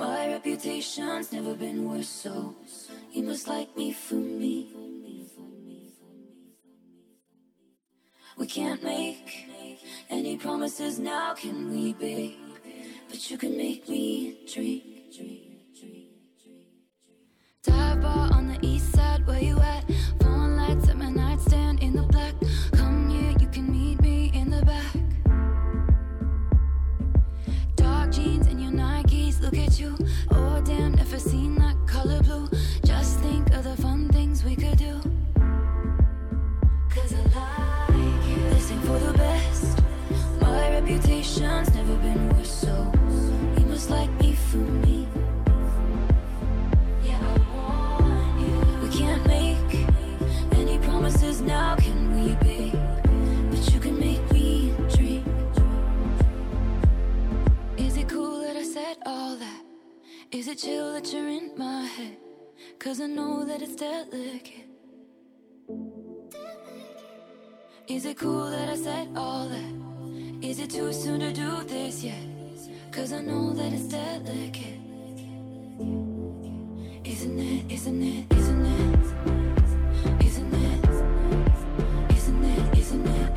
My 0.00 0.28
reputation's 0.28 1.30
never 1.30 1.52
been 1.52 1.86
worse, 1.86 2.08
so 2.08 2.54
you 3.12 3.22
must 3.22 3.46
like 3.46 3.76
me 3.76 3.92
for 3.92 4.14
me. 4.14 4.72
We 8.38 8.46
can't 8.46 8.82
make 8.82 9.46
any 10.08 10.38
promises 10.38 10.98
now 10.98 11.34
can 11.34 11.70
we 11.70 11.92
babe? 11.92 12.38
But 13.10 13.30
you 13.30 13.36
can 13.36 13.54
make 13.58 13.90
me 13.90 14.38
dream. 14.50 14.80
Dive 17.62 18.00
bar 18.00 18.32
on 18.32 18.48
the 18.48 18.58
east 18.66 18.94
side, 18.94 19.26
where 19.26 19.38
you 19.38 19.60
at? 19.60 19.79
Look 29.50 29.66
at 29.66 29.80
you. 29.80 29.96
Oh 30.30 30.62
damn, 30.64 30.92
never 30.92 31.18
seen 31.18 31.56
that 31.56 31.76
color 31.86 32.22
blue. 32.22 32.48
Just 32.84 33.18
think 33.20 33.52
of 33.54 33.64
the 33.64 33.76
fun 33.82 34.08
things 34.08 34.44
we 34.44 34.54
could 34.54 34.78
do. 34.78 35.00
Cause 36.90 37.14
I 37.14 37.22
like 37.34 38.28
you. 38.28 38.36
This 38.50 38.70
ain't 38.70 38.84
for 38.84 38.98
the 38.98 39.12
best. 39.14 39.82
My 40.40 40.70
reputation's 40.70 41.74
never 41.74 41.96
been 41.96 42.28
worse, 42.36 42.50
so 42.50 42.92
you 43.58 43.66
must 43.66 43.90
like 43.90 44.10
me 44.20 44.34
for 44.34 44.58
me. 44.58 44.99
Is 60.32 60.46
it 60.46 60.58
chill 60.58 60.92
that 60.92 61.12
you're 61.12 61.26
in 61.26 61.50
my 61.56 61.82
head? 61.82 62.16
Cause 62.78 63.00
I 63.00 63.06
know 63.06 63.44
that 63.44 63.62
it's 63.62 63.74
delicate. 63.74 64.68
Is 67.88 68.04
it 68.04 68.16
cool 68.16 68.48
that 68.48 68.68
I 68.68 68.76
said 68.76 69.08
all 69.16 69.48
that? 69.48 69.74
Is 70.40 70.60
it 70.60 70.70
too 70.70 70.92
soon 70.92 71.18
to 71.18 71.32
do 71.32 71.64
this 71.64 72.04
yet? 72.04 72.22
Cause 72.92 73.12
I 73.12 73.22
know 73.22 73.52
that 73.54 73.72
it's 73.72 73.88
delicate. 73.88 74.78
Isn't 77.04 77.40
it, 77.40 77.72
isn't 77.72 78.00
it, 78.00 78.32
isn't 78.32 78.66
it? 78.66 79.00
Isn't 80.24 80.54
it? 80.54 80.84
Isn't 82.14 82.44
it, 82.44 82.78
isn't 82.78 83.08
it, 83.08 83.29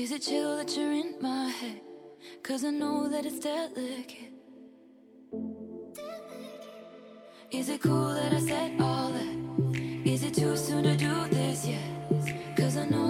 Is 0.00 0.12
it 0.12 0.22
chill 0.22 0.56
that 0.56 0.74
you're 0.74 0.92
in 0.92 1.14
my 1.20 1.50
head? 1.50 1.82
Cause 2.42 2.64
I 2.64 2.70
know 2.70 3.06
that 3.10 3.26
it's 3.26 3.38
delicate. 3.38 4.32
Is 7.50 7.68
it 7.68 7.82
cool 7.82 8.14
that 8.14 8.32
I 8.32 8.40
said 8.40 8.80
all 8.80 9.10
that? 9.10 9.76
Is 10.06 10.24
it 10.24 10.32
too 10.32 10.56
soon 10.56 10.84
to 10.84 10.96
do 10.96 11.28
this 11.28 11.66
yet? 11.66 12.56
Cause 12.56 12.78
I 12.78 12.86
know 12.86 13.09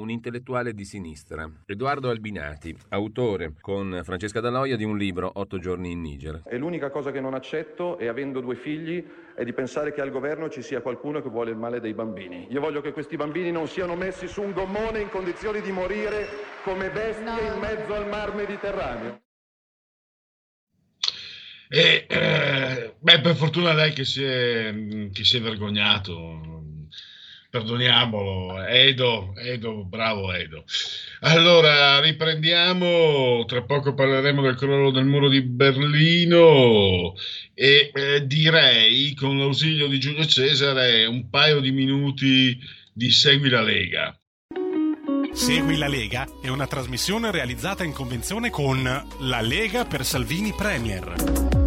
Un 0.00 0.10
intellettuale 0.10 0.72
di 0.72 0.84
sinistra, 0.84 1.48
Edoardo 1.66 2.08
Albinati, 2.10 2.74
autore 2.88 3.52
con 3.60 4.00
Francesca 4.02 4.40
Daloia 4.40 4.76
di 4.76 4.84
un 4.84 4.96
libro 4.96 5.30
Otto 5.34 5.58
giorni 5.58 5.92
in 5.92 6.00
Niger. 6.00 6.42
E 6.46 6.56
l'unica 6.56 6.90
cosa 6.90 7.10
che 7.12 7.20
non 7.20 7.34
accetto, 7.34 7.98
e 7.98 8.08
avendo 8.08 8.40
due 8.40 8.56
figli, 8.56 9.04
è 9.34 9.44
di 9.44 9.52
pensare 9.52 9.92
che 9.92 10.00
al 10.00 10.10
governo 10.10 10.48
ci 10.48 10.62
sia 10.62 10.80
qualcuno 10.80 11.22
che 11.22 11.28
vuole 11.28 11.50
il 11.50 11.56
male 11.56 11.80
dei 11.80 11.94
bambini. 11.94 12.46
Io 12.50 12.60
voglio 12.60 12.80
che 12.80 12.92
questi 12.92 13.16
bambini 13.16 13.50
non 13.52 13.68
siano 13.68 13.94
messi 13.94 14.26
su 14.26 14.42
un 14.42 14.52
gommone 14.52 15.00
in 15.00 15.08
condizioni 15.08 15.60
di 15.60 15.70
morire 15.70 16.26
come 16.64 16.90
bestie 16.90 17.46
in 17.46 17.58
mezzo 17.60 17.94
al 17.94 18.08
mar 18.08 18.34
Mediterraneo. 18.34 19.22
E, 21.72 22.04
eh, 22.08 22.94
beh, 22.98 23.20
per 23.20 23.36
fortuna 23.36 23.72
lei 23.72 23.92
che 23.92 24.04
si 24.04 24.24
è, 24.24 24.74
che 25.12 25.24
si 25.24 25.36
è 25.36 25.40
vergognato, 25.40 26.59
perdoniamolo, 27.50 28.64
Edo, 28.64 29.34
Edo, 29.36 29.84
bravo 29.84 30.32
Edo. 30.32 30.64
Allora, 31.20 32.00
riprendiamo, 32.00 33.44
tra 33.46 33.62
poco 33.62 33.92
parleremo 33.94 34.40
del 34.40 34.54
crollo 34.54 34.90
del 34.90 35.04
muro 35.04 35.28
di 35.28 35.42
Berlino 35.42 37.14
e 37.52 37.90
eh, 37.92 38.26
direi 38.26 39.12
con 39.14 39.36
l'ausilio 39.38 39.88
di 39.88 39.98
Giulio 39.98 40.24
Cesare 40.24 41.04
un 41.06 41.28
paio 41.28 41.60
di 41.60 41.72
minuti 41.72 42.58
di 42.92 43.10
Segui 43.10 43.50
la 43.50 43.62
Lega. 43.62 44.14
Segui 45.32 45.76
la 45.76 45.88
Lega 45.88 46.26
è 46.42 46.48
una 46.48 46.66
trasmissione 46.66 47.30
realizzata 47.30 47.84
in 47.84 47.92
convenzione 47.92 48.50
con 48.50 48.82
La 49.20 49.40
Lega 49.40 49.84
per 49.84 50.04
Salvini 50.04 50.52
Premier. 50.56 51.59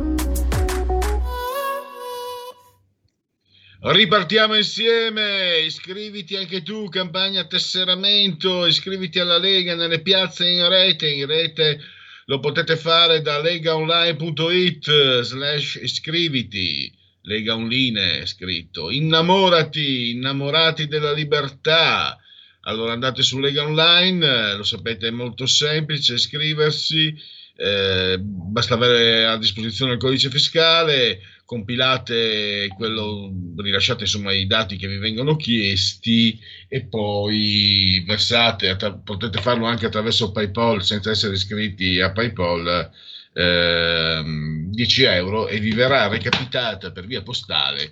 Ripartiamo 3.85 4.55
insieme, 4.55 5.57
iscriviti 5.65 6.37
anche 6.37 6.63
tu, 6.63 6.87
campagna 6.87 7.43
tesseramento, 7.43 8.65
iscriviti 8.65 9.19
alla 9.19 9.37
Lega 9.37 9.75
nelle 9.75 10.01
piazze 10.01 10.47
in 10.47 10.65
rete, 10.69 11.09
in 11.09 11.25
rete 11.25 11.81
lo 12.27 12.39
potete 12.39 12.77
fare 12.77 13.21
da 13.21 13.41
legaonline.it 13.41 15.19
slash 15.23 15.79
iscriviti, 15.81 16.89
Lega 17.23 17.55
Online 17.55 18.21
è 18.21 18.25
scritto, 18.25 18.89
innamorati, 18.89 20.11
innamorati 20.11 20.87
della 20.87 21.11
libertà. 21.11 22.17
Allora 22.61 22.93
andate 22.93 23.21
su 23.21 23.37
Lega 23.37 23.63
Online, 23.63 24.55
lo 24.55 24.63
sapete 24.63 25.07
è 25.07 25.11
molto 25.11 25.45
semplice, 25.45 26.13
iscriversi, 26.13 27.13
eh, 27.57 28.17
basta 28.17 28.75
avere 28.75 29.25
a 29.25 29.37
disposizione 29.37 29.91
il 29.91 29.99
codice 29.99 30.29
fiscale, 30.29 31.19
compilate 31.53 32.67
quello, 32.75 33.31
rilasciate 33.57 34.03
insomma 34.03 34.33
i 34.33 34.47
dati 34.47 34.75
che 34.75 34.87
vi 34.87 34.97
vengono 34.97 35.35
chiesti 35.35 36.39
e 36.67 36.85
poi 36.85 38.03
versate, 38.07 38.69
attra- 38.69 38.93
potete 38.93 39.39
farlo 39.39 39.65
anche 39.65 39.85
attraverso 39.85 40.31
PayPal 40.31 40.83
senza 40.83 41.11
essere 41.11 41.35
iscritti 41.35 42.01
a 42.01 42.11
PayPal. 42.11 42.91
Eh, 43.35 44.23
10 44.67 45.03
euro 45.03 45.47
e 45.47 45.59
vi 45.59 45.71
verrà 45.71 46.07
recapitata 46.07 46.91
per 46.91 47.07
via 47.07 47.23
postale 47.23 47.91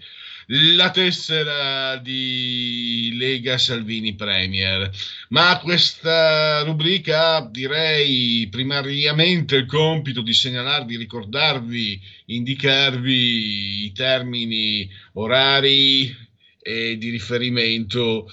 la 0.54 0.92
tessera 0.92 1.96
di 1.98 3.14
Lega 3.16 3.58
Salvini 3.58 4.16
Premier. 4.16 4.90
Ma 5.30 5.58
questa 5.60 6.62
rubrica 6.64 7.48
direi 7.50 8.48
primariamente 8.52 9.56
il 9.56 9.66
compito 9.66 10.22
di 10.22 10.34
segnalarvi, 10.34 10.98
ricordarvi, 10.98 12.02
indicarvi 12.26 13.86
i 13.86 13.92
termini 13.94 14.90
orari 15.14 16.14
e 16.62 16.98
di 16.98 17.10
riferimento 17.10 18.30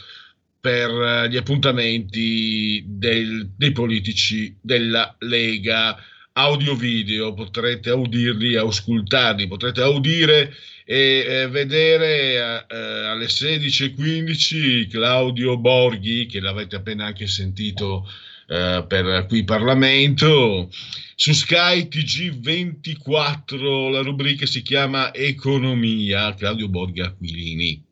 per 0.60 1.28
gli 1.30 1.36
appuntamenti 1.36 2.82
del, 2.84 3.48
dei 3.56 3.70
politici 3.70 4.56
della 4.60 5.14
Lega 5.20 5.96
audio-video, 6.32 7.32
potrete 7.32 7.90
audirli, 7.90 8.56
auscultarli, 8.56 9.46
potrete 9.46 9.82
audire 9.82 10.52
e 10.91 11.26
eh, 11.28 11.49
vedere 11.49 12.64
eh, 12.66 12.74
alle 12.74 13.26
16.15 13.26 14.89
Claudio 14.89 15.59
Borghi, 15.59 16.24
che 16.24 16.41
l'avete 16.41 16.76
appena 16.76 17.05
anche 17.05 17.26
sentito 17.26 18.11
eh, 18.47 18.82
per 18.89 19.26
qui 19.28 19.45
Parlamento, 19.45 20.70
su 21.14 21.34
Sky 21.34 21.89
TG24 21.89 23.91
la 23.91 24.01
rubrica 24.01 24.47
si 24.47 24.62
chiama 24.62 25.12
Economia, 25.12 26.32
Claudio 26.32 26.68
Borghi 26.68 27.03
Aquilini. 27.03 27.84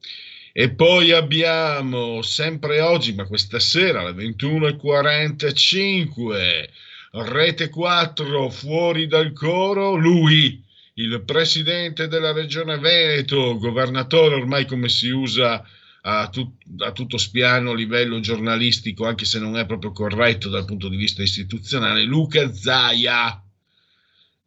E 0.54 0.70
poi 0.70 1.12
abbiamo 1.12 2.22
sempre 2.22 2.80
oggi, 2.80 3.12
ma 3.12 3.26
questa 3.26 3.58
sera 3.58 4.00
alle 4.00 4.12
21.45, 4.12 6.66
Rete 7.10 7.68
4 7.68 8.48
fuori 8.48 9.06
dal 9.06 9.34
coro, 9.34 9.96
lui 9.96 10.64
il 10.98 11.22
presidente 11.24 12.08
della 12.08 12.32
regione 12.32 12.78
Veneto, 12.78 13.58
governatore 13.58 14.36
ormai 14.36 14.64
come 14.64 14.88
si 14.88 15.10
usa 15.10 15.62
a, 16.02 16.28
tut, 16.28 16.62
a, 16.78 16.92
tutto 16.92 17.18
spiano 17.18 17.72
a 17.72 17.74
livello 17.74 18.18
giornalistico, 18.20 19.06
anche 19.06 19.24
se 19.26 19.38
non 19.38 19.58
è 19.58 19.66
proprio 19.66 19.92
corretto 19.92 20.48
dal 20.48 20.64
punto 20.64 20.88
di 20.88 20.96
vista 20.96 21.22
istituzionale, 21.22 22.02
Luca 22.04 22.50
Zaia. 22.52 23.42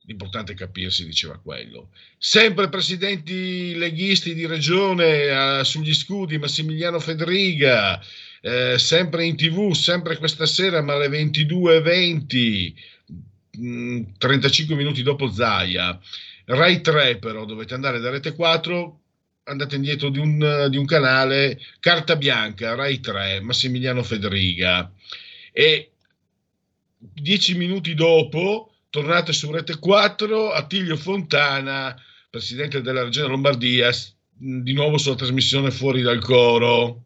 L'importante 0.06 0.54
è 0.54 0.56
capirsi, 0.56 1.06
diceva 1.06 1.38
quello. 1.38 1.91
Sempre 2.18 2.70
presidenti 2.70 3.76
leghisti 3.76 4.34
di 4.34 4.47
regione 4.47 5.60
eh, 5.60 5.64
sugli 5.64 5.93
scudi, 5.93 6.39
Massimiliano 6.39 7.00
Federiga, 7.00 8.02
eh, 8.41 8.80
sempre 8.80 9.26
in 9.26 9.36
tv, 9.36 9.74
sempre 9.74 10.18
questa 10.18 10.47
sera, 10.47 10.82
ma 10.82 10.95
alle 10.95 11.10
22.20, 11.10 12.74
mh, 13.52 14.02
35 14.18 14.76
minuti 14.76 15.04
dopo 15.04 15.30
Zaia. 15.30 16.00
Rai 16.52 16.82
3 16.82 17.18
però 17.18 17.45
dovete 17.45 17.76
andare 17.76 18.00
da 18.00 18.10
Rete 18.10 18.34
4 18.34 19.00
andate 19.43 19.76
indietro 19.76 20.10
di 20.10 20.20
un, 20.20 20.68
di 20.70 20.78
un, 20.78 20.86
canale 20.86 21.60
Carta 21.80 22.16
Bianca, 22.16 22.76
Rai 22.76 23.00
3, 23.00 23.41
Massimiliano 23.41 24.04
Federiga 24.04 24.91
e 25.52 25.91
dieci 26.97 27.56
minuti 27.56 27.93
dopo 27.93 28.74
tornate 28.89 29.32
su 29.32 29.52
Rete 29.52 29.78
4 29.78 30.52
Attilio 30.52 30.97
Fontana, 30.97 31.95
presidente 32.30 32.82
della 32.82 33.04
regione 33.04 33.28
Lombardia, 33.28 33.91
di 34.32 34.74
nuovo 34.74 34.97
sulla 34.97 35.16
trasmissione 35.16 35.70
Fuori 35.70 36.02
dal 36.02 36.20
Coro. 36.20 37.04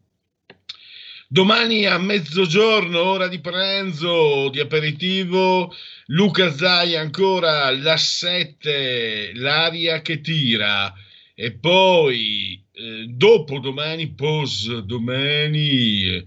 Domani 1.34 1.84
a 1.84 1.98
mezzogiorno, 1.98 3.02
ora 3.02 3.26
di 3.26 3.40
pranzo, 3.40 4.50
di 4.50 4.60
aperitivo, 4.60 5.74
Luca 6.06 6.52
Zai 6.52 6.94
ancora 6.94 7.68
la 7.72 7.96
7, 7.96 9.32
l'aria 9.34 10.00
che 10.00 10.20
tira. 10.20 10.94
E 11.34 11.50
poi 11.50 12.64
eh, 12.70 13.06
dopo 13.08 13.58
domani, 13.58 14.12
post 14.12 14.78
domani, 14.82 16.24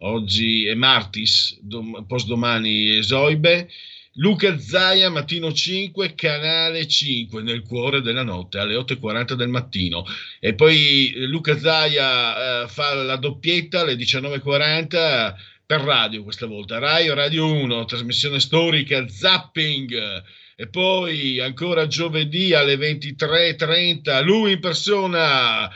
oggi 0.00 0.66
è 0.66 0.74
martis, 0.74 1.58
dom- 1.62 2.04
post 2.06 2.26
domani 2.26 2.98
Esoibe, 2.98 3.70
Luca 4.18 4.56
Zaia, 4.60 5.10
mattino 5.10 5.52
5, 5.52 6.14
canale 6.14 6.86
5, 6.86 7.42
nel 7.42 7.62
cuore 7.62 8.00
della 8.00 8.22
notte, 8.22 8.58
alle 8.58 8.76
8.40 8.76 9.32
del 9.32 9.48
mattino. 9.48 10.04
E 10.38 10.54
poi 10.54 11.12
eh, 11.12 11.26
Luca 11.26 11.58
Zaia 11.58 12.62
eh, 12.62 12.68
fa 12.68 12.94
la 12.94 13.16
doppietta 13.16 13.80
alle 13.80 13.96
19.40 13.96 15.34
per 15.66 15.80
radio 15.80 16.22
questa 16.22 16.46
volta, 16.46 16.78
Rai 16.78 17.12
Radio 17.12 17.52
1, 17.52 17.84
trasmissione 17.86 18.38
storica, 18.38 19.08
zapping. 19.08 20.22
E 20.56 20.68
poi 20.68 21.40
ancora 21.40 21.88
giovedì 21.88 22.54
alle 22.54 22.76
23.30, 22.76 24.22
lui 24.22 24.52
in 24.52 24.60
persona, 24.60 25.68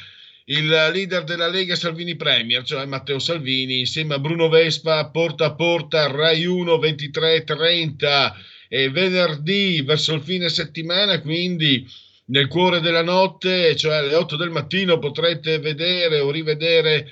il 0.50 0.66
leader 0.66 1.24
della 1.24 1.48
Lega 1.48 1.74
Salvini 1.74 2.16
Premier, 2.16 2.62
cioè 2.62 2.86
Matteo 2.86 3.18
Salvini, 3.18 3.80
insieme 3.80 4.14
a 4.14 4.18
Bruno 4.18 4.48
Vespa, 4.48 5.06
porta 5.08 5.46
a 5.46 5.54
porta, 5.54 6.10
Rai 6.10 6.46
1, 6.46 6.74
23.30 6.76 8.32
e 8.68 8.88
venerdì 8.90 9.82
verso 9.82 10.14
il 10.14 10.22
fine 10.22 10.48
settimana, 10.48 11.20
quindi 11.20 11.86
nel 12.26 12.48
cuore 12.48 12.80
della 12.80 13.02
notte, 13.02 13.76
cioè 13.76 13.96
alle 13.96 14.14
8 14.14 14.36
del 14.36 14.50
mattino, 14.50 14.98
potrete 14.98 15.58
vedere 15.58 16.20
o 16.20 16.30
rivedere 16.30 17.10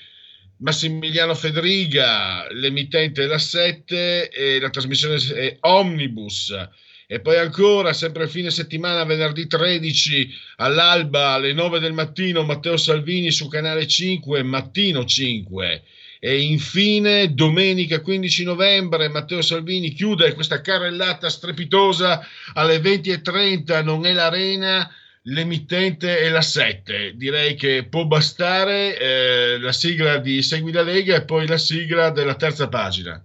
Massimiliano 0.59 1.34
Federiga, 1.34 2.47
l'emittente 2.53 3.26
la 3.26 3.39
7 3.39 4.30
e 4.30 4.59
la 4.61 4.70
trasmissione 4.70 5.59
Omnibus. 5.61 6.55
E 7.09 7.20
poi 7.20 7.38
ancora, 7.38 7.92
sempre 7.92 8.24
a 8.24 8.26
fine 8.26 8.50
settimana, 8.50 9.04
venerdì 9.04 9.46
13 9.46 10.28
all'alba 10.57 11.34
alle 11.34 11.52
9 11.52 11.78
del 11.78 11.92
mattino, 11.92 12.42
Matteo 12.42 12.76
Salvini 12.76 13.30
su 13.30 13.46
canale 13.46 13.86
5, 13.86 14.42
mattino 14.42 15.04
5. 15.04 15.82
E 16.18 16.40
infine, 16.40 17.32
domenica 17.32 18.00
15 18.00 18.42
novembre, 18.42 19.09
Matteo 19.09 19.40
Salvini 19.40 19.92
chiude 19.92 20.34
questa 20.34 20.61
carrellata 20.61 21.28
strepitosa 21.28 22.26
alle 22.54 22.78
20.30, 22.78 23.84
non 23.84 24.04
è 24.04 24.12
l'arena, 24.12 24.90
l'emittente 25.22 26.18
è 26.18 26.28
la 26.28 26.42
7. 26.42 27.12
Direi 27.14 27.54
che 27.54 27.86
può 27.88 28.04
bastare 28.07 28.98
eh, 28.98 29.59
la 29.61 29.72
sigla 29.72 30.18
di 30.18 30.42
Segui 30.42 30.72
la 30.72 30.82
Lega 30.82 31.14
e 31.14 31.24
poi 31.24 31.46
la 31.46 31.59
sigla 31.59 32.11
della 32.11 32.34
terza 32.34 32.66
pagina. 32.68 33.24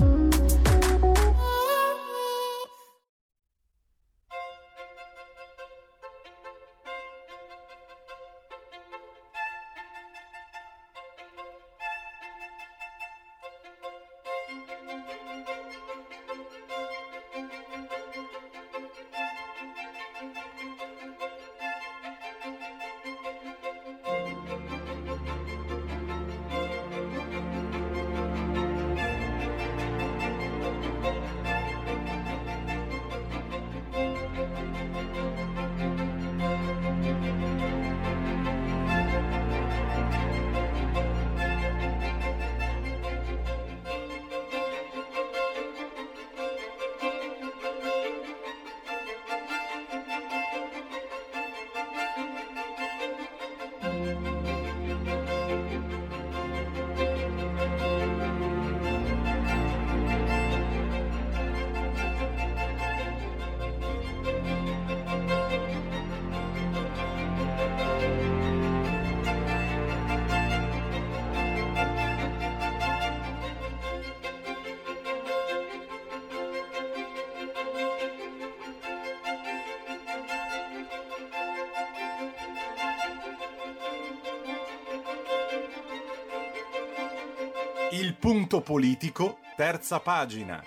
Politico, 88.71 89.39
terza 89.57 89.99
pagina. 89.99 90.63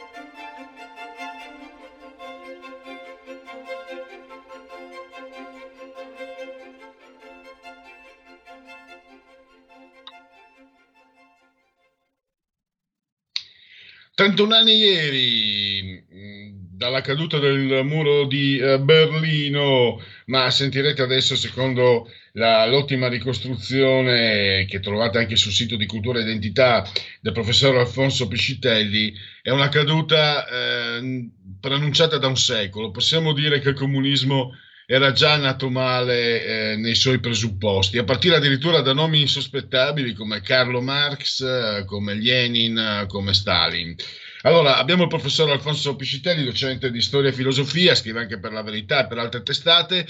Trentuno 14.14 14.54
anni 14.54 14.76
ieri, 14.76 16.04
mh, 16.06 16.76
dalla 16.76 17.00
caduta 17.00 17.38
del 17.38 17.84
muro 17.84 18.26
di 18.26 18.58
eh, 18.58 18.78
Berlino, 18.80 19.98
ma 20.26 20.50
sentirete 20.50 21.00
adesso, 21.00 21.34
secondo 21.36 22.10
la- 22.36 22.66
l'ottima 22.66 23.08
ricostruzione 23.08 24.66
che 24.66 24.80
trovate 24.80 25.18
anche 25.18 25.36
sul 25.36 25.52
sito 25.52 25.76
di 25.76 25.86
Cultura 25.86 26.18
e 26.18 26.22
Identità 26.22 26.88
del 27.20 27.32
professor 27.32 27.76
Alfonso 27.76 28.26
Piscitelli, 28.26 29.12
è 29.42 29.50
una 29.50 29.68
caduta 29.68 30.46
eh, 30.46 31.28
preannunciata 31.60 32.18
da 32.18 32.26
un 32.26 32.36
secolo. 32.36 32.90
Possiamo 32.90 33.32
dire 33.32 33.60
che 33.60 33.70
il 33.70 33.74
comunismo 33.76 34.52
era 34.86 35.12
già 35.12 35.36
nato 35.36 35.70
male 35.70 36.72
eh, 36.72 36.76
nei 36.76 36.94
suoi 36.94 37.18
presupposti, 37.20 37.98
a 37.98 38.04
partire 38.04 38.36
addirittura 38.36 38.80
da 38.80 38.92
nomi 38.92 39.20
insospettabili 39.20 40.12
come 40.12 40.40
Carlo 40.42 40.82
Marx, 40.82 41.84
come 41.86 42.14
Lenin, 42.14 43.06
come 43.08 43.32
Stalin. 43.32 43.94
Allora, 44.42 44.76
abbiamo 44.76 45.04
il 45.04 45.08
professor 45.08 45.48
Alfonso 45.50 45.96
Piscitelli, 45.96 46.44
docente 46.44 46.90
di 46.90 47.00
storia 47.00 47.30
e 47.30 47.32
filosofia, 47.32 47.94
scrive 47.94 48.20
anche 48.20 48.38
per 48.38 48.52
La 48.52 48.62
Verità 48.62 49.04
e 49.04 49.06
per 49.06 49.18
altre 49.18 49.42
testate. 49.42 50.06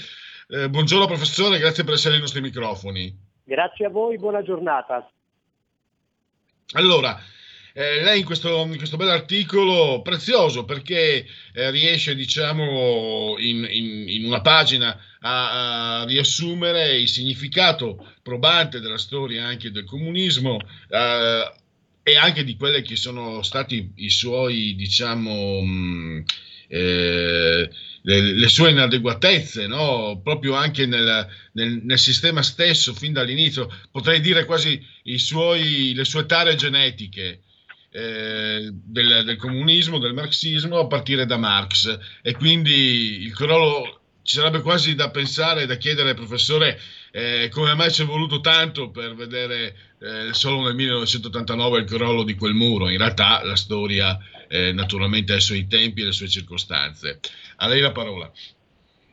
Eh, 0.47 0.69
buongiorno 0.69 1.07
professore, 1.07 1.57
grazie 1.57 1.83
per 1.83 1.95
essere 1.95 2.15
ai 2.15 2.19
nostri 2.21 2.39
microfoni. 2.41 3.13
Grazie 3.43 3.85
a 3.85 3.89
voi, 3.89 4.17
buona 4.17 4.43
giornata. 4.43 5.09
Allora, 6.73 7.19
eh, 7.73 8.03
lei 8.03 8.19
in 8.19 8.25
questo, 8.25 8.61
in 8.65 8.77
questo 8.77 8.95
bell'articolo 8.97 10.01
prezioso 10.03 10.63
perché 10.65 11.25
eh, 11.53 11.71
riesce, 11.71 12.13
diciamo, 12.15 13.35
in, 13.39 13.67
in- 13.69 14.07
in 14.07 14.25
una 14.25 14.41
pagina 14.41 14.95
a, 15.19 16.01
a 16.01 16.05
riassumere 16.05 16.95
il 16.97 17.07
significato 17.09 18.13
probante 18.21 18.79
della 18.79 18.97
storia 18.99 19.45
anche 19.45 19.71
del 19.71 19.85
comunismo 19.85 20.59
eh, 20.89 21.51
e 22.03 22.17
anche 22.17 22.43
di 22.43 22.55
quelli 22.55 22.83
che 22.83 22.95
sono 22.95 23.41
stati 23.41 23.93
i 23.95 24.09
suoi, 24.11 24.75
diciamo, 24.75 25.61
mh, 25.61 26.23
eh, 26.67 27.69
le, 28.01 28.21
le 28.33 28.47
sue 28.47 28.71
inadeguatezze, 28.71 29.67
no? 29.67 30.19
proprio 30.23 30.53
anche 30.53 30.85
nel, 30.85 31.27
nel- 31.53 31.81
nel 31.83 31.99
sistema 31.99 32.41
stesso, 32.41 32.93
fin 32.93 33.13
dall'inizio, 33.13 33.71
potrei 33.91 34.21
dire 34.21 34.45
quasi 34.45 34.83
suoi, 35.17 35.93
le 35.93 36.05
sue 36.05 36.25
tare 36.25 36.55
genetiche 36.55 37.41
eh, 37.91 38.69
del, 38.71 39.23
del 39.25 39.37
comunismo, 39.37 39.99
del 39.99 40.13
marxismo, 40.13 40.79
a 40.79 40.87
partire 40.87 41.25
da 41.25 41.37
Marx. 41.37 41.97
E 42.21 42.33
quindi 42.33 43.23
il 43.23 43.33
crollo 43.33 44.01
ci 44.21 44.37
sarebbe 44.37 44.61
quasi 44.61 44.95
da 44.95 45.11
pensare, 45.11 45.65
da 45.65 45.77
chiedere 45.77 46.09
al 46.09 46.15
professore 46.15 46.79
eh, 47.11 47.47
come 47.49 47.75
mai 47.75 47.91
ci 47.91 48.01
è 48.01 48.05
voluto 48.05 48.41
tanto 48.41 48.89
per 48.89 49.15
vedere 49.15 49.75
eh, 49.99 50.33
solo 50.33 50.63
nel 50.63 50.75
1989 50.75 51.79
il 51.79 51.85
crollo 51.85 52.23
di 52.23 52.35
quel 52.35 52.53
muro. 52.53 52.89
In 52.89 52.97
realtà 52.97 53.41
la 53.43 53.55
storia 53.55 54.17
eh, 54.47 54.71
naturalmente 54.73 55.33
ha 55.33 55.37
i 55.37 55.41
suoi 55.41 55.67
tempi 55.67 56.01
e 56.01 56.05
le 56.05 56.11
sue 56.11 56.27
circostanze. 56.27 57.19
A 57.57 57.67
lei 57.67 57.81
la 57.81 57.91
parola. 57.91 58.31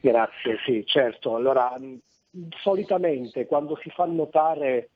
Grazie, 0.01 0.59
sì, 0.65 0.83
certo. 0.87 1.37
Allora, 1.37 1.79
mh, 1.79 1.99
solitamente 2.63 3.47
quando 3.47 3.79
si 3.83 3.91
fa 3.91 4.05
notare 4.07 4.89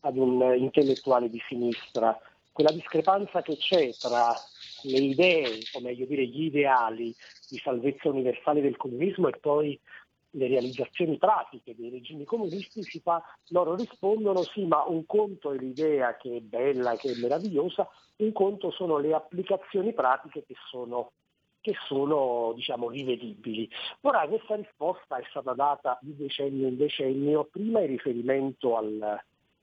ad 0.00 0.16
un 0.16 0.54
intellettuale 0.56 1.28
di 1.28 1.42
sinistra 1.48 2.18
quella 2.52 2.70
discrepanza 2.70 3.42
che 3.42 3.56
c'è 3.56 3.92
tra 3.94 4.32
le 4.82 4.98
idee, 4.98 5.58
o 5.72 5.80
meglio 5.80 6.06
dire 6.06 6.24
gli 6.26 6.44
ideali 6.44 7.14
di 7.48 7.58
salvezza 7.58 8.08
universale 8.08 8.60
del 8.60 8.76
comunismo 8.76 9.28
e 9.28 9.38
poi 9.40 9.80
le 10.34 10.48
realizzazioni 10.48 11.16
pratiche 11.16 11.74
dei 11.74 11.90
regimi 11.90 12.24
comunisti, 12.24 12.82
si 12.82 13.00
fa, 13.00 13.22
loro 13.48 13.74
rispondono 13.74 14.42
sì, 14.42 14.64
ma 14.64 14.84
un 14.86 15.06
conto 15.06 15.52
è 15.52 15.56
l'idea 15.56 16.16
che 16.16 16.36
è 16.36 16.40
bella, 16.40 16.96
che 16.96 17.12
è 17.12 17.20
meravigliosa, 17.20 17.88
un 18.16 18.32
conto 18.32 18.70
sono 18.70 18.98
le 18.98 19.14
applicazioni 19.14 19.92
pratiche 19.92 20.44
che 20.44 20.54
sono 20.70 21.12
che 21.64 21.74
sono 21.86 22.52
diciamo 22.54 22.90
rivedibili. 22.90 23.66
Ora 24.02 24.28
questa 24.28 24.54
risposta 24.54 25.16
è 25.16 25.24
stata 25.30 25.54
data 25.54 25.98
di 26.02 26.14
decennio 26.14 26.68
in 26.68 26.76
decennio, 26.76 27.44
prima 27.44 27.80
in 27.80 27.86
riferimento 27.86 28.76
al 28.76 29.18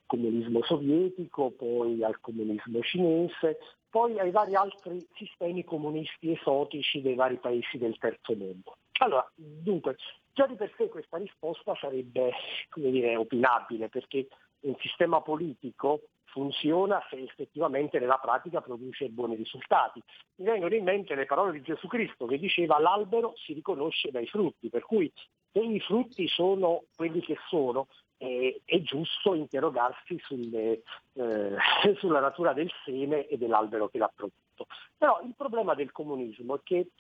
comunismo 0.08 0.64
sovietico, 0.64 1.52
poi 1.52 2.04
al 2.04 2.20
comunismo 2.20 2.82
cinese, 2.82 3.60
poi 3.88 4.18
ai 4.18 4.32
vari 4.32 4.56
altri 4.56 5.06
sistemi 5.14 5.64
comunisti 5.64 6.32
esotici 6.32 7.02
dei 7.02 7.14
vari 7.14 7.38
paesi 7.38 7.78
del 7.78 7.98
terzo 8.00 8.34
mondo. 8.36 8.78
Allora, 9.02 9.28
dunque, 9.36 9.96
già 10.32 10.46
di 10.46 10.56
per 10.56 10.72
sé 10.78 10.88
questa 10.88 11.18
risposta 11.18 11.76
sarebbe, 11.76 12.32
dire, 12.76 13.16
opinabile, 13.16 13.90
perché 13.90 14.28
un 14.62 14.76
sistema 14.80 15.22
politico 15.22 16.02
funziona 16.26 17.02
se 17.10 17.18
effettivamente 17.18 17.98
nella 17.98 18.20
pratica 18.20 18.62
produce 18.62 19.10
buoni 19.10 19.36
risultati. 19.36 20.02
Mi 20.36 20.46
vengono 20.46 20.76
in 20.76 20.84
mente 20.84 21.16
le 21.16 21.26
parole 21.26 21.52
di 21.54 21.64
Gesù 21.64 21.88
Cristo 21.88 22.28
che 22.28 22.38
diceva 22.38 22.80
l'albero 22.80 23.34
si 23.38 23.54
riconosce 23.54 24.12
dai 24.12 24.28
frutti, 24.28 24.70
per 24.70 24.84
cui 24.84 25.12
se 25.52 25.60
i 25.60 25.80
frutti 25.80 26.28
sono 26.28 26.84
quelli 26.96 27.22
che 27.22 27.38
sono, 27.50 27.88
eh, 28.18 28.62
è 28.64 28.82
giusto 28.82 29.34
interrogarsi 29.34 30.20
sulle, 30.20 30.84
eh, 31.14 31.56
sulla 31.98 32.20
natura 32.20 32.54
del 32.54 32.72
seme 32.86 33.26
e 33.28 33.38
dell'albero 33.40 33.90
che 33.90 33.98
l'ha 33.98 34.12
prodotto. 34.14 34.68
Però 34.96 35.20
il 35.24 35.34
problema 35.36 35.74
del 35.74 35.92
comunismo 35.92 36.56
è 36.56 36.60
che 36.64 36.92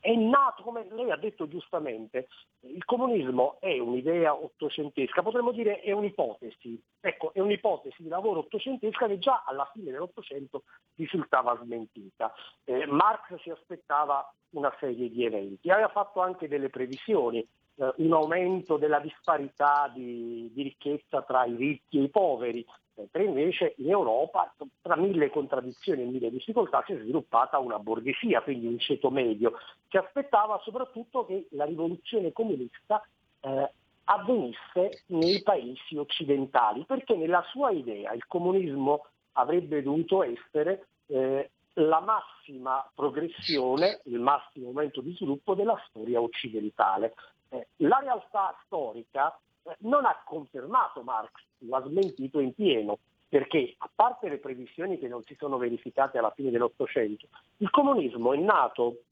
è 0.00 0.14
nato, 0.14 0.62
come 0.62 0.86
lei 0.90 1.10
ha 1.10 1.16
detto 1.16 1.46
giustamente, 1.48 2.28
il 2.60 2.84
comunismo 2.84 3.56
è 3.60 3.78
un'idea 3.78 4.34
ottocentesca, 4.34 5.22
potremmo 5.22 5.52
dire 5.52 5.80
è 5.80 5.92
un'ipotesi, 5.92 6.80
ecco, 7.00 7.32
è 7.32 7.40
un'ipotesi 7.40 8.02
di 8.02 8.08
lavoro 8.08 8.40
ottocentesca 8.40 9.06
che 9.06 9.18
già 9.18 9.44
alla 9.46 9.68
fine 9.72 9.90
dell'Ottocento 9.90 10.64
risultava 10.96 11.58
smentita. 11.62 12.32
Eh, 12.64 12.86
Marx 12.86 13.34
si 13.42 13.50
aspettava 13.50 14.32
una 14.50 14.74
serie 14.78 15.10
di 15.10 15.24
eventi, 15.24 15.70
aveva 15.70 15.88
fatto 15.88 16.20
anche 16.20 16.48
delle 16.48 16.70
previsioni, 16.70 17.38
eh, 17.76 17.94
un 17.96 18.12
aumento 18.12 18.76
della 18.76 19.00
disparità 19.00 19.90
di, 19.94 20.50
di 20.52 20.62
ricchezza 20.62 21.22
tra 21.22 21.44
i 21.44 21.54
ricchi 21.54 21.98
e 21.98 22.02
i 22.02 22.10
poveri, 22.10 22.64
mentre 23.00 23.24
invece 23.24 23.74
in 23.78 23.90
Europa, 23.90 24.54
tra 24.82 24.96
mille 24.96 25.30
contraddizioni 25.30 26.02
e 26.02 26.06
mille 26.06 26.30
difficoltà, 26.30 26.82
si 26.86 26.92
è 26.92 26.98
sviluppata 26.98 27.58
una 27.58 27.78
borghesia, 27.78 28.42
quindi 28.42 28.66
un 28.66 28.78
ceto 28.78 29.10
medio, 29.10 29.58
che 29.88 29.98
aspettava 29.98 30.60
soprattutto 30.62 31.24
che 31.24 31.46
la 31.50 31.64
rivoluzione 31.64 32.32
comunista 32.32 33.02
eh, 33.40 33.72
avvenisse 34.04 35.04
nei 35.06 35.42
paesi 35.42 35.96
occidentali, 35.96 36.84
perché 36.84 37.16
nella 37.16 37.42
sua 37.50 37.70
idea 37.70 38.12
il 38.12 38.26
comunismo 38.26 39.06
avrebbe 39.32 39.82
dovuto 39.82 40.22
essere 40.22 40.86
eh, 41.06 41.50
la 41.74 42.00
massima 42.00 42.88
progressione, 42.94 44.00
il 44.04 44.18
massimo 44.18 44.66
momento 44.66 45.00
di 45.00 45.14
sviluppo 45.14 45.54
della 45.54 45.80
storia 45.88 46.20
occidentale. 46.20 47.14
Eh, 47.48 47.68
la 47.78 48.00
realtà 48.00 48.56
storica 48.64 49.36
non 49.80 50.04
ha 50.04 50.22
confermato 50.24 51.02
Marx, 51.02 51.30
lo 51.58 51.76
ha 51.76 51.82
smentito 51.86 52.40
in 52.40 52.54
pieno, 52.54 52.98
perché 53.28 53.74
a 53.78 53.90
parte 53.94 54.28
le 54.28 54.38
previsioni 54.38 54.98
che 54.98 55.08
non 55.08 55.22
si 55.24 55.36
sono 55.38 55.56
verificate 55.56 56.18
alla 56.18 56.32
fine 56.32 56.50
dell'Ottocento, 56.50 57.28
il 57.58 57.70
comunismo 57.70 58.32
è 58.32 58.38
nato 58.38 59.02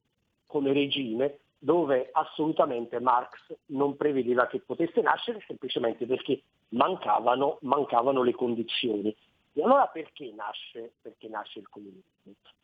come 0.47 0.73
regime 0.73 1.39
dove 1.59 2.09
assolutamente 2.13 3.01
Marx 3.01 3.55
non 3.67 3.97
prevedeva 3.97 4.47
che 4.47 4.61
potesse 4.61 5.01
nascere 5.01 5.43
semplicemente 5.47 6.07
perché 6.07 6.43
mancavano, 6.71 7.59
mancavano 7.63 8.23
le 8.23 8.33
condizioni. 8.33 9.15
E 9.53 9.63
allora 9.63 9.87
perché 9.87 10.33
nasce, 10.37 10.93
perché 11.03 11.29
nasce 11.29 11.59
il 11.59 11.69
comunismo? 11.69 12.03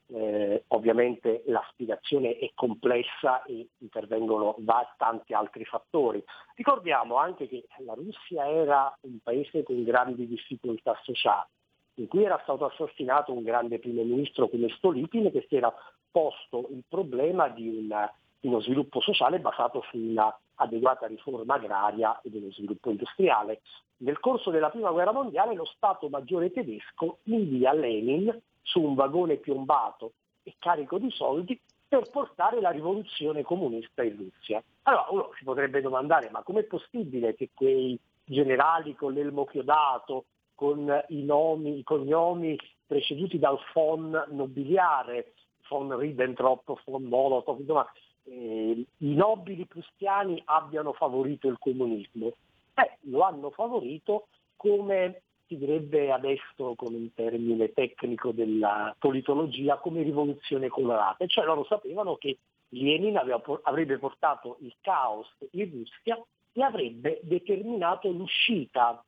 Eh, 0.07 0.65
ovviamente 0.69 1.43
la 1.47 1.65
spiegazione 1.71 2.37
è 2.37 2.51
complessa 2.55 3.43
e 3.45 3.69
intervengono 3.79 4.55
va- 4.59 4.95
tanti 4.99 5.33
altri 5.33 5.65
fattori. 5.65 6.23
Ricordiamo 6.55 7.17
anche 7.17 7.49
che 7.49 7.65
la 7.79 7.95
Russia 7.95 8.47
era 8.47 8.95
un 9.03 9.19
paese 9.23 9.63
con 9.63 9.83
grandi 9.83 10.27
difficoltà 10.27 10.99
sociali, 11.03 11.49
in 11.95 12.09
cui 12.09 12.23
era 12.23 12.39
stato 12.43 12.67
assassinato 12.67 13.33
un 13.33 13.43
grande 13.43 13.79
primo 13.79 14.03
ministro 14.03 14.49
come 14.49 14.69
Stolypin 14.69 15.31
che 15.31 15.47
si 15.49 15.57
era 15.57 15.73
posto 16.11 16.69
il 16.71 16.85
problema 16.87 17.49
di, 17.49 17.67
una- 17.69 18.13
di 18.39 18.49
uno 18.49 18.61
sviluppo 18.61 19.01
sociale 19.01 19.41
basato 19.41 19.83
su 19.91 19.97
una 19.97 20.37
adeguata 20.57 21.07
riforma 21.07 21.55
agraria 21.55 22.21
e 22.21 22.29
dello 22.31 22.53
sviluppo 22.53 22.91
industriale. 22.91 23.63
Nel 23.99 24.21
corso 24.21 24.51
della 24.51 24.71
prima 24.71 24.91
guerra 24.91 25.13
mondiale 25.13 25.55
lo 25.55 25.65
Stato 25.65 26.09
Maggiore 26.09 26.53
tedesco 26.53 27.21
invia 27.25 27.73
Lenin 27.73 28.39
su 28.65 28.81
un 28.81 28.95
vagone 28.95 29.37
piombato 29.37 30.15
e 30.43 30.55
carico 30.59 30.99
di 30.99 31.11
soldi 31.11 31.61
per 31.87 32.11
portare 32.11 32.61
la 32.61 32.71
rivoluzione 32.71 33.43
comunista 33.43 34.03
in 34.03 34.17
Russia. 34.17 34.63
Allora 34.83 35.07
uno 35.11 35.31
si 35.39 35.45
potrebbe 35.45 35.81
domandare 35.81 36.31
ma 36.31 36.43
com'è 36.43 36.65
possibile 36.65 37.37
che 37.37 37.51
quei 37.55 37.99
generali 38.25 38.97
con 38.97 39.13
l'elmo 39.13 39.45
chiodato, 39.45 40.25
con 40.55 40.91
i 41.09 41.23
nomi, 41.23 41.79
i 41.79 41.83
cognomi 41.83 42.59
preceduti 42.87 43.39
dal 43.39 43.59
FON 43.73 44.25
nobiliare, 44.31 45.35
FON 45.61 45.97
Ribbentrop, 45.97 46.81
FON 46.85 47.03
Molotov, 47.05 47.61
insomma, 47.61 47.87
eh, 48.25 48.85
i 48.99 49.15
nobili 49.15 49.67
prussiani 49.67 50.41
abbiano 50.47 50.93
favorito 50.93 51.49
il 51.49 51.59
comunismo. 51.59 52.33
Eh, 52.75 52.99
lo 53.03 53.21
hanno 53.21 53.51
favorito 53.51 54.29
come 54.57 55.23
si 55.55 55.59
direbbe 55.59 56.11
adesso 56.11 56.75
con 56.75 56.95
un 56.95 57.13
termine 57.15 57.73
tecnico 57.73 58.33
della 58.33 58.95
politologia 58.99 59.79
come 59.79 60.03
rivoluzione 60.03 60.69
colorata, 60.69 61.25
cioè 61.27 61.45
loro 61.45 61.65
sapevano 61.65 62.17
che 62.17 62.39
Lenin 62.71 63.17
aveva, 63.17 63.41
avrebbe 63.63 63.99
portato 63.99 64.59
il 64.61 64.75
caos 64.81 65.29
in 65.53 65.71
Russia 65.71 66.21
e 66.53 66.63
avrebbe 66.63 67.21
determinato 67.23 68.11
l'uscita 68.11 69.03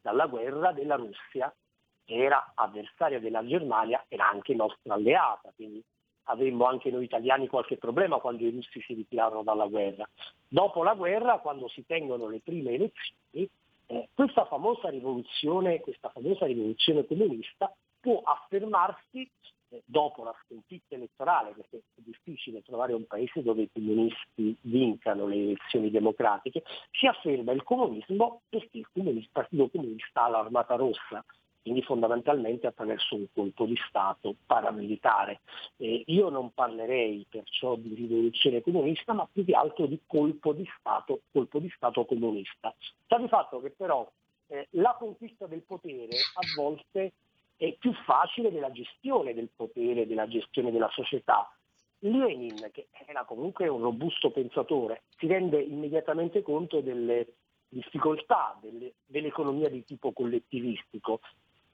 dalla 0.00 0.26
guerra 0.26 0.72
della 0.72 0.96
Russia, 0.96 1.52
che 2.04 2.14
era 2.14 2.52
avversaria 2.54 3.20
della 3.20 3.44
Germania, 3.46 4.04
era 4.08 4.28
anche 4.28 4.54
nostra 4.54 4.94
alleata, 4.94 5.52
quindi 5.54 5.82
avemmo 6.24 6.66
anche 6.66 6.90
noi 6.90 7.04
italiani 7.04 7.48
qualche 7.48 7.78
problema 7.78 8.18
quando 8.18 8.44
i 8.44 8.50
russi 8.50 8.80
si 8.82 8.94
ritirarono 8.94 9.42
dalla 9.42 9.66
guerra. 9.66 10.08
Dopo 10.48 10.82
la 10.82 10.94
guerra, 10.94 11.38
quando 11.38 11.68
si 11.68 11.84
tengono 11.86 12.28
le 12.28 12.40
prime 12.40 12.72
elezioni, 12.72 13.48
eh, 13.86 14.08
questa, 14.14 14.46
famosa 14.46 14.88
rivoluzione, 14.88 15.80
questa 15.80 16.08
famosa 16.08 16.46
rivoluzione 16.46 17.06
comunista 17.06 17.74
può 18.00 18.20
affermarsi 18.22 19.28
eh, 19.68 19.82
dopo 19.84 20.24
la 20.24 20.34
sconfitta 20.44 20.94
elettorale, 20.94 21.52
perché 21.52 21.76
è 21.94 22.00
difficile 22.02 22.62
trovare 22.62 22.92
un 22.92 23.06
paese 23.06 23.42
dove 23.42 23.62
i 23.62 23.70
comunisti 23.72 24.56
vincano 24.62 25.26
le 25.26 25.36
elezioni 25.36 25.90
democratiche, 25.90 26.62
si 26.90 27.06
afferma 27.06 27.52
il 27.52 27.62
comunismo 27.62 28.42
perché 28.48 28.78
il, 28.78 28.86
il 28.92 29.28
Partito 29.30 29.68
Comunista 29.70 30.24
ha 30.24 30.28
l'armata 30.28 30.74
rossa, 30.74 31.24
quindi 31.62 31.82
fondamentalmente 31.82 32.66
attraverso 32.66 33.14
un 33.14 33.26
colpo 33.32 33.64
di 33.64 33.76
Stato 33.88 34.34
paramilitare. 34.46 35.40
Eh, 35.76 36.02
io 36.06 36.28
non 36.28 36.52
parlerei 36.52 37.24
perciò 37.28 37.76
di 37.76 37.94
rivoluzione 37.94 38.60
comunista, 38.60 39.12
ma 39.12 39.28
più 39.30 39.44
che 39.44 39.54
altro 39.54 39.86
di 39.86 40.00
colpo 40.06 40.52
di 40.52 40.68
Stato, 40.78 41.22
colpo 41.30 41.60
di 41.60 41.72
Stato 41.74 42.04
comunista. 42.04 42.74
Sta 43.04 43.18
di 43.18 43.28
fatto 43.28 43.60
che 43.60 43.70
però 43.70 44.10
eh, 44.48 44.66
la 44.70 44.96
conquista 44.98 45.46
del 45.46 45.62
potere 45.62 46.16
a 46.34 46.40
volte 46.56 47.12
è 47.56 47.72
più 47.78 47.92
facile 48.04 48.50
della 48.50 48.72
gestione 48.72 49.34
del 49.34 49.48
potere, 49.54 50.06
della 50.06 50.26
gestione 50.26 50.72
della 50.72 50.90
società. 50.90 51.48
Lenin, 52.00 52.70
che 52.72 52.88
era 53.06 53.24
comunque 53.24 53.68
un 53.68 53.80
robusto 53.80 54.32
pensatore, 54.32 55.02
si 55.16 55.28
rende 55.28 55.60
immediatamente 55.60 56.42
conto 56.42 56.80
delle 56.80 57.34
difficoltà 57.68 58.58
delle, 58.60 58.92
dell'economia 59.06 59.68
di 59.70 59.84
tipo 59.84 60.12
collettivistico 60.12 61.20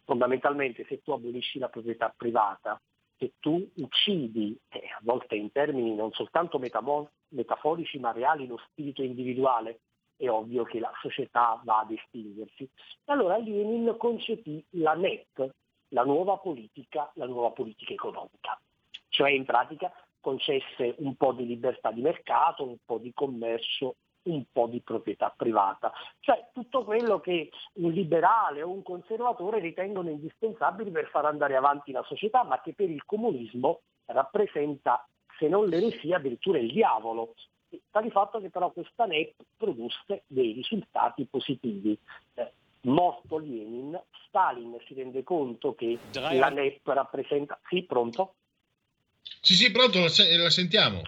fondamentalmente 0.09 0.86
se 0.89 1.02
tu 1.02 1.12
abolisci 1.12 1.59
la 1.59 1.68
proprietà 1.68 2.12
privata, 2.16 2.80
se 3.18 3.35
tu 3.40 3.68
uccidi, 3.74 4.59
eh, 4.70 4.78
a 4.78 5.01
volte 5.02 5.36
in 5.36 5.52
termini 5.52 5.94
non 5.94 6.12
soltanto 6.12 6.59
metamo- 6.59 7.10
metaforici 7.28 7.98
ma 7.98 8.10
reali, 8.10 8.47
lo 8.47 8.59
spirito 8.70 9.02
individuale, 9.02 9.80
è 10.16 10.26
ovvio 10.30 10.64
che 10.64 10.80
la 10.80 10.90
società 11.02 11.60
va 11.62 11.80
ad 11.80 11.90
estinguersi. 11.90 12.66
Allora 13.05 13.36
Lenin 13.36 13.97
concepì 13.98 14.64
la 14.70 14.94
NEP, 14.94 15.47
la 15.89 16.05
nuova 16.05 16.39
politica, 16.39 17.10
la 17.16 17.26
nuova 17.26 17.51
politica 17.51 17.93
economica, 17.93 18.59
cioè 19.10 19.28
in 19.28 19.44
pratica 19.44 19.93
concesse 20.20 20.94
un 21.01 21.16
po' 21.16 21.32
di 21.32 21.44
libertà 21.47 21.90
di 21.90 22.01
mercato, 22.01 22.66
un 22.66 22.78
po' 22.82 22.97
di 22.97 23.12
commercio 23.12 23.97
un 24.23 24.45
po' 24.53 24.66
di 24.66 24.81
proprietà 24.81 25.32
privata, 25.35 25.93
cioè 26.20 26.49
tutto 26.53 26.85
quello 26.85 27.20
che 27.20 27.51
un 27.74 27.93
liberale 27.93 28.62
o 28.62 28.70
un 28.70 28.82
conservatore 28.82 29.61
ritengono 29.61 30.11
indispensabili 30.11 30.90
per 30.90 31.09
far 31.09 31.24
andare 31.24 31.57
avanti 31.57 31.93
la 31.93 32.05
società, 32.07 32.45
ma 32.45 32.61
che 32.61 32.74
per 32.74 32.90
il 32.90 33.05
comunismo 33.05 33.81
rappresenta, 34.07 35.07
se 35.39 35.49
non 35.49 35.69
l'eresia, 35.69 36.16
addirittura 36.16 36.59
il 36.59 36.73
diavolo. 36.73 37.35
Sta 37.89 38.01
di 38.01 38.11
fatto 38.11 38.40
che 38.40 38.51
però 38.51 38.70
questa 38.70 39.05
NEP 39.05 39.35
produsse 39.57 40.24
dei 40.27 40.53
risultati 40.53 41.27
positivi. 41.27 41.99
Eh, 42.35 42.53
morto 42.82 43.36
Lenin, 43.39 44.01
Stalin 44.27 44.77
si 44.86 44.95
rende 44.95 45.23
conto 45.23 45.74
che 45.74 45.99
la 46.12 46.49
NEP 46.49 46.86
rappresenta... 46.86 47.59
Sì, 47.69 47.82
pronto? 47.82 48.35
Sì, 49.23 49.55
sì, 49.55 49.70
pronto, 49.70 50.01
la 50.01 50.51
sentiamo. 50.51 51.03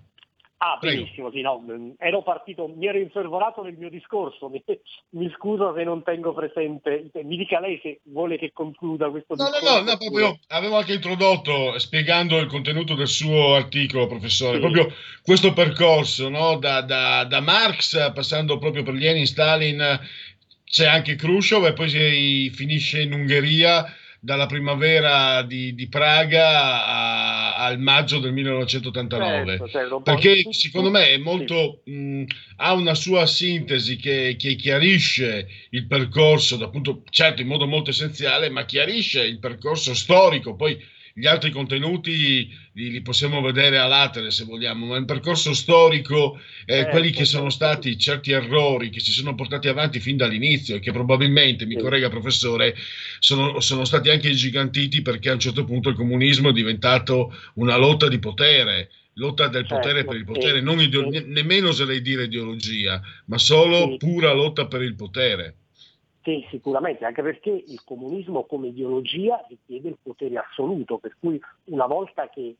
Ah, 0.62 0.76
benissimo, 0.78 1.30
sì, 1.30 1.40
no, 1.40 1.64
ero 1.98 2.22
partito, 2.22 2.68
mi 2.68 2.86
ero 2.86 2.98
infervorato 2.98 3.62
nel 3.62 3.78
mio 3.78 3.88
discorso, 3.88 4.50
mi, 4.52 4.62
mi, 5.10 5.32
scuso 5.34 5.72
se 5.74 5.84
non 5.84 6.02
tengo 6.02 6.34
presente, 6.34 7.10
mi 7.24 7.38
dica 7.38 7.60
lei 7.60 7.80
se 7.82 8.00
vuole 8.02 8.36
che 8.36 8.52
concluda 8.52 9.08
questo 9.08 9.36
no, 9.36 9.44
discorso. 9.44 9.64
No, 9.64 9.78
no, 9.78 9.90
no, 9.90 9.96
proprio 9.96 10.38
avevo 10.48 10.76
anche 10.76 10.92
introdotto 10.92 11.78
spiegando 11.78 12.36
il 12.36 12.46
contenuto 12.46 12.94
del 12.94 13.08
suo 13.08 13.54
articolo, 13.54 14.06
professore, 14.06 14.56
sì. 14.56 14.60
proprio 14.60 14.92
questo 15.22 15.54
percorso, 15.54 16.28
no? 16.28 16.58
da, 16.58 16.82
da, 16.82 17.24
da, 17.24 17.40
Marx 17.40 18.12
passando 18.12 18.58
proprio 18.58 18.82
per 18.82 18.92
Lenin, 18.92 19.24
Stalin, 19.24 19.98
c'è 20.62 20.86
anche 20.86 21.14
Khrushchev 21.14 21.64
e 21.64 21.72
poi 21.72 21.88
si 21.88 22.50
finisce 22.50 23.00
in 23.00 23.14
Ungheria 23.14 23.86
dalla 24.20 24.44
primavera 24.44 25.40
di, 25.40 25.74
di 25.74 25.88
Praga 25.88 26.84
a, 26.84 27.39
al 27.60 27.78
maggio 27.78 28.18
del 28.20 28.32
1989 28.32 29.46
certo, 29.46 29.68
certo, 29.68 30.00
perché 30.00 30.42
secondo 30.50 30.90
me 30.90 31.10
è 31.10 31.18
molto 31.18 31.82
sì. 31.84 31.90
mh, 31.90 32.24
ha 32.56 32.72
una 32.72 32.94
sua 32.94 33.26
sintesi 33.26 33.96
che, 33.96 34.36
che, 34.38 34.54
chiarisce 34.54 35.46
il 35.70 35.86
percorso 35.86 36.62
appunto 36.64 37.02
certo 37.10 37.42
in 37.42 37.48
modo 37.48 37.66
molto 37.66 37.90
essenziale 37.90 38.48
ma 38.48 38.64
chiarisce 38.64 39.22
il 39.24 39.38
percorso 39.38 39.94
storico. 39.94 40.56
Poi 40.56 40.78
gli 41.14 41.26
altri 41.26 41.50
contenuti 41.50 42.48
li, 42.72 42.90
li, 42.90 43.00
possiamo 43.02 43.40
vedere 43.40 43.78
a 43.78 43.86
latere 43.86 44.30
se 44.30 44.44
vogliamo, 44.44 44.86
ma 44.86 44.96
il 44.96 45.04
percorso 45.04 45.52
storico, 45.54 46.40
eh, 46.64 46.80
eh, 46.80 46.88
quelli 46.88 47.10
che 47.10 47.24
sono 47.24 47.50
stati 47.50 47.98
certi 47.98 48.32
errori 48.32 48.90
che 48.90 49.00
si 49.00 49.12
sono 49.12 49.34
portati 49.34 49.68
avanti 49.68 50.00
fin 50.00 50.16
dall'inizio 50.16 50.76
e 50.76 50.80
che 50.80 50.92
probabilmente, 50.92 51.66
mi 51.66 51.76
corregga 51.76 52.08
professore, 52.08 52.74
sono, 53.18 53.60
sono 53.60 53.84
stati 53.84 54.10
anche 54.10 54.30
gigantiti 54.32 55.02
perché 55.02 55.30
a 55.30 55.34
un 55.34 55.40
certo 55.40 55.64
punto 55.64 55.88
il 55.88 55.96
comunismo 55.96 56.50
è 56.50 56.52
diventato 56.52 57.34
una 57.54 57.76
lotta 57.76 58.08
di 58.08 58.18
potere 58.18 58.90
lotta 59.14 59.48
del 59.48 59.66
potere 59.66 59.96
certo, 59.96 60.10
per 60.10 60.18
il 60.18 60.24
potere, 60.24 60.58
sì, 60.58 60.64
non 60.64 60.80
ideo- 60.80 61.12
sì. 61.12 61.24
nemmeno 61.26 61.68
oserei 61.68 62.00
dire 62.00 62.24
ideologia, 62.24 63.00
ma 63.26 63.36
solo 63.36 63.90
sì. 63.90 63.96
pura 63.98 64.32
lotta 64.32 64.66
per 64.66 64.82
il 64.82 64.94
potere. 64.94 65.56
Sì, 66.22 66.46
sicuramente, 66.50 67.06
anche 67.06 67.22
perché 67.22 67.50
il 67.50 67.82
comunismo 67.84 68.44
come 68.44 68.68
ideologia 68.68 69.42
richiede 69.48 69.88
il 69.88 69.98
potere 70.02 70.36
assoluto, 70.36 70.98
per 70.98 71.16
cui 71.18 71.40
una 71.64 71.86
volta 71.86 72.28
che 72.28 72.56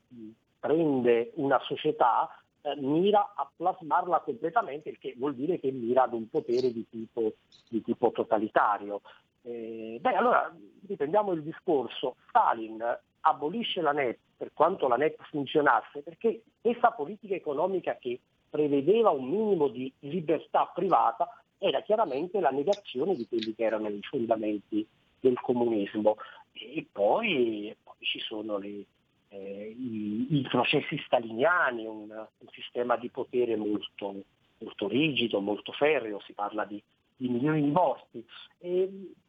prende 0.59 1.31
una 1.35 1.59
società 1.59 2.29
eh, 2.61 2.75
mira 2.77 3.33
a 3.35 3.49
plasmarla 3.55 4.21
completamente, 4.21 4.89
il 4.89 4.97
che 4.97 5.13
vuol 5.17 5.35
dire 5.35 5.59
che 5.59 5.71
mira 5.71 6.03
ad 6.03 6.13
un 6.13 6.27
potere 6.29 6.71
di 6.71 6.87
tipo, 6.89 7.33
di 7.69 7.83
tipo 7.83 8.11
totalitario. 8.11 9.01
Eh, 9.43 9.97
beh, 10.01 10.13
allora 10.13 10.51
riprendiamo 10.87 11.31
il 11.33 11.43
discorso. 11.43 12.15
Stalin 12.29 12.83
abolisce 13.21 13.81
la 13.81 13.91
NEP 13.91 14.17
per 14.37 14.51
quanto 14.53 14.87
la 14.87 14.95
NEP 14.95 15.21
funzionasse, 15.29 16.01
perché 16.01 16.41
questa 16.59 16.91
politica 16.91 17.35
economica 17.35 17.95
che 17.97 18.19
prevedeva 18.49 19.11
un 19.11 19.29
minimo 19.29 19.67
di 19.67 19.91
libertà 19.99 20.69
privata 20.73 21.40
era 21.63 21.83
chiaramente 21.83 22.39
la 22.39 22.49
negazione 22.49 23.15
di 23.15 23.27
quelli 23.27 23.53
che 23.53 23.63
erano 23.63 23.87
i 23.87 24.01
fondamenti 24.01 24.85
del 25.19 25.39
comunismo. 25.39 26.17
E 26.53 26.87
poi, 26.91 27.75
poi 27.83 27.95
ci 27.99 28.19
sono 28.19 28.57
le, 28.57 28.85
eh, 29.29 29.75
i, 29.77 30.39
i, 30.39 30.41
processi 30.49 30.99
staliniani, 31.05 31.85
un, 31.85 32.09
un, 32.09 32.47
sistema 32.49 32.97
di 32.97 33.09
potere 33.09 33.55
molto, 33.55 34.23
molto 34.57 34.87
rigido, 34.87 35.39
molto 35.39 35.71
ferreo, 35.71 36.19
si 36.21 36.33
parla 36.33 36.65
di, 36.65 36.81
di 37.15 37.29
milioni 37.29 37.61
di 37.61 37.69
morti. 37.69 38.25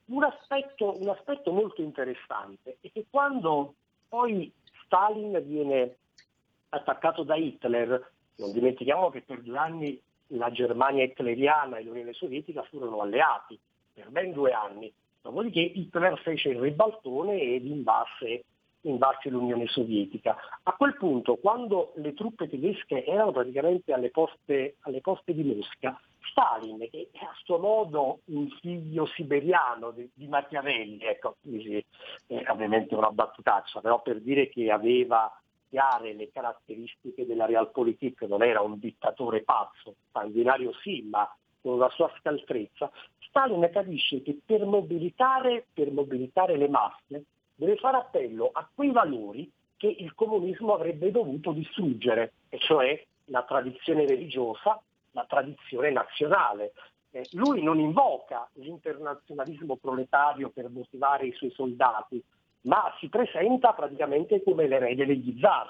Un, 0.07 0.25
aspetto, 0.25 0.99
un 0.99 1.11
aspetto 1.11 1.53
molto 1.53 1.83
interessante 1.83 2.79
è 2.81 2.91
che 2.91 3.05
quando 3.11 3.75
poi 4.09 4.51
Stalin 4.87 5.39
viene 5.47 5.97
attaccato 6.71 7.25
da 7.25 7.37
Hitler, 7.37 8.11
non 8.37 8.53
dimentichiamo 8.53 9.11
che 9.11 9.21
per 9.21 9.43
due 9.43 9.59
anni 9.59 10.03
la 10.33 10.51
Germania 10.51 11.05
hitleriana 11.05 11.79
e 11.79 11.85
l'Unione 11.85 12.13
Sovietica 12.13 12.63
furono 12.63 13.01
alleati 13.01 13.59
per 13.93 14.09
ben 14.11 14.33
due 14.33 14.53
anni. 14.53 14.93
Dopodiché 15.21 15.61
Hitler 15.61 16.19
fece 16.19 16.51
il 16.51 16.59
ribaltone 16.59 17.41
ed 17.41 17.65
invase, 17.65 18.45
invase 18.83 19.29
l'Unione 19.29 19.67
Sovietica. 19.69 20.37
A 20.65 20.73
quel 20.73 20.97
punto, 20.97 21.37
quando 21.37 21.93
le 21.97 22.13
truppe 22.15 22.49
tedesche 22.49 23.05
erano 23.05 23.31
praticamente 23.31 23.93
alle 23.93 24.11
poste, 24.11 24.77
alle 24.81 25.01
poste 25.01 25.33
di 25.33 25.45
Mosca, 25.45 26.01
Stalin, 26.31 26.79
che 26.91 27.09
è 27.13 27.19
a 27.19 27.33
suo 27.45 27.59
modo 27.59 28.21
un 28.27 28.49
figlio 28.61 29.07
siberiano 29.07 29.91
di, 29.91 30.09
di 30.13 30.27
Machiavelli, 30.27 31.05
ecco, 31.05 31.37
è 32.27 32.45
ovviamente 32.49 32.95
una 32.95 33.11
battutaccia, 33.11 33.81
però 33.81 34.01
per 34.03 34.21
dire 34.21 34.49
che 34.49 34.71
aveva 34.71 35.31
chiare 35.73 36.13
le 36.13 36.31
caratteristiche 36.31 37.25
della 37.25 37.47
realpolitik, 37.47 38.21
non 38.25 38.43
era 38.43 38.61
un 38.61 38.79
dittatore 38.79 39.43
pazzo, 39.43 39.95
sanguinario 40.13 40.71
sì, 40.83 41.01
ma 41.11 41.27
con 41.63 41.79
la 41.79 41.89
sua 41.89 42.13
scaltrezza, 42.19 42.91
Stalin 43.21 43.67
capisce 43.73 44.21
che 44.21 44.39
per 44.45 44.67
mobilitare, 44.67 45.65
per 45.73 45.91
mobilitare 45.91 46.59
le 46.59 46.69
masse 46.69 47.25
deve 47.55 47.77
fare 47.77 47.97
appello 47.97 48.51
a 48.53 48.69
quei 48.75 48.91
valori 48.91 49.51
che 49.79 49.87
il 49.87 50.15
comunismo 50.15 50.75
avrebbe 50.75 51.11
dovuto 51.11 51.53
distruggere, 51.53 52.35
e 52.51 52.59
cioè 52.59 53.03
la 53.27 53.43
tradizione 53.45 54.07
religiosa, 54.07 54.79
la 55.13 55.25
tradizione 55.27 55.91
nazionale. 55.91 56.73
Eh, 57.13 57.27
lui 57.33 57.63
non 57.63 57.79
invoca 57.79 58.47
l'internazionalismo 58.55 59.77
proletario 59.77 60.51
per 60.51 60.69
motivare 60.69 61.27
i 61.27 61.33
suoi 61.33 61.51
soldati, 61.51 62.23
ma 62.63 62.95
si 62.99 63.09
presenta 63.09 63.73
praticamente 63.73 64.43
come 64.43 64.67
l'erede 64.67 65.07
degli 65.07 65.39
zar 65.41 65.69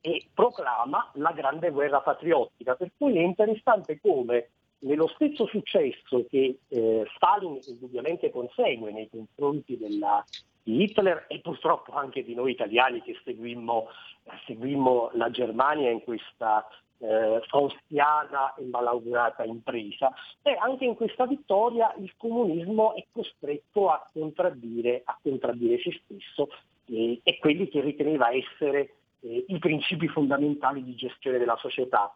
e 0.00 0.26
proclama 0.32 1.10
la 1.14 1.32
grande 1.32 1.70
guerra 1.70 2.00
patriottica. 2.00 2.74
Per 2.74 2.90
cui 2.96 3.16
è 3.16 3.20
interessante 3.20 4.00
come 4.00 4.50
nello 4.80 5.08
stesso 5.08 5.46
successo 5.46 6.24
che 6.28 6.58
eh, 6.68 7.04
Stalin 7.16 7.58
indubbiamente 7.66 8.30
consegue 8.30 8.92
nei 8.92 9.08
confronti 9.08 9.76
della, 9.76 10.24
di 10.62 10.82
Hitler 10.82 11.24
e 11.28 11.40
purtroppo 11.40 11.92
anche 11.92 12.22
di 12.22 12.34
noi 12.34 12.52
italiani 12.52 13.02
che 13.02 13.18
seguimmo, 13.24 13.88
seguimmo 14.46 15.10
la 15.14 15.30
Germania 15.30 15.90
in 15.90 16.02
questa 16.02 16.68
eh, 16.98 17.40
faustiana 17.48 18.54
e 18.54 18.64
malaugurata 18.64 19.44
impresa. 19.44 20.12
E 20.42 20.56
anche 20.58 20.84
in 20.84 20.94
questa 20.94 21.26
vittoria 21.26 21.94
il 21.98 22.12
comunismo 22.16 22.94
è 22.94 23.06
costretto 23.12 23.88
a 23.88 24.08
contraddire, 24.12 25.02
a 25.04 25.18
contraddire 25.22 25.80
se 25.80 26.00
stesso 26.04 26.48
eh, 26.86 27.20
e 27.22 27.38
quelli 27.38 27.68
che 27.68 27.80
riteneva 27.80 28.30
essere 28.32 28.94
eh, 29.20 29.44
i 29.48 29.58
principi 29.58 30.08
fondamentali 30.08 30.82
di 30.82 30.94
gestione 30.94 31.38
della 31.38 31.56
società. 31.56 32.14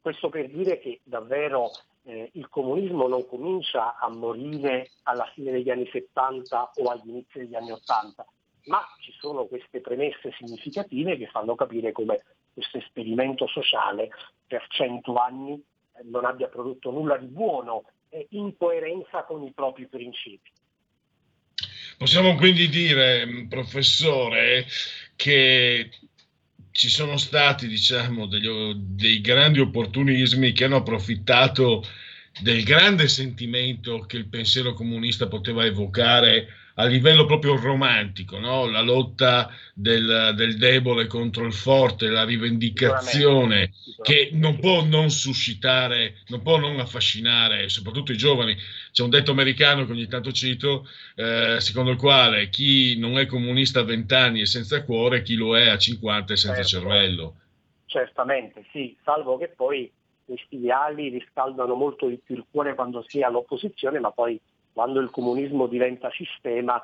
Questo 0.00 0.28
per 0.28 0.48
dire 0.48 0.78
che 0.80 1.00
davvero 1.04 1.70
eh, 2.04 2.30
il 2.34 2.48
comunismo 2.48 3.06
non 3.06 3.26
comincia 3.26 3.96
a 3.96 4.08
morire 4.08 4.90
alla 5.04 5.30
fine 5.32 5.52
degli 5.52 5.70
anni 5.70 5.88
70 5.90 6.72
o 6.76 6.90
agli 6.90 7.08
inizi 7.08 7.38
degli 7.38 7.54
anni 7.54 7.70
80, 7.70 8.26
ma 8.64 8.80
ci 9.00 9.12
sono 9.18 9.46
queste 9.46 9.80
premesse 9.80 10.32
significative 10.32 11.16
che 11.16 11.28
fanno 11.28 11.54
capire 11.54 11.92
come 11.92 12.20
questo 12.52 12.78
esperimento 12.78 13.46
sociale 13.46 14.10
per 14.46 14.66
cento 14.68 15.14
anni 15.16 15.54
eh, 15.54 16.02
non 16.04 16.24
abbia 16.24 16.48
prodotto 16.48 16.90
nulla 16.90 17.16
di 17.16 17.26
buono 17.26 17.84
eh, 18.10 18.26
in 18.30 18.56
coerenza 18.56 19.24
con 19.24 19.42
i 19.42 19.52
propri 19.52 19.86
principi. 19.86 20.50
Possiamo 21.96 22.34
quindi 22.34 22.68
dire, 22.68 23.46
professore, 23.48 24.66
che 25.14 25.90
ci 26.72 26.88
sono 26.88 27.16
stati, 27.16 27.68
diciamo, 27.68 28.26
degli, 28.26 28.48
dei 28.74 29.20
grandi 29.20 29.60
opportunismi 29.60 30.52
che 30.52 30.64
hanno 30.64 30.76
approfittato 30.76 31.84
del 32.40 32.64
grande 32.64 33.08
sentimento 33.08 34.00
che 34.00 34.16
il 34.16 34.26
pensiero 34.26 34.72
comunista 34.72 35.28
poteva 35.28 35.64
evocare 35.64 36.48
a 36.74 36.84
livello 36.86 37.26
proprio 37.26 37.56
romantico, 37.56 38.38
no? 38.38 38.66
la 38.66 38.80
lotta 38.80 39.50
del, 39.74 40.32
del, 40.34 40.56
debole 40.56 41.06
contro 41.06 41.44
il 41.44 41.52
forte, 41.52 42.08
la 42.08 42.24
rivendicazione 42.24 43.72
che 44.02 44.30
non 44.32 44.58
può 44.58 44.82
non 44.84 45.10
suscitare, 45.10 46.16
non 46.28 46.42
può 46.42 46.58
non 46.58 46.78
affascinare 46.78 47.68
soprattutto 47.68 48.12
i 48.12 48.16
giovani. 48.16 48.56
C'è 48.90 49.02
un 49.02 49.10
detto 49.10 49.32
americano 49.32 49.84
che 49.84 49.92
ogni 49.92 50.06
tanto 50.06 50.32
cito, 50.32 50.86
eh, 51.16 51.56
secondo 51.60 51.90
il 51.90 51.98
quale 51.98 52.48
chi 52.48 52.98
non 52.98 53.18
è 53.18 53.26
comunista 53.26 53.80
a 53.80 53.84
20 53.84 54.14
anni 54.14 54.40
e 54.40 54.46
senza 54.46 54.82
cuore, 54.84 55.22
chi 55.22 55.34
lo 55.34 55.56
è 55.56 55.68
a 55.68 55.78
50 55.78 56.32
e 56.32 56.36
senza 56.36 56.62
certo. 56.62 56.68
cervello. 56.68 57.34
Certamente, 57.86 58.64
sì, 58.72 58.96
salvo 59.02 59.36
che 59.36 59.48
poi 59.48 59.90
questi 60.24 60.56
ideali 60.56 61.08
riscaldano 61.08 61.74
molto 61.74 62.06
di 62.06 62.18
più 62.22 62.36
il 62.36 62.46
cuore 62.50 62.74
quando 62.74 63.04
si 63.06 63.18
è 63.18 63.22
all'opposizione, 63.24 63.98
ma 63.98 64.10
poi 64.12 64.40
quando 64.72 65.00
il 65.00 65.10
comunismo 65.10 65.66
diventa 65.66 66.10
sistema, 66.10 66.80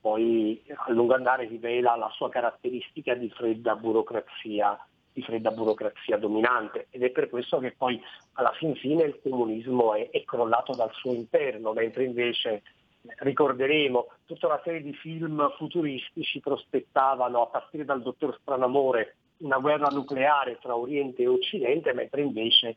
poi 0.00 0.62
a 0.74 0.90
lungo 0.90 1.14
andare 1.14 1.46
rivela 1.46 1.94
la 1.94 2.10
sua 2.10 2.28
caratteristica 2.28 3.14
di 3.14 3.30
fredda 3.30 3.76
burocrazia, 3.76 4.78
di 5.12 5.22
fredda 5.22 5.50
burocrazia 5.50 6.16
dominante. 6.16 6.88
Ed 6.90 7.04
è 7.04 7.10
per 7.10 7.28
questo 7.28 7.58
che 7.58 7.74
poi 7.76 8.00
alla 8.34 8.52
fin 8.52 8.74
fine 8.74 9.04
il 9.04 9.20
comunismo 9.22 9.94
è, 9.94 10.10
è 10.10 10.24
crollato 10.24 10.74
dal 10.74 10.92
suo 10.92 11.12
interno, 11.12 11.72
mentre 11.72 12.04
invece 12.04 12.62
ricorderemo 13.18 14.06
tutta 14.26 14.46
una 14.46 14.60
serie 14.64 14.82
di 14.82 14.92
film 14.94 15.52
futuristici 15.56 16.40
prospettavano 16.40 17.42
a 17.42 17.46
partire 17.46 17.84
dal 17.84 18.02
dottor 18.02 18.36
Stranamore 18.40 19.16
una 19.38 19.58
guerra 19.58 19.88
nucleare 19.88 20.58
tra 20.60 20.76
Oriente 20.76 21.22
e 21.22 21.26
Occidente, 21.26 21.92
mentre 21.92 22.22
invece 22.22 22.76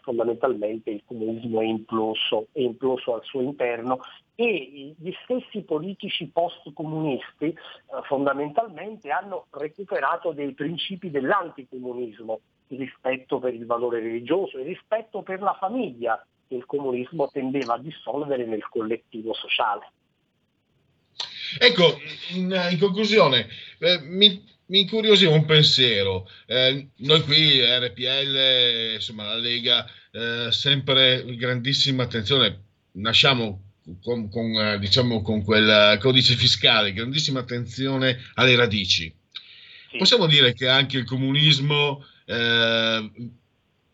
fondamentalmente 0.00 0.90
il 0.90 1.02
comunismo 1.04 1.60
è 1.60 1.64
imploso, 1.64 2.48
è 2.52 2.60
imploso 2.60 3.14
al 3.14 3.22
suo 3.24 3.40
interno 3.40 4.00
e 4.34 4.94
gli 4.98 5.12
stessi 5.24 5.62
politici 5.62 6.28
post-comunisti 6.28 7.46
eh, 7.46 7.56
fondamentalmente 8.04 9.10
hanno 9.10 9.46
recuperato 9.50 10.32
dei 10.32 10.52
principi 10.54 11.10
dell'anticomunismo, 11.10 12.40
il 12.68 12.78
rispetto 12.78 13.38
per 13.38 13.54
il 13.54 13.66
valore 13.66 14.00
religioso, 14.00 14.58
il 14.58 14.66
rispetto 14.66 15.22
per 15.22 15.40
la 15.40 15.56
famiglia 15.58 16.24
che 16.48 16.54
il 16.54 16.66
comunismo 16.66 17.28
tendeva 17.28 17.74
a 17.74 17.78
dissolvere 17.78 18.44
nel 18.46 18.66
collettivo 18.68 19.32
sociale. 19.34 19.92
Ecco, 21.58 21.82
in, 22.34 22.50
in 22.70 22.78
conclusione, 22.78 23.46
eh, 23.78 24.00
mi, 24.02 24.42
mi 24.72 24.80
incuriosiva 24.80 25.32
un 25.32 25.44
pensiero. 25.44 26.26
Eh, 26.46 26.88
noi 26.96 27.22
qui, 27.22 27.60
RPL, 27.60 28.94
insomma, 28.94 29.24
la 29.24 29.36
Lega, 29.36 29.86
eh, 30.10 30.50
sempre 30.50 31.24
grandissima 31.36 32.04
attenzione. 32.04 32.62
Nasciamo 32.92 33.72
con, 34.02 34.30
con, 34.30 34.50
eh, 34.56 34.78
diciamo, 34.78 35.20
con 35.20 35.44
quel 35.44 35.98
codice 36.00 36.36
fiscale, 36.36 36.94
grandissima 36.94 37.40
attenzione 37.40 38.18
alle 38.34 38.56
radici. 38.56 39.14
Sì. 39.90 39.98
Possiamo 39.98 40.26
dire 40.26 40.54
che 40.54 40.68
anche 40.68 40.96
il 40.96 41.04
comunismo 41.04 42.06
eh, 42.24 43.10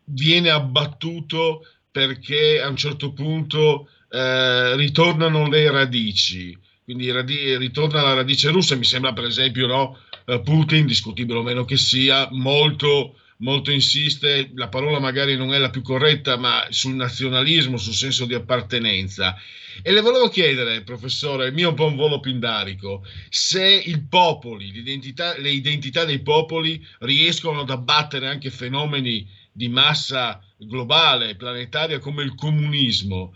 viene 0.05 0.51
abbattuto 0.51 1.67
perché 1.91 2.61
a 2.63 2.69
un 2.69 2.77
certo 2.77 3.13
punto 3.13 3.91
eh, 4.11 4.77
ritornano 4.77 5.49
le 5.49 5.73
radici. 5.73 6.57
Quindi 6.85 7.11
radi- 7.11 7.57
ritorna 7.57 8.01
la 8.01 8.15
radice 8.15 8.49
russa, 8.51 8.77
mi 8.77 8.85
sembra 8.85 9.13
per 9.13 9.25
esempio 9.25 9.67
no, 9.67 9.99
Putin, 10.43 10.85
discutibile 10.85 11.39
o 11.39 11.43
meno 11.43 11.65
che 11.65 11.79
sia, 11.79 12.29
molto, 12.33 13.19
molto 13.39 13.71
insiste, 13.71 14.51
la 14.55 14.69
parola 14.69 14.99
magari 14.99 15.37
non 15.37 15.55
è 15.55 15.59
la 15.59 15.71
più 15.71 15.81
corretta, 15.81 16.37
ma 16.37 16.67
sul 16.69 16.95
nazionalismo, 16.95 17.79
sul 17.79 17.95
senso 17.95 18.27
di 18.27 18.35
appartenenza. 18.35 19.35
E 19.83 19.91
le 19.91 20.03
volevo 20.03 20.29
chiedere, 20.29 20.83
professore, 20.83 21.47
il 21.47 21.55
mio 21.55 21.75
un 21.79 21.97
volo 21.97 22.21
pindarico, 22.21 23.07
se 23.31 23.65
i 23.65 23.99
popoli, 24.03 24.71
l'identità, 24.71 25.39
le 25.39 25.51
identità 25.51 26.05
dei 26.05 26.21
popoli 26.21 26.85
riescono 27.01 27.61
ad 27.61 27.71
abbattere 27.71 28.29
anche 28.29 28.51
fenomeni 28.51 29.27
di 29.51 29.69
massa 29.69 30.45
globale, 30.59 31.37
planetaria 31.37 32.01
come 32.01 32.23
il 32.23 32.35
comunismo. 32.35 33.35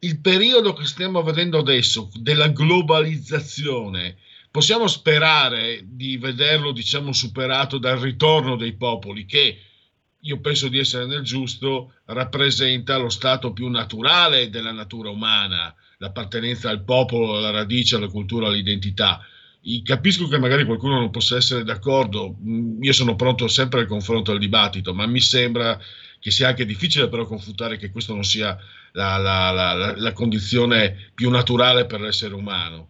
Il 0.00 0.18
periodo 0.18 0.72
che 0.72 0.86
stiamo 0.86 1.22
vedendo 1.22 1.58
adesso 1.58 2.10
della 2.14 2.48
globalizzazione 2.48 4.16
possiamo 4.50 4.86
sperare 4.86 5.82
di 5.84 6.16
vederlo, 6.16 6.72
diciamo, 6.72 7.12
superato 7.12 7.78
dal 7.78 7.98
ritorno 7.98 8.56
dei 8.56 8.74
popoli 8.74 9.24
che 9.24 9.58
io 10.22 10.40
penso 10.40 10.68
di 10.68 10.78
essere 10.78 11.06
nel 11.06 11.22
giusto, 11.22 11.94
rappresenta 12.06 12.98
lo 12.98 13.08
stato 13.08 13.52
più 13.52 13.68
naturale 13.68 14.50
della 14.50 14.72
natura 14.72 15.08
umana, 15.08 15.74
l'appartenenza 15.98 16.68
al 16.68 16.84
popolo, 16.84 17.38
alla 17.38 17.50
radice, 17.50 17.96
alla 17.96 18.08
cultura, 18.08 18.48
all'identità. 18.48 19.20
Capisco 19.82 20.26
che 20.28 20.38
magari 20.38 20.64
qualcuno 20.64 20.98
non 20.98 21.10
possa 21.10 21.36
essere 21.36 21.64
d'accordo, 21.64 22.36
mm, 22.42 22.82
io 22.82 22.92
sono 22.92 23.14
pronto 23.16 23.46
sempre 23.48 23.80
al 23.80 23.86
confronto, 23.86 24.32
al 24.32 24.38
dibattito, 24.38 24.92
ma 24.94 25.06
mi 25.06 25.20
sembra 25.20 25.78
che 26.18 26.30
sia 26.30 26.48
anche 26.48 26.66
difficile 26.66 27.08
però 27.08 27.24
confutare 27.24 27.78
che 27.78 27.90
questa 27.90 28.12
non 28.12 28.24
sia 28.24 28.58
la, 28.92 29.16
la, 29.16 29.50
la, 29.50 29.96
la 29.96 30.12
condizione 30.12 31.10
più 31.14 31.30
naturale 31.30 31.86
per 31.86 32.00
l'essere 32.00 32.34
umano. 32.34 32.89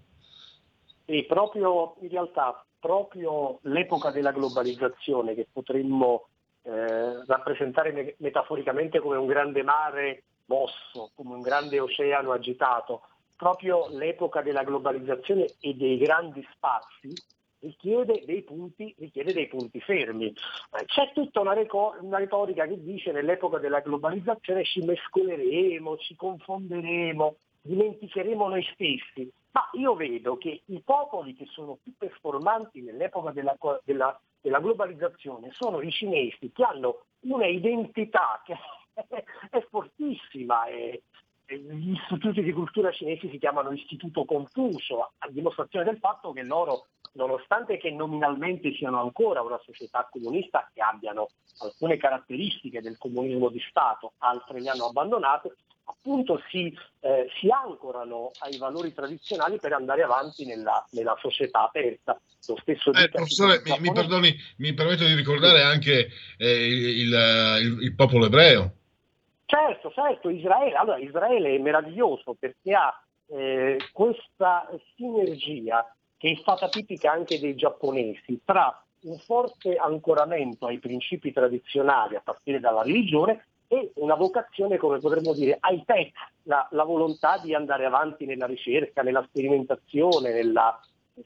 Sì, 1.11 1.24
proprio 1.24 1.97
in 2.03 2.09
realtà 2.09 2.65
proprio 2.78 3.59
l'epoca 3.62 4.12
della 4.12 4.31
globalizzazione 4.31 5.35
che 5.35 5.49
potremmo 5.53 6.28
eh, 6.62 7.24
rappresentare 7.27 8.15
metaforicamente 8.19 9.01
come 9.01 9.16
un 9.16 9.27
grande 9.27 9.65
mare 9.65 10.23
mosso, 10.45 11.11
come 11.16 11.35
un 11.35 11.41
grande 11.41 11.81
oceano 11.81 12.31
agitato, 12.31 13.03
proprio 13.37 13.89
l'epoca 13.89 14.41
della 14.41 14.62
globalizzazione 14.62 15.47
e 15.59 15.74
dei 15.74 15.99
grandi 15.99 16.47
spazi 16.53 17.12
richiede 17.59 18.23
dei 18.24 18.43
punti, 18.43 18.95
richiede 18.97 19.32
dei 19.32 19.49
punti 19.49 19.81
fermi. 19.81 20.27
Eh, 20.28 20.85
c'è 20.85 21.11
tutta 21.12 21.41
una, 21.41 21.55
reco- 21.55 21.97
una, 22.03 22.19
retorica 22.19 22.69
che 22.69 22.81
dice 22.81 23.11
nell'epoca 23.11 23.59
della 23.59 23.81
globalizzazione 23.81 24.62
ci 24.62 24.81
mescoleremo, 24.85 25.97
ci 25.97 26.15
confonderemo, 26.15 27.35
dimenticheremo 27.62 28.49
noi 28.49 28.65
stessi. 28.74 29.28
Ma 29.53 29.69
io 29.73 29.95
vedo 29.95 30.37
che 30.37 30.63
i 30.67 30.81
popoli 30.81 31.35
che 31.35 31.47
sono 31.47 31.79
più 31.83 31.93
performanti 31.97 32.83
nell'epoca 32.83 33.33
della, 33.33 33.57
della, 33.85 34.21
della 34.41 34.61
globalizzazione 34.61 35.51
sono 35.53 35.81
i 35.81 35.91
cinesi 35.91 36.53
che 36.53 36.63
hanno 36.63 37.07
una 37.21 37.47
identità 37.47 38.41
che 38.45 38.57
è 39.51 39.67
fortissima, 39.69 40.67
è, 40.67 41.01
gli 41.57 41.93
istituti 41.93 42.43
di 42.43 42.53
cultura 42.53 42.93
cinesi 42.93 43.29
si 43.29 43.39
chiamano 43.39 43.73
Istituto 43.73 44.25
Confucio, 44.25 45.13
a 45.19 45.29
dimostrazione 45.31 45.85
del 45.85 45.99
fatto 45.99 46.33
che 46.33 46.45
loro, 46.45 46.87
nonostante 47.15 47.77
che 47.77 47.91
nominalmente 47.91 48.73
siano 48.75 49.01
ancora 49.01 49.43
una 49.43 49.59
società 49.65 50.09
comunista 50.11 50.71
e 50.73 50.81
abbiano 50.81 51.29
alcune 51.59 51.97
caratteristiche 51.97 52.81
del 52.81 52.99
comunismo 52.99 53.49
di 53.49 53.61
Stato, 53.69 54.13
altre 54.19 54.61
le 54.61 54.69
hanno 54.69 54.87
abbandonate, 54.87 55.57
appunto 55.91 56.41
si, 56.49 56.77
eh, 57.01 57.29
si 57.39 57.49
ancorano 57.51 58.31
ai 58.41 58.57
valori 58.59 58.93
tradizionali 58.93 59.59
per 59.59 59.73
andare 59.73 60.03
avanti 60.03 60.47
nella, 60.47 60.85
nella 60.93 61.17
società 61.21 61.65
aperta. 61.65 62.21
Lo 62.47 62.57
stesso 62.61 62.93
eh, 62.93 63.09
professore, 63.09 63.62
mi, 63.65 63.79
mi, 63.81 63.93
perdoni, 63.93 64.35
mi 64.59 64.73
permetto 64.73 65.05
di 65.05 65.15
ricordare 65.15 65.62
anche 65.62 66.09
eh, 66.39 66.67
il, 66.67 67.12
il, 67.12 67.79
il 67.83 67.95
popolo 67.95 68.27
ebreo. 68.27 68.73
Certo, 69.45 69.91
certo, 69.91 70.31
Israele, 70.31 70.75
allora, 70.75 70.99
Israele 70.99 71.55
è 71.55 71.59
meraviglioso 71.59 72.37
perché 72.39 72.73
ha 72.73 73.05
eh, 73.27 73.79
questa 73.93 74.69
sinergia 74.95 75.85
che 76.17 76.31
è 76.31 76.37
stata 76.37 76.69
tipica 76.69 77.11
anche 77.11 77.41
dei 77.41 77.57
giapponesi 77.57 78.41
tra 78.45 78.85
un 79.03 79.19
forte 79.19 79.77
ancoramento 79.77 80.67
ai 80.67 80.79
principi 80.79 81.33
tradizionali 81.33 82.15
a 82.15 82.21
partire 82.21 82.61
dalla 82.61 82.83
religione 82.83 83.47
e 83.73 83.93
una 83.97 84.17
vocazione, 84.17 84.79
come 84.79 84.99
potremmo 84.99 85.33
dire, 85.33 85.61
high 85.63 85.85
tech, 85.85 86.13
la, 86.43 86.67
la 86.73 86.83
volontà 86.83 87.39
di 87.39 87.55
andare 87.55 87.85
avanti 87.85 88.27
nella 88.27 88.47
ricerca, 88.47 89.03
nella 89.03 89.23
sperimentazione, 89.29 90.33
nella, 90.33 90.77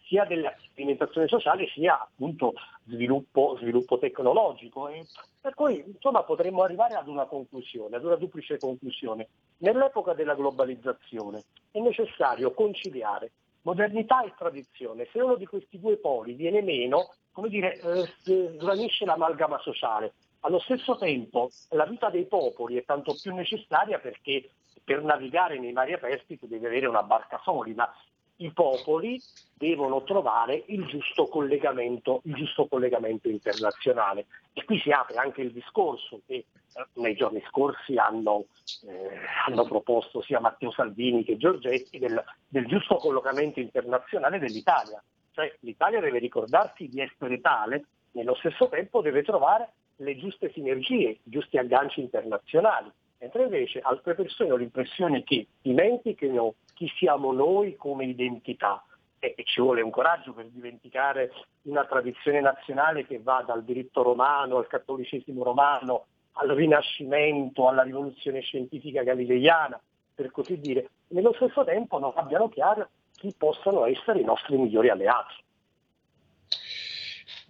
sia 0.03 0.27
della 0.27 0.55
sperimentazione 0.59 1.27
sociale 1.27 1.67
sia 1.69 1.99
appunto 1.99 2.53
sviluppo, 2.85 3.57
sviluppo 3.59 3.97
tecnologico. 3.97 4.89
E 4.89 5.07
per 5.41 5.55
cui 5.55 5.83
insomma 5.87 6.23
potremmo 6.23 6.63
arrivare 6.63 6.97
ad 6.97 7.09
una 7.09 7.25
conclusione, 7.25 7.97
ad 7.97 8.05
una 8.05 8.17
duplice 8.17 8.59
conclusione. 8.59 9.29
Nell'epoca 9.61 10.13
della 10.13 10.35
globalizzazione 10.35 11.45
è 11.71 11.79
necessario 11.79 12.53
conciliare 12.53 13.33
modernità 13.63 14.23
e 14.23 14.35
tradizione. 14.37 15.09
Se 15.11 15.19
uno 15.19 15.37
di 15.37 15.47
questi 15.47 15.81
due 15.81 15.97
poli 15.97 16.35
viene 16.35 16.61
meno, 16.61 17.15
come 17.33 17.49
dire, 17.49 17.81
eh, 17.81 18.59
svanisce 18.59 19.07
l'amalgama 19.07 19.59
sociale. 19.61 20.13
Allo 20.47 20.59
stesso 20.59 20.97
tempo 20.99 21.51
la 21.71 21.87
vita 21.87 22.11
dei 22.11 22.27
popoli 22.27 22.77
è 22.77 22.85
tanto 22.85 23.17
più 23.21 23.35
necessaria 23.35 23.99
perché 23.99 24.51
per 24.85 25.03
navigare 25.03 25.59
nei 25.59 25.73
mari 25.73 25.95
aperti 25.95 26.39
tu 26.39 26.47
devi 26.47 26.67
avere 26.67 26.87
una 26.87 27.03
barca 27.03 27.41
solida. 27.43 27.95
I 28.37 28.53
popoli 28.53 29.19
devono 29.55 30.03
trovare 30.03 30.65
il 30.67 30.85
giusto 30.85 31.29
collegamento, 31.29 32.21
il 32.25 32.35
giusto 32.35 32.67
collegamento 32.67 33.31
internazionale. 33.31 34.27
E 34.53 34.65
qui 34.65 34.79
si 34.81 34.91
apre 34.91 35.17
anche 35.17 35.41
il 35.41 35.51
discorso 35.51 36.21
che 36.27 36.35
eh, 36.35 36.47
nei 36.95 37.15
giorni 37.15 37.43
scorsi 37.49 37.97
hanno, 37.97 38.45
eh, 38.87 39.19
hanno, 39.47 39.65
proposto 39.65 40.21
sia 40.21 40.41
Matteo 40.41 40.73
Salvini 40.73 41.25
che 41.25 41.39
Giorgetti 41.39 41.99
del, 41.99 42.23
del 42.49 42.67
giusto 42.67 42.97
collocamento 42.97 43.61
internazionale 43.61 44.39
dell'Italia. 44.39 45.03
Cioè 45.31 45.57
l'Italia 45.61 46.01
deve 46.01 46.19
ricordarsi 46.19 46.87
di 46.89 47.01
essere 47.01 47.41
tale, 47.41 47.87
nello 48.11 48.35
stesso 48.35 48.69
tempo 48.69 49.01
deve 49.01 49.23
trovare 49.23 49.73
le 49.97 50.17
giuste 50.17 50.51
sinergie, 50.53 51.11
i 51.11 51.21
giusti 51.25 51.59
agganci 51.59 52.01
internazionali, 52.01 52.91
mentre 53.19 53.45
invece 53.45 53.81
altre 53.81 54.15
persone 54.15 54.51
hanno 54.51 54.59
l'impressione 54.59 55.23
che 55.23 55.47
dimentichino 55.63 56.55
chi 56.75 56.91
siamo 56.97 57.33
noi 57.33 57.77
come 57.77 58.05
identità 58.05 58.85
e 59.19 59.35
ci 59.45 59.61
vuole 59.61 59.81
un 59.81 59.91
coraggio 59.91 60.33
per 60.35 60.47
dimenticare 60.49 61.33
una 61.63 61.85
tradizione 61.87 62.41
nazionale 62.41 63.07
che 63.07 63.21
va 63.23 63.43
dal 63.47 63.65
diritto 63.65 64.03
romano 64.03 64.59
al 64.59 64.67
cattolicesimo 64.67 65.43
romano 65.43 66.07
al 66.33 66.49
Rinascimento, 66.51 67.69
alla 67.69 67.83
rivoluzione 67.83 68.41
scientifica 68.41 69.03
galileiana, 69.03 69.81
per 70.15 70.31
così 70.31 70.59
dire, 70.59 70.91
nello 71.09 71.33
stesso 71.35 71.65
tempo 71.65 71.99
non 71.99 72.13
abbiano 72.15 72.49
chiaro 72.49 72.89
chi 73.13 73.33
possano 73.37 73.85
essere 73.87 74.21
i 74.21 74.25
nostri 74.25 74.57
migliori 74.57 74.89
alleati. 74.89 75.35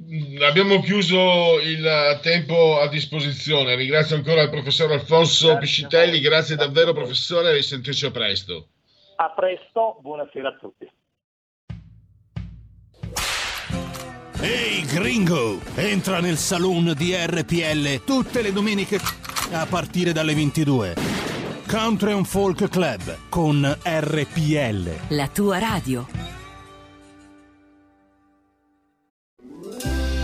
Mm, 0.06 0.42
abbiamo 0.42 0.80
chiuso 0.80 1.58
il 1.60 2.18
tempo 2.22 2.78
a 2.78 2.88
disposizione. 2.88 3.74
Ringrazio 3.74 4.16
ancora 4.16 4.42
il 4.42 4.50
professor 4.50 4.90
Alfonso 4.92 5.46
grazie 5.46 5.60
Piscitelli. 5.60 6.20
Grazie 6.20 6.56
davvero, 6.56 6.92
professore, 6.92 7.50
e 7.50 7.54
risentirci 7.54 8.06
a 8.06 8.10
presto. 8.10 8.68
A 9.16 9.30
presto, 9.30 9.98
buonasera 10.02 10.48
a 10.48 10.56
tutti. 10.60 10.90
Ehi 14.40 14.80
hey, 14.80 14.84
gringo, 14.84 15.60
entra 15.76 16.20
nel 16.20 16.36
saloon 16.36 16.92
di 16.96 17.14
RPL 17.14 18.04
tutte 18.04 18.42
le 18.42 18.52
domeniche 18.52 18.98
a 19.52 19.64
partire 19.64 20.12
dalle 20.12 20.34
22. 20.34 20.94
Country 21.66 22.12
and 22.12 22.26
Folk 22.26 22.68
Club 22.68 23.30
con 23.30 23.64
RPL. 23.82 25.16
La 25.16 25.28
tua 25.28 25.58
radio. 25.58 26.33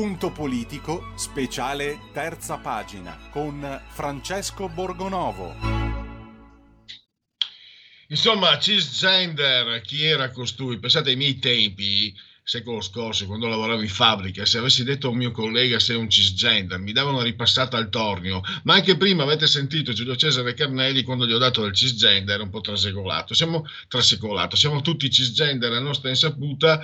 Punto 0.00 0.30
politico, 0.30 1.12
speciale 1.14 2.08
terza 2.14 2.56
pagina 2.56 3.28
con 3.30 3.82
Francesco 3.90 4.66
Borgonovo. 4.70 5.54
Insomma, 8.08 8.58
cisgender, 8.58 9.82
chi 9.82 10.02
era 10.02 10.30
costui? 10.30 10.78
Pensate 10.78 11.10
ai 11.10 11.16
miei 11.16 11.38
tempi, 11.38 12.16
secolo 12.42 12.80
scorso, 12.80 13.26
quando 13.26 13.46
lavoravo 13.46 13.82
in 13.82 13.90
fabbrica, 13.90 14.46
se 14.46 14.56
avessi 14.56 14.84
detto 14.84 15.08
a 15.08 15.10
un 15.10 15.18
mio 15.18 15.32
collega 15.32 15.78
sei 15.78 15.96
un 15.96 16.08
cisgender, 16.08 16.78
mi 16.78 16.92
davano 16.92 17.20
ripassata 17.20 17.76
al 17.76 17.90
tornio. 17.90 18.40
Ma 18.62 18.72
anche 18.72 18.96
prima 18.96 19.24
avete 19.24 19.46
sentito 19.46 19.92
Giulio 19.92 20.16
Cesare 20.16 20.54
Carnelli 20.54 21.02
quando 21.02 21.26
gli 21.26 21.32
ho 21.34 21.38
dato 21.38 21.60
del 21.60 21.74
cisgender 21.74 22.40
un 22.40 22.48
po' 22.48 22.62
trasecolato. 22.62 23.34
Siamo 23.34 23.66
trasecolato, 23.86 24.56
siamo 24.56 24.80
tutti 24.80 25.10
cisgender 25.10 25.70
a 25.74 25.78
nostra 25.78 26.08
insaputa 26.08 26.82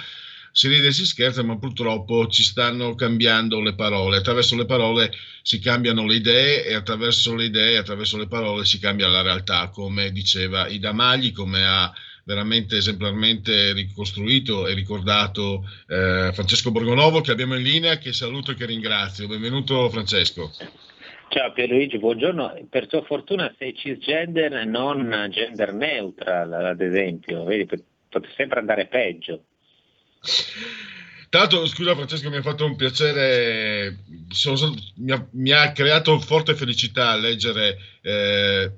si 0.57 0.69
ride 0.69 0.87
e 0.87 0.93
si 0.93 1.05
scherza, 1.05 1.43
ma 1.43 1.59
purtroppo 1.59 2.29
ci 2.29 2.43
stanno 2.43 2.95
cambiando 2.95 3.61
le 3.61 3.75
parole. 3.75 4.17
Attraverso 4.17 4.57
le 4.57 4.65
parole 4.65 5.13
si 5.43 5.61
cambiano 5.61 6.07
le 6.07 6.15
idee 6.15 6.65
e 6.65 6.73
attraverso 6.73 7.35
le 7.35 7.45
idee, 7.45 7.77
attraverso 7.77 8.17
le 8.17 8.27
parole 8.27 8.65
si 8.65 8.79
cambia 8.79 9.07
la 9.07 9.21
realtà, 9.21 9.69
come 9.69 10.11
diceva 10.13 10.67
Ida 10.67 10.95
Magli, 10.95 11.33
come 11.33 11.63
ha 11.63 11.93
veramente 12.25 12.79
esemplarmente 12.79 13.75
ricostruito 13.75 14.67
e 14.67 14.73
ricordato 14.73 15.63
eh, 15.89 16.31
Francesco 16.33 16.71
Borgonovo 16.71 17.21
che 17.21 17.33
abbiamo 17.33 17.55
in 17.55 17.63
linea, 17.63 17.99
che 17.99 18.15
saluto 18.15 18.53
e 18.53 18.55
che 18.55 18.65
ringrazio. 18.65 19.29
Benvenuto 19.29 19.91
Francesco. 19.91 20.53
Ciao 21.29 21.53
Pierluigi, 21.53 21.99
buongiorno. 21.99 22.67
Per 22.71 22.87
tua 22.87 23.03
fortuna 23.03 23.55
sei 23.59 23.77
cisgender 23.77 24.55
e 24.55 24.65
non 24.65 25.29
gender 25.31 25.75
neutral, 25.75 26.51
ad 26.51 26.81
esempio. 26.81 27.45
Vedi, 27.45 27.67
potrebbe 27.67 28.33
sempre 28.35 28.59
andare 28.59 28.87
peggio. 28.87 29.43
Tra 31.29 31.41
l'altro, 31.41 31.67
scusa 31.67 31.95
Francesco, 31.95 32.31
mi 32.31 32.37
ha 32.37 32.43
fatto 32.43 32.65
un 32.65 32.77
piacere, 32.77 33.99
sono, 34.29 34.75
mi, 34.97 35.13
ha, 35.13 35.27
mi, 35.33 35.51
ha, 35.51 35.73
creato 35.73 36.19
forte 36.21 36.55
felicità 36.55 37.17
leggere 37.17 37.79
eh, 38.07 38.71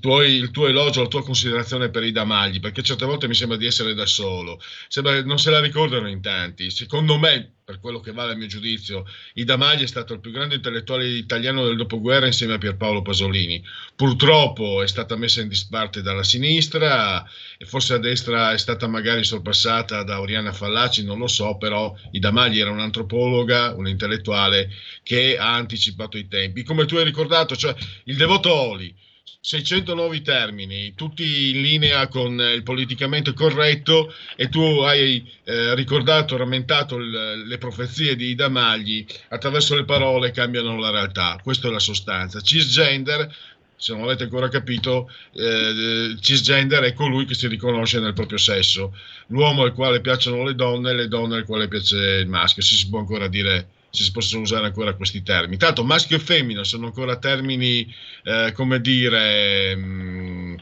tuoi, 0.00 0.34
il 0.34 0.50
tuo 0.50 0.66
elogio, 0.66 1.02
la 1.02 1.08
tua 1.08 1.22
considerazione 1.22 1.88
per 1.90 2.02
Ida 2.02 2.24
Magli, 2.24 2.58
perché 2.58 2.82
certe 2.82 3.04
volte 3.04 3.28
mi 3.28 3.34
sembra 3.34 3.56
di 3.56 3.66
essere 3.66 3.94
da 3.94 4.06
solo, 4.06 4.60
sembra 4.88 5.22
non 5.22 5.38
se 5.38 5.50
la 5.50 5.60
ricordano 5.60 6.08
in 6.08 6.20
tanti. 6.20 6.68
Secondo 6.68 7.16
me, 7.16 7.52
per 7.64 7.78
quello 7.78 8.00
che 8.00 8.10
vale 8.10 8.32
a 8.32 8.34
mio 8.34 8.48
giudizio, 8.48 9.06
Ida 9.34 9.56
Magli 9.56 9.82
è 9.82 9.86
stato 9.86 10.14
il 10.14 10.20
più 10.20 10.32
grande 10.32 10.56
intellettuale 10.56 11.06
italiano 11.06 11.64
del 11.64 11.76
dopoguerra 11.76 12.26
insieme 12.26 12.54
a 12.54 12.58
Pierpaolo 12.58 13.02
Pasolini. 13.02 13.62
Purtroppo 13.94 14.82
è 14.82 14.88
stata 14.88 15.14
messa 15.14 15.40
in 15.40 15.48
disparte 15.48 16.02
dalla 16.02 16.24
sinistra 16.24 17.24
e 17.56 17.64
forse 17.64 17.94
a 17.94 17.98
destra 17.98 18.52
è 18.52 18.58
stata 18.58 18.88
magari 18.88 19.22
sorpassata 19.22 20.02
da 20.02 20.20
Oriana 20.20 20.52
Fallaci, 20.52 21.04
non 21.04 21.18
lo 21.18 21.28
so, 21.28 21.56
però 21.56 21.94
Ida 22.10 22.32
Magli 22.32 22.58
era 22.58 22.72
un'antropologa, 22.72 23.74
un'intellettuale 23.76 24.70
che 25.04 25.38
ha 25.38 25.54
anticipato 25.54 26.18
i 26.18 26.26
tempi. 26.26 26.64
Come 26.64 26.84
tu 26.84 26.96
hai 26.96 27.04
ricordato, 27.04 27.54
cioè 27.54 27.74
il 28.04 28.16
devoto 28.16 28.71
Oli, 28.72 28.94
600 29.40 29.94
nuovi 29.94 30.22
termini, 30.22 30.94
tutti 30.94 31.50
in 31.50 31.62
linea 31.62 32.06
con 32.08 32.38
il 32.40 32.62
politicamente 32.62 33.32
corretto 33.34 34.12
e 34.36 34.48
tu 34.48 34.60
hai 34.60 35.28
eh, 35.44 35.74
ricordato, 35.74 36.36
rammentato 36.36 36.96
il, 36.96 37.44
le 37.46 37.58
profezie 37.58 38.16
di 38.16 38.30
Ida 38.30 38.48
Magli, 38.48 39.04
attraverso 39.28 39.74
le 39.74 39.84
parole 39.84 40.30
cambiano 40.30 40.78
la 40.78 40.90
realtà, 40.90 41.38
questa 41.42 41.68
è 41.68 41.70
la 41.70 41.80
sostanza. 41.80 42.40
Cisgender, 42.40 43.34
se 43.76 43.92
non 43.92 44.04
avete 44.04 44.24
ancora 44.24 44.48
capito, 44.48 45.10
eh, 45.34 46.16
cisgender 46.20 46.84
è 46.84 46.92
colui 46.92 47.24
che 47.24 47.34
si 47.34 47.48
riconosce 47.48 47.98
nel 47.98 48.12
proprio 48.12 48.38
sesso, 48.38 48.96
l'uomo 49.26 49.64
al 49.64 49.74
quale 49.74 50.00
piacciono 50.00 50.44
le 50.44 50.54
donne 50.54 50.94
le 50.94 51.08
donne 51.08 51.36
al 51.36 51.44
quale 51.44 51.68
piace 51.68 51.96
il 51.96 52.28
maschio, 52.28 52.62
se 52.62 52.76
si 52.76 52.88
può 52.88 53.00
ancora 53.00 53.26
dire 53.26 53.80
se 53.92 54.04
si 54.04 54.10
possono 54.10 54.42
usare 54.42 54.64
ancora 54.64 54.94
questi 54.94 55.22
termini. 55.22 55.58
Tanto 55.58 55.84
maschio 55.84 56.16
e 56.16 56.20
femmina 56.20 56.64
sono 56.64 56.86
ancora 56.86 57.18
termini, 57.18 57.86
eh, 58.24 58.52
come 58.52 58.80
dire, 58.80 59.76
mh, 59.76 59.82
mm, 59.82 60.54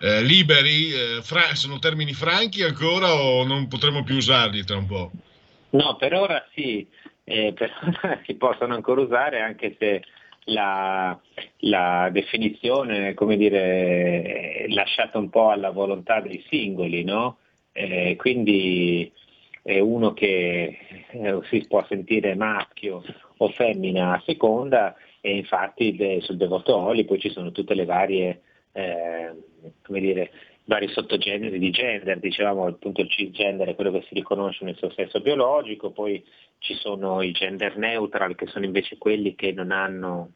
eh, 0.00 0.22
liberi, 0.22 0.90
eh, 0.90 1.20
fra- 1.20 1.54
sono 1.54 1.78
termini 1.78 2.14
franchi 2.14 2.62
ancora 2.62 3.12
o 3.12 3.44
non 3.44 3.68
potremo 3.68 4.02
più 4.02 4.16
usarli 4.16 4.64
tra 4.64 4.78
un 4.78 4.86
po'? 4.86 5.10
No, 5.70 5.96
per 5.96 6.14
ora 6.14 6.46
sì, 6.54 6.86
eh, 7.24 7.52
per 7.52 7.70
ora 8.02 8.18
si 8.24 8.34
possono 8.36 8.72
ancora 8.74 9.02
usare 9.02 9.42
anche 9.42 9.76
se 9.78 10.02
la, 10.44 11.18
la 11.58 12.08
definizione, 12.10 13.12
come 13.12 13.36
dire, 13.36 14.22
è 14.22 14.68
lasciata 14.68 15.18
un 15.18 15.28
po' 15.28 15.50
alla 15.50 15.70
volontà 15.70 16.20
dei 16.20 16.42
singoli, 16.48 17.04
no? 17.04 17.36
Eh, 17.72 18.16
quindi 18.16 19.12
è 19.62 19.78
uno 19.78 20.12
che 20.12 20.78
eh, 21.10 21.40
si 21.44 21.64
può 21.68 21.84
sentire 21.86 22.34
maschio 22.34 23.02
o 23.36 23.48
femmina 23.50 24.14
a 24.14 24.22
seconda 24.26 24.96
e 25.20 25.36
infatti 25.36 25.94
de, 25.94 26.20
sul 26.20 26.36
devoto 26.36 26.76
Oli 26.76 27.04
poi 27.04 27.20
ci 27.20 27.30
sono 27.30 27.52
tutte 27.52 27.74
le 27.74 27.84
varie, 27.84 28.42
eh, 28.72 29.32
come 29.82 30.00
dire, 30.00 30.30
vari 30.64 30.88
sottogeneri 30.88 31.58
di 31.58 31.70
gender, 31.70 32.18
dicevamo 32.18 32.66
appunto 32.66 33.00
il 33.00 33.10
cisgender 33.10 33.68
è 33.68 33.74
quello 33.74 33.92
che 33.92 34.02
si 34.08 34.14
riconosce 34.14 34.64
nel 34.64 34.76
suo 34.76 34.90
sesso 34.90 35.20
biologico, 35.20 35.90
poi 35.90 36.24
ci 36.58 36.74
sono 36.74 37.22
i 37.22 37.32
gender 37.32 37.76
neutral 37.76 38.34
che 38.34 38.46
sono 38.46 38.64
invece 38.64 38.98
quelli 38.98 39.34
che 39.34 39.52
non 39.52 39.70
hanno, 39.70 40.32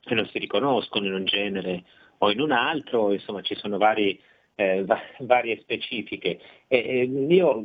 che 0.00 0.14
non 0.14 0.26
si 0.26 0.38
riconoscono 0.38 1.06
in 1.06 1.14
un 1.14 1.24
genere 1.24 1.84
o 2.18 2.30
in 2.30 2.40
un 2.40 2.52
altro, 2.52 3.12
insomma 3.12 3.42
ci 3.42 3.54
sono 3.54 3.78
vari, 3.78 4.20
eh, 4.54 4.84
va- 4.84 5.00
varie 5.20 5.58
specifiche. 5.60 6.40
E, 6.68 6.78
e 6.78 7.02
io 7.04 7.64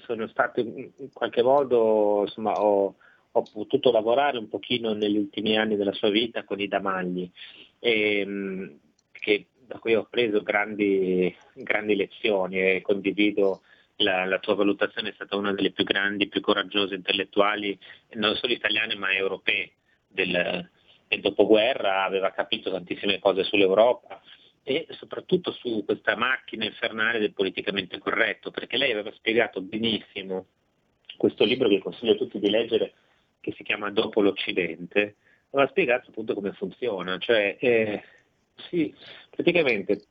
sono 0.00 0.26
stato 0.28 0.60
in 0.60 0.90
qualche 1.12 1.42
modo, 1.42 2.22
insomma, 2.22 2.52
ho, 2.52 2.94
ho, 3.30 3.42
potuto 3.52 3.90
lavorare 3.90 4.38
un 4.38 4.48
pochino 4.48 4.92
negli 4.92 5.16
ultimi 5.16 5.56
anni 5.56 5.76
della 5.76 5.92
sua 5.92 6.10
vita 6.10 6.44
con 6.44 6.60
i 6.60 6.68
Damagli, 6.68 7.30
e, 7.78 8.18
ehm, 8.20 8.78
che, 9.12 9.46
da 9.66 9.78
cui 9.78 9.94
ho 9.94 10.06
preso 10.08 10.42
grandi, 10.42 11.34
grandi 11.54 11.94
lezioni 11.96 12.58
e 12.58 12.80
condivido 12.82 13.62
la, 13.96 14.24
la, 14.24 14.38
tua 14.38 14.54
valutazione, 14.54 15.10
è 15.10 15.12
stata 15.12 15.36
una 15.36 15.52
delle 15.52 15.70
più 15.70 15.84
grandi, 15.84 16.28
più 16.28 16.40
coraggiose 16.40 16.94
intellettuali, 16.94 17.78
non 18.12 18.34
solo 18.36 18.52
italiane 18.52 18.96
ma 18.96 19.12
europee 19.12 19.72
del, 20.08 20.68
del 21.08 21.20
dopoguerra, 21.20 22.04
aveva 22.04 22.30
capito 22.30 22.70
tantissime 22.70 23.18
cose 23.18 23.44
sull'Europa, 23.44 24.20
e 24.62 24.86
soprattutto 24.90 25.52
su 25.52 25.84
questa 25.84 26.16
macchina 26.16 26.64
infernale 26.64 27.18
del 27.18 27.32
politicamente 27.32 27.98
corretto, 27.98 28.50
perché 28.50 28.76
lei 28.76 28.92
aveva 28.92 29.12
spiegato 29.12 29.60
benissimo 29.60 30.46
questo 31.16 31.44
libro 31.44 31.68
che 31.68 31.78
consiglio 31.78 32.12
a 32.12 32.16
tutti 32.16 32.38
di 32.38 32.50
leggere, 32.50 32.92
che 33.40 33.52
si 33.52 33.62
chiama 33.62 33.90
Dopo 33.90 34.20
l'Occidente, 34.20 35.16
aveva 35.50 35.68
spiegato 35.68 36.10
appunto 36.10 36.34
come 36.34 36.52
funziona, 36.52 37.18
cioè 37.18 37.56
eh, 37.58 38.02
sì, 38.68 38.94
praticamente 39.30 40.06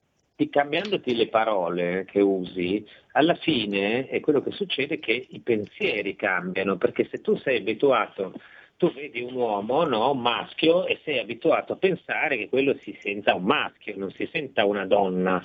cambiandoti 0.50 1.16
le 1.16 1.28
parole 1.28 2.06
che 2.06 2.20
usi, 2.20 2.86
alla 3.12 3.36
fine 3.36 4.08
è 4.08 4.20
quello 4.20 4.42
che 4.42 4.52
succede 4.52 5.00
che 5.00 5.28
i 5.30 5.40
pensieri 5.40 6.16
cambiano, 6.16 6.78
perché 6.78 7.08
se 7.12 7.22
tu 7.22 7.38
sei 7.38 7.58
abituato 7.58 8.34
tu 8.82 8.92
vedi 8.94 9.22
un 9.22 9.36
uomo, 9.36 9.84
no, 9.86 10.16
maschio, 10.16 10.88
e 10.88 11.00
sei 11.04 11.20
abituato 11.20 11.74
a 11.74 11.76
pensare 11.76 12.36
che 12.36 12.50
quello 12.50 12.74
si 12.82 12.98
senta 13.00 13.36
un 13.36 13.44
maschio, 13.44 13.96
non 13.96 14.10
si 14.10 14.28
senta 14.32 14.66
una 14.66 14.88
donna, 14.88 15.40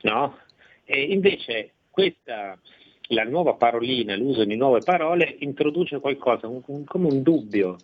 no? 0.00 0.38
E 0.82 1.02
invece 1.02 1.74
questa, 1.88 2.58
la 3.10 3.22
nuova 3.22 3.54
parolina, 3.54 4.16
l'uso 4.16 4.42
di 4.42 4.56
nuove 4.56 4.80
parole, 4.80 5.36
introduce 5.38 6.00
qualcosa, 6.00 6.48
un, 6.48 6.62
un, 6.66 6.82
come 6.82 7.06
un 7.06 7.22
dubbio 7.22 7.76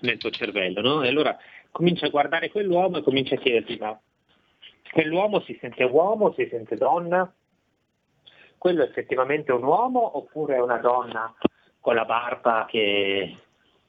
nel 0.00 0.16
tuo 0.16 0.30
cervello, 0.30 0.80
no? 0.80 1.02
E 1.02 1.08
allora 1.08 1.36
comincia 1.70 2.06
a 2.06 2.08
guardare 2.08 2.50
quell'uomo 2.50 2.96
e 2.96 3.02
comincia 3.02 3.34
a 3.34 3.38
chiederti, 3.38 3.76
ma 3.78 4.00
quell'uomo 4.92 5.40
si 5.40 5.58
sente 5.60 5.84
uomo, 5.84 6.32
si 6.32 6.48
sente 6.48 6.76
donna? 6.76 7.30
Quello 8.56 8.82
è 8.82 8.86
effettivamente 8.86 9.52
un 9.52 9.62
uomo 9.62 10.16
oppure 10.16 10.54
è 10.54 10.60
una 10.60 10.78
donna 10.78 11.34
con 11.80 11.94
la 11.94 12.06
barba 12.06 12.64
che 12.66 13.36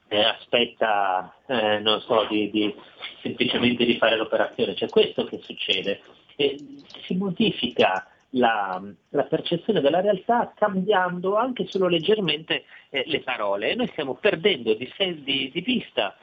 eh, 0.08 0.24
aspetta, 0.24 1.36
eh, 1.48 1.80
non 1.80 2.02
so, 2.02 2.26
di, 2.30 2.50
di, 2.50 2.74
semplicemente 3.22 3.86
di 3.86 3.98
fare 3.98 4.16
l'operazione. 4.16 4.76
Cioè 4.76 4.90
questo 4.90 5.26
che 5.26 5.40
succede. 5.42 6.02
E 6.36 6.58
si 7.04 7.16
modifica 7.16 8.08
la, 8.32 8.82
la, 9.10 9.24
percezione 9.24 9.82
della 9.82 10.02
realtà 10.02 10.54
cambiando 10.56 11.36
anche 11.36 11.66
solo 11.68 11.88
leggermente 11.88 12.66
eh, 12.90 13.04
le 13.08 13.22
parole 13.22 13.72
e 13.72 13.76
noi 13.76 13.88
stiamo 13.88 14.16
perdendo 14.16 14.74
di, 14.74 14.92
di, 15.24 15.50
di, 15.52 15.62
vista 15.62 16.16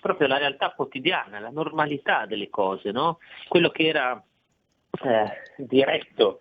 proprio 0.00 0.28
la 0.28 0.38
realtà 0.38 0.70
quotidiana, 0.70 1.40
la 1.40 1.50
normalità 1.50 2.24
delle 2.26 2.48
cose, 2.48 2.92
no? 2.92 3.18
quello 3.48 3.70
che 3.70 3.88
era 3.88 4.22
eh, 5.02 5.30
diretto, 5.56 6.40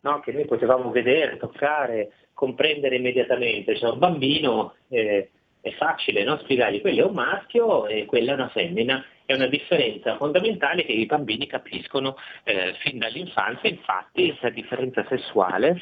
no? 0.00 0.20
che 0.20 0.32
noi 0.32 0.46
potevamo 0.46 0.90
vedere, 0.90 1.36
toccare, 1.36 2.12
comprendere 2.32 2.96
immediatamente. 2.96 3.76
Cioè 3.76 3.90
un 3.90 3.98
bambino 3.98 4.74
eh, 4.88 5.30
è 5.62 5.72
facile 5.74 6.24
no? 6.24 6.38
spiegargli 6.38 6.80
quello 6.80 7.02
è 7.02 7.06
un 7.06 7.14
maschio 7.14 7.86
e 7.86 8.04
quella 8.04 8.32
è 8.32 8.34
una 8.34 8.48
femmina, 8.48 9.02
è 9.24 9.32
una 9.32 9.46
differenza 9.46 10.16
fondamentale 10.16 10.84
che 10.84 10.92
i 10.92 11.06
bambini 11.06 11.46
capiscono 11.46 12.16
eh, 12.42 12.74
fin 12.80 12.98
dall'infanzia, 12.98 13.70
infatti 13.70 14.26
questa 14.26 14.50
differenza 14.50 15.06
sessuale 15.08 15.80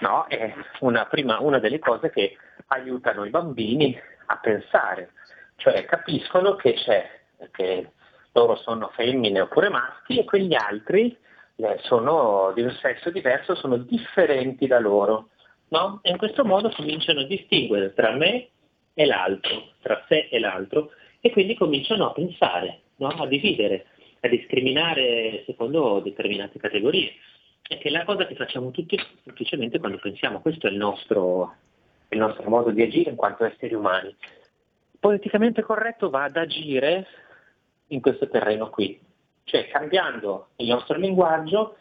no? 0.00 0.26
è 0.28 0.54
una, 0.80 1.06
prima, 1.06 1.40
una 1.40 1.58
delle 1.58 1.80
cose 1.80 2.10
che 2.10 2.36
aiutano 2.68 3.24
i 3.24 3.30
bambini 3.30 3.98
a 4.26 4.38
pensare, 4.38 5.10
cioè 5.56 5.84
capiscono 5.84 6.54
che 6.54 6.74
c'è, 6.74 7.10
che 7.50 7.90
loro 8.32 8.54
sono 8.56 8.92
femmine 8.94 9.40
oppure 9.40 9.70
maschi 9.70 10.18
e 10.18 10.24
quegli 10.24 10.54
altri 10.54 11.16
eh, 11.56 11.78
sono 11.82 12.52
di 12.54 12.62
un 12.62 12.70
sesso 12.80 13.10
diverso, 13.10 13.56
sono 13.56 13.76
differenti 13.76 14.68
da 14.68 14.78
loro. 14.78 15.30
No? 15.68 15.98
E 16.02 16.10
in 16.10 16.16
questo 16.16 16.44
modo 16.44 16.70
cominciano 16.70 17.20
a 17.20 17.26
distinguere 17.26 17.92
tra 17.92 18.12
me 18.12 18.50
e 18.98 19.04
l'altro, 19.04 19.72
tra 19.82 20.02
sé 20.08 20.28
e 20.30 20.38
l'altro, 20.38 20.90
e 21.20 21.30
quindi 21.30 21.54
cominciano 21.54 22.06
a 22.06 22.12
pensare, 22.12 22.80
no? 22.96 23.08
a 23.08 23.26
dividere, 23.26 23.88
a 24.20 24.28
discriminare 24.28 25.42
secondo 25.44 26.00
determinate 26.00 26.58
categorie. 26.58 27.12
E 27.68 27.76
che 27.76 27.88
è 27.88 27.90
la 27.90 28.04
cosa 28.04 28.26
che 28.26 28.34
facciamo 28.34 28.70
tutti 28.70 28.98
semplicemente 29.22 29.78
quando 29.78 29.98
pensiamo, 29.98 30.40
questo 30.40 30.66
è 30.66 30.70
il 30.70 30.78
nostro, 30.78 31.54
il 32.08 32.18
nostro 32.18 32.48
modo 32.48 32.70
di 32.70 32.80
agire 32.80 33.10
in 33.10 33.16
quanto 33.16 33.44
esseri 33.44 33.74
umani. 33.74 34.16
Politicamente 34.98 35.60
corretto 35.60 36.08
va 36.08 36.24
ad 36.24 36.36
agire 36.38 37.06
in 37.88 38.00
questo 38.00 38.30
terreno 38.30 38.70
qui, 38.70 38.98
cioè 39.44 39.68
cambiando 39.68 40.48
il 40.56 40.68
nostro 40.68 40.96
linguaggio 40.96 41.76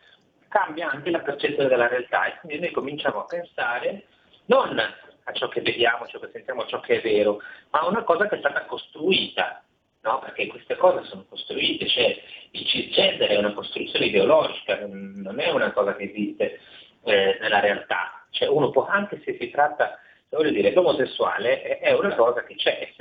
cambia 0.49 0.89
anche 0.89 1.11
la 1.11 1.19
percezione 1.19 1.69
della 1.69 1.87
realtà 1.87 2.25
e 2.25 2.39
quindi 2.41 2.59
noi 2.59 2.71
cominciamo 2.73 3.21
a 3.21 3.25
pensare 3.25 4.05
non 4.47 4.77
a 5.25 5.33
ciò 5.33 5.47
che 5.47 5.61
vediamo, 5.61 6.03
a 6.03 6.07
ciò 6.07 6.19
che 6.19 6.29
sentiamo, 6.31 6.61
a 6.61 6.67
ciò 6.67 6.79
che 6.79 6.97
è 6.97 7.01
vero, 7.01 7.41
ma 7.71 7.81
a 7.81 7.87
una 7.87 8.03
cosa 8.03 8.27
che 8.27 8.35
è 8.35 8.39
stata 8.39 8.65
costruita, 8.65 9.63
no? 10.01 10.19
perché 10.19 10.47
queste 10.47 10.75
cose 10.75 11.05
sono 11.07 11.25
costruite, 11.27 11.87
cioè 11.87 12.15
il 12.51 12.65
cisgender 12.65 13.29
è 13.29 13.37
una 13.37 13.53
costruzione 13.53 14.05
ideologica, 14.05 14.79
non 14.85 15.39
è 15.39 15.49
una 15.51 15.71
cosa 15.71 15.95
che 15.95 16.03
esiste 16.03 16.59
eh, 17.03 17.37
nella 17.41 17.59
realtà, 17.59 18.25
cioè 18.29 18.47
uno 18.47 18.69
può, 18.69 18.85
anche 18.85 19.21
se 19.25 19.37
si 19.39 19.49
tratta, 19.49 19.99
voglio 20.29 20.51
dire, 20.51 20.73
l'omosessuale 20.73 21.79
è 21.79 21.93
una 21.93 22.13
cosa 22.15 22.43
che 22.43 22.55
c'è, 22.55 22.93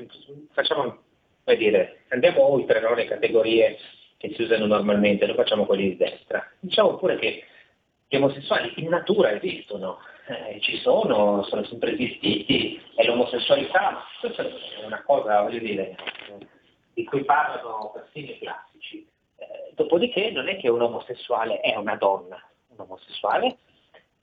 facciamo, 0.53 1.03
come 1.45 1.57
dire, 1.57 2.05
andiamo 2.09 2.53
oltre 2.53 2.81
no, 2.81 2.95
le 2.95 3.05
categorie 3.05 3.77
che 4.17 4.33
si 4.35 4.43
usano 4.43 4.67
normalmente, 4.67 5.27
noi 5.27 5.35
facciamo 5.35 5.67
quelli 5.67 5.91
di 5.91 5.97
destra. 5.97 6.47
Diciamo 6.61 6.97
pure 6.97 7.19
che 7.19 7.45
gli 8.09 8.17
omosessuali 8.17 8.73
in 8.77 8.89
natura 8.89 9.33
esistono, 9.33 9.99
eh, 10.27 10.59
ci 10.61 10.79
sono, 10.79 11.43
sono 11.43 11.65
sempre 11.65 11.93
esistiti, 11.93 12.81
è 12.95 13.05
l'omosessualità, 13.05 14.05
questa 14.21 14.43
è 14.43 14.85
una 14.85 15.03
cosa, 15.03 15.43
voglio 15.43 15.59
dire, 15.59 15.97
di 16.95 17.05
cui 17.05 17.25
parlano 17.25 17.91
persino 17.93 18.31
i 18.31 18.39
classici. 18.39 19.07
Eh, 19.37 19.73
dopodiché 19.75 20.31
non 20.31 20.49
è 20.49 20.57
che 20.57 20.69
un 20.69 20.81
omosessuale 20.81 21.61
è 21.61 21.77
una 21.77 21.97
donna, 21.97 22.43
un 22.69 22.81
omosessuale 22.81 23.59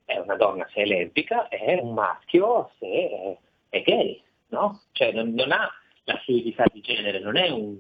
è 0.06 0.18
una 0.18 0.36
donna 0.36 0.68
se 0.73 0.82
è 0.82 0.86
lesbica, 0.86 1.48
è 1.48 1.80
un 1.80 1.94
maschio 1.94 2.72
se 2.80 2.88
è, 2.88 3.38
è 3.69 3.82
gay, 3.84 4.22
no? 4.48 4.82
Cioè 4.94 5.11
non, 5.11 5.34
non, 5.34 5.52
ha 5.52 5.72
la 6.06 6.18
fluidità 6.23 6.65
di 6.72 6.82
genere, 6.82 7.19
non 7.19 7.38
è 7.38 7.49
un, 7.49 7.78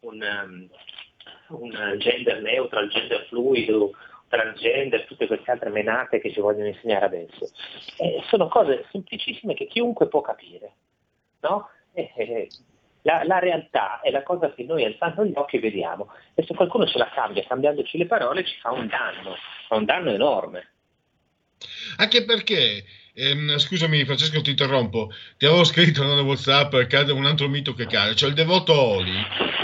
un, 0.00 0.20
um, 0.20 0.68
un 1.58 1.94
gender 1.98 2.42
neutral, 2.42 2.88
gender 2.88 3.24
fluido, 3.26 3.92
transgender, 4.32 5.04
tutte 5.04 5.26
queste 5.26 5.50
altre 5.50 5.68
menate 5.68 6.18
che 6.18 6.32
ci 6.32 6.40
vogliono 6.40 6.68
insegnare 6.68 7.04
adesso. 7.04 7.50
Eh, 7.98 8.22
sono 8.28 8.48
cose 8.48 8.86
semplicissime 8.90 9.52
che 9.52 9.66
chiunque 9.66 10.08
può 10.08 10.22
capire. 10.22 10.72
No? 11.40 11.68
Eh, 11.92 12.10
eh, 12.16 12.48
la, 13.02 13.24
la, 13.24 13.38
realtà 13.38 14.00
è 14.00 14.10
la 14.10 14.22
cosa 14.22 14.50
che 14.54 14.64
noi 14.64 14.84
alzando 14.84 15.24
gli 15.26 15.34
occhi 15.34 15.58
vediamo 15.58 16.08
e 16.34 16.44
se 16.44 16.54
qualcuno 16.54 16.86
ce 16.86 16.96
la 16.96 17.10
cambia 17.10 17.44
cambiandoci 17.44 17.98
le 17.98 18.06
parole 18.06 18.44
ci 18.44 18.58
fa 18.60 18.70
un 18.70 18.86
danno, 18.86 19.34
fa 19.68 19.76
un 19.76 19.84
danno 19.84 20.10
enorme. 20.10 20.68
Anche 21.98 22.24
perché 22.24 22.84
Ehm, 23.14 23.58
scusami 23.58 24.06
Francesco 24.06 24.40
ti 24.40 24.48
interrompo 24.48 25.10
ti 25.36 25.44
avevo 25.44 25.64
scritto 25.64 26.02
nel 26.02 26.24
whatsapp 26.24 26.74
cade 26.84 27.12
un 27.12 27.26
altro 27.26 27.46
mito 27.46 27.74
che 27.74 27.84
cade 27.84 28.14
cioè 28.14 28.30
il 28.30 28.34
devoto 28.34 28.72
Oli 28.72 29.14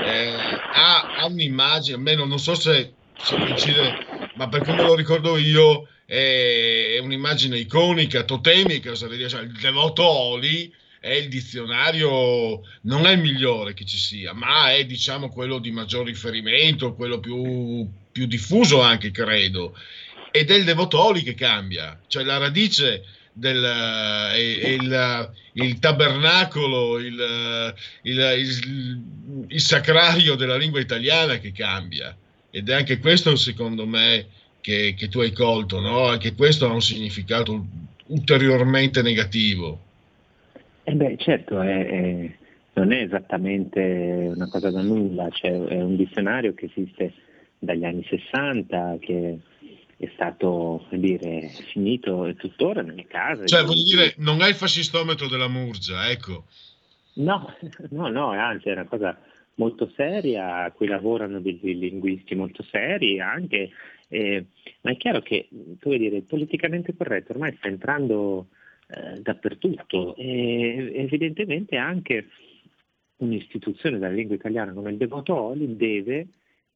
eh, 0.04 0.34
ha, 0.74 1.16
ha, 1.16 1.24
un'immagine 1.24 1.96
almeno 1.96 2.26
non 2.26 2.38
so 2.38 2.54
se, 2.54 2.92
se 3.16 3.36
coincide 3.36 4.27
ma 4.38 4.48
per 4.48 4.62
come 4.62 4.82
lo 4.82 4.94
ricordo 4.94 5.36
io 5.36 5.88
è 6.06 6.98
un'immagine 7.02 7.58
iconica 7.58 8.22
totemica 8.22 8.94
cioè 8.94 9.10
il 9.42 9.58
devoto 9.60 10.04
Oli 10.04 10.72
è 11.00 11.12
il 11.12 11.28
dizionario, 11.28 12.62
non 12.82 13.06
è 13.06 13.12
il 13.12 13.20
migliore 13.20 13.72
che 13.72 13.84
ci 13.84 13.96
sia, 13.96 14.32
ma 14.32 14.72
è 14.72 14.84
diciamo 14.84 15.28
quello 15.28 15.58
di 15.58 15.70
maggior 15.70 16.04
riferimento, 16.04 16.94
quello 16.94 17.20
più, 17.20 17.88
più 18.10 18.26
diffuso 18.26 18.80
anche, 18.80 19.10
credo. 19.10 19.76
Ed 20.30 20.50
è 20.50 20.54
il 20.54 20.64
devotoli 20.64 21.22
che 21.22 21.34
cambia, 21.34 22.00
cioè 22.08 22.24
la 22.24 22.38
radice 22.38 23.04
del 23.32 23.62
il, 24.36 25.32
il, 25.52 25.78
tabernacolo, 25.78 26.98
il, 26.98 27.74
il, 28.02 29.00
il, 29.48 29.60
sacrario 29.60 30.34
della 30.34 30.56
lingua 30.56 30.80
italiana 30.80 31.38
che 31.38 31.52
cambia. 31.52 32.16
Ed 32.50 32.68
è 32.68 32.74
anche 32.74 32.98
questo, 32.98 33.36
secondo 33.36 33.86
me, 33.86 34.26
che, 34.60 34.94
che 34.96 35.08
tu 35.08 35.20
hai 35.20 35.32
colto, 35.32 35.80
no? 35.80 36.06
Anche 36.06 36.34
questo 36.34 36.66
ha 36.66 36.72
un 36.72 36.80
significato 36.80 37.66
ulteriormente 38.06 39.02
negativo. 39.02 39.86
Eh 40.84 40.92
beh, 40.92 41.16
certo, 41.18 41.60
è, 41.60 41.86
è, 41.86 42.36
non 42.74 42.92
è 42.92 43.02
esattamente 43.02 44.32
una 44.34 44.48
cosa 44.48 44.70
da 44.70 44.80
nulla, 44.80 45.28
cioè, 45.30 45.50
è 45.50 45.82
un 45.82 45.96
dizionario 45.96 46.54
che 46.54 46.66
esiste 46.66 47.12
dagli 47.58 47.84
anni 47.84 48.06
60, 48.08 48.96
che 49.00 49.38
è 49.98 50.10
stato 50.14 50.86
dire, 50.90 51.50
finito 51.72 52.32
tuttora 52.36 52.82
nelle 52.82 53.06
case. 53.06 53.46
Cioè, 53.46 53.64
voglio 53.64 53.82
dire, 53.82 54.14
non 54.18 54.40
è 54.40 54.48
il 54.48 54.54
fascistometro 54.54 55.28
della 55.28 55.48
Murgia, 55.48 56.08
ecco. 56.08 56.44
No, 57.14 57.52
no, 57.90 58.08
no, 58.08 58.30
anzi 58.30 58.68
è 58.68 58.72
una 58.72 58.86
cosa 58.86 59.18
molto 59.58 59.90
seria, 59.94 60.64
a 60.64 60.72
cui 60.72 60.86
lavorano 60.86 61.40
dei 61.40 61.58
linguisti 61.60 62.34
molto 62.34 62.62
seri 62.64 63.20
anche, 63.20 63.70
eh, 64.08 64.46
ma 64.82 64.90
è 64.90 64.96
chiaro 64.96 65.20
che, 65.20 65.48
come 65.80 65.98
dire, 65.98 66.22
politicamente 66.22 66.94
corretto 66.96 67.32
ormai 67.32 67.54
sta 67.56 67.68
entrando 67.68 68.48
eh, 68.88 69.20
dappertutto 69.20 70.16
e 70.16 70.92
evidentemente 70.94 71.76
anche 71.76 72.28
un'istituzione 73.18 73.98
della 73.98 74.14
lingua 74.14 74.36
italiana 74.36 74.72
come 74.72 74.90
il 74.90 74.96
Devoto 74.96 75.34
Oli 75.34 75.76
deve 75.76 76.28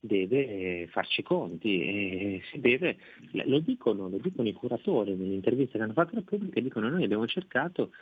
deve 0.04 0.88
farci 0.88 1.20
i 1.20 1.22
conti 1.22 1.80
e 1.80 2.42
si 2.50 2.59
deve, 2.59 2.96
lo 3.44 3.60
dicono, 3.60 4.09
lo 4.09 4.18
dicono 4.18 4.48
i 4.48 4.52
curatori 4.52 5.14
nell'intervista 5.14 5.78
che 5.78 5.84
hanno 5.84 5.92
fatto 5.92 6.10
alla 6.10 6.24
Repubblica, 6.28 6.59
dicono 6.59 6.88
noi 6.88 7.04
abbiamo 7.04 7.24
cercato 7.28 7.92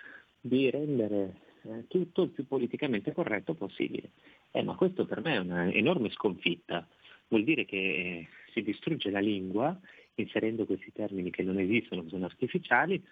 di 0.40 0.70
rendere 0.70 1.49
eh, 1.64 1.86
tutto 1.88 2.22
il 2.22 2.30
più 2.30 2.46
politicamente 2.46 3.12
corretto 3.12 3.54
possibile. 3.54 4.10
Eh, 4.50 4.62
ma 4.62 4.74
questo 4.74 5.06
per 5.06 5.20
me 5.20 5.34
è 5.34 5.38
un'enorme 5.38 6.10
sconfitta, 6.10 6.86
vuol 7.28 7.44
dire 7.44 7.64
che 7.64 7.76
eh, 7.76 8.28
si 8.52 8.62
distrugge 8.62 9.10
la 9.10 9.20
lingua 9.20 9.78
inserendo 10.14 10.66
questi 10.66 10.92
termini 10.92 11.30
che 11.30 11.42
non 11.42 11.58
esistono, 11.58 12.08
sono 12.08 12.26
artificiali, 12.26 13.02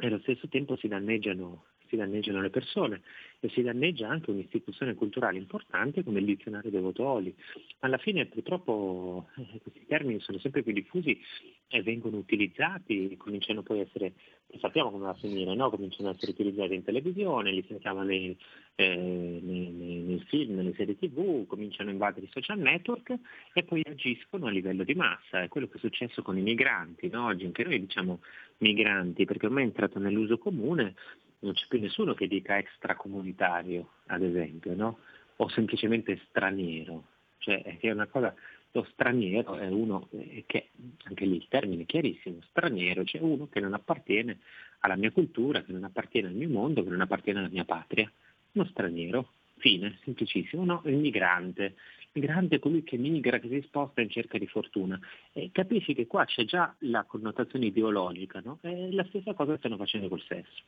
e 0.00 0.06
allo 0.06 0.20
stesso 0.20 0.48
tempo 0.48 0.76
si 0.76 0.88
danneggiano 0.88 1.64
si 1.88 1.96
danneggiano 1.96 2.40
le 2.40 2.50
persone 2.50 3.02
e 3.40 3.48
si 3.50 3.62
danneggia 3.62 4.08
anche 4.08 4.30
un'istituzione 4.30 4.94
culturale 4.94 5.38
importante 5.38 6.02
come 6.02 6.18
il 6.18 6.24
dizionario 6.24 6.70
dei 6.70 6.80
Votoli. 6.80 7.34
Alla 7.80 7.98
fine 7.98 8.26
purtroppo 8.26 9.28
eh, 9.36 9.60
questi 9.62 9.86
termini 9.86 10.20
sono 10.20 10.38
sempre 10.38 10.62
più 10.62 10.72
diffusi 10.72 11.20
e 11.68 11.82
vengono 11.82 12.16
utilizzati, 12.16 13.14
cominciano 13.16 13.62
poi 13.62 13.80
a 13.80 13.82
essere, 13.82 14.14
sappiamo 14.58 14.90
come 14.90 15.04
va 15.04 15.10
a 15.10 15.14
finire, 15.14 15.54
no? 15.54 15.70
cominciano 15.70 16.08
ad 16.08 16.16
essere 16.16 16.32
utilizzati 16.32 16.74
in 16.74 16.84
televisione, 16.84 17.52
li 17.52 17.64
sentiamo 17.68 18.02
nei, 18.02 18.36
eh, 18.74 18.96
nei, 18.96 19.70
nei, 19.70 20.00
nei, 20.00 20.24
film, 20.26 20.56
nelle 20.56 20.74
serie 20.74 20.96
tv, 20.96 21.46
cominciano 21.46 21.90
a 21.90 21.92
invadere 21.92 22.26
i 22.26 22.30
social 22.32 22.58
network 22.58 23.14
e 23.52 23.62
poi 23.62 23.82
agiscono 23.86 24.46
a 24.46 24.50
livello 24.50 24.82
di 24.82 24.94
massa. 24.94 25.42
È 25.42 25.48
quello 25.48 25.68
che 25.68 25.76
è 25.76 25.80
successo 25.80 26.22
con 26.22 26.36
i 26.38 26.42
migranti, 26.42 27.08
no? 27.08 27.26
oggi 27.26 27.44
anche 27.44 27.62
noi 27.62 27.78
diciamo 27.80 28.20
migranti 28.58 29.24
perché 29.24 29.46
ormai 29.46 29.62
è 29.62 29.66
entrato 29.66 29.98
nell'uso 29.98 30.38
comune 30.38 30.94
non 31.40 31.52
c'è 31.54 31.66
più 31.68 31.80
nessuno 31.80 32.14
che 32.14 32.26
dica 32.26 32.58
extracomunitario, 32.58 33.90
ad 34.06 34.22
esempio, 34.22 34.74
no? 34.74 34.98
o 35.38 35.48
semplicemente 35.48 36.20
straniero. 36.28 37.04
Cioè, 37.38 37.78
è 37.80 37.90
una 37.90 38.06
cosa, 38.06 38.34
lo 38.72 38.86
straniero 38.92 39.56
è 39.56 39.68
uno 39.68 40.08
eh, 40.12 40.44
che, 40.46 40.70
anche 41.04 41.24
lì 41.24 41.36
il 41.36 41.46
termine 41.48 41.82
è 41.82 41.86
chiarissimo, 41.86 42.38
straniero, 42.48 43.04
cioè 43.04 43.20
uno 43.20 43.48
che 43.48 43.60
non 43.60 43.74
appartiene 43.74 44.38
alla 44.80 44.96
mia 44.96 45.10
cultura, 45.10 45.62
che 45.62 45.72
non 45.72 45.84
appartiene 45.84 46.28
al 46.28 46.34
mio 46.34 46.48
mondo, 46.48 46.82
che 46.82 46.90
non 46.90 47.00
appartiene 47.00 47.38
alla 47.38 47.48
mia 47.48 47.64
patria. 47.64 48.10
Uno 48.52 48.66
straniero, 48.66 49.32
fine, 49.58 49.98
semplicissimo, 50.02 50.64
no? 50.64 50.82
Il 50.86 50.96
migrante. 50.96 51.76
Il 52.12 52.22
migrante 52.22 52.56
è 52.56 52.58
colui 52.58 52.82
che 52.82 52.96
migra, 52.96 53.38
che 53.38 53.48
si 53.48 53.60
sposta 53.62 54.00
in 54.00 54.10
cerca 54.10 54.38
di 54.38 54.46
fortuna. 54.46 54.98
E 55.32 55.50
capisci 55.52 55.94
che 55.94 56.06
qua 56.06 56.24
c'è 56.24 56.44
già 56.44 56.74
la 56.80 57.04
connotazione 57.04 57.66
ideologica, 57.66 58.40
no? 58.44 58.58
È 58.60 58.90
la 58.90 59.04
stessa 59.08 59.34
cosa 59.34 59.52
che 59.52 59.58
stanno 59.58 59.76
facendo 59.76 60.08
col 60.08 60.22
sesso. 60.22 60.62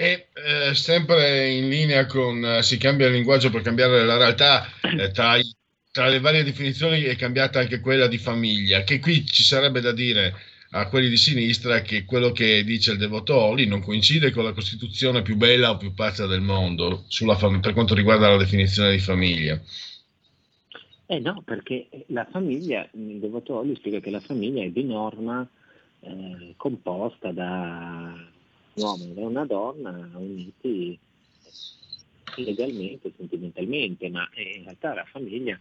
E 0.00 0.28
eh, 0.32 0.74
sempre 0.76 1.48
in 1.48 1.68
linea 1.68 2.06
con 2.06 2.44
eh, 2.44 2.62
si 2.62 2.78
cambia 2.78 3.08
il 3.08 3.14
linguaggio 3.14 3.50
per 3.50 3.62
cambiare 3.62 4.04
la 4.04 4.16
realtà, 4.16 4.64
eh, 4.80 5.10
tra, 5.10 5.36
tra, 5.90 6.06
le 6.06 6.20
varie 6.20 6.44
definizioni 6.44 7.02
è 7.02 7.16
cambiata 7.16 7.58
anche 7.58 7.80
quella 7.80 8.06
di 8.06 8.16
famiglia, 8.16 8.84
che 8.84 9.00
qui 9.00 9.26
ci 9.26 9.42
sarebbe 9.42 9.80
da 9.80 9.90
dire 9.90 10.36
a 10.70 10.86
quelli 10.86 11.08
di 11.08 11.16
sinistra 11.16 11.80
che 11.80 12.04
quello 12.04 12.30
che 12.30 12.62
dice 12.62 12.92
il 12.92 12.98
devoto 12.98 13.34
Oli 13.34 13.66
non 13.66 13.82
coincide 13.82 14.30
con 14.30 14.44
la 14.44 14.52
Costituzione 14.52 15.22
più 15.22 15.34
bella 15.34 15.70
o 15.70 15.78
più 15.78 15.92
pazza 15.94 16.26
del 16.26 16.42
mondo 16.42 17.06
fam- 17.36 17.58
per 17.58 17.72
quanto 17.72 17.96
riguarda 17.96 18.28
la 18.28 18.36
definizione 18.36 18.92
di 18.92 19.00
famiglia. 19.00 19.60
Eh 21.06 21.18
no, 21.18 21.42
perché 21.44 21.88
la 22.06 22.24
famiglia, 22.30 22.88
il 22.92 23.18
devoto 23.18 23.56
Oli 23.56 23.74
spiega 23.74 23.98
che 23.98 24.10
la 24.10 24.20
famiglia 24.20 24.62
è 24.62 24.68
di 24.68 24.84
norma 24.84 25.44
eh, 26.02 26.54
composta 26.56 27.32
da 27.32 28.36
un 28.78 28.84
uomo 28.84 29.04
e 29.04 29.24
una 29.24 29.44
donna 29.44 30.10
uniti 30.14 30.98
legalmente, 32.36 33.12
sentimentalmente, 33.16 34.08
ma 34.08 34.28
in 34.34 34.62
realtà 34.62 34.94
la 34.94 35.04
famiglia, 35.04 35.58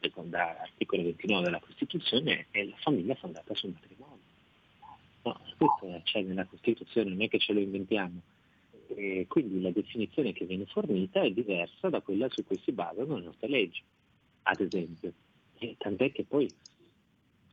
secondo 0.00 0.36
l'articolo 0.36 1.02
29 1.02 1.44
della 1.44 1.60
Costituzione, 1.60 2.46
è 2.50 2.64
la 2.64 2.76
famiglia 2.78 3.14
fondata 3.14 3.54
sul 3.54 3.72
matrimonio. 3.72 4.22
No, 5.22 5.40
questo 5.56 6.00
c'è 6.04 6.22
nella 6.22 6.46
Costituzione, 6.46 7.10
non 7.10 7.22
è 7.22 7.28
che 7.28 7.38
ce 7.38 7.52
lo 7.52 7.60
inventiamo. 7.60 8.20
E 8.96 9.26
quindi 9.28 9.60
la 9.60 9.70
definizione 9.70 10.32
che 10.32 10.44
viene 10.44 10.66
fornita 10.66 11.22
è 11.22 11.30
diversa 11.30 11.88
da 11.88 12.00
quella 12.00 12.28
su 12.30 12.44
cui 12.44 12.60
si 12.62 12.72
basano 12.72 13.16
le 13.16 13.24
nostre 13.24 13.48
leggi, 13.48 13.82
ad 14.42 14.60
esempio. 14.60 15.12
E 15.58 15.76
tant'è 15.78 16.12
che 16.12 16.24
poi 16.24 16.50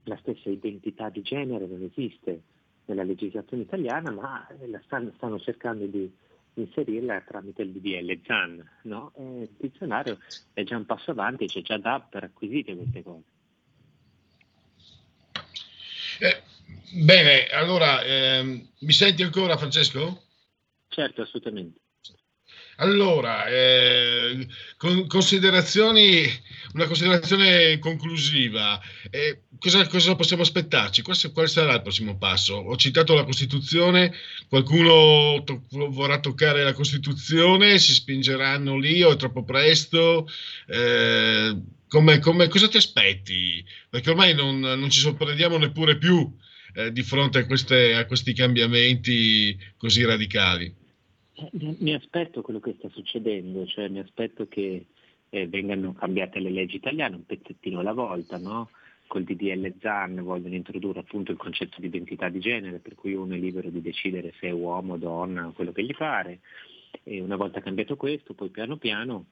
la 0.03 0.17
stessa 0.17 0.49
identità 0.49 1.09
di 1.09 1.21
genere 1.21 1.67
non 1.67 1.83
esiste 1.83 2.41
nella 2.85 3.03
legislazione 3.03 3.63
italiana, 3.63 4.11
ma 4.11 4.47
la 4.65 4.81
stanno, 4.85 5.11
stanno 5.15 5.39
cercando 5.39 5.85
di 5.85 6.11
inserirla 6.55 7.21
tramite 7.21 7.61
il 7.61 7.71
DDL 7.71 8.19
ZAN. 8.25 8.69
No? 8.83 9.13
il 9.17 9.49
dizionario 9.57 10.19
è 10.53 10.63
già 10.63 10.77
un 10.77 10.85
passo 10.85 11.11
avanti, 11.11 11.45
c'è 11.45 11.61
già 11.61 11.77
da 11.77 11.99
per 11.99 12.23
acquisire 12.23 12.75
queste 12.75 13.03
cose. 13.03 13.23
Eh, 16.19 16.41
bene, 17.03 17.47
allora 17.47 18.03
ehm, 18.03 18.67
mi 18.79 18.91
senti 18.91 19.23
ancora 19.23 19.57
Francesco? 19.57 20.23
Certo, 20.87 21.21
assolutamente. 21.21 21.79
Allora, 22.81 23.45
eh, 23.45 24.47
con, 24.75 25.05
considerazioni, 25.05 26.27
una 26.73 26.87
considerazione 26.87 27.77
conclusiva. 27.77 28.81
Eh, 29.11 29.43
cosa, 29.59 29.85
cosa, 29.87 30.15
possiamo 30.15 30.41
aspettarci? 30.41 31.03
Qual, 31.03 31.15
qual, 31.31 31.47
sarà 31.47 31.75
il 31.75 31.83
prossimo 31.83 32.17
passo? 32.17 32.55
Ho 32.55 32.75
citato 32.77 33.13
la 33.13 33.23
Costituzione, 33.23 34.11
qualcuno 34.49 35.43
to- 35.43 35.61
vorrà 35.69 36.19
toccare 36.19 36.63
la 36.63 36.73
Costituzione, 36.73 37.77
si 37.77 37.93
spingeranno 37.93 38.77
lì 38.77 39.03
o 39.03 39.11
è 39.11 39.15
troppo 39.15 39.43
presto? 39.43 40.27
Eh, 40.65 41.55
come, 41.87 42.17
come, 42.19 42.47
cosa 42.47 42.67
ti 42.67 42.77
aspetti? 42.77 43.63
Perché 43.91 44.09
ormai 44.09 44.33
non, 44.33 44.59
non 44.59 44.89
ci 44.89 45.01
sorprendiamo 45.01 45.57
neppure 45.59 45.99
più 45.99 46.35
eh, 46.73 46.91
di 46.91 47.03
fronte 47.03 47.39
a, 47.39 47.45
queste, 47.45 47.93
a 47.93 48.05
questi 48.05 48.33
cambiamenti 48.33 49.55
così 49.77 50.03
radicali. 50.03 50.80
Eh, 51.41 51.75
mi 51.79 51.93
aspetto 51.93 52.41
quello 52.41 52.59
che 52.59 52.75
sta 52.77 52.89
succedendo, 52.89 53.65
cioè 53.65 53.87
mi 53.87 53.99
aspetto 53.99 54.47
che 54.47 54.85
eh, 55.29 55.47
vengano 55.47 55.93
cambiate 55.93 56.39
le 56.39 56.49
leggi 56.49 56.75
italiane 56.75 57.15
un 57.15 57.25
pezzettino 57.25 57.79
alla 57.79 57.93
volta, 57.93 58.37
no? 58.37 58.69
Col 59.07 59.23
DDL 59.23 59.73
ZAN 59.79 60.23
vogliono 60.23 60.55
introdurre 60.55 60.99
appunto 60.99 61.31
il 61.31 61.37
concetto 61.37 61.81
di 61.81 61.87
identità 61.87 62.29
di 62.29 62.39
genere, 62.39 62.79
per 62.79 62.95
cui 62.95 63.13
uno 63.13 63.33
è 63.33 63.37
libero 63.37 63.69
di 63.69 63.81
decidere 63.81 64.33
se 64.39 64.47
è 64.47 64.51
uomo, 64.51 64.97
donna, 64.97 65.51
quello 65.53 65.71
che 65.71 65.83
gli 65.83 65.95
pare. 65.95 66.39
E 67.03 67.19
una 67.19 67.35
volta 67.35 67.61
cambiato 67.61 67.97
questo, 67.97 68.33
poi 68.33 68.49
piano 68.49 68.77
piano, 68.77 69.25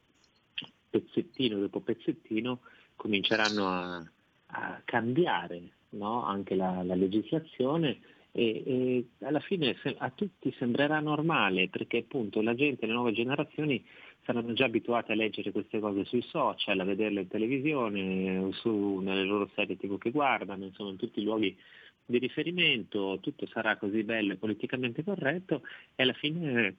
pezzettino 0.89 1.59
dopo 1.59 1.79
pezzettino, 1.79 2.59
cominceranno 2.95 3.67
a, 3.67 4.11
a 4.47 4.81
cambiare 4.83 5.61
no? 5.91 6.25
anche 6.25 6.55
la, 6.55 6.83
la 6.83 6.95
legislazione 6.95 7.99
e, 8.31 8.63
e, 8.65 9.05
alla 9.25 9.39
fine 9.39 9.75
a 9.97 10.09
tutti 10.11 10.53
sembrerà 10.57 10.99
normale 10.99 11.67
perché 11.69 11.99
appunto 11.99 12.41
la 12.41 12.55
gente, 12.55 12.85
le 12.85 12.93
nuove 12.93 13.11
generazioni 13.11 13.83
saranno 14.23 14.53
già 14.53 14.65
abituate 14.65 15.11
a 15.11 15.15
leggere 15.15 15.51
queste 15.51 15.79
cose 15.79 16.05
sui 16.05 16.21
social, 16.21 16.79
a 16.79 16.83
vederle 16.83 17.21
in 17.21 17.27
televisione, 17.27 18.51
su, 18.53 18.99
nelle 19.01 19.23
loro 19.23 19.49
serie 19.55 19.77
tv 19.77 19.97
che 19.97 20.11
guardano, 20.11 20.65
insomma 20.65 20.91
in 20.91 20.97
tutti 20.97 21.19
i 21.19 21.23
luoghi 21.23 21.57
di 22.05 22.17
riferimento, 22.17 23.19
tutto 23.21 23.47
sarà 23.47 23.77
così 23.77 24.03
bello 24.03 24.33
e 24.33 24.37
politicamente 24.37 25.03
corretto 25.03 25.61
e 25.95 26.03
alla 26.03 26.13
fine 26.13 26.75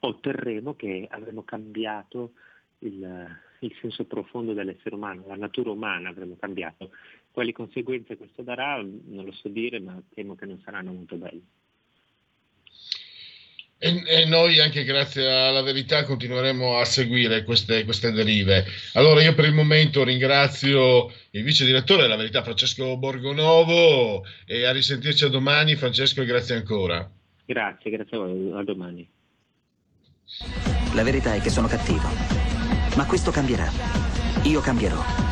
otterremo 0.00 0.74
che 0.74 1.06
avremo 1.10 1.42
cambiato 1.42 2.32
il, 2.80 3.38
il 3.60 3.76
senso 3.80 4.04
profondo 4.04 4.52
dell'essere 4.52 4.94
umano, 4.94 5.24
la 5.26 5.36
natura 5.36 5.70
umana 5.70 6.08
avremo 6.08 6.36
cambiato. 6.38 6.90
Quali 7.32 7.52
conseguenze 7.52 8.16
questo 8.16 8.42
darà 8.42 8.76
non 8.76 9.24
lo 9.24 9.32
so 9.32 9.48
dire, 9.48 9.80
ma 9.80 10.00
temo 10.14 10.34
che 10.34 10.46
non 10.46 10.60
saranno 10.62 10.92
molto 10.92 11.16
belle. 11.16 11.40
E, 13.84 14.00
e, 14.06 14.24
noi 14.26 14.60
anche 14.60 14.84
grazie 14.84 15.28
alla 15.28 15.62
verità 15.62 16.04
continueremo 16.04 16.76
a 16.76 16.84
seguire 16.84 17.42
queste, 17.42 17.84
queste, 17.84 18.12
derive. 18.12 18.64
Allora 18.92 19.22
io 19.22 19.34
per 19.34 19.46
il 19.46 19.54
momento 19.54 20.04
ringrazio 20.04 21.10
il 21.30 21.42
vice 21.42 21.64
direttore 21.64 22.02
della 22.02 22.14
verità 22.14 22.44
Francesco 22.44 22.96
Borgonovo 22.96 24.24
e 24.46 24.66
a 24.66 24.70
risentirci 24.70 25.24
a 25.24 25.28
domani 25.28 25.74
Francesco 25.74 26.22
e 26.22 26.26
grazie 26.26 26.54
ancora. 26.54 27.10
Grazie, 27.44 27.90
grazie 27.90 28.16
a 28.16 28.20
voi, 28.20 28.52
a 28.52 28.62
domani. 28.62 29.08
La 30.94 31.02
verità 31.02 31.34
è 31.34 31.40
che 31.40 31.50
sono 31.50 31.66
cattivo, 31.66 32.06
ma 32.96 33.04
questo 33.04 33.32
cambierà. 33.32 33.68
Io 34.44 34.60
cambierò. 34.60 35.31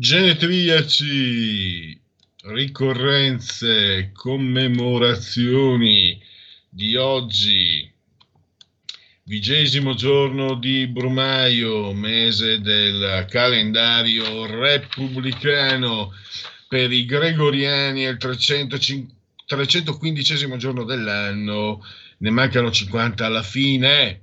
Genetriaci, 0.00 1.92
ricorrenze, 2.44 4.10
commemorazioni 4.14 6.18
di 6.70 6.96
oggi, 6.96 7.86
vigesimo 9.24 9.92
giorno 9.92 10.54
di 10.54 10.86
Brumaio, 10.86 11.92
mese 11.92 12.62
del 12.62 13.26
calendario 13.28 14.46
repubblicano 14.46 16.14
per 16.66 16.90
i 16.90 17.04
gregoriani, 17.04 18.04
il 18.04 18.16
315 18.16 20.56
giorno 20.56 20.84
dell'anno, 20.84 21.86
ne 22.16 22.30
mancano 22.30 22.70
50 22.70 23.26
alla 23.26 23.42
fine. 23.42 24.22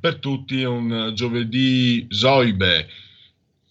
Per 0.00 0.16
tutti 0.16 0.62
è 0.62 0.66
un 0.66 1.12
giovedì 1.14 2.08
zoibe 2.10 3.04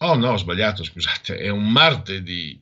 Oh 0.07 0.13
no, 0.13 0.33
ho 0.33 0.37
sbagliato, 0.37 0.83
scusate, 0.83 1.35
è 1.37 1.49
un 1.49 1.71
martedì, 1.71 2.61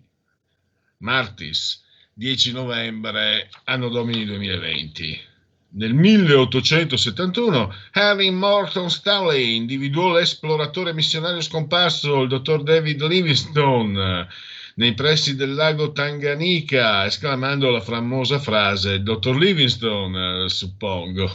martis 0.99 1.83
10 2.13 2.53
novembre, 2.53 3.49
anno 3.65 3.89
domini 3.89 4.23
2020. 4.23 5.19
Nel 5.71 5.93
1871 5.93 7.75
Harry 7.91 8.29
Morton 8.29 8.89
Stanley 8.89 9.55
individuò 9.57 10.13
l'esploratore 10.13 10.93
missionario 10.93 11.41
scomparso, 11.41 12.21
il 12.21 12.29
dottor 12.29 12.63
David 12.63 13.05
Livingstone, 13.05 14.25
nei 14.75 14.93
pressi 14.93 15.35
del 15.35 15.53
lago 15.53 15.91
Tanganica, 15.91 17.03
esclamando 17.05 17.69
la 17.71 17.81
famosa 17.81 18.39
frase 18.39 19.03
Dottor 19.03 19.35
Livingstone, 19.35 20.47
suppongo. 20.47 21.29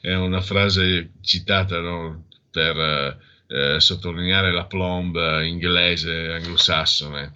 È 0.00 0.14
una 0.14 0.40
frase 0.40 1.12
citata 1.20 1.78
no? 1.78 2.24
per 2.50 3.25
eh, 3.48 3.80
sottolineare 3.80 4.52
la 4.52 4.64
plomb 4.64 5.16
inglese 5.44 6.32
anglosassone. 6.32 7.32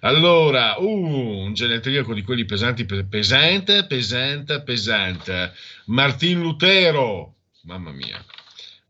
Allora, 0.00 0.78
uh, 0.78 0.86
un 0.86 1.52
genetriaco 1.52 2.14
di 2.14 2.22
quelli 2.22 2.46
pesanti, 2.46 2.86
pesante, 2.86 3.84
pesante, 3.84 4.62
pesante. 4.62 5.52
Martin 5.86 6.40
Lutero, 6.40 7.34
mamma 7.62 7.90
mia. 7.92 8.24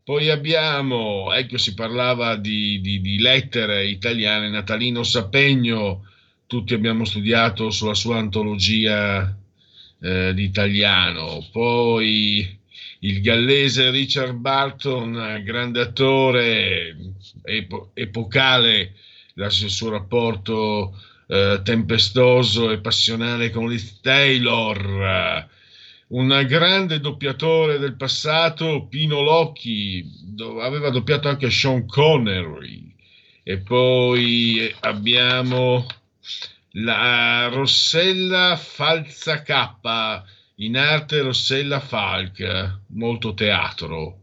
Poi 0.03 0.29
abbiamo, 0.29 1.31
ecco, 1.33 1.57
si 1.57 1.73
parlava 1.73 2.35
di, 2.35 2.79
di, 2.81 3.01
di 3.01 3.19
lettere 3.19 3.85
italiane, 3.85 4.49
Natalino 4.49 5.03
Sapegno, 5.03 6.07
tutti 6.47 6.73
abbiamo 6.73 7.05
studiato 7.05 7.69
sulla 7.69 7.93
sua 7.93 8.17
antologia 8.17 9.37
eh, 10.01 10.33
di 10.33 10.43
italiano. 10.43 11.45
Poi 11.51 12.59
il 13.03 13.21
gallese 13.21 13.89
Richard 13.89 14.33
Barton, 14.33 15.41
grande 15.43 15.81
attore, 15.81 16.95
epo- 17.43 17.91
epocale 17.93 18.93
il 19.35 19.49
suo 19.49 19.89
rapporto 19.89 20.95
eh, 21.27 21.61
tempestoso 21.63 22.69
e 22.69 22.79
passionale 22.79 23.49
con 23.49 23.67
Liz 23.67 24.01
Taylor, 24.01 25.47
un 26.07 26.45
grande 26.47 26.99
doppiatore 26.99 27.79
del 27.79 27.95
passato, 27.95 28.85
Pino 28.87 29.21
Locchi, 29.21 30.07
do- 30.23 30.59
aveva 30.61 30.89
doppiato 30.89 31.27
anche 31.27 31.49
Sean 31.49 31.87
Connery, 31.87 32.93
e 33.43 33.57
poi 33.59 34.73
abbiamo 34.81 35.87
la 36.73 37.47
Rossella 37.47 38.55
Falza 38.57 39.41
K, 39.41 39.73
in 40.61 40.77
arte 40.77 41.21
Rossella 41.21 41.79
Falk, 41.79 42.79
molto 42.89 43.33
teatro. 43.33 44.17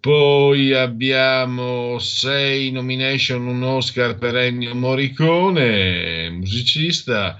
Poi 0.00 0.72
abbiamo 0.72 1.98
sei 1.98 2.70
nomination, 2.70 3.46
un 3.46 3.62
Oscar 3.62 4.16
per 4.16 4.36
Ennio 4.36 4.74
Morricone, 4.74 6.30
musicista, 6.30 7.38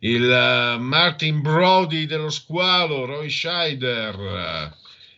il 0.00 0.22
uh, 0.22 0.80
Martin 0.80 1.40
Brody 1.40 2.06
dello 2.06 2.30
squalo, 2.30 3.06
Roy 3.06 3.28
Scheider, 3.28 4.72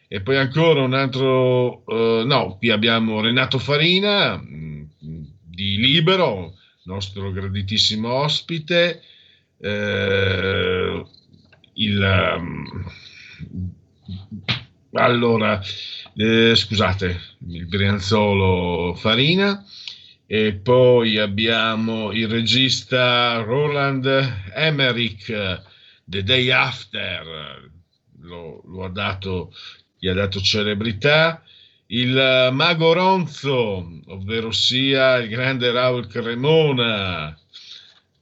e 0.09 0.21
poi 0.21 0.37
ancora 0.37 0.83
un 0.83 0.95
altro, 0.95 1.83
uh, 1.87 2.27
no, 2.27 2.57
qui 2.59 2.71
abbiamo 2.71 3.21
Renato 3.21 3.59
Farina 3.59 4.37
mh, 4.37 4.89
di 4.99 5.77
Libero, 5.77 6.55
nostro 6.85 7.31
graditissimo 7.33 8.13
ospite, 8.13 9.03
eh, 9.61 11.05
il... 11.75 12.35
Um, 12.37 12.91
allora, 14.95 15.61
eh, 16.15 16.55
scusate, 16.55 17.21
il 17.49 17.67
Brianzolo 17.67 18.95
Farina, 18.95 19.65
e 20.27 20.53
poi 20.55 21.19
abbiamo 21.19 22.13
il 22.13 22.29
regista 22.29 23.37
Roland 23.43 24.07
Emmerich, 24.55 25.27
The 26.05 26.23
Day 26.23 26.51
After, 26.51 27.71
lo, 28.21 28.63
lo 28.67 28.85
ha 28.85 28.91
dato, 28.91 29.53
gli 29.99 30.09
ha 30.09 30.15
dato 30.15 30.41
celebrità, 30.41 31.43
il 31.87 32.51
mago 32.53 32.93
Ronzo, 32.93 34.01
ovvero 34.07 34.51
sia 34.51 35.17
il 35.17 35.29
grande 35.29 35.71
Raul 35.71 36.07
Cremona, 36.07 37.39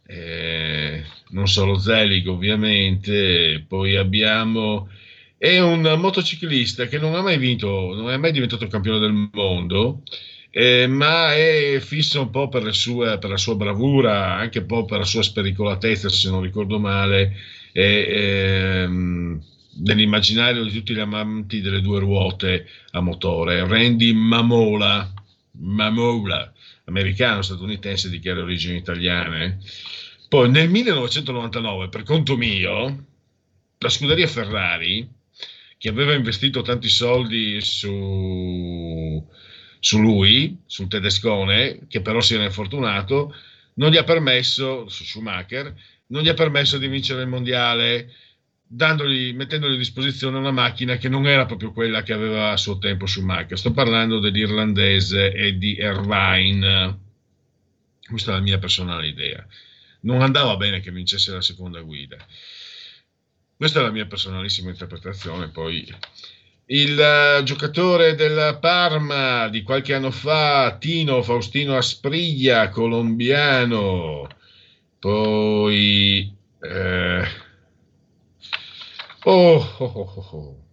eh, 0.07 1.05
non 1.31 1.49
solo 1.49 1.79
Zelig 1.79 2.27
ovviamente, 2.29 3.65
poi 3.67 3.97
abbiamo 3.97 4.89
è 5.41 5.59
un 5.59 5.95
motociclista 5.99 6.87
che 6.87 6.99
non 6.99 7.15
ha 7.15 7.23
mai 7.23 7.39
vinto, 7.39 7.95
non 7.95 8.11
è 8.11 8.19
mai 8.19 8.31
diventato 8.31 8.67
campione 8.67 8.99
del 8.99 9.31
mondo, 9.33 10.03
eh, 10.51 10.87
ma 10.87 11.35
è 11.35 11.79
fisso 11.81 12.21
un 12.21 12.29
po' 12.29 12.51
per, 12.51 12.75
sue, 12.75 13.17
per, 13.19 13.31
la 13.31 13.39
sua 13.39 13.55
bravura, 13.55 14.35
anche 14.35 14.59
un 14.59 14.67
po' 14.67 14.85
per 14.85 14.99
la 14.99 15.07
sua 15.07 15.23
spericolatezza, 15.23 16.11
se 16.11 16.29
non 16.29 16.43
ricordo 16.43 16.79
male, 16.79 17.37
e, 17.73 18.83
ehm, 18.83 19.43
nell'immaginario 19.83 20.63
di 20.63 20.73
tutti 20.73 20.93
gli 20.93 20.99
amanti 20.99 21.63
delle 21.63 21.81
due 21.81 22.01
ruote 22.01 22.67
a 22.91 23.01
motore. 23.01 23.67
Randy 23.67 24.13
Mamola, 24.13 25.11
Mamola 25.53 26.53
americano, 26.85 27.41
statunitense 27.41 28.11
di 28.11 28.19
chiare 28.19 28.43
origini 28.43 28.77
italiane. 28.77 29.59
Poi 30.31 30.49
nel 30.49 30.71
1999, 30.71 31.89
per 31.89 32.05
conto 32.05 32.37
mio, 32.37 33.07
la 33.79 33.89
scuderia 33.89 34.29
Ferrari 34.29 35.05
che 35.77 35.89
aveva 35.89 36.15
investito 36.15 36.63
tanti 36.63 36.89
soldi 36.89 37.61
su, 37.61 39.29
su 39.81 39.99
lui, 39.99 40.57
sul 40.67 40.87
tedescone, 40.87 41.81
che 41.89 42.01
però 42.01 42.21
si 42.21 42.35
era 42.35 42.45
infortunato, 42.45 43.35
non 43.75 43.91
gli 43.91 43.97
ha 43.97 44.05
permesso, 44.05 44.89
su 44.89 45.03
Schumacher, 45.03 45.75
non 46.07 46.23
gli 46.23 46.29
ha 46.29 46.35
permesso 46.35 46.79
di 46.79 46.87
vincere 46.87 47.23
il 47.23 47.29
mondiale, 47.29 48.13
dandogli, 48.65 49.35
mettendogli 49.35 49.75
a 49.75 49.79
disposizione 49.79 50.39
una 50.39 50.53
macchina 50.53 50.97
che 50.97 51.09
non 51.09 51.27
era 51.27 51.45
proprio 51.45 51.73
quella 51.73 52.05
che 52.05 52.13
aveva 52.13 52.53
a 52.53 52.57
suo 52.57 52.79
tempo 52.79 53.07
Schumacher. 53.07 53.59
Sto 53.59 53.73
parlando 53.73 54.21
dell'irlandese 54.21 55.33
Eddie 55.33 55.85
Irvine. 55.85 56.99
Questa 58.09 58.31
è 58.31 58.35
la 58.35 58.41
mia 58.41 58.59
personale 58.59 59.09
idea. 59.09 59.45
Non 60.01 60.23
andava 60.23 60.57
bene 60.57 60.81
che 60.81 60.91
vincesse 60.91 61.33
la 61.33 61.41
seconda 61.41 61.81
guida. 61.81 62.17
Questa 63.57 63.81
è 63.81 63.83
la 63.83 63.91
mia 63.91 64.07
personalissima 64.07 64.71
interpretazione. 64.71 65.49
Poi 65.49 65.95
il 66.67 66.99
uh, 66.99 67.43
giocatore 67.43 68.15
del 68.15 68.59
Parma 68.61 69.49
di 69.49 69.63
qualche 69.63 69.95
anno 69.95 70.11
fa, 70.11 70.77
Tino 70.79 71.23
Faustino 71.23 71.77
Aspriglia, 71.77 72.69
colombiano. 72.69 74.29
Poi 74.99 76.35
eh, 76.61 77.29
oh, 79.25 79.75
oh, 79.79 79.85
oh, 79.85 80.29
oh. 80.31 80.70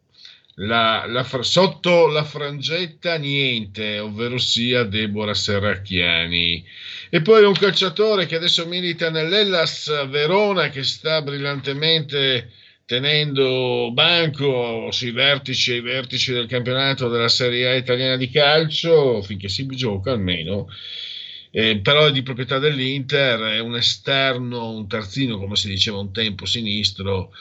La, 0.59 1.05
la, 1.07 1.23
sotto 1.41 2.07
la 2.07 2.23
frangetta 2.23 3.15
niente, 3.17 3.99
ovvero 3.99 4.39
sia 4.39 4.83
Deborah 4.83 5.35
Serracchiani. 5.35 6.65
E 7.09 7.21
poi 7.21 7.45
un 7.45 7.53
calciatore 7.53 8.25
che 8.25 8.37
adesso 8.37 8.65
milita 8.65 9.11
nell'Ellas 9.11 10.07
Verona 10.09 10.69
che 10.69 10.83
sta 10.83 11.21
brillantemente 11.21 12.51
tenendo 12.87 13.91
banco 13.91 14.89
sui 14.91 15.11
vertici 15.11 15.73
e 15.73 15.75
i 15.75 15.81
vertici 15.81 16.31
del 16.31 16.47
campionato 16.47 17.09
della 17.09 17.27
Serie 17.27 17.67
A 17.67 17.75
italiana 17.75 18.15
di 18.15 18.29
calcio, 18.31 19.21
finché 19.21 19.49
si 19.49 19.67
gioca 19.67 20.11
almeno, 20.11 20.69
eh, 21.51 21.79
però 21.79 22.05
è 22.05 22.11
di 22.11 22.23
proprietà 22.23 22.59
dell'Inter, 22.59 23.41
è 23.41 23.59
un 23.59 23.75
esterno, 23.75 24.71
un 24.71 24.87
terzino, 24.87 25.37
come 25.37 25.55
si 25.55 25.67
diceva 25.67 25.97
un 25.97 26.13
tempo, 26.13 26.45
sinistro, 26.45 27.31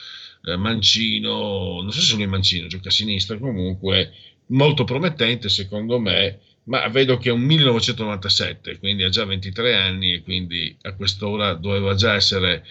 mancino, 0.56 1.80
non 1.82 1.90
so 1.90 2.00
se 2.00 2.14
lui 2.14 2.24
è 2.24 2.26
mancino, 2.26 2.68
gioca 2.68 2.88
a 2.88 2.92
sinistra 2.92 3.38
comunque, 3.38 4.12
molto 4.48 4.84
promettente 4.84 5.48
secondo 5.48 5.98
me, 5.98 6.40
ma 6.64 6.86
vedo 6.88 7.16
che 7.16 7.30
è 7.30 7.32
un 7.32 7.42
1997, 7.42 8.78
quindi 8.78 9.02
ha 9.02 9.08
già 9.08 9.24
23 9.24 9.74
anni 9.74 10.14
e 10.14 10.22
quindi 10.22 10.76
a 10.82 10.94
quest'ora 10.94 11.54
doveva 11.54 11.94
già 11.94 12.14
essere 12.14 12.64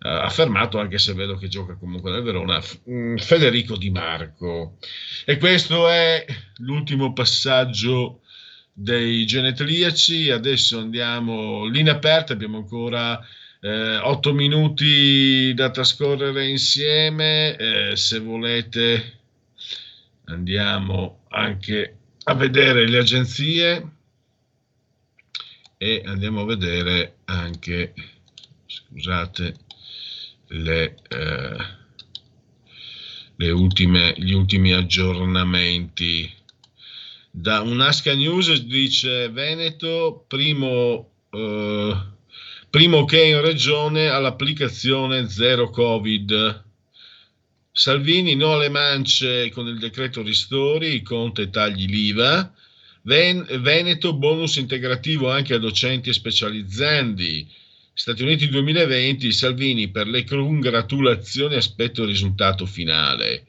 uh, 0.00 0.08
affermato, 0.08 0.78
anche 0.78 0.98
se 0.98 1.12
vedo 1.14 1.36
che 1.36 1.48
gioca 1.48 1.76
comunque 1.76 2.10
nel 2.10 2.22
Verona, 2.22 2.60
mm, 2.90 3.16
Federico 3.16 3.76
Di 3.76 3.90
Marco. 3.90 4.78
E 5.24 5.38
questo 5.38 5.88
è 5.88 6.24
l'ultimo 6.58 7.12
passaggio 7.12 8.20
dei 8.72 9.26
genetriaci. 9.26 10.30
Adesso 10.30 10.78
andiamo 10.78 11.66
linea 11.66 11.94
aperta, 11.94 12.32
abbiamo 12.32 12.58
ancora 12.58 13.22
eh, 13.64 13.96
8 13.98 14.32
minuti 14.32 15.52
da 15.54 15.70
trascorrere 15.70 16.48
insieme. 16.48 17.56
Eh, 17.56 17.96
se 17.96 18.18
volete 18.18 19.20
andiamo 20.24 21.24
anche 21.28 21.96
a 22.24 22.34
vedere 22.34 22.88
le 22.88 22.98
agenzie 22.98 23.90
e 25.78 26.02
andiamo 26.04 26.42
a 26.42 26.46
vedere 26.46 27.16
anche 27.24 27.94
scusate 28.66 29.56
le, 30.48 30.96
eh, 31.08 31.56
le 33.36 33.50
ultime, 33.50 34.14
gli 34.16 34.32
ultimi 34.32 34.72
aggiornamenti. 34.72 36.30
Da 37.30 37.62
un'Asca 37.62 38.14
News 38.14 38.62
dice 38.62 39.28
Veneto, 39.30 40.24
primo, 40.28 41.10
eh, 41.30 42.11
primo 42.72 43.04
che 43.04 43.22
in 43.22 43.42
regione 43.42 44.08
all'applicazione 44.08 45.28
zero 45.28 45.68
Covid. 45.68 46.64
Salvini 47.70 48.34
no 48.34 48.54
alle 48.54 48.70
mance 48.70 49.50
con 49.50 49.66
il 49.66 49.78
decreto 49.78 50.22
ristori, 50.22 51.02
Conte 51.02 51.50
tagli 51.50 51.84
l'IVA. 51.84 52.50
Ven- 53.02 53.46
Veneto 53.60 54.14
bonus 54.14 54.56
integrativo 54.56 55.30
anche 55.30 55.52
a 55.52 55.58
docenti 55.58 56.08
e 56.08 56.14
specializzandi. 56.14 57.46
Stati 57.92 58.22
Uniti 58.22 58.48
2020, 58.48 59.32
Salvini 59.32 59.90
per 59.90 60.08
le 60.08 60.24
congratulazioni 60.24 61.56
aspetto 61.56 62.00
il 62.00 62.08
risultato 62.08 62.64
finale. 62.64 63.48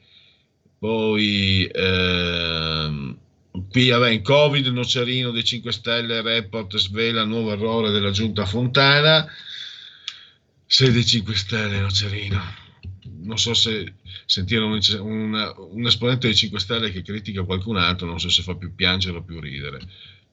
Poi 0.78 1.66
ehm, 1.72 3.16
vabbè, 3.54 4.10
in 4.10 4.22
Covid, 4.22 4.66
Nocerino 4.66 5.30
dei 5.30 5.44
5 5.44 5.70
Stelle, 5.70 6.22
report 6.22 6.76
svela 6.76 7.24
nuovo 7.24 7.52
errore 7.52 7.90
della 7.90 8.10
giunta 8.10 8.46
Fontana. 8.46 9.26
Sei 10.66 10.90
dei 10.90 11.04
5 11.04 11.34
Stelle, 11.34 11.80
Nocerino. 11.80 12.42
non 13.22 13.38
so 13.38 13.54
se 13.54 13.94
sentire 14.26 14.62
un, 14.62 14.80
un, 15.00 15.54
un, 15.70 15.86
esponente 15.86 16.26
dei 16.26 16.36
5 16.36 16.58
Stelle 16.58 16.90
che 16.90 17.02
critica 17.02 17.44
qualcun 17.44 17.76
altro, 17.76 18.06
non 18.06 18.18
so 18.18 18.28
se 18.28 18.42
fa 18.42 18.56
più 18.56 18.74
piangere 18.74 19.18
o 19.18 19.22
più 19.22 19.38
ridere, 19.38 19.78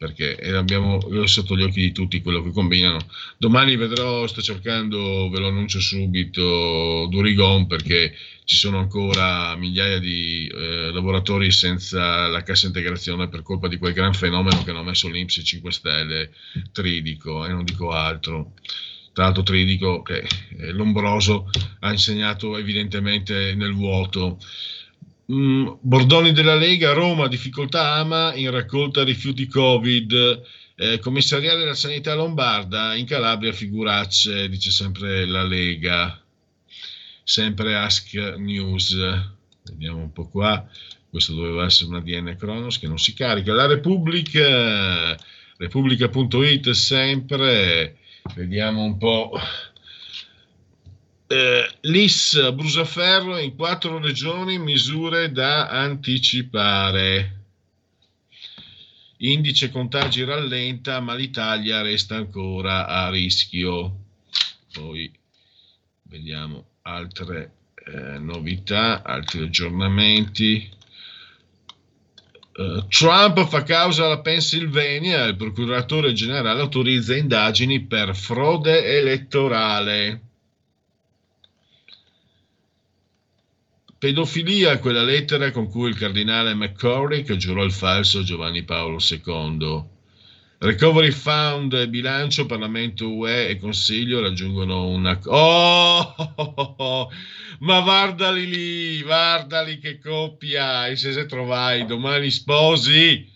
perché 0.01 0.35
abbiamo 0.55 0.99
sotto 1.27 1.55
gli 1.55 1.61
occhi 1.61 1.79
di 1.79 1.91
tutti 1.91 2.23
quello 2.23 2.41
che 2.41 2.49
combinano. 2.49 2.97
Domani 3.37 3.75
vedrò, 3.75 4.25
sto 4.25 4.41
cercando, 4.41 5.29
ve 5.29 5.37
lo 5.37 5.49
annuncio 5.49 5.79
subito, 5.79 7.05
Durigon, 7.07 7.67
perché 7.67 8.11
ci 8.43 8.55
sono 8.55 8.79
ancora 8.79 9.55
migliaia 9.55 9.99
di 9.99 10.47
eh, 10.47 10.89
lavoratori 10.91 11.51
senza 11.51 12.25
la 12.25 12.41
cassa 12.41 12.65
integrazione 12.65 13.29
per 13.29 13.43
colpa 13.43 13.67
di 13.67 13.77
quel 13.77 13.93
gran 13.93 14.15
fenomeno 14.15 14.63
che 14.63 14.71
hanno 14.71 14.81
messo 14.81 15.07
l'Inps 15.07 15.37
e 15.37 15.43
5 15.43 15.71
Stelle, 15.71 16.31
Tridico, 16.71 17.45
e 17.45 17.49
eh, 17.49 17.53
non 17.53 17.63
dico 17.63 17.91
altro 17.91 18.53
tra 19.13 19.25
l'altro 19.25 19.43
Tridico 19.43 20.01
che 20.01 20.25
eh, 20.57 20.71
Lombroso 20.71 21.47
ha 21.81 21.91
insegnato 21.91 22.57
evidentemente 22.57 23.53
nel 23.53 23.73
vuoto. 23.73 24.39
Mm, 25.29 25.67
Bordoni 25.81 26.31
della 26.31 26.55
Lega, 26.55 26.93
Roma, 26.93 27.27
difficoltà 27.27 27.95
AMA 27.95 28.33
in 28.35 28.51
raccolta 28.51 29.03
rifiuti 29.03 29.47
Covid. 29.47 30.41
Eh, 30.75 30.99
commissariale 30.99 31.59
della 31.59 31.73
sanità 31.73 32.15
lombarda, 32.15 32.95
in 32.95 33.05
Calabria 33.05 33.51
figuracce, 33.51 34.49
dice 34.49 34.71
sempre 34.71 35.25
la 35.25 35.43
Lega. 35.43 36.21
Sempre 37.23 37.75
Ask 37.75 38.13
News. 38.37 38.97
Vediamo 39.63 39.97
un 39.97 40.11
po' 40.11 40.27
qua. 40.27 40.65
Questo 41.09 41.33
doveva 41.33 41.65
essere 41.65 41.89
una 41.89 41.99
DN 41.99 42.35
Cronos 42.37 42.79
che 42.79 42.87
non 42.87 42.97
si 42.97 43.13
carica. 43.13 43.53
La 43.53 43.67
Repubblica, 43.67 45.15
Repubblica.it 45.57 46.69
sempre 46.71 47.97
Vediamo 48.35 48.83
un 48.83 48.97
po'. 48.97 49.31
Eh, 51.31 51.65
L'IS 51.83 52.51
Brusaferro 52.51 53.37
in 53.37 53.55
quattro 53.55 53.99
regioni 53.99 54.59
misure 54.59 55.31
da 55.31 55.69
anticipare. 55.69 57.45
Indice 59.19 59.71
contagi 59.71 60.25
rallenta, 60.25 60.99
ma 60.99 61.13
l'Italia 61.15 61.81
resta 61.81 62.17
ancora 62.17 62.85
a 62.85 63.09
rischio. 63.09 64.07
Poi 64.73 65.09
vediamo 66.09 66.65
altre 66.81 67.53
eh, 67.75 68.19
novità, 68.19 69.01
altri 69.01 69.43
aggiornamenti. 69.43 70.69
Uh, 72.53 72.85
Trump 72.89 73.47
fa 73.47 73.63
causa 73.63 74.03
alla 74.03 74.19
Pennsylvania, 74.19 75.23
il 75.23 75.37
procuratore 75.37 76.11
generale 76.11 76.59
autorizza 76.59 77.15
indagini 77.15 77.85
per 77.85 78.13
frode 78.17 78.83
elettorale. 78.83 80.30
Pedofilia, 84.01 84.79
quella 84.79 85.03
lettera 85.03 85.51
con 85.51 85.69
cui 85.69 85.87
il 85.87 85.95
cardinale 85.95 86.55
McCorrick 86.55 87.35
giurò 87.35 87.63
il 87.63 87.71
falso 87.71 88.23
Giovanni 88.23 88.63
Paolo 88.63 88.97
II. 88.97 89.83
Recovery 90.57 91.11
Fund 91.11 91.85
bilancio, 91.85 92.47
Parlamento 92.47 93.07
UE 93.07 93.49
e 93.49 93.59
Consiglio 93.59 94.19
raggiungono 94.19 94.87
una... 94.87 95.19
Oh, 95.25 96.15
oh, 96.17 96.33
oh, 96.35 96.75
oh, 96.77 97.11
ma 97.59 97.81
guardali 97.81 98.49
lì, 98.49 99.03
guardali 99.03 99.77
che 99.77 99.99
coppia, 99.99 100.87
e 100.87 100.95
se 100.95 101.11
se 101.11 101.27
trovai 101.27 101.85
domani 101.85 102.31
sposi, 102.31 103.31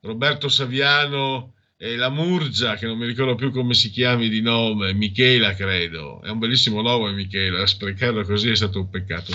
Roberto 0.00 0.48
Saviano 0.48 1.54
e 1.76 1.94
la 1.94 2.10
Murgia, 2.10 2.74
che 2.74 2.86
non 2.86 2.98
mi 2.98 3.06
ricordo 3.06 3.36
più 3.36 3.52
come 3.52 3.74
si 3.74 3.88
chiami 3.90 4.28
di 4.28 4.40
nome, 4.40 4.94
Michela 4.94 5.54
credo, 5.54 6.20
è 6.22 6.28
un 6.28 6.40
bellissimo 6.40 6.82
nome 6.82 7.12
Michela, 7.12 7.64
sprecarlo 7.64 8.24
così 8.24 8.50
è 8.50 8.56
stato 8.56 8.80
un 8.80 8.90
peccato. 8.90 9.32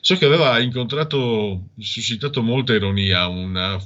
So 0.00 0.16
che 0.16 0.24
aveva 0.24 0.58
incontrato, 0.60 1.70
suscitato 1.78 2.42
molta 2.42 2.74
ironia, 2.74 3.26
una, 3.26 3.78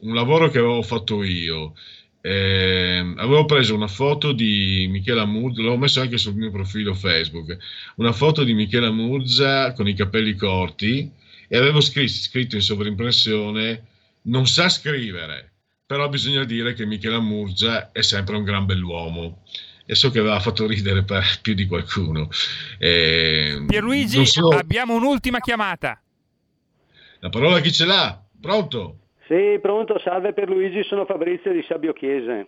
un 0.00 0.14
lavoro 0.14 0.48
che 0.48 0.58
avevo 0.58 0.82
fatto 0.82 1.22
io, 1.22 1.74
eh, 2.20 3.14
avevo 3.16 3.44
preso 3.44 3.74
una 3.74 3.86
foto 3.86 4.32
di 4.32 4.86
Michela 4.90 5.24
Murza, 5.24 5.62
l'ho 5.62 5.76
messo 5.76 6.00
anche 6.00 6.18
sul 6.18 6.34
mio 6.34 6.50
profilo 6.50 6.94
Facebook, 6.94 7.56
una 7.96 8.12
foto 8.12 8.42
di 8.42 8.52
Michela 8.52 8.90
Murza 8.90 9.72
con 9.72 9.86
i 9.86 9.94
capelli 9.94 10.34
corti 10.34 11.10
e 11.48 11.56
avevo 11.56 11.80
scritto, 11.80 12.12
scritto 12.12 12.56
in 12.56 12.62
sovrimpressione 12.62 13.84
non 14.22 14.46
sa 14.46 14.68
scrivere, 14.68 15.52
però 15.86 16.08
bisogna 16.08 16.44
dire 16.44 16.74
che 16.74 16.84
Michela 16.84 17.20
Murza 17.20 17.92
è 17.92 18.02
sempre 18.02 18.36
un 18.36 18.42
gran 18.42 18.66
bell'uomo 18.66 19.42
e 19.86 19.94
so 19.94 20.10
che 20.10 20.18
aveva 20.18 20.40
fatto 20.40 20.66
ridere 20.66 21.04
per 21.04 21.22
più 21.40 21.54
di 21.54 21.66
qualcuno. 21.66 22.28
Eh, 22.78 23.64
Pierluigi, 23.66 24.26
so... 24.26 24.48
abbiamo 24.48 24.94
un'ultima 24.94 25.38
chiamata. 25.38 26.00
La 27.20 27.28
parola 27.28 27.60
chi 27.60 27.72
ce 27.72 27.86
l'ha? 27.86 28.20
Pronto? 28.40 28.98
Sì, 29.26 29.58
pronto, 29.60 29.98
salve 30.00 30.32
per 30.32 30.48
Luigi, 30.48 30.84
sono 30.84 31.04
Fabrizio 31.04 31.52
di 31.52 31.64
Sabio 31.66 31.92
Chiese. 31.92 32.46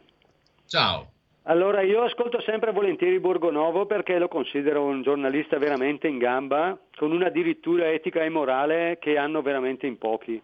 Ciao. 0.66 1.12
Allora, 1.44 1.80
io 1.80 2.02
ascolto 2.02 2.42
sempre 2.42 2.72
volentieri 2.72 3.18
Borgonovo 3.20 3.86
perché 3.86 4.18
lo 4.18 4.28
considero 4.28 4.84
un 4.84 5.02
giornalista 5.02 5.56
veramente 5.58 6.06
in 6.06 6.18
gamba, 6.18 6.78
con 6.94 7.10
una 7.10 7.30
dirittura 7.30 7.90
etica 7.90 8.22
e 8.22 8.28
morale 8.28 8.98
che 9.00 9.16
hanno 9.16 9.40
veramente 9.40 9.86
in 9.86 9.96
pochi. 9.96 10.40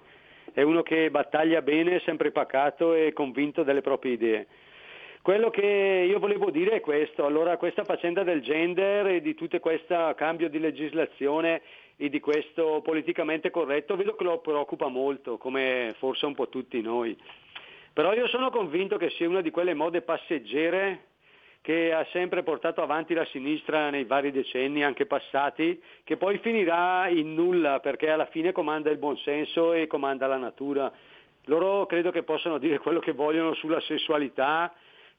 È 0.52 0.62
uno 0.62 0.82
che 0.82 1.10
battaglia 1.10 1.60
bene, 1.60 2.00
sempre 2.04 2.30
pacato 2.30 2.94
e 2.94 3.12
convinto 3.12 3.62
delle 3.64 3.82
proprie 3.82 4.14
idee. 4.14 4.46
Quello 5.24 5.48
che 5.48 6.04
io 6.06 6.18
volevo 6.18 6.50
dire 6.50 6.72
è 6.72 6.80
questo, 6.82 7.24
allora 7.24 7.56
questa 7.56 7.82
faccenda 7.82 8.24
del 8.24 8.42
gender 8.42 9.06
e 9.06 9.20
di 9.22 9.34
tutto 9.34 9.58
questo 9.58 10.12
cambio 10.16 10.50
di 10.50 10.58
legislazione 10.58 11.62
e 11.96 12.10
di 12.10 12.20
questo 12.20 12.82
politicamente 12.84 13.48
corretto 13.50 13.96
vedo 13.96 14.16
che 14.16 14.24
lo 14.24 14.40
preoccupa 14.40 14.88
molto, 14.88 15.38
come 15.38 15.94
forse 15.96 16.26
un 16.26 16.34
po' 16.34 16.50
tutti 16.50 16.78
noi. 16.82 17.18
Però 17.94 18.12
io 18.12 18.28
sono 18.28 18.50
convinto 18.50 18.98
che 18.98 19.08
sia 19.16 19.26
una 19.26 19.40
di 19.40 19.50
quelle 19.50 19.72
mode 19.72 20.02
passeggere 20.02 21.04
che 21.62 21.94
ha 21.94 22.06
sempre 22.12 22.42
portato 22.42 22.82
avanti 22.82 23.14
la 23.14 23.24
sinistra 23.24 23.88
nei 23.88 24.04
vari 24.04 24.30
decenni, 24.30 24.84
anche 24.84 25.06
passati, 25.06 25.82
che 26.04 26.18
poi 26.18 26.36
finirà 26.36 27.08
in 27.08 27.32
nulla 27.32 27.80
perché 27.80 28.10
alla 28.10 28.26
fine 28.26 28.52
comanda 28.52 28.90
il 28.90 28.98
buonsenso 28.98 29.72
e 29.72 29.86
comanda 29.86 30.26
la 30.26 30.36
natura. 30.36 30.92
Loro 31.46 31.86
credo 31.86 32.10
che 32.10 32.24
possano 32.24 32.58
dire 32.58 32.76
quello 32.78 33.00
che 33.00 33.12
vogliono 33.12 33.54
sulla 33.54 33.80
sessualità, 33.80 34.70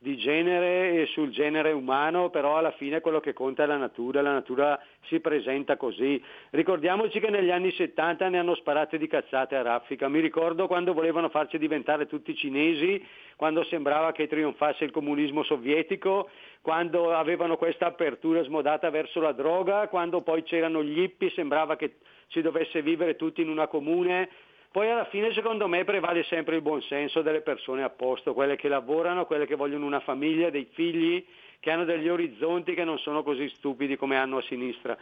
di 0.05 0.17
genere 0.17 1.01
e 1.01 1.05
sul 1.07 1.31
genere 1.31 1.71
umano, 1.71 2.29
però 2.29 2.57
alla 2.57 2.73
fine 2.73 3.01
quello 3.01 3.19
che 3.19 3.33
conta 3.33 3.63
è 3.63 3.65
la 3.65 3.75
natura, 3.75 4.21
la 4.21 4.33
natura 4.33 4.79
si 5.07 5.19
presenta 5.19 5.77
così. 5.77 6.23
Ricordiamoci 6.51 7.19
che 7.19 7.31
negli 7.31 7.49
anni 7.49 7.71
70 7.71 8.29
ne 8.29 8.37
hanno 8.37 8.53
sparate 8.53 8.99
di 8.99 9.07
cazzate 9.07 9.55
a 9.55 9.63
raffica, 9.63 10.07
mi 10.07 10.19
ricordo 10.19 10.67
quando 10.67 10.93
volevano 10.93 11.29
farci 11.29 11.57
diventare 11.57 12.05
tutti 12.05 12.35
cinesi, 12.35 13.03
quando 13.35 13.63
sembrava 13.63 14.11
che 14.11 14.27
trionfasse 14.27 14.83
il 14.83 14.91
comunismo 14.91 15.41
sovietico, 15.41 16.29
quando 16.61 17.11
avevano 17.11 17.57
questa 17.57 17.87
apertura 17.87 18.43
smodata 18.43 18.91
verso 18.91 19.19
la 19.19 19.31
droga, 19.31 19.87
quando 19.87 20.21
poi 20.21 20.43
c'erano 20.43 20.83
gli 20.83 20.99
hippie, 20.99 21.31
sembrava 21.31 21.77
che 21.77 21.95
si 22.27 22.41
dovesse 22.41 22.83
vivere 22.83 23.15
tutti 23.15 23.41
in 23.41 23.49
una 23.49 23.65
comune, 23.65 24.29
poi 24.75 24.89
alla 24.89 25.05
fine 25.05 25.31
secondo 25.31 25.69
me 25.69 25.85
prevale 25.85 26.23
sempre 26.23 26.57
il 26.57 26.61
buonsenso 26.61 27.21
delle 27.21 27.39
persone 27.39 27.81
a 27.81 27.89
posto, 27.89 28.33
quelle 28.33 28.57
che 28.57 28.67
lavorano, 28.67 29.25
quelle 29.25 29.45
che 29.45 29.55
vogliono 29.55 29.85
una 29.85 30.01
famiglia, 30.01 30.49
dei 30.49 30.67
figli, 30.73 31.25
che 31.61 31.71
hanno 31.71 31.85
degli 31.85 32.09
orizzonti 32.09 32.73
che 32.73 32.83
non 32.83 32.99
sono 32.99 33.23
così 33.23 33.47
stupidi 33.55 33.95
come 33.95 34.17
hanno 34.17 34.39
a 34.39 34.41
sinistra. 34.41 34.97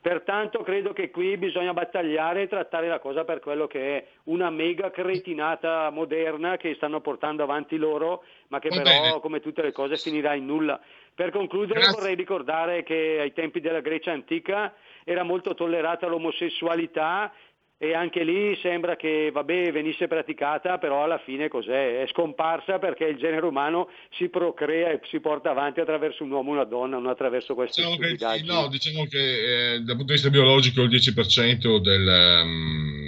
Pertanto 0.00 0.62
credo 0.62 0.94
che 0.94 1.10
qui 1.10 1.36
bisogna 1.36 1.74
battagliare 1.74 2.42
e 2.42 2.48
trattare 2.48 2.88
la 2.88 3.00
cosa 3.00 3.24
per 3.24 3.40
quello 3.40 3.66
che 3.66 3.98
è 3.98 4.06
una 4.24 4.48
mega 4.48 4.90
cretinata 4.90 5.90
moderna 5.90 6.56
che 6.56 6.72
stanno 6.76 7.02
portando 7.02 7.42
avanti 7.42 7.76
loro, 7.76 8.22
ma 8.46 8.60
che 8.60 8.70
Va 8.70 8.76
però, 8.76 8.88
bene. 8.88 9.20
come 9.20 9.40
tutte 9.40 9.60
le 9.60 9.72
cose, 9.72 9.96
finirà 9.96 10.32
in 10.32 10.46
nulla. 10.46 10.80
Per 11.14 11.30
concludere 11.30 11.80
Grazie. 11.80 11.98
vorrei 11.98 12.14
ricordare 12.14 12.84
che 12.84 13.18
ai 13.20 13.32
tempi 13.32 13.60
della 13.60 13.80
Grecia 13.80 14.12
antica 14.12 14.72
era 15.02 15.24
molto 15.24 15.54
tollerata 15.54 16.06
l'omosessualità 16.06 17.32
e 17.80 17.94
anche 17.94 18.24
lì 18.24 18.58
sembra 18.60 18.96
che 18.96 19.30
vabbè, 19.32 19.70
venisse 19.70 20.08
praticata, 20.08 20.78
però 20.78 21.04
alla 21.04 21.18
fine 21.18 21.48
cos'è? 21.48 22.02
È 22.02 22.08
scomparsa 22.08 22.80
perché 22.80 23.04
il 23.04 23.16
genere 23.18 23.46
umano 23.46 23.88
si 24.16 24.28
procrea 24.28 24.90
e 24.90 25.00
si 25.08 25.20
porta 25.20 25.50
avanti 25.50 25.78
attraverso 25.78 26.24
un 26.24 26.32
uomo 26.32 26.50
e 26.50 26.54
una 26.54 26.64
donna, 26.64 26.96
non 26.96 27.06
attraverso 27.06 27.54
queste 27.54 27.82
diciamo 27.82 27.96
che, 27.96 28.42
No, 28.42 28.68
diciamo 28.68 29.04
che 29.06 29.74
eh, 29.74 29.80
dal 29.80 29.94
punto 29.96 30.12
di 30.12 30.12
vista 30.12 30.28
biologico 30.28 30.82
il 30.82 30.90
10% 30.90 31.78
del, 31.78 32.42
um, 32.42 33.07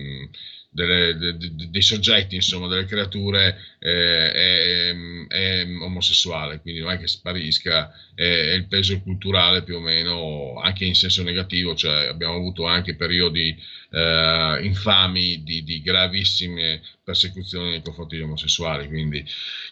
delle, 0.72 1.16
de, 1.16 1.36
de, 1.36 1.68
dei 1.68 1.82
soggetti, 1.82 2.36
insomma, 2.36 2.68
delle 2.68 2.84
creature 2.84 3.58
eh, 3.80 4.32
è, 4.32 4.94
è, 5.28 5.66
omosessuale, 5.80 6.60
quindi 6.60 6.80
non 6.80 6.92
è 6.92 6.98
che 6.98 7.08
sparisca, 7.08 7.92
è, 8.14 8.22
è, 8.22 8.52
il 8.52 8.66
peso 8.68 9.00
culturale 9.00 9.64
più 9.64 9.76
o 9.76 9.80
meno, 9.80 10.60
anche 10.60 10.84
in 10.84 10.94
senso 10.94 11.24
negativo, 11.24 11.74
cioè 11.74 12.06
abbiamo 12.06 12.34
avuto 12.34 12.66
anche 12.66 12.94
periodi 12.94 13.56
eh, 13.90 14.58
infami 14.62 15.42
di, 15.42 15.64
di, 15.64 15.82
gravissime 15.82 16.80
persecuzioni 17.02 17.70
nei 17.70 17.82
confronti 17.82 18.14
degli 18.14 18.24
omosessuali. 18.24 18.86
Quindi. 18.86 19.24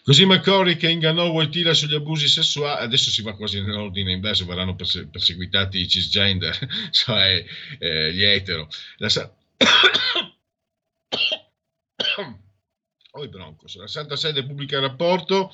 Così 0.03 0.25
McCorry 0.25 0.75
che 0.75 0.89
ingannò 0.89 1.29
Wojtyla 1.29 1.73
sugli 1.73 1.95
abusi 1.95 2.27
sessuali, 2.27 2.83
adesso 2.83 3.09
si 3.09 3.21
va 3.21 3.35
quasi 3.35 3.61
nell'ordine 3.61 4.11
inverso, 4.11 4.45
verranno 4.45 4.75
perse- 4.75 5.07
perseguitati 5.07 5.79
i 5.79 5.87
cisgender, 5.87 6.57
cioè 6.91 7.43
eh, 7.77 8.13
gli 8.13 8.23
etero. 8.23 8.67
La, 8.97 9.07
oh, 13.11 13.27
Broncos. 13.27 13.75
La 13.75 13.87
Santa 13.87 14.15
Sede 14.15 14.45
pubblica 14.45 14.77
il 14.77 14.83
rapporto. 14.83 15.51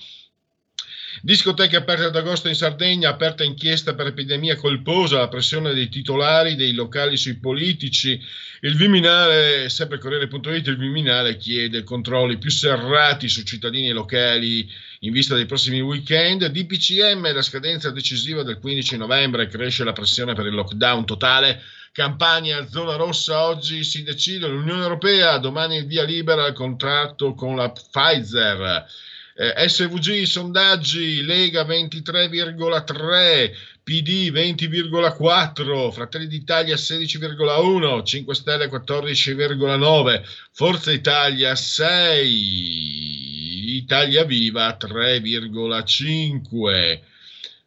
Discoteche 1.21 1.77
aperte 1.77 2.03
ad 2.03 2.15
agosto 2.15 2.49
in 2.49 2.55
Sardegna, 2.55 3.09
aperta 3.09 3.43
inchiesta 3.43 3.95
per 3.95 4.07
epidemia 4.07 4.57
colposa, 4.57 5.19
la 5.19 5.29
pressione 5.29 5.73
dei 5.73 5.87
titolari 5.87 6.55
dei 6.55 6.73
locali 6.73 7.15
sui 7.15 7.35
politici. 7.37 8.21
Il 8.61 8.75
Viminale, 8.75 9.69
sempre 9.69 9.97
Corriere.it, 9.97 10.67
il 10.67 10.77
Viminale 10.77 11.37
chiede 11.37 11.83
controlli 11.83 12.37
più 12.37 12.49
serrati 12.49 13.29
su 13.29 13.43
cittadini 13.43 13.91
locali 13.91 14.69
in 14.99 15.13
vista 15.13 15.35
dei 15.35 15.45
prossimi 15.45 15.79
weekend. 15.79 16.45
DPCM, 16.47 17.33
la 17.33 17.41
scadenza 17.41 17.91
decisiva 17.91 18.43
del 18.43 18.59
15 18.59 18.97
novembre, 18.97 19.47
cresce 19.47 19.85
la 19.85 19.93
pressione 19.93 20.33
per 20.33 20.45
il 20.45 20.53
lockdown 20.53 21.05
totale 21.05 21.61
Campania, 21.95 22.67
zona 22.67 22.97
rossa, 22.97 23.45
oggi 23.45 23.85
si 23.85 24.03
decide 24.03 24.47
l'Unione 24.47 24.81
Europea, 24.81 25.37
domani 25.37 25.77
il 25.77 25.85
via 25.85 26.03
libera 26.03 26.43
al 26.43 26.51
contratto 26.51 27.33
con 27.33 27.55
la 27.55 27.71
Pfizer. 27.71 28.85
Eh, 29.33 29.69
SVG, 29.69 30.23
sondaggi, 30.23 31.23
Lega 31.23 31.63
23,3, 31.63 33.49
PD 33.81 34.29
20,4, 34.29 35.93
Fratelli 35.93 36.27
d'Italia 36.27 36.75
16,1, 36.75 38.03
5 38.03 38.35
Stelle 38.35 38.67
14,9, 38.67 40.21
Forza 40.51 40.91
Italia 40.91 41.55
6, 41.55 43.77
Italia 43.77 44.25
Viva 44.25 44.77
3,5. 44.77 46.99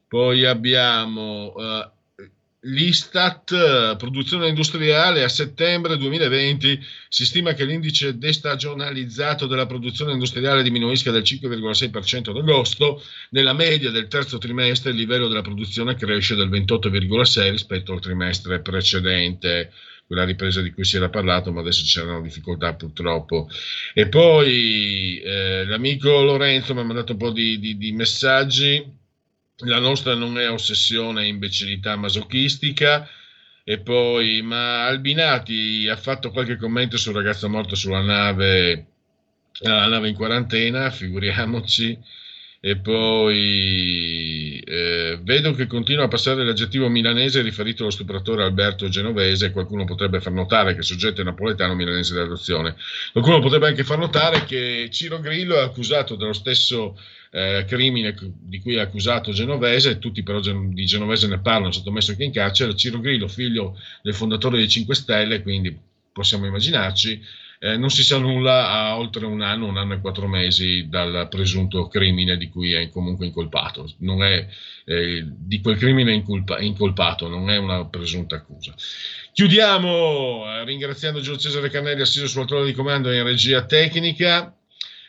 Poi 0.07 0.45
abbiamo... 0.45 1.55
Uh, 1.57 1.97
L'Istat, 2.63 3.53
eh, 3.53 3.97
produzione 3.97 4.49
industriale, 4.49 5.23
a 5.23 5.29
settembre 5.29 5.97
2020 5.97 6.81
si 7.09 7.25
stima 7.25 7.53
che 7.53 7.65
l'indice 7.65 8.19
destagionalizzato 8.19 9.47
della 9.47 9.67
produzione 9.67 10.11
industriale 10.11 10.65
diminuisca 10.65 11.13
del 11.13 11.23
5,6% 11.23 12.31
ad 12.31 12.37
agosto. 12.37 13.01
Nella 13.31 13.53
media 13.53 13.93
del 13.93 14.09
terzo 14.09 14.39
trimestre 14.39 14.91
il 14.91 14.97
livello 14.97 15.29
della 15.29 15.43
produzione 15.43 15.95
cresce 15.95 16.35
del 16.35 16.51
28,6% 16.51 17.51
rispetto 17.51 17.93
al 17.93 18.01
trimestre 18.01 18.61
precedente 18.61 19.71
quella 20.05 20.25
ripresa 20.25 20.61
di 20.61 20.73
cui 20.73 20.85
si 20.85 20.97
era 20.97 21.11
parlato, 21.11 21.53
ma 21.53 21.61
adesso 21.61 21.85
c'erano 21.85 22.23
difficoltà 22.23 22.75
purtroppo. 22.75 23.49
E 23.95 24.09
poi 24.09 25.21
eh, 25.21 25.65
l'amico 25.65 26.23
Lorenzo 26.23 26.75
mi 26.75 26.81
ha 26.81 26.85
mandato 26.85 27.13
un 27.13 27.19
po' 27.19 27.31
di, 27.31 27.61
di, 27.61 27.77
di 27.77 27.93
messaggi 27.93 28.98
la 29.65 29.79
nostra 29.79 30.15
non 30.15 30.39
è 30.39 30.51
ossessione 30.51 31.23
e 31.23 31.29
imbecillità 31.29 31.97
masochistica. 31.97 33.09
E 33.65 33.79
poi, 33.81 34.41
ma 34.41 34.87
Albinati 34.87 35.89
ha 35.89 35.97
fatto 35.97 36.31
qualche 36.31 36.57
commento 36.57 36.97
sul 36.97 37.15
ragazzo 37.15 37.49
morto 37.51 37.75
sulla 37.75 38.01
nave, 38.01 38.87
la 39.61 39.87
nave 39.87 40.09
in 40.09 40.15
quarantena, 40.15 40.91
figuriamoci. 40.91 41.99
E 42.61 42.77
poi 42.77 44.59
eh, 44.65 45.21
vedo 45.23 45.53
che 45.53 45.69
continua 45.69 46.05
a 46.05 46.09
passare 46.09 46.45
l'aggettivo 46.45 46.89
milanese 46.89 47.41
riferito 47.41 47.83
allo 47.83 47.93
stupratore 47.93 48.43
Alberto 48.43 48.89
Genovese. 48.89 49.53
Qualcuno 49.53 49.85
potrebbe 49.85 50.21
far 50.21 50.33
notare 50.33 50.73
che 50.73 50.81
il 50.81 50.85
soggetto 50.85 51.21
è 51.21 51.25
napoletano 51.25 51.75
milanese 51.75 52.15
d'adozione. 52.15 52.75
Qualcuno 53.13 53.39
potrebbe 53.39 53.69
anche 53.69 53.85
far 53.85 53.99
notare 53.99 54.45
che 54.45 54.89
Ciro 54.91 55.21
Grillo 55.21 55.55
è 55.55 55.63
accusato 55.63 56.17
dello 56.17 56.33
stesso 56.33 56.99
eh, 57.31 57.65
crimine 57.67 58.15
di 58.41 58.61
cui 58.61 58.75
è 58.75 58.81
accusato 58.81 59.33
Genovese, 59.33 59.99
tutti 59.99 60.23
però 60.23 60.41
di 60.41 60.85
Genovese 60.85 61.29
ne 61.29 61.39
parlano, 61.41 61.71
sottomesso 61.71 62.11
anche 62.13 62.25
in 62.25 62.33
carcere, 62.33 62.75
Ciro 62.75 63.01
Grillo, 63.01 63.29
figlio 63.29 63.79
del 64.03 64.15
fondatore 64.15 64.57
dei 64.57 64.69
5 64.69 64.95
Stelle, 64.95 65.43
quindi 65.43 65.77
possiamo 66.13 66.47
immaginarci, 66.47 67.23
eh, 67.61 67.77
non 67.77 67.91
si 67.91 68.05
sa 68.05 68.19
nulla 68.19 68.69
a 68.71 68.99
oltre 68.99 69.27
un 69.27 69.43
anno, 69.43 69.67
un 69.67 69.77
anno 69.77 69.95
e 69.95 70.01
quattro 70.01 70.29
mesi 70.29 70.89
dal 70.89 71.27
presunto 71.29 71.89
crimine 71.89 72.37
di 72.37 72.49
cui 72.49 72.73
è 72.73 72.89
comunque 72.89 73.27
incolpato. 73.27 73.93
Non 73.99 74.23
è 74.23 74.47
eh, 74.85 75.25
di 75.27 75.61
quel 75.61 75.77
crimine 75.77 76.13
incolpa, 76.13 76.61
incolpato, 76.61 77.29
non 77.29 77.51
è 77.51 77.57
una 77.57 77.87
presunta 77.87 78.37
accusa. 78.37 78.75
Chiudiamo 79.33 80.45
eh, 80.47 80.65
ringraziando 80.65 81.21
Giulio 81.21 81.41
Cesare 81.41 81.71
Cannelli 81.71 82.01
assiso 82.01 82.29
sulla 82.29 82.45
trono 82.45 82.65
di 82.65 82.73
comando 82.73 83.13
in 83.13 83.25
regia 83.25 83.65
tecnica. 83.65 84.55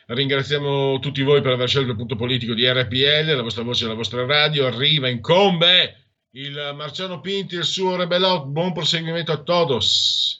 Ringraziamo 0.06 0.98
tutti 0.98 1.22
voi 1.22 1.40
per 1.40 1.52
aver 1.52 1.68
scelto 1.68 1.90
il 1.92 1.96
punto 1.96 2.16
politico 2.16 2.52
di 2.52 2.68
RPL, 2.68 3.36
la 3.36 3.42
vostra 3.42 3.62
voce 3.62 3.84
e 3.84 3.88
la 3.88 3.94
vostra 3.94 4.26
radio. 4.26 4.66
Arriva, 4.66 5.08
incombe 5.08 5.96
il 6.32 6.72
Marciano 6.74 7.20
Pinti 7.20 7.54
e 7.54 7.58
il 7.58 7.64
suo 7.64 7.94
Rebelot. 7.94 8.46
Buon 8.46 8.72
proseguimento 8.72 9.30
a 9.30 9.40
todos. 9.40 10.39